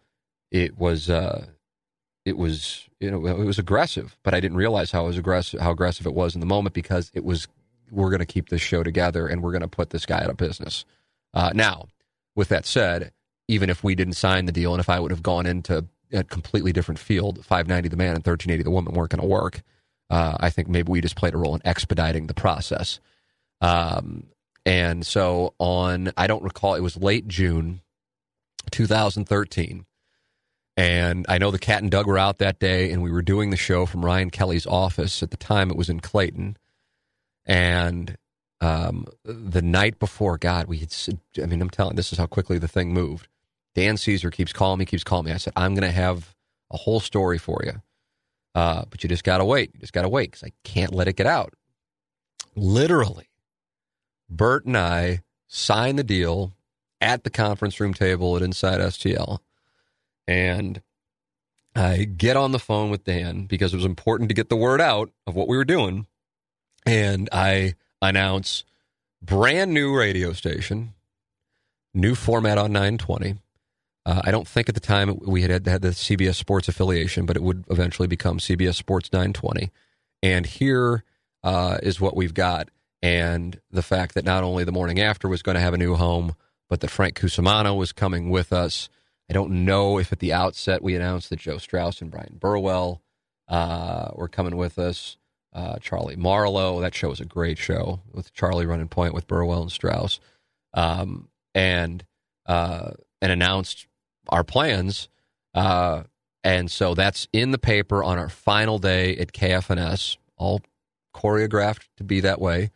it 0.51 0.79
was 0.79 1.09
uh, 1.09 1.47
it 2.29 2.37
was 2.37 2.89
you 3.01 3.11
know 3.11 3.27
it 3.27 3.45
was 3.45 3.59
aggressive, 3.59 4.17
but 4.23 4.35
I 4.35 4.41
didn't 4.41 4.59
realize 4.59 4.91
how 4.91 5.07
aggressive 5.09 5.61
how 5.61 5.71
aggressive 5.71 6.07
it 6.07 6.15
was 6.15 6.35
in 6.35 6.41
the 6.41 6.47
moment 6.47 6.75
because 6.75 7.11
it 7.15 7.25
was 7.25 7.49
we're 7.91 8.11
going 8.11 8.21
to 8.21 8.27
keep 8.27 8.51
this 8.51 8.61
show 8.61 8.83
together 8.83 9.27
and 9.27 9.43
we're 9.43 9.53
going 9.53 9.63
to 9.63 9.69
put 9.69 9.91
this 9.91 10.05
guy 10.05 10.23
out 10.23 10.29
of 10.29 10.37
business. 10.37 10.85
Uh, 11.33 11.51
now, 11.55 11.89
with 12.37 12.49
that 12.49 12.67
said, 12.67 13.13
even 13.49 13.71
if 13.71 13.83
we 13.83 13.95
didn't 13.95 14.13
sign 14.13 14.45
the 14.45 14.53
deal 14.53 14.75
and 14.75 14.81
if 14.81 14.91
I 14.91 15.01
would 15.01 15.11
have 15.11 15.23
gone 15.23 15.47
into 15.47 15.87
a 16.13 16.23
completely 16.23 16.73
different 16.73 16.99
field, 16.99 17.45
590 17.45 17.89
the 17.89 17.97
man 17.97 18.09
and 18.09 18.19
1380 18.19 18.63
the 18.63 18.71
woman 18.71 18.95
weren't 18.95 19.11
going 19.11 19.23
to 19.23 19.27
work. 19.27 19.63
Uh, 20.11 20.37
I 20.41 20.51
think 20.51 20.69
maybe 20.69 20.91
we 20.91 21.01
just 21.01 21.17
played 21.17 21.35
a 21.35 21.39
role 21.39 21.55
in 21.55 21.63
expediting 21.65 22.27
the 22.27 22.35
process. 22.35 23.01
Um, 23.61 24.27
and 24.67 25.07
so 25.07 25.55
on, 25.59 26.13
I 26.17 26.27
don't 26.27 26.43
recall, 26.43 26.75
it 26.75 26.81
was 26.81 26.97
late 26.97 27.27
June 27.27 27.81
2013. 28.71 29.87
And 30.79 31.27
I 31.29 31.39
know 31.39 31.51
the 31.51 31.59
cat 31.59 31.83
and 31.83 31.91
Doug 31.91 32.07
were 32.07 32.19
out 32.19 32.39
that 32.39 32.61
day, 32.61 32.93
and 32.93 33.03
we 33.03 33.11
were 33.11 33.21
doing 33.21 33.51
the 33.51 33.57
show 33.57 33.85
from 33.85 34.05
Ryan 34.05 34.31
Kelly's 34.31 34.65
office. 34.65 35.25
At 35.25 35.33
the 35.33 35.37
time, 35.37 35.73
it 35.73 35.77
was 35.77 35.89
in 35.89 35.99
Clayton. 35.99 36.57
And 37.45 38.17
um, 38.61 39.07
the 39.25 39.61
night 39.61 39.99
before, 39.99 40.39
God, 40.39 40.69
we 40.69 40.79
had, 40.79 40.95
I 41.43 41.47
mean, 41.47 41.61
I'm 41.61 41.69
telling 41.69 41.97
this 41.97 42.13
is 42.13 42.19
how 42.19 42.27
quickly 42.27 42.59
the 42.59 42.69
thing 42.69 42.95
moved. 42.95 43.27
Dan 43.75 43.97
Caesar 43.97 44.31
keeps 44.31 44.53
calling 44.53 44.79
me, 44.79 44.85
keeps 44.85 45.03
calling 45.03 45.27
me. 45.27 45.33
I 45.33 45.39
said, 45.39 45.53
I'm 45.57 45.75
going 45.75 45.83
to 45.83 45.91
have 45.91 46.37
a 46.71 46.77
whole 46.77 47.01
story 47.01 47.39
for 47.39 47.61
you. 47.65 47.83
Uh, 48.55 48.85
but 48.89 49.03
you 49.03 49.09
just 49.09 49.25
got 49.25 49.39
to 49.39 49.45
wait. 49.45 49.73
You 49.75 49.81
just 49.81 49.93
got 49.93 50.03
to 50.03 50.09
wait 50.09 50.31
because 50.31 50.45
I 50.45 50.53
can't 50.63 50.95
let 50.95 51.09
it 51.09 51.17
get 51.17 51.27
out. 51.27 51.55
Literally, 52.55 53.31
Bert 54.31 54.65
and 54.65 54.77
I 54.79 55.23
signed 55.49 55.99
the 55.99 56.05
deal 56.05 56.53
at 57.01 57.25
the 57.25 57.31
conference 57.31 57.81
room 57.81 57.95
table 57.95 58.37
at 58.37 58.43
Inside 58.43 58.79
STL. 58.79 59.41
And 60.29 60.83
I 61.75 62.05
get 62.05 62.37
on 62.37 62.53
the 62.53 62.59
phone 62.59 62.91
with 62.91 63.05
Dan 63.05 63.47
because 63.47 63.73
it 63.73 63.77
was 63.77 63.85
important 63.85 64.29
to 64.29 64.35
get 64.35 64.51
the 64.51 64.57
word 64.57 64.81
out 64.81 65.11
of 65.27 65.35
what 65.35 65.49
we 65.49 65.57
were 65.57 65.65
doing. 65.65 66.07
And 66.87 67.29
I 67.33 67.75
announce 68.03 68.65
brand 69.23 69.73
new 69.73 69.97
radio 69.97 70.33
station, 70.35 70.95
new 71.95 72.15
format 72.15 72.59
on 72.59 72.73
920. 72.73 73.37
Uh, 74.05 74.23
I 74.25 74.31
don't 74.31 74.47
think 74.47 74.69
at 74.69 74.75
the 74.75 74.81
time 74.81 75.19
we 75.27 75.43
had 75.43 75.67
had 75.67 75.83
the 75.83 75.89
CBS 75.89 76.37
Sports 76.37 76.69
affiliation, 76.69 77.27
but 77.27 77.37
it 77.37 77.43
would 77.43 77.65
eventually 77.71 78.09
become 78.09 78.39
CBS 78.39 78.75
Sports 78.75 79.13
920. 79.13 79.71
And 80.23 80.47
here 80.47 81.05
uh, 81.43 81.79
is 81.83 82.01
what 82.01 82.17
we've 82.17 82.35
got. 82.35 82.71
And 83.03 83.61
the 83.71 83.83
fact 83.83 84.15
that 84.15 84.25
not 84.25 84.45
only 84.45 84.65
the 84.65 84.73
morning 84.73 85.01
after 85.01 85.29
was 85.29 85.43
going 85.43 85.55
to 85.55 85.61
have 85.61 85.75
a 85.75 85.79
new 85.79 85.95
home, 85.95 86.35
but 86.69 86.81
that 86.81 86.91
Frank 86.91 87.19
Cusimano 87.19 87.77
was 87.77 87.93
coming 87.93 88.31
with 88.31 88.53
us. 88.53 88.89
I 89.31 89.35
don't 89.35 89.65
know 89.65 89.99
if 89.99 90.13
at 90.13 90.21
the 90.21 90.33
outset 90.33 90.83
we 90.83 90.95
announced 90.95 91.31
that 91.31 91.39
Joe 91.39 91.59
Strauss 91.59 92.01
and 92.01 92.11
Bryan 92.11 92.37
Burwell 92.39 93.03
uh, 93.49 94.11
were 94.15 94.29
coming 94.29 94.57
with 94.57 94.79
us. 94.79 95.17
Uh, 95.53 95.77
Charlie 95.81 96.17
Marlowe, 96.17 96.81
that 96.81 96.95
show 96.95 97.09
was 97.09 97.21
a 97.21 97.25
great 97.25 97.59
show 97.59 98.01
with 98.13 98.33
Charlie 98.33 98.67
running 98.67 98.89
point 98.89 99.15
with 99.15 99.27
Burwell 99.27 99.63
and 99.63 99.73
Strauss, 99.73 100.21
um, 100.75 101.29
and 101.55 102.05
uh, 102.47 102.93
and 103.21 103.33
announced 103.33 103.87
our 104.29 104.45
plans. 104.45 105.09
Uh, 105.55 106.05
and 106.45 106.71
so 106.71 106.95
that's 106.95 107.29
in 107.33 107.51
the 107.51 107.59
paper 107.59 108.05
on 108.05 108.19
our 108.19 108.29
final 108.29 108.79
day 108.79 109.17
at 109.17 109.33
KFNS, 109.33 110.19
all 110.37 110.61
choreographed 111.15 111.89
to 111.97 112.05
be 112.05 112.21
that 112.21 112.41
way. 112.41 112.71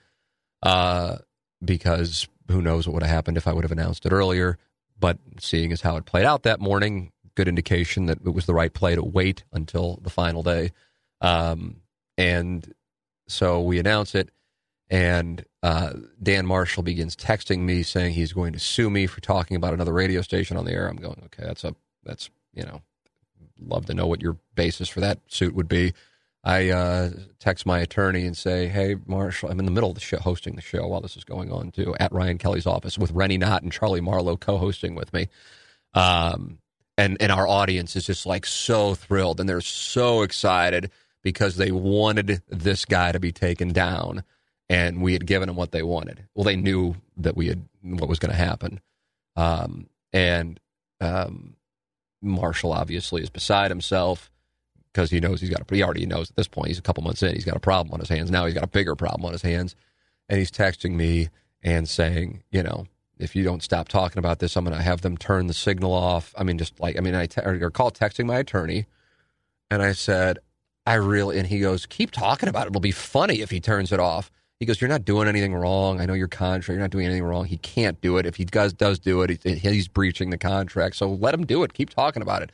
Uh, 0.63 1.19
because 1.65 2.27
who 2.51 2.61
knows 2.63 2.87
what 2.87 2.95
would 2.95 3.03
have 3.03 3.11
happened 3.11 3.37
if 3.37 3.47
I 3.47 3.53
would 3.53 3.65
have 3.65 3.73
announced 3.73 4.07
it 4.07 4.13
earlier. 4.13 4.59
But 5.03 5.19
seeing 5.41 5.73
as 5.73 5.81
how 5.81 5.97
it 5.97 6.07
played 6.07 6.25
out 6.25 6.45
that 6.45 6.61
morning, 6.61 7.11
good 7.35 7.49
indication 7.49 8.07
that 8.07 8.19
it 8.25 8.31
was 8.31 8.47
the 8.47 8.55
right 8.55 8.73
play 8.73 8.95
to 8.95 9.03
wait 9.03 9.43
until 9.53 9.99
the 10.01 10.11
final 10.11 10.45
day. 10.45 10.71
Um, 11.21 11.79
and 12.17 12.73
so 13.27 13.61
we 13.61 13.81
announce 13.81 14.15
it, 14.15 14.31
and 14.89 15.45
uh, 15.65 15.95
Dan 16.23 16.47
Marshall 16.47 16.85
begins 16.85 17.17
texting 17.17 17.63
me 17.63 17.83
saying 17.83 18.15
he's 18.15 18.33
going 18.33 18.53
to 18.53 18.61
sue 18.61 18.91
me 18.91 19.09
for 19.09 19.21
talking 19.21 19.57
about 19.57 19.75
another 19.75 19.93
radio 19.93 20.23
station 20.23 20.57
on 20.57 20.67
the 20.67 20.73
air. 20.73 20.87
I'm 20.87 20.97
going, 20.97 21.21
okay, 21.25 21.43
that's 21.47 21.65
a 21.65 21.75
that's 22.05 22.31
you 22.55 22.63
know, 22.63 22.81
love 23.61 23.87
to 23.87 23.95
know 23.95 24.07
what 24.07 24.23
your 24.23 24.39
basis 24.55 24.89
for 24.89 25.01
that 25.01 25.19
suit 25.27 25.53
would 25.53 25.69
be. 25.69 25.95
I 26.45 26.71
uh, 26.71 27.11
text 27.39 27.67
my 27.67 27.79
attorney 27.79 28.27
and 28.27 28.37
say, 28.37 28.67
"Hey, 28.67 28.97
Marshall, 29.07 29.51
I'm 29.51 29.61
in 29.61 29.65
the 29.65 29.71
middle 29.71 29.91
of 29.91 29.95
the 29.95 30.01
show, 30.01 30.19
hosting 30.19 30.57
the 30.57 30.63
show 30.63 30.87
while 30.89 31.01
this 31.01 31.17
is 31.17 31.25
going 31.25 31.53
on 31.53 31.71
too, 31.71 31.95
at 32.01 32.13
Ryan 32.13 32.39
Kelly's 32.39 32.67
office 32.67 32.99
with 32.99 33.13
Rennie 33.13 33.39
Knott 33.39 33.63
and 33.63 33.73
Charlie 33.73 34.01
Marlowe 34.01 34.37
co-hosting 34.37 34.95
with 34.95 35.13
me." 35.13 35.29
Um, 35.95 36.59
and 36.99 37.17
and 37.21 37.33
our 37.33 37.47
audience 37.47 37.97
is 37.97 38.07
just 38.07 38.27
like 38.27 38.45
so 38.47 38.95
thrilled 38.95 39.41
and 39.41 39.49
they're 39.49 39.61
so 39.61 40.23
excited 40.23 40.91
because 41.23 41.57
they 41.57 41.71
wanted 41.71 42.43
this 42.49 42.85
guy 42.85 43.13
to 43.13 43.21
be 43.21 43.33
taken 43.33 43.73
down 43.73 44.25
and 44.69 45.03
we 45.03 45.13
had 45.13 45.27
given 45.27 45.47
them 45.47 45.57
what 45.57 45.73
they 45.73 45.83
wanted. 45.83 46.27
Well, 46.35 46.45
they 46.45 46.57
knew 46.57 46.97
that 47.19 47.37
we 47.37 47.49
had 47.49 47.65
what 47.83 48.09
was 48.09 48.19
going 48.19 48.33
to 48.33 48.37
happen, 48.37 48.81
um, 49.37 49.89
and 50.13 50.59
um, 51.01 51.55
Marshall 52.21 52.73
obviously 52.73 53.23
is 53.23 53.31
beside 53.31 53.71
himself 53.71 54.31
because 54.93 55.11
he 55.11 55.21
knows 55.21 55.41
he's 55.41 55.51
got 55.51 55.61
a. 55.61 55.75
He 55.75 55.83
already 55.83 56.07
knows 56.07 56.31
at 56.31 56.37
this 56.37 56.49
point. 56.49 56.69
He's 56.69 56.79
a 56.79 56.83
couple 56.83 57.03
months 57.03 57.23
in. 57.23 57.35
He's 57.35 57.45
got 57.45 57.57
a 57.57 57.61
problem 57.61 57.93
on 57.95 58.01
his 58.01 58.09
hands. 58.09 58.31
Now 58.31 58.45
he's 58.45 58.55
got 58.55 58.65
a 58.65 58.69
bigger 58.69 58.95
problem 58.95 59.25
on 59.25 59.33
his 59.33 59.43
hands, 59.43 59.75
and 60.29 60.39
he's 60.39 60.51
texting 60.51 60.93
me 60.93 61.31
and 61.63 61.89
saying, 61.89 62.43
you 62.51 62.63
know, 62.63 62.87
if 63.19 63.37
you 63.37 63.45
don't 63.45 63.63
stop 63.63 63.89
talking 63.89 64.19
about 64.19 64.41
this, 64.41 64.57
I'm 64.57 64.65
going 64.65 64.77
to 64.77 64.83
have 64.83 65.03
them 65.03 65.17
turn 65.17 65.47
the 65.47 65.55
signal 65.55 65.93
off. 65.93 66.35
I 66.37 66.45
mean, 66.45 66.59
just 66.59 66.79
like 66.81 66.97
I 66.97 67.01
mean, 67.01 67.15
I 67.15 67.27
te- 67.27 67.43
or 67.43 67.71
call 67.71 67.91
texting 67.91 68.27
my 68.27 68.39
attorney, 68.39 68.87
and 69.71 69.83
I 69.83 69.93
said, 69.93 70.39
I 70.87 70.95
really, 70.95 71.39
and 71.39 71.47
he 71.47 71.61
goes, 71.61 71.87
keep 71.87 72.11
talking 72.11 72.49
about 72.49 72.67
it. 72.67 72.71
It'll 72.71 72.81
be 72.81 72.91
funny 72.91 73.41
if 73.41 73.51
he 73.51 73.61
turns 73.61 73.93
it 73.93 74.01
off. 74.01 74.31
He 74.59 74.67
goes, 74.67 74.81
"You're 74.81 74.89
not 74.89 75.05
doing 75.05 75.27
anything 75.27 75.55
wrong. 75.55 76.01
I 76.01 76.07
know 76.07 76.15
your 76.15 76.29
contract. 76.29 76.69
You're 76.69 76.79
not 76.79 76.91
doing 76.91 77.07
anything 77.07 77.25
wrong. 77.25 77.47
He 77.47 77.57
can't 77.57 78.01
do 78.01 78.19
it. 78.19 78.27
If 78.27 78.37
he 78.37 78.45
does 78.45 78.73
does 78.73 79.01
do 79.01 79.23
it, 79.23 79.43
he's 79.43 79.89
breaching 79.89 80.31
the 80.31 80.39
contract. 80.39 80.95
So 80.95 81.09
let 81.09 81.35
him 81.35 81.45
do 81.45 81.65
it. 81.65 81.73
Keep 81.73 81.91
talking 81.91 82.23
about 82.23 82.43
it." 82.43 82.53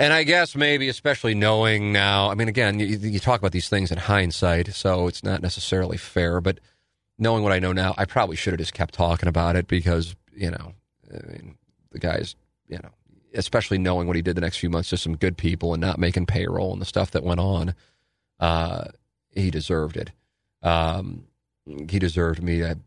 And 0.00 0.14
I 0.14 0.22
guess 0.22 0.56
maybe, 0.56 0.88
especially 0.88 1.34
knowing 1.34 1.92
now, 1.92 2.30
I 2.30 2.34
mean, 2.34 2.48
again, 2.48 2.80
you, 2.80 2.86
you 2.86 3.20
talk 3.20 3.38
about 3.38 3.52
these 3.52 3.68
things 3.68 3.92
in 3.92 3.98
hindsight, 3.98 4.72
so 4.72 5.08
it's 5.08 5.22
not 5.22 5.42
necessarily 5.42 5.98
fair. 5.98 6.40
But 6.40 6.58
knowing 7.18 7.42
what 7.42 7.52
I 7.52 7.58
know 7.58 7.74
now, 7.74 7.94
I 7.98 8.06
probably 8.06 8.34
should 8.34 8.54
have 8.54 8.60
just 8.60 8.72
kept 8.72 8.94
talking 8.94 9.28
about 9.28 9.56
it 9.56 9.68
because 9.68 10.16
you 10.34 10.50
know, 10.50 10.72
I 11.12 11.30
mean, 11.30 11.58
the 11.92 11.98
guy's 11.98 12.34
you 12.66 12.78
know, 12.78 12.88
especially 13.34 13.76
knowing 13.76 14.06
what 14.06 14.16
he 14.16 14.22
did 14.22 14.36
the 14.36 14.40
next 14.40 14.56
few 14.56 14.70
months 14.70 14.88
to 14.88 14.96
some 14.96 15.18
good 15.18 15.36
people 15.36 15.74
and 15.74 15.82
not 15.82 15.98
making 15.98 16.24
payroll 16.24 16.72
and 16.72 16.80
the 16.80 16.86
stuff 16.86 17.10
that 17.10 17.22
went 17.22 17.40
on, 17.40 17.74
uh, 18.38 18.84
he 19.32 19.50
deserved 19.50 19.98
it. 19.98 20.12
Um, 20.62 21.24
he 21.66 21.98
deserved 21.98 22.42
me 22.42 22.60
to, 22.60 22.78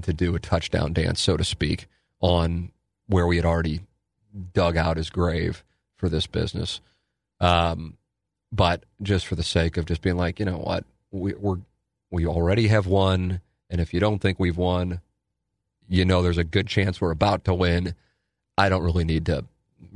to 0.00 0.12
do 0.12 0.34
a 0.34 0.40
touchdown 0.40 0.94
dance, 0.94 1.20
so 1.20 1.36
to 1.36 1.44
speak, 1.44 1.86
on 2.18 2.72
where 3.06 3.28
we 3.28 3.36
had 3.36 3.46
already 3.46 3.82
dug 4.52 4.76
out 4.76 4.96
his 4.96 5.10
grave 5.10 5.62
for 6.00 6.08
this 6.08 6.26
business. 6.26 6.80
Um, 7.40 7.96
but 8.50 8.84
just 9.02 9.26
for 9.26 9.36
the 9.36 9.42
sake 9.42 9.76
of 9.76 9.86
just 9.86 10.02
being 10.02 10.16
like, 10.16 10.40
you 10.40 10.46
know 10.46 10.58
what, 10.58 10.84
we, 11.12 11.34
we're 11.34 11.58
we 12.10 12.26
already 12.26 12.66
have 12.66 12.88
won, 12.88 13.40
and 13.68 13.80
if 13.80 13.94
you 13.94 14.00
don't 14.00 14.18
think 14.18 14.40
we've 14.40 14.56
won, 14.56 15.00
you 15.88 16.04
know 16.04 16.22
there's 16.22 16.38
a 16.38 16.44
good 16.44 16.66
chance 16.66 17.00
we're 17.00 17.12
about 17.12 17.44
to 17.44 17.54
win. 17.54 17.94
I 18.58 18.68
don't 18.68 18.82
really 18.82 19.04
need 19.04 19.26
to 19.26 19.44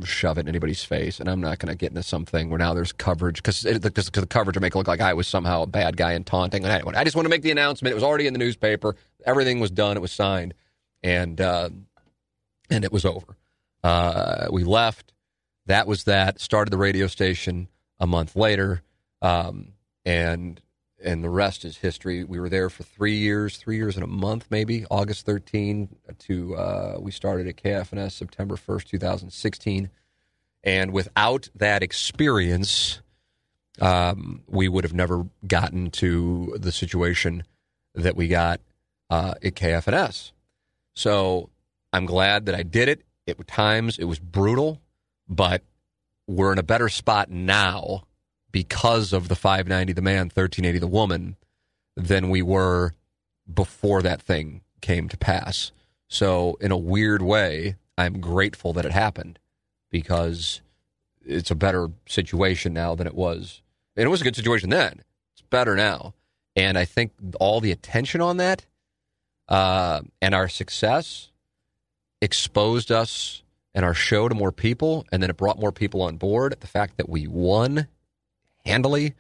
shove 0.05 0.39
it 0.39 0.43
in 0.43 0.49
anybody's 0.49 0.85
face, 0.85 1.19
and 1.19 1.29
I'm 1.29 1.41
not 1.41 1.59
going 1.59 1.73
to 1.73 1.77
get 1.77 1.91
into 1.91 2.05
something 2.05 2.51
where 2.51 2.59
now 2.59 2.73
there's 2.73 2.93
coverage 2.93 3.43
because 3.43 3.63
the 3.63 4.27
coverage 4.31 4.57
will 4.57 4.63
make 4.63 4.77
it 4.77 4.79
look 4.79 4.87
like 4.87 5.01
I 5.01 5.15
was 5.15 5.27
somehow 5.27 5.63
a 5.63 5.67
bad 5.67 5.97
guy 5.97 6.13
and 6.13 6.25
taunting. 6.25 6.65
Anyway, 6.65 6.95
I 6.95 7.03
just 7.03 7.17
want 7.17 7.27
to 7.27 7.31
make 7.31 7.43
the 7.43 7.51
announcement. 7.51 7.91
It 7.91 7.97
was 7.97 8.05
already 8.05 8.29
in 8.29 8.33
the 8.33 8.39
newspaper. 8.39 8.95
Everything 9.27 9.59
was 9.59 9.73
done. 9.73 9.97
It 9.97 10.01
was 10.01 10.13
signed, 10.13 10.55
and 11.03 11.41
uh, 11.41 11.71
and 12.71 12.85
it 12.85 12.93
was 12.93 13.05
over. 13.05 13.37
Uh, 13.83 14.47
we 14.53 14.63
left. 14.63 15.14
That 15.67 15.87
was 15.87 16.05
that. 16.05 16.41
Started 16.41 16.71
the 16.71 16.79
radio 16.79 17.07
station 17.07 17.69
a 17.99 18.07
month 18.07 18.37
later, 18.37 18.83
um, 19.23 19.73
and 20.05 20.61
and 21.03 21.23
the 21.23 21.31
rest 21.31 21.65
is 21.65 21.77
history. 21.77 22.25
We 22.25 22.41
were 22.41 22.49
there 22.49 22.71
for 22.71 22.83
three 22.83 23.17
years, 23.17 23.57
three 23.57 23.77
years 23.77 23.97
and 23.97 24.05
a 24.05 24.09
month, 24.09 24.47
maybe 24.51 24.87
August 24.91 25.27
13 25.27 25.95
to 26.21 26.57
uh, 26.57 26.97
we 26.99 27.11
started 27.11 27.47
at 27.47 27.57
KFNS 27.57 28.13
September 28.13 28.57
1st, 28.57 28.85
2016, 28.85 29.91
and 30.63 30.93
without 30.93 31.51
that 31.55 31.83
experience, 31.83 33.03
um, 33.81 34.43
we 34.47 34.69
would 34.69 34.85
have 34.85 34.95
never 34.95 35.27
gotten 35.47 35.91
to 35.91 36.57
the 36.59 36.73
situation 36.73 37.43
that 37.95 38.17
we 38.17 38.29
got 38.29 38.61
uh, 39.11 39.35
at 39.43 39.55
KFNS. 39.55 40.33
So 40.95 41.51
I'm 41.93 42.07
glad 42.07 42.47
that 42.47 42.55
I 42.55 42.63
did 42.63 42.89
it. 42.89 43.03
At 43.27 43.47
times 43.47 43.99
it 43.99 44.05
was 44.05 44.19
brutal, 44.19 44.81
but 45.29 45.63
we're 46.27 46.53
in 46.53 46.59
a 46.59 46.63
better 46.63 46.89
spot 46.89 47.31
now 47.31 48.05
because 48.51 49.13
of 49.13 49.29
the 49.29 49.37
590 49.37 49.93
the 49.93 50.03
man, 50.03 50.27
1380 50.27 50.79
the 50.79 50.87
woman 50.87 51.37
than 51.97 52.31
we 52.31 52.43
were 52.43 52.93
before 53.53 54.03
that 54.03 54.23
thing 54.23 54.63
came 54.81 55.09
to 55.09 55.17
pass. 55.17 55.73
So 56.09 56.57
in 56.61 56.71
a 56.71 56.77
weird 56.77 57.23
way, 57.23 57.77
I'm 57.97 58.21
grateful 58.21 58.73
that 58.75 58.85
it 58.85 58.93
happened 58.93 59.39
because 59.91 60.61
it's 61.25 61.51
a 61.51 61.55
better 61.55 61.89
situation 62.07 62.73
now 62.73 62.95
than 62.95 63.07
it 63.07 63.15
was. 63.15 63.63
And 63.97 64.05
it 64.05 64.09
was 64.09 64.21
a 64.21 64.25
good 64.25 64.37
situation 64.37 64.71
then. 64.71 65.03
It's 65.33 65.43
better 65.51 65.77
now. 65.77 66.15
And 66.57 66.77
I 66.79 66.85
think 66.85 67.13
all 67.41 67.61
the 67.61 67.73
attention 67.73 68.21
on 68.21 68.37
that 68.39 68.67
uh, 69.49 70.03
and 70.21 70.35
our 70.35 70.49
success 70.49 71.31
exposed 72.21 72.91
us 72.91 73.43
and 73.75 73.85
our 73.85 73.95
show 73.95 74.29
to 74.29 74.35
more 74.35 74.53
people, 74.53 75.05
and 75.11 75.23
then 75.23 75.31
it 75.31 75.37
brought 75.37 75.59
more 75.59 75.73
people 75.73 76.03
on 76.03 76.17
board. 76.17 76.57
The 76.61 76.67
fact 76.67 76.97
that 76.97 77.09
we 77.09 77.27
won 77.27 77.89
handily 78.65 79.15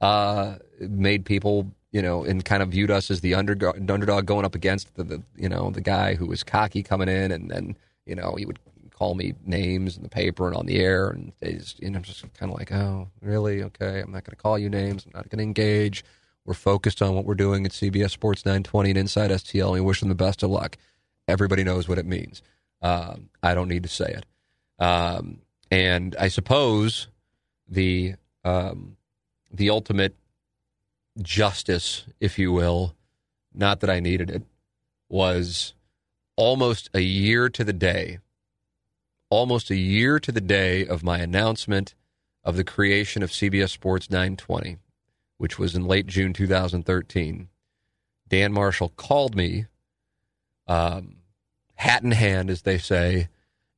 uh, 0.00 0.56
made 0.80 1.24
people, 1.24 1.70
you 1.90 2.02
know, 2.02 2.24
and 2.24 2.44
kind 2.44 2.62
of 2.62 2.70
viewed 2.70 2.90
us 2.90 3.10
as 3.10 3.20
the 3.22 3.34
underdog, 3.34 3.90
underdog 3.90 4.26
going 4.26 4.44
up 4.44 4.54
against 4.54 4.94
the, 4.96 5.04
the, 5.04 5.22
you 5.36 5.48
know, 5.48 5.70
the 5.70 5.80
guy 5.80 6.14
who 6.14 6.26
was 6.26 6.44
cocky 6.44 6.82
coming 6.82 7.08
in, 7.08 7.32
and 7.32 7.50
then, 7.50 7.76
you 8.04 8.14
know, 8.14 8.34
he 8.36 8.44
would 8.44 8.58
call 8.90 9.14
me 9.14 9.34
names 9.44 9.96
in 9.96 10.02
the 10.02 10.08
paper 10.08 10.46
and 10.46 10.56
on 10.56 10.66
the 10.66 10.78
air, 10.78 11.08
and 11.08 11.32
you 11.80 11.90
know, 11.90 11.98
just 12.00 12.22
kind 12.34 12.52
of 12.52 12.58
like, 12.58 12.72
oh, 12.72 13.08
really? 13.22 13.62
Okay, 13.62 14.00
I'm 14.00 14.12
not 14.12 14.24
going 14.24 14.36
to 14.36 14.36
call 14.36 14.58
you 14.58 14.68
names. 14.68 15.04
I'm 15.06 15.12
not 15.14 15.30
going 15.30 15.38
to 15.38 15.44
engage. 15.44 16.04
We're 16.44 16.54
focused 16.54 17.00
on 17.00 17.14
what 17.14 17.24
we're 17.24 17.34
doing 17.34 17.64
at 17.64 17.72
CBS 17.72 18.10
Sports 18.10 18.44
920 18.44 18.90
and 18.90 18.98
Inside 18.98 19.30
STL, 19.30 19.64
and 19.64 19.72
we 19.74 19.80
wish 19.80 20.00
them 20.00 20.10
the 20.10 20.14
best 20.14 20.42
of 20.42 20.50
luck. 20.50 20.76
Everybody 21.26 21.64
knows 21.64 21.88
what 21.88 21.96
it 21.98 22.04
means. 22.04 22.42
Um, 22.84 23.30
I 23.42 23.54
don't 23.54 23.68
need 23.68 23.84
to 23.84 23.88
say 23.88 24.14
it. 24.14 24.26
Um, 24.78 25.40
and 25.70 26.14
I 26.20 26.28
suppose 26.28 27.08
the 27.66 28.14
um, 28.44 28.98
the 29.50 29.70
ultimate 29.70 30.14
justice, 31.22 32.04
if 32.20 32.38
you 32.38 32.52
will, 32.52 32.94
not 33.54 33.80
that 33.80 33.88
I 33.88 34.00
needed 34.00 34.30
it, 34.30 34.42
was 35.08 35.72
almost 36.36 36.90
a 36.92 37.00
year 37.00 37.48
to 37.48 37.64
the 37.64 37.72
day, 37.72 38.18
almost 39.30 39.70
a 39.70 39.76
year 39.76 40.20
to 40.20 40.30
the 40.30 40.40
day 40.42 40.86
of 40.86 41.02
my 41.02 41.18
announcement 41.18 41.94
of 42.42 42.56
the 42.56 42.64
creation 42.64 43.22
of 43.22 43.30
CBS 43.30 43.70
Sports 43.70 44.10
920, 44.10 44.76
which 45.38 45.58
was 45.58 45.74
in 45.74 45.86
late 45.86 46.06
June 46.06 46.34
2013. 46.34 47.48
Dan 48.28 48.52
Marshall 48.52 48.90
called 48.90 49.34
me 49.34 49.66
um, 50.66 51.16
hat 51.84 52.02
in 52.02 52.10
hand, 52.12 52.50
as 52.50 52.62
they 52.62 52.78
say, 52.78 53.28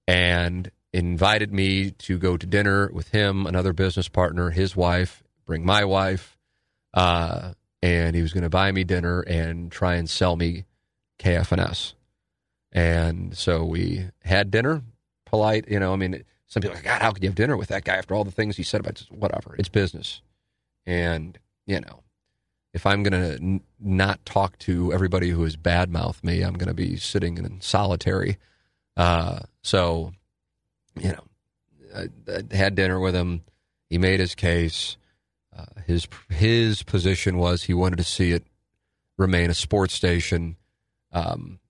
and 0.07 0.71
invited 0.93 1.53
me 1.53 1.91
to 1.91 2.19
go 2.19 2.37
to 2.37 2.47
dinner 2.47 2.89
with 2.93 3.09
him, 3.09 3.47
another 3.47 3.73
business 3.73 4.09
partner, 4.09 4.51
his 4.51 4.77
wife, 4.77 5.25
bring 5.45 5.65
my 5.65 5.85
wife, 5.85 6.39
uh, 6.95 7.53
and 7.83 8.15
he 8.15 8.23
was 8.23 8.33
going 8.33 8.45
to 8.45 8.49
buy 8.49 8.71
me 8.71 8.85
dinner 8.85 9.21
and 9.23 9.71
try 9.73 9.97
and 9.97 10.09
sell 10.09 10.37
me 10.37 10.65
KFNS. 11.19 11.95
And 12.73 13.37
so 13.37 13.65
we 13.65 14.07
had 14.23 14.51
dinner, 14.51 14.83
polite, 15.25 15.69
you 15.69 15.81
know. 15.81 15.93
I 15.93 15.97
mean, 15.97 16.25
some 16.47 16.61
people 16.61 16.75
are 16.75 16.77
like, 16.77 16.85
God, 16.85 17.03
how 17.03 17.11
could 17.11 17.23
you 17.23 17.29
have 17.29 17.35
dinner 17.35 17.57
with 17.57 17.69
that 17.69 17.85
guy 17.85 17.97
after 17.97 18.15
all 18.15 18.25
the 18.25 18.31
things 18.31 18.57
he 18.57 18.63
said 18.63 18.81
about 18.81 18.95
just, 18.95 19.11
whatever? 19.11 19.57
It's 19.59 19.69
business, 19.69 20.23
and 20.87 21.39
you 21.67 21.81
know, 21.81 22.05
if 22.77 22.85
I'm 22.85 23.03
going 23.03 23.19
to 23.19 23.43
n- 23.43 23.61
not 23.81 24.25
talk 24.27 24.59
to 24.59 24.93
everybody 24.93 25.31
who 25.31 25.43
has 25.45 25.57
badmouthed 25.57 26.23
me, 26.23 26.43
I'm 26.43 26.53
going 26.53 26.69
to 26.69 26.75
be 26.75 26.97
sitting 26.97 27.39
in 27.39 27.63
solitary. 27.63 28.37
Uh, 28.99 29.39
so, 29.63 30.13
you 30.95 31.11
know, 31.11 31.25
I, 31.97 32.09
I, 32.31 32.55
had 32.55 32.75
dinner 32.75 33.01
with 33.01 33.15
him. 33.15 33.45
He 33.89 33.97
made 33.97 34.21
his 34.21 34.35
case. 34.35 34.99
Uh, 35.57 35.81
his 35.87 36.07
his 36.29 36.83
position 36.83 37.39
was 37.39 37.63
he 37.63 37.73
wanted 37.73 37.97
to 37.97 38.05
see 38.05 38.33
it 38.33 38.45
remain 39.17 39.49
a 39.49 39.55
sports 39.55 39.95
station. 39.95 40.57
Um, 41.13 41.61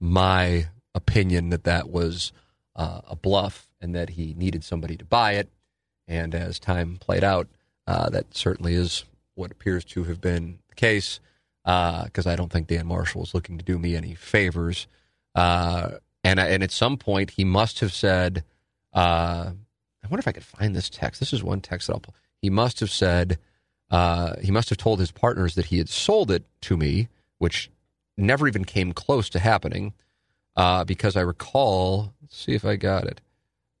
my 0.00 0.66
opinion 0.96 1.50
that 1.50 1.62
that 1.62 1.90
was 1.90 2.32
uh, 2.74 3.02
a 3.08 3.14
bluff 3.14 3.68
and 3.80 3.94
that 3.94 4.10
he 4.10 4.34
needed 4.34 4.64
somebody 4.64 4.96
to 4.96 5.04
buy 5.04 5.34
it. 5.34 5.48
And 6.08 6.34
as 6.34 6.58
time 6.58 6.96
played 6.96 7.22
out, 7.22 7.46
uh, 7.86 8.10
that 8.10 8.36
certainly 8.36 8.74
is 8.74 9.04
what 9.40 9.50
appears 9.50 9.84
to 9.86 10.04
have 10.04 10.20
been 10.20 10.58
the 10.68 10.74
case, 10.74 11.18
because 11.64 12.26
uh, 12.26 12.30
I 12.30 12.36
don't 12.36 12.52
think 12.52 12.68
Dan 12.68 12.86
Marshall 12.86 13.22
was 13.22 13.34
looking 13.34 13.58
to 13.58 13.64
do 13.64 13.78
me 13.78 13.96
any 13.96 14.14
favors. 14.14 14.86
Uh, 15.34 15.92
and 16.22 16.38
and 16.38 16.62
at 16.62 16.70
some 16.70 16.96
point, 16.96 17.30
he 17.30 17.44
must 17.44 17.80
have 17.80 17.92
said, 17.92 18.44
uh, 18.94 19.50
"I 19.50 20.06
wonder 20.08 20.20
if 20.20 20.28
I 20.28 20.32
could 20.32 20.44
find 20.44 20.76
this 20.76 20.90
text." 20.90 21.18
This 21.18 21.32
is 21.32 21.42
one 21.42 21.60
text 21.60 21.86
that 21.86 21.94
I'll. 21.94 22.00
Pull. 22.00 22.14
He 22.42 22.50
must 22.50 22.80
have 22.80 22.90
said, 22.90 23.38
uh, 23.90 24.36
he 24.40 24.50
must 24.50 24.68
have 24.70 24.78
told 24.78 24.98
his 24.98 25.10
partners 25.10 25.54
that 25.56 25.66
he 25.66 25.78
had 25.78 25.88
sold 25.88 26.30
it 26.30 26.44
to 26.62 26.76
me, 26.76 27.08
which 27.38 27.70
never 28.16 28.46
even 28.48 28.64
came 28.64 28.92
close 28.92 29.28
to 29.30 29.38
happening. 29.38 29.94
Uh, 30.56 30.84
because 30.84 31.16
I 31.16 31.20
recall, 31.20 32.12
let's 32.20 32.36
see 32.36 32.54
if 32.54 32.64
I 32.64 32.76
got 32.76 33.04
it. 33.04 33.20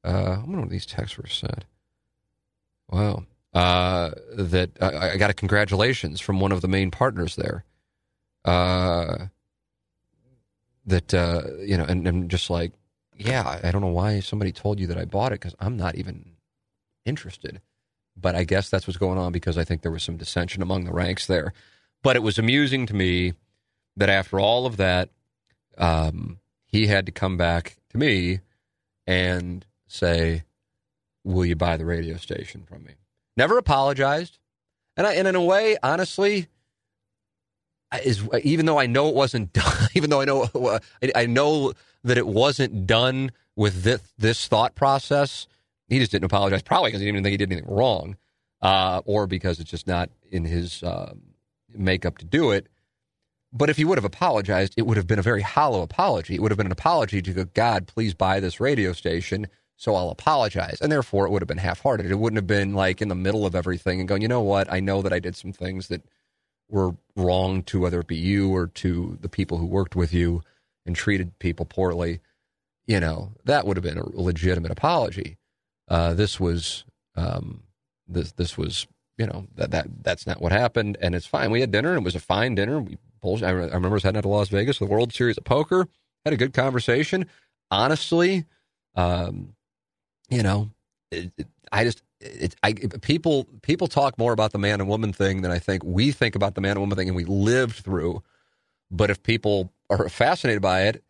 Uh, 0.04 0.36
I 0.36 0.38
wonder 0.38 0.60
when 0.60 0.68
these 0.68 0.86
texts 0.86 1.18
were 1.18 1.26
sent. 1.26 1.64
Wow 2.88 3.24
uh, 3.52 4.10
that 4.36 4.70
I, 4.80 5.10
I, 5.10 5.16
got 5.16 5.30
a 5.30 5.34
congratulations 5.34 6.20
from 6.20 6.38
one 6.38 6.52
of 6.52 6.60
the 6.60 6.68
main 6.68 6.90
partners 6.90 7.36
there. 7.36 7.64
Uh, 8.44 9.26
that 10.86 11.12
uh, 11.12 11.42
you 11.60 11.76
know, 11.76 11.84
and, 11.84 12.06
and 12.06 12.30
just 12.30 12.48
like, 12.48 12.72
yeah, 13.16 13.60
I 13.62 13.70
don't 13.70 13.82
know 13.82 13.88
why 13.88 14.20
somebody 14.20 14.52
told 14.52 14.78
you 14.78 14.86
that 14.86 14.98
I 14.98 15.04
bought 15.04 15.32
it 15.32 15.40
because 15.40 15.54
I'm 15.58 15.76
not 15.76 15.96
even 15.96 16.36
interested. 17.04 17.60
But 18.16 18.34
I 18.34 18.44
guess 18.44 18.68
that's 18.68 18.86
what's 18.86 18.98
going 18.98 19.18
on 19.18 19.32
because 19.32 19.56
I 19.58 19.64
think 19.64 19.82
there 19.82 19.92
was 19.92 20.02
some 20.02 20.16
dissension 20.16 20.62
among 20.62 20.84
the 20.84 20.92
ranks 20.92 21.26
there. 21.26 21.52
But 22.02 22.16
it 22.16 22.22
was 22.22 22.38
amusing 22.38 22.86
to 22.86 22.94
me 22.94 23.34
that 23.96 24.08
after 24.08 24.38
all 24.38 24.66
of 24.66 24.76
that, 24.76 25.10
um, 25.76 26.38
he 26.66 26.86
had 26.86 27.06
to 27.06 27.12
come 27.12 27.36
back 27.36 27.76
to 27.90 27.98
me 27.98 28.40
and 29.06 29.64
say, 29.86 30.44
"Will 31.24 31.44
you 31.44 31.56
buy 31.56 31.76
the 31.76 31.84
radio 31.84 32.16
station 32.16 32.64
from 32.64 32.84
me?" 32.84 32.94
Never 33.36 33.58
apologized. 33.58 34.38
And, 34.96 35.06
I, 35.06 35.14
and 35.14 35.26
in 35.26 35.34
a 35.34 35.42
way, 35.42 35.76
honestly, 35.82 36.48
is 38.04 38.26
even 38.42 38.66
though 38.66 38.78
I 38.78 38.86
know 38.86 39.08
it 39.08 39.14
wasn't 39.14 39.52
done, 39.54 39.88
even 39.94 40.10
though 40.10 40.20
I 40.20 40.24
know 40.24 40.78
I 41.14 41.26
know 41.26 41.72
that 42.04 42.18
it 42.18 42.26
wasn't 42.26 42.86
done 42.86 43.32
with 43.56 43.82
this, 43.82 44.00
this 44.16 44.46
thought 44.46 44.74
process, 44.74 45.46
he 45.88 45.98
just 45.98 46.12
didn't 46.12 46.24
apologize. 46.24 46.62
Probably 46.62 46.88
because 46.88 47.00
he 47.00 47.06
didn't 47.06 47.16
even 47.16 47.24
think 47.24 47.32
he 47.32 47.36
did 47.38 47.52
anything 47.52 47.70
wrong, 47.70 48.16
uh, 48.62 49.02
or 49.04 49.26
because 49.26 49.60
it's 49.60 49.70
just 49.70 49.86
not 49.86 50.10
in 50.30 50.44
his 50.44 50.82
uh, 50.82 51.14
makeup 51.74 52.18
to 52.18 52.24
do 52.24 52.50
it. 52.52 52.68
But 53.52 53.68
if 53.68 53.76
he 53.76 53.84
would 53.84 53.98
have 53.98 54.04
apologized, 54.04 54.74
it 54.76 54.86
would 54.86 54.96
have 54.96 55.08
been 55.08 55.18
a 55.18 55.22
very 55.22 55.42
hollow 55.42 55.82
apology. 55.82 56.36
It 56.36 56.42
would 56.42 56.52
have 56.52 56.58
been 56.58 56.66
an 56.66 56.72
apology 56.72 57.20
to 57.20 57.32
go, 57.32 57.44
God, 57.46 57.88
please 57.88 58.14
buy 58.14 58.38
this 58.38 58.60
radio 58.60 58.92
station 58.92 59.48
so 59.80 59.94
I'll 59.94 60.10
apologize. 60.10 60.78
And 60.82 60.92
therefore, 60.92 61.24
it 61.24 61.30
would 61.30 61.40
have 61.40 61.48
been 61.48 61.56
half 61.56 61.80
hearted. 61.80 62.10
It 62.10 62.18
wouldn't 62.18 62.36
have 62.36 62.46
been 62.46 62.74
like 62.74 63.00
in 63.00 63.08
the 63.08 63.14
middle 63.14 63.46
of 63.46 63.54
everything 63.54 63.98
and 63.98 64.06
going, 64.06 64.20
you 64.20 64.28
know 64.28 64.42
what? 64.42 64.70
I 64.70 64.78
know 64.78 65.00
that 65.00 65.12
I 65.12 65.20
did 65.20 65.34
some 65.34 65.54
things 65.54 65.88
that 65.88 66.02
were 66.68 66.94
wrong 67.16 67.62
to 67.62 67.80
whether 67.80 68.00
it 68.00 68.06
be 68.06 68.16
you 68.16 68.54
or 68.54 68.66
to 68.66 69.16
the 69.22 69.28
people 69.30 69.56
who 69.56 69.64
worked 69.64 69.96
with 69.96 70.12
you 70.12 70.42
and 70.84 70.94
treated 70.94 71.38
people 71.38 71.64
poorly. 71.64 72.20
You 72.86 73.00
know, 73.00 73.32
that 73.46 73.66
would 73.66 73.78
have 73.78 73.82
been 73.82 73.96
a 73.96 74.06
legitimate 74.20 74.70
apology. 74.70 75.38
Uh, 75.88 76.12
this 76.12 76.38
was, 76.38 76.84
um, 77.16 77.62
this, 78.06 78.32
this 78.32 78.58
was, 78.58 78.86
you 79.16 79.26
know, 79.26 79.46
that, 79.54 79.70
that, 79.70 79.86
that's 80.02 80.26
not 80.26 80.42
what 80.42 80.52
happened. 80.52 80.98
And 81.00 81.14
it's 81.14 81.26
fine. 81.26 81.50
We 81.50 81.62
had 81.62 81.70
dinner 81.70 81.92
and 81.92 82.02
it 82.02 82.04
was 82.04 82.14
a 82.14 82.20
fine 82.20 82.54
dinner. 82.54 82.80
We, 82.80 82.98
I 83.24 83.50
remember 83.50 83.96
us 83.96 84.02
heading 84.02 84.18
out 84.18 84.24
to 84.24 84.28
Las 84.28 84.48
Vegas 84.50 84.78
the 84.78 84.84
World 84.84 85.14
Series 85.14 85.38
of 85.38 85.44
Poker, 85.44 85.88
had 86.26 86.34
a 86.34 86.36
good 86.36 86.52
conversation. 86.52 87.24
Honestly, 87.70 88.44
um, 88.94 89.54
you 90.30 90.42
know, 90.42 90.70
it, 91.10 91.32
it, 91.38 91.48
I 91.72 91.84
just 91.84 92.02
it, 92.20 92.54
I, 92.62 92.74
people 92.74 93.46
people 93.62 93.88
talk 93.88 94.18
more 94.18 94.32
about 94.32 94.52
the 94.52 94.58
man 94.58 94.80
and 94.80 94.88
woman 94.88 95.12
thing 95.12 95.42
than 95.42 95.50
I 95.50 95.58
think 95.58 95.84
we 95.84 96.12
think 96.12 96.34
about 96.34 96.54
the 96.54 96.60
man 96.60 96.72
and 96.72 96.80
woman 96.80 96.96
thing, 96.96 97.08
and 97.08 97.16
we 97.16 97.24
lived 97.24 97.76
through. 97.76 98.22
But 98.90 99.10
if 99.10 99.22
people 99.22 99.72
are 99.90 100.08
fascinated 100.08 100.62
by 100.62 100.82
it, 100.82 101.04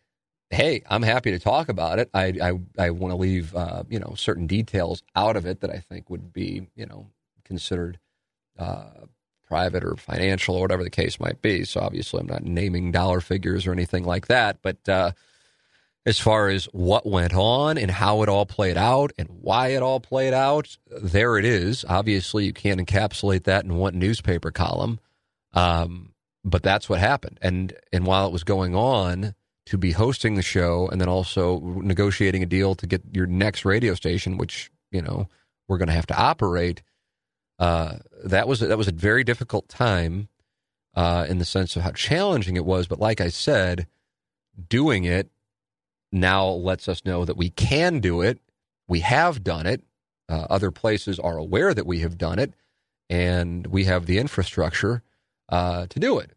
hey, 0.51 0.83
I'm 0.89 1.03
happy 1.03 1.31
to 1.33 1.39
talk 1.39 1.69
about 1.69 1.99
it. 1.99 2.11
I 2.15 2.35
I, 2.43 2.53
I 2.79 2.91
want 2.91 3.13
to 3.13 3.17
leave 3.17 3.55
uh, 3.55 3.85
you 3.89 3.99
know 3.99 4.15
certain 4.17 4.47
details 4.47 5.03
out 5.17 5.37
of 5.37 5.47
it 5.47 5.61
that 5.61 5.71
I 5.71 5.79
think 5.79 6.11
would 6.11 6.33
be 6.33 6.69
you 6.77 6.87
know 6.87 7.09
considered 7.45 7.99
uh, 8.59 9.07
private 9.47 9.85
or 9.85 9.97
financial 9.97 10.57
or 10.57 10.63
whatever 10.63 10.85
the 10.85 10.91
case 10.91 11.21
might 11.21 11.43
be. 11.43 11.65
So 11.65 11.81
obviously, 11.81 12.21
I'm 12.21 12.27
not 12.27 12.45
naming 12.45 12.93
dollar 12.93 13.21
figures 13.21 13.67
or 13.67 13.73
anything 13.73 14.05
like 14.05 14.29
that. 14.29 14.59
But 14.63 14.89
uh, 14.89 15.13
as 16.07 16.19
far 16.19 16.49
as 16.49 16.65
what 16.67 17.07
went 17.07 17.35
on 17.35 17.77
and 17.77 17.91
how 17.91 18.23
it 18.23 18.29
all 18.29 18.47
played 18.47 18.77
out 18.77 19.13
and 19.19 19.29
why 19.29 19.69
it 19.69 19.83
all 19.83 20.01
played 20.01 20.33
out, 20.33 20.77
there 21.03 21.37
it 21.37 21.45
is. 21.45 21.85
Obviously, 21.89 22.47
you 22.47 22.53
can't 22.53 22.81
encapsulate 22.81 23.45
that 23.45 23.65
in 23.65 23.75
one 23.77 23.99
newspaper 23.99 24.51
column. 24.51 24.99
Um, 25.53 26.15
but 26.43 26.63
that's 26.63 26.89
what 26.89 27.01
happened. 27.01 27.39
And 27.43 27.75
and 27.93 28.07
while 28.07 28.27
it 28.27 28.33
was 28.33 28.45
going 28.45 28.75
on, 28.75 29.35
to 29.67 29.79
be 29.79 29.93
hosting 29.93 30.35
the 30.35 30.43
show 30.43 30.89
and 30.89 31.01
then 31.01 31.09
also 31.09 31.61
negotiating 31.61 32.43
a 32.43 32.47
deal 32.47 32.75
to 32.75 32.87
get 32.87 33.03
your 33.13 33.27
next 33.27 33.65
radio 33.65 33.95
station, 33.95 34.39
which 34.39 34.71
you 34.91 35.03
know 35.03 35.29
we're 35.69 35.79
going 35.79 35.89
to 35.89 35.95
have 35.95 36.07
to 36.07 36.19
operate. 36.19 36.83
Uh, 37.59 37.99
that 38.25 38.49
was 38.49 38.61
that 38.61 38.79
was 38.79 38.89
a 38.89 38.93
very 38.93 39.23
difficult 39.23 39.69
time 39.69 40.29
uh, 40.95 41.27
in 41.29 41.39
the 41.39 41.45
sense 41.45 41.77
of 41.77 41.83
how 41.83 41.91
challenging 41.91 42.57
it 42.57 42.65
was. 42.65 42.89
But 42.89 43.01
like 43.01 43.21
I 43.21 43.29
said, 43.29 43.87
doing 44.69 45.05
it 45.05 45.31
now 46.13 46.47
lets 46.47 46.89
us 46.89 47.05
know 47.05 47.25
that 47.25 47.37
we 47.37 47.51
can 47.51 48.01
do 48.01 48.21
it. 48.21 48.39
We 48.89 49.01
have 49.01 49.45
done 49.45 49.67
it. 49.67 49.83
Uh, 50.29 50.47
other 50.51 50.71
places 50.71 51.19
are 51.19 51.37
aware 51.37 51.75
that 51.75 51.87
we 51.87 52.01
have 52.01 52.17
done 52.17 52.39
it, 52.39 52.55
and 53.09 53.67
we 53.67 53.85
have 53.85 54.07
the 54.07 54.19
infrastructure 54.19 55.03
uh, 55.49 55.87
to 55.89 55.99
do 55.99 56.19
it. 56.19 56.33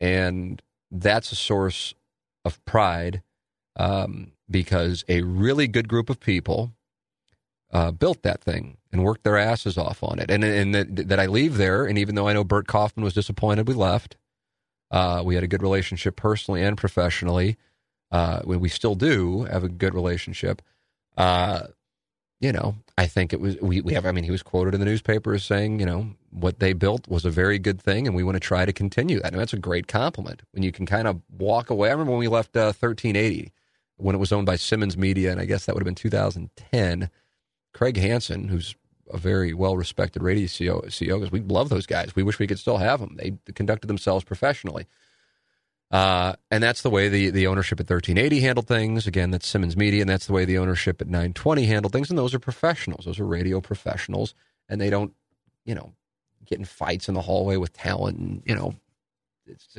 And 0.00 0.60
that's 0.90 1.30
a 1.30 1.36
source 1.36 1.94
of 2.44 2.64
pride 2.64 3.22
um, 3.76 4.32
because 4.50 5.04
a 5.08 5.22
really 5.22 5.68
good 5.68 5.88
group 5.88 6.10
of 6.10 6.18
people 6.18 6.72
uh, 7.72 7.92
built 7.92 8.22
that 8.22 8.42
thing 8.42 8.76
and 8.92 9.04
worked 9.04 9.22
their 9.22 9.38
asses 9.38 9.78
off 9.78 10.02
on 10.02 10.18
it. 10.18 10.30
And, 10.30 10.42
and 10.42 10.74
that, 10.74 11.08
that 11.08 11.20
I 11.20 11.26
leave 11.26 11.56
there, 11.56 11.84
and 11.84 11.96
even 11.98 12.14
though 12.14 12.26
I 12.26 12.32
know 12.32 12.42
Bert 12.42 12.66
Kaufman 12.66 13.04
was 13.04 13.14
disappointed 13.14 13.68
we 13.68 13.74
left, 13.74 14.16
uh, 14.90 15.22
we 15.24 15.36
had 15.36 15.44
a 15.44 15.48
good 15.48 15.62
relationship 15.62 16.16
personally 16.16 16.62
and 16.62 16.76
professionally. 16.76 17.56
Uh, 18.10 18.40
we 18.44 18.68
still 18.68 18.94
do 18.94 19.44
have 19.44 19.64
a 19.64 19.68
good 19.68 19.94
relationship. 19.94 20.62
Uh, 21.16 21.68
you 22.40 22.52
know, 22.52 22.74
I 22.96 23.06
think 23.06 23.32
it 23.32 23.40
was 23.40 23.56
we, 23.60 23.80
we 23.82 23.92
have. 23.92 24.06
I 24.06 24.12
mean, 24.12 24.24
he 24.24 24.30
was 24.30 24.42
quoted 24.42 24.74
in 24.74 24.80
the 24.80 24.86
newspaper 24.86 25.34
as 25.34 25.44
saying, 25.44 25.78
you 25.78 25.86
know, 25.86 26.10
what 26.30 26.58
they 26.58 26.72
built 26.72 27.06
was 27.08 27.24
a 27.24 27.30
very 27.30 27.58
good 27.58 27.80
thing, 27.80 28.06
and 28.06 28.16
we 28.16 28.22
want 28.22 28.36
to 28.36 28.40
try 28.40 28.64
to 28.64 28.72
continue 28.72 29.20
that. 29.20 29.32
And 29.32 29.40
that's 29.40 29.52
a 29.52 29.58
great 29.58 29.86
compliment 29.86 30.42
when 30.52 30.62
you 30.62 30.72
can 30.72 30.86
kind 30.86 31.06
of 31.06 31.20
walk 31.30 31.70
away. 31.70 31.88
I 31.88 31.92
remember 31.92 32.12
when 32.12 32.20
we 32.20 32.28
left 32.28 32.56
uh, 32.56 32.72
1380 32.72 33.52
when 33.98 34.14
it 34.14 34.18
was 34.18 34.32
owned 34.32 34.46
by 34.46 34.56
Simmons 34.56 34.96
Media, 34.96 35.30
and 35.30 35.40
I 35.40 35.44
guess 35.44 35.66
that 35.66 35.74
would 35.74 35.82
have 35.82 35.86
been 35.86 35.94
2010. 35.94 37.10
Craig 37.74 37.96
Hansen, 37.96 38.48
who's 38.48 38.74
a 39.12 39.18
very 39.18 39.52
well 39.52 39.76
respected 39.76 40.22
radio 40.22 40.46
CEO, 40.46 40.84
CEO, 40.86 41.18
because 41.18 41.32
we 41.32 41.40
love 41.40 41.68
those 41.68 41.86
guys. 41.86 42.14
We 42.16 42.22
wish 42.22 42.38
we 42.38 42.46
could 42.46 42.58
still 42.58 42.78
have 42.78 43.00
them. 43.00 43.16
They 43.16 43.34
conducted 43.54 43.88
themselves 43.88 44.24
professionally. 44.24 44.86
Uh, 45.90 46.34
and 46.50 46.62
that's 46.62 46.82
the 46.82 46.90
way 46.90 47.08
the, 47.08 47.30
the 47.30 47.46
ownership 47.48 47.80
at 47.80 47.90
1380 47.90 48.40
handled 48.40 48.68
things. 48.68 49.06
Again, 49.06 49.30
that's 49.30 49.46
Simmons 49.46 49.76
Media, 49.76 50.02
and 50.02 50.08
that's 50.08 50.26
the 50.26 50.32
way 50.32 50.44
the 50.44 50.58
ownership 50.58 51.00
at 51.00 51.08
920 51.08 51.66
handled 51.66 51.92
things. 51.92 52.10
And 52.10 52.18
those 52.18 52.32
are 52.32 52.38
professionals. 52.38 53.06
Those 53.06 53.18
are 53.18 53.26
radio 53.26 53.60
professionals, 53.60 54.34
and 54.68 54.80
they 54.80 54.88
don't, 54.88 55.12
you 55.64 55.74
know, 55.74 55.92
get 56.46 56.58
in 56.58 56.64
fights 56.64 57.08
in 57.08 57.14
the 57.14 57.22
hallway 57.22 57.56
with 57.56 57.72
talent 57.72 58.18
and 58.18 58.42
you 58.44 58.54
know 58.54 58.74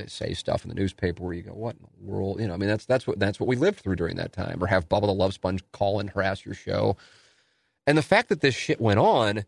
say 0.08 0.34
stuff 0.34 0.66
in 0.66 0.70
the 0.70 0.76
newspaper 0.76 1.24
where 1.24 1.34
you 1.34 1.44
go, 1.44 1.54
"What 1.54 1.76
in 1.76 1.84
the 1.84 2.12
world?" 2.12 2.42
You 2.42 2.48
know, 2.48 2.54
I 2.54 2.58
mean, 2.58 2.70
that's 2.70 2.86
that's 2.86 3.08
what 3.08 3.20
that's 3.20 3.40
what 3.40 3.48
we 3.48 3.56
lived 3.56 3.80
through 3.80 3.96
during 3.96 4.18
that 4.18 4.34
time. 4.34 4.62
Or 4.62 4.68
have 4.68 4.90
Bubba 4.90 5.06
the 5.06 5.14
Love 5.14 5.34
Sponge 5.34 5.64
call 5.72 6.00
and 6.00 6.10
harass 6.10 6.46
your 6.46 6.56
show, 6.56 6.98
and 7.88 7.98
the 7.98 8.02
fact 8.02 8.30
that 8.30 8.42
this 8.42 8.56
shit 8.56 8.82
went 8.82 9.00
on 9.00 9.46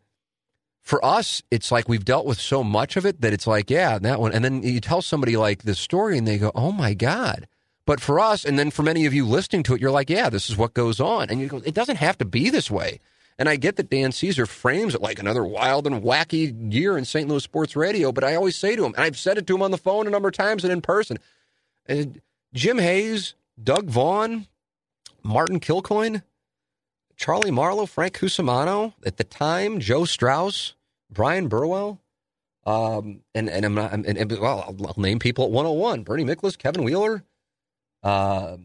for 0.84 1.04
us, 1.04 1.42
it's 1.50 1.72
like 1.72 1.88
we've 1.88 2.04
dealt 2.04 2.26
with 2.26 2.40
so 2.40 2.64
much 2.64 2.98
of 2.98 3.06
it 3.06 3.22
that 3.22 3.32
it's 3.34 3.48
like, 3.48 3.70
yeah, 3.70 3.98
that 4.00 4.20
one. 4.20 4.34
And 4.34 4.44
then 4.44 4.62
you 4.64 4.82
tell 4.82 5.02
somebody 5.02 5.38
like 5.38 5.64
this 5.64 5.80
story 5.80 6.18
and 6.18 6.28
they 6.28 6.38
go, 6.38 6.52
oh 6.54 6.74
my 6.74 6.94
God. 6.94 7.48
But 7.86 8.02
for 8.02 8.20
us, 8.20 8.46
and 8.46 8.60
then 8.60 8.70
for 8.70 8.84
many 8.84 9.06
of 9.06 9.14
you 9.14 9.26
listening 9.26 9.64
to 9.64 9.76
it, 9.76 9.82
you're 9.82 9.92
like, 9.92 10.10
yeah, 10.10 10.30
this 10.30 10.50
is 10.50 10.58
what 10.58 10.74
goes 10.74 11.00
on. 11.00 11.30
And 11.30 11.40
you 11.40 11.48
go, 11.48 11.62
it 11.66 11.74
doesn't 11.74 11.96
have 11.96 12.18
to 12.18 12.26
be 12.26 12.50
this 12.50 12.70
way. 12.70 13.00
And 13.40 13.50
I 13.50 13.56
get 13.56 13.78
that 13.78 13.90
Dan 13.90 14.12
Caesar 14.12 14.46
frames 14.46 14.94
it 14.94 15.02
like 15.02 15.20
another 15.20 15.44
wild 15.44 15.88
and 15.88 16.04
wacky 16.04 16.72
year 16.72 16.98
in 16.98 17.06
St. 17.06 17.28
Louis 17.28 17.44
sports 17.44 17.76
radio, 17.76 18.12
but 18.12 18.24
I 18.24 18.36
always 18.36 18.56
say 18.56 18.76
to 18.76 18.86
him, 18.86 18.94
and 18.94 19.04
I've 19.04 19.18
said 19.18 19.38
it 19.38 19.48
to 19.48 19.56
him 19.56 19.62
on 19.62 19.72
the 19.72 19.78
phone 19.78 20.06
a 20.06 20.12
number 20.12 20.28
of 20.28 20.36
times 20.36 20.64
and 20.64 20.72
in 20.72 20.82
person, 20.82 21.18
and 21.86 22.22
Jim 22.54 22.78
Hayes, 22.78 23.34
Doug 23.62 23.88
Vaughn, 23.88 24.48
Martin 25.24 25.60
Kilcoyne, 25.60 26.22
Charlie 27.16 27.52
Marlowe, 27.52 27.86
Frank 27.86 28.18
Cusimano, 28.18 28.94
at 29.06 29.18
the 29.18 29.24
time, 29.24 29.80
Joe 29.80 30.06
Strauss, 30.06 30.74
Bryan 31.10 31.48
Burwell, 31.48 32.02
um, 32.66 33.22
and 33.36 33.50
and 33.50 33.66
I'm 33.66 33.74
not, 33.74 33.92
and, 33.92 34.06
and 34.06 34.32
well, 34.40 34.64
I'll, 34.68 34.88
I'll, 34.88 35.02
name 35.02 35.20
people 35.20 35.46
at 35.46 35.52
101: 35.52 36.04
Bernie 36.04 36.24
Miklasz, 36.24 36.58
Kevin 36.58 36.84
Wheeler, 36.84 37.24
uh, 38.04 38.58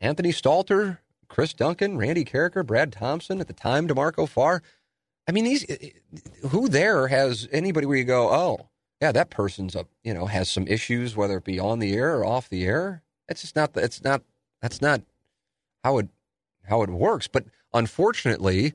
Anthony 0.00 0.30
Stalter, 0.30 0.98
Chris 1.28 1.52
Duncan, 1.52 1.98
Randy 1.98 2.24
Karraker, 2.24 2.64
Brad 2.64 2.92
Thompson. 2.92 3.40
At 3.40 3.48
the 3.48 3.52
time, 3.52 3.86
D'Marco 3.86 4.26
Farr. 4.26 4.62
I 5.28 5.32
mean, 5.32 5.44
these 5.44 5.64
who 6.50 6.68
there 6.68 7.08
has 7.08 7.48
anybody 7.52 7.86
where 7.86 7.96
you 7.96 8.04
go, 8.04 8.30
oh, 8.30 8.68
yeah, 9.00 9.12
that 9.12 9.30
person's 9.30 9.74
a 9.74 9.86
you 10.04 10.14
know 10.14 10.26
has 10.26 10.48
some 10.48 10.66
issues, 10.68 11.16
whether 11.16 11.38
it 11.38 11.44
be 11.44 11.58
on 11.58 11.80
the 11.80 11.94
air 11.94 12.18
or 12.18 12.24
off 12.24 12.48
the 12.48 12.64
air. 12.64 13.02
It's 13.28 13.42
just 13.42 13.56
not. 13.56 13.72
That's 13.72 14.02
not. 14.04 14.22
That's 14.60 14.80
not 14.80 15.02
how 15.82 15.98
it 15.98 16.08
how 16.68 16.82
it 16.82 16.90
works. 16.90 17.26
But 17.26 17.46
unfortunately, 17.74 18.74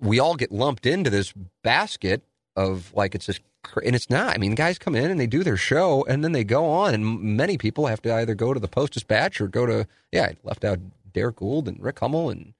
we 0.00 0.18
all 0.18 0.34
get 0.34 0.52
lumped 0.52 0.86
into 0.86 1.10
this 1.10 1.32
basket 1.62 2.22
of 2.56 2.92
like 2.94 3.14
it's 3.14 3.26
just 3.26 3.40
and 3.84 3.94
it's 3.94 4.10
not. 4.10 4.34
I 4.34 4.38
mean, 4.38 4.54
guys 4.54 4.78
come 4.78 4.96
in 4.96 5.10
and 5.10 5.20
they 5.20 5.26
do 5.26 5.44
their 5.44 5.56
show 5.56 6.04
and 6.08 6.24
then 6.24 6.32
they 6.32 6.44
go 6.44 6.66
on, 6.66 6.94
and 6.94 7.20
many 7.20 7.58
people 7.58 7.86
have 7.86 8.02
to 8.02 8.14
either 8.14 8.34
go 8.34 8.54
to 8.54 8.60
the 8.60 8.68
Post 8.68 8.94
Dispatch 8.94 9.40
or 9.40 9.48
go 9.48 9.66
to 9.66 9.86
yeah, 10.12 10.24
I 10.24 10.36
left 10.42 10.64
out 10.64 10.78
Derrick 11.12 11.36
Goold 11.36 11.68
and 11.68 11.80
Rick 11.82 12.00
Hummel 12.00 12.30
and 12.30 12.54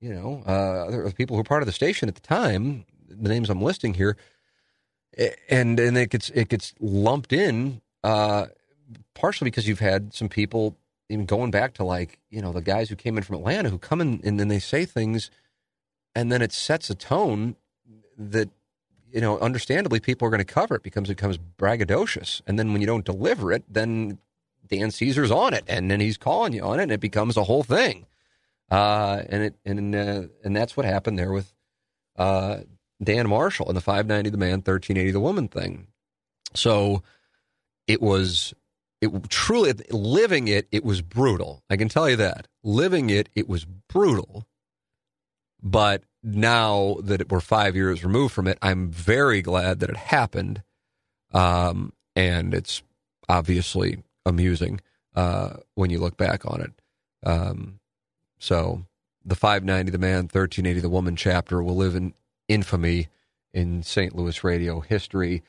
you 0.00 0.12
know 0.12 0.42
uh, 0.46 0.86
other 0.86 1.10
people 1.12 1.36
who 1.36 1.40
were 1.40 1.44
part 1.44 1.62
of 1.62 1.66
the 1.66 1.72
station 1.72 2.08
at 2.08 2.14
the 2.14 2.20
time. 2.20 2.84
The 3.08 3.28
names 3.28 3.48
I'm 3.48 3.62
listing 3.62 3.94
here, 3.94 4.16
and 5.48 5.78
and 5.78 5.96
it 5.96 6.10
gets 6.10 6.30
it 6.30 6.48
gets 6.48 6.74
lumped 6.80 7.32
in 7.32 7.80
uh, 8.02 8.46
partially 9.14 9.46
because 9.46 9.66
you've 9.68 9.80
had 9.80 10.14
some 10.14 10.28
people 10.28 10.76
even 11.08 11.26
going 11.26 11.50
back 11.50 11.74
to 11.74 11.84
like 11.84 12.18
you 12.30 12.40
know 12.42 12.52
the 12.52 12.60
guys 12.60 12.88
who 12.88 12.96
came 12.96 13.16
in 13.16 13.22
from 13.22 13.36
Atlanta 13.36 13.70
who 13.70 13.78
come 13.78 14.00
in 14.00 14.20
and 14.24 14.38
then 14.38 14.48
they 14.48 14.58
say 14.58 14.84
things, 14.84 15.30
and 16.14 16.30
then 16.30 16.42
it 16.42 16.52
sets 16.52 16.90
a 16.90 16.94
tone 16.94 17.56
that 18.18 18.50
you 19.12 19.20
know 19.20 19.38
understandably 19.38 20.00
people 20.00 20.26
are 20.26 20.30
going 20.30 20.38
to 20.38 20.44
cover 20.44 20.76
it 20.76 20.82
because 20.82 21.04
it 21.04 21.16
becomes 21.16 21.38
braggadocious, 21.38 22.40
and 22.46 22.58
then 22.58 22.72
when 22.72 22.80
you 22.80 22.86
don't 22.86 23.04
deliver 23.04 23.52
it, 23.52 23.64
then 23.68 24.18
Dan 24.66 24.90
Caesar's 24.90 25.30
on 25.30 25.54
it, 25.54 25.64
and 25.68 25.90
then 25.90 26.00
he's 26.00 26.16
calling 26.16 26.52
you 26.52 26.62
on 26.62 26.80
it, 26.80 26.84
and 26.84 26.92
it 26.92 27.00
becomes 27.00 27.36
a 27.36 27.44
whole 27.44 27.62
thing. 27.62 28.06
Uh, 28.70 29.22
and 29.28 29.42
it 29.44 29.54
and 29.64 29.94
uh, 29.94 30.22
and 30.44 30.56
that's 30.56 30.76
what 30.76 30.86
happened 30.86 31.18
there 31.18 31.32
with 31.32 31.52
uh, 32.16 32.58
Dan 33.02 33.28
Marshall 33.28 33.68
and 33.68 33.76
the 33.76 33.80
590 33.80 34.30
the 34.30 34.36
man, 34.36 34.58
1380 34.58 35.10
the 35.12 35.20
woman 35.20 35.48
thing. 35.48 35.86
So 36.54 37.02
it 37.86 38.02
was 38.02 38.54
it 39.00 39.30
truly 39.30 39.74
living 39.90 40.48
it 40.48 40.68
it 40.72 40.84
was 40.84 41.02
brutal. 41.02 41.62
I 41.70 41.76
can 41.76 41.88
tell 41.88 42.08
you 42.08 42.16
that. 42.16 42.48
Living 42.62 43.10
it 43.10 43.28
it 43.34 43.48
was 43.48 43.64
brutal. 43.64 44.46
But 45.62 46.04
now 46.22 46.96
that 47.02 47.30
we're 47.30 47.40
five 47.40 47.76
years 47.76 48.02
removed 48.02 48.34
from 48.34 48.48
it 48.48 48.58
i'm 48.60 48.90
very 48.90 49.42
glad 49.42 49.80
that 49.80 49.90
it 49.90 49.96
happened. 49.96 50.62
Um, 51.32 51.92
and 52.16 52.54
it's 52.54 52.82
obviously 53.28 54.02
amusing 54.24 54.80
uh, 55.14 55.54
when 55.74 55.90
you 55.90 55.98
look 55.98 56.16
back 56.16 56.44
on 56.46 56.60
it. 56.60 56.72
Um, 57.24 57.80
so 58.38 58.84
the 59.24 59.34
590 59.34 59.90
the 59.90 59.98
man 59.98 60.24
1380 60.24 60.80
the 60.80 60.88
woman 60.88 61.16
chapter 61.16 61.62
will 61.62 61.76
live 61.76 61.94
in 61.94 62.14
infamy 62.48 63.08
in 63.52 63.82
st 63.82 64.14
louis 64.14 64.44
radio 64.44 64.80
history. 64.80 65.42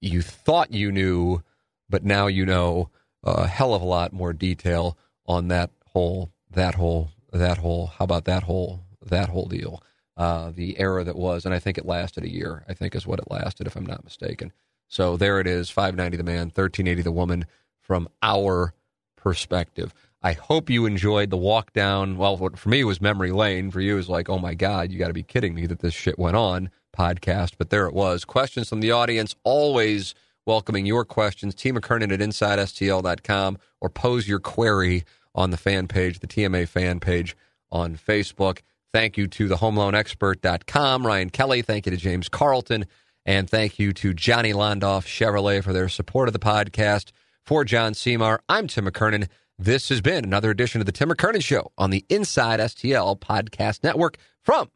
You 0.00 0.22
thought 0.22 0.72
you 0.72 0.90
knew 0.92 1.42
but 1.90 2.04
now 2.04 2.28
you 2.28 2.46
know 2.46 2.90
a 3.22 3.46
hell 3.46 3.74
of 3.74 3.82
a 3.82 3.86
lot 3.86 4.12
more 4.12 4.32
detail 4.32 4.96
on 5.26 5.48
that 5.48 5.70
whole, 5.86 6.32
that 6.50 6.76
whole, 6.76 7.10
that 7.32 7.58
whole. 7.58 7.88
How 7.88 8.04
about 8.04 8.24
that 8.24 8.44
whole, 8.44 8.84
that 9.04 9.28
whole 9.28 9.46
deal? 9.46 9.82
Uh, 10.16 10.52
the 10.54 10.78
era 10.78 11.04
that 11.04 11.16
was, 11.16 11.44
and 11.44 11.54
I 11.54 11.58
think 11.58 11.78
it 11.78 11.86
lasted 11.86 12.24
a 12.24 12.30
year. 12.30 12.64
I 12.68 12.74
think 12.74 12.94
is 12.94 13.06
what 13.06 13.18
it 13.18 13.30
lasted, 13.30 13.66
if 13.66 13.76
I'm 13.76 13.86
not 13.86 14.04
mistaken. 14.04 14.52
So 14.88 15.16
there 15.16 15.40
it 15.40 15.46
is, 15.46 15.70
590 15.70 16.16
the 16.16 16.24
man, 16.24 16.46
1380 16.48 17.02
the 17.02 17.12
woman, 17.12 17.46
from 17.80 18.08
our 18.22 18.74
perspective. 19.16 19.94
I 20.22 20.32
hope 20.32 20.68
you 20.68 20.84
enjoyed 20.84 21.30
the 21.30 21.36
walk 21.36 21.72
down. 21.72 22.18
Well, 22.18 22.36
for 22.36 22.68
me, 22.68 22.80
it 22.80 22.84
was 22.84 23.00
memory 23.00 23.32
lane. 23.32 23.70
For 23.70 23.80
you, 23.80 23.94
was 23.94 24.08
like, 24.08 24.28
oh 24.28 24.38
my 24.38 24.54
God, 24.54 24.90
you 24.90 24.98
got 24.98 25.08
to 25.08 25.14
be 25.14 25.22
kidding 25.22 25.54
me 25.54 25.66
that 25.66 25.78
this 25.78 25.94
shit 25.94 26.18
went 26.18 26.36
on 26.36 26.70
podcast. 26.94 27.52
But 27.56 27.70
there 27.70 27.86
it 27.86 27.94
was. 27.94 28.24
Questions 28.24 28.68
from 28.68 28.80
the 28.80 28.90
audience 28.90 29.34
always 29.44 30.14
welcoming 30.46 30.86
your 30.86 31.04
questions. 31.04 31.54
T. 31.54 31.72
McKernan 31.72 32.12
at 32.12 32.20
InsideSTL.com 32.20 33.58
or 33.80 33.88
pose 33.88 34.28
your 34.28 34.40
query 34.40 35.04
on 35.34 35.50
the 35.50 35.56
fan 35.56 35.86
page, 35.86 36.20
the 36.20 36.26
TMA 36.26 36.66
fan 36.66 37.00
page 37.00 37.36
on 37.70 37.96
Facebook. 37.96 38.60
Thank 38.92 39.16
you 39.16 39.28
to 39.28 39.46
the 39.46 39.56
homeloanexpert.com, 39.56 41.06
Ryan 41.06 41.30
Kelly. 41.30 41.62
Thank 41.62 41.86
you 41.86 41.90
to 41.90 41.96
James 41.96 42.28
Carlton. 42.28 42.86
And 43.24 43.48
thank 43.48 43.78
you 43.78 43.92
to 43.92 44.12
Johnny 44.14 44.52
Londoff 44.52 45.06
Chevrolet 45.06 45.62
for 45.62 45.72
their 45.72 45.88
support 45.88 46.28
of 46.28 46.32
the 46.32 46.38
podcast. 46.38 47.12
For 47.44 47.64
John 47.64 47.94
Seymour, 47.94 48.42
I'm 48.48 48.66
Tim 48.66 48.86
McKernan. 48.86 49.28
This 49.58 49.88
has 49.90 50.00
been 50.00 50.24
another 50.24 50.50
edition 50.50 50.80
of 50.80 50.86
the 50.86 50.92
Tim 50.92 51.10
McKernan 51.10 51.44
Show 51.44 51.72
on 51.76 51.90
the 51.90 52.04
Inside 52.08 52.60
STL 52.60 53.18
Podcast 53.18 53.84
Network 53.84 54.16
from 54.42 54.70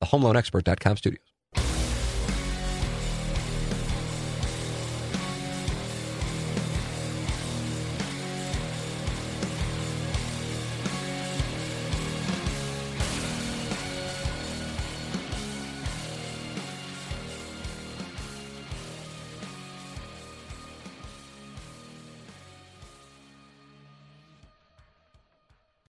the 0.00 0.06
HomeLoanExpert.com 0.06 0.96
studios. 0.96 1.29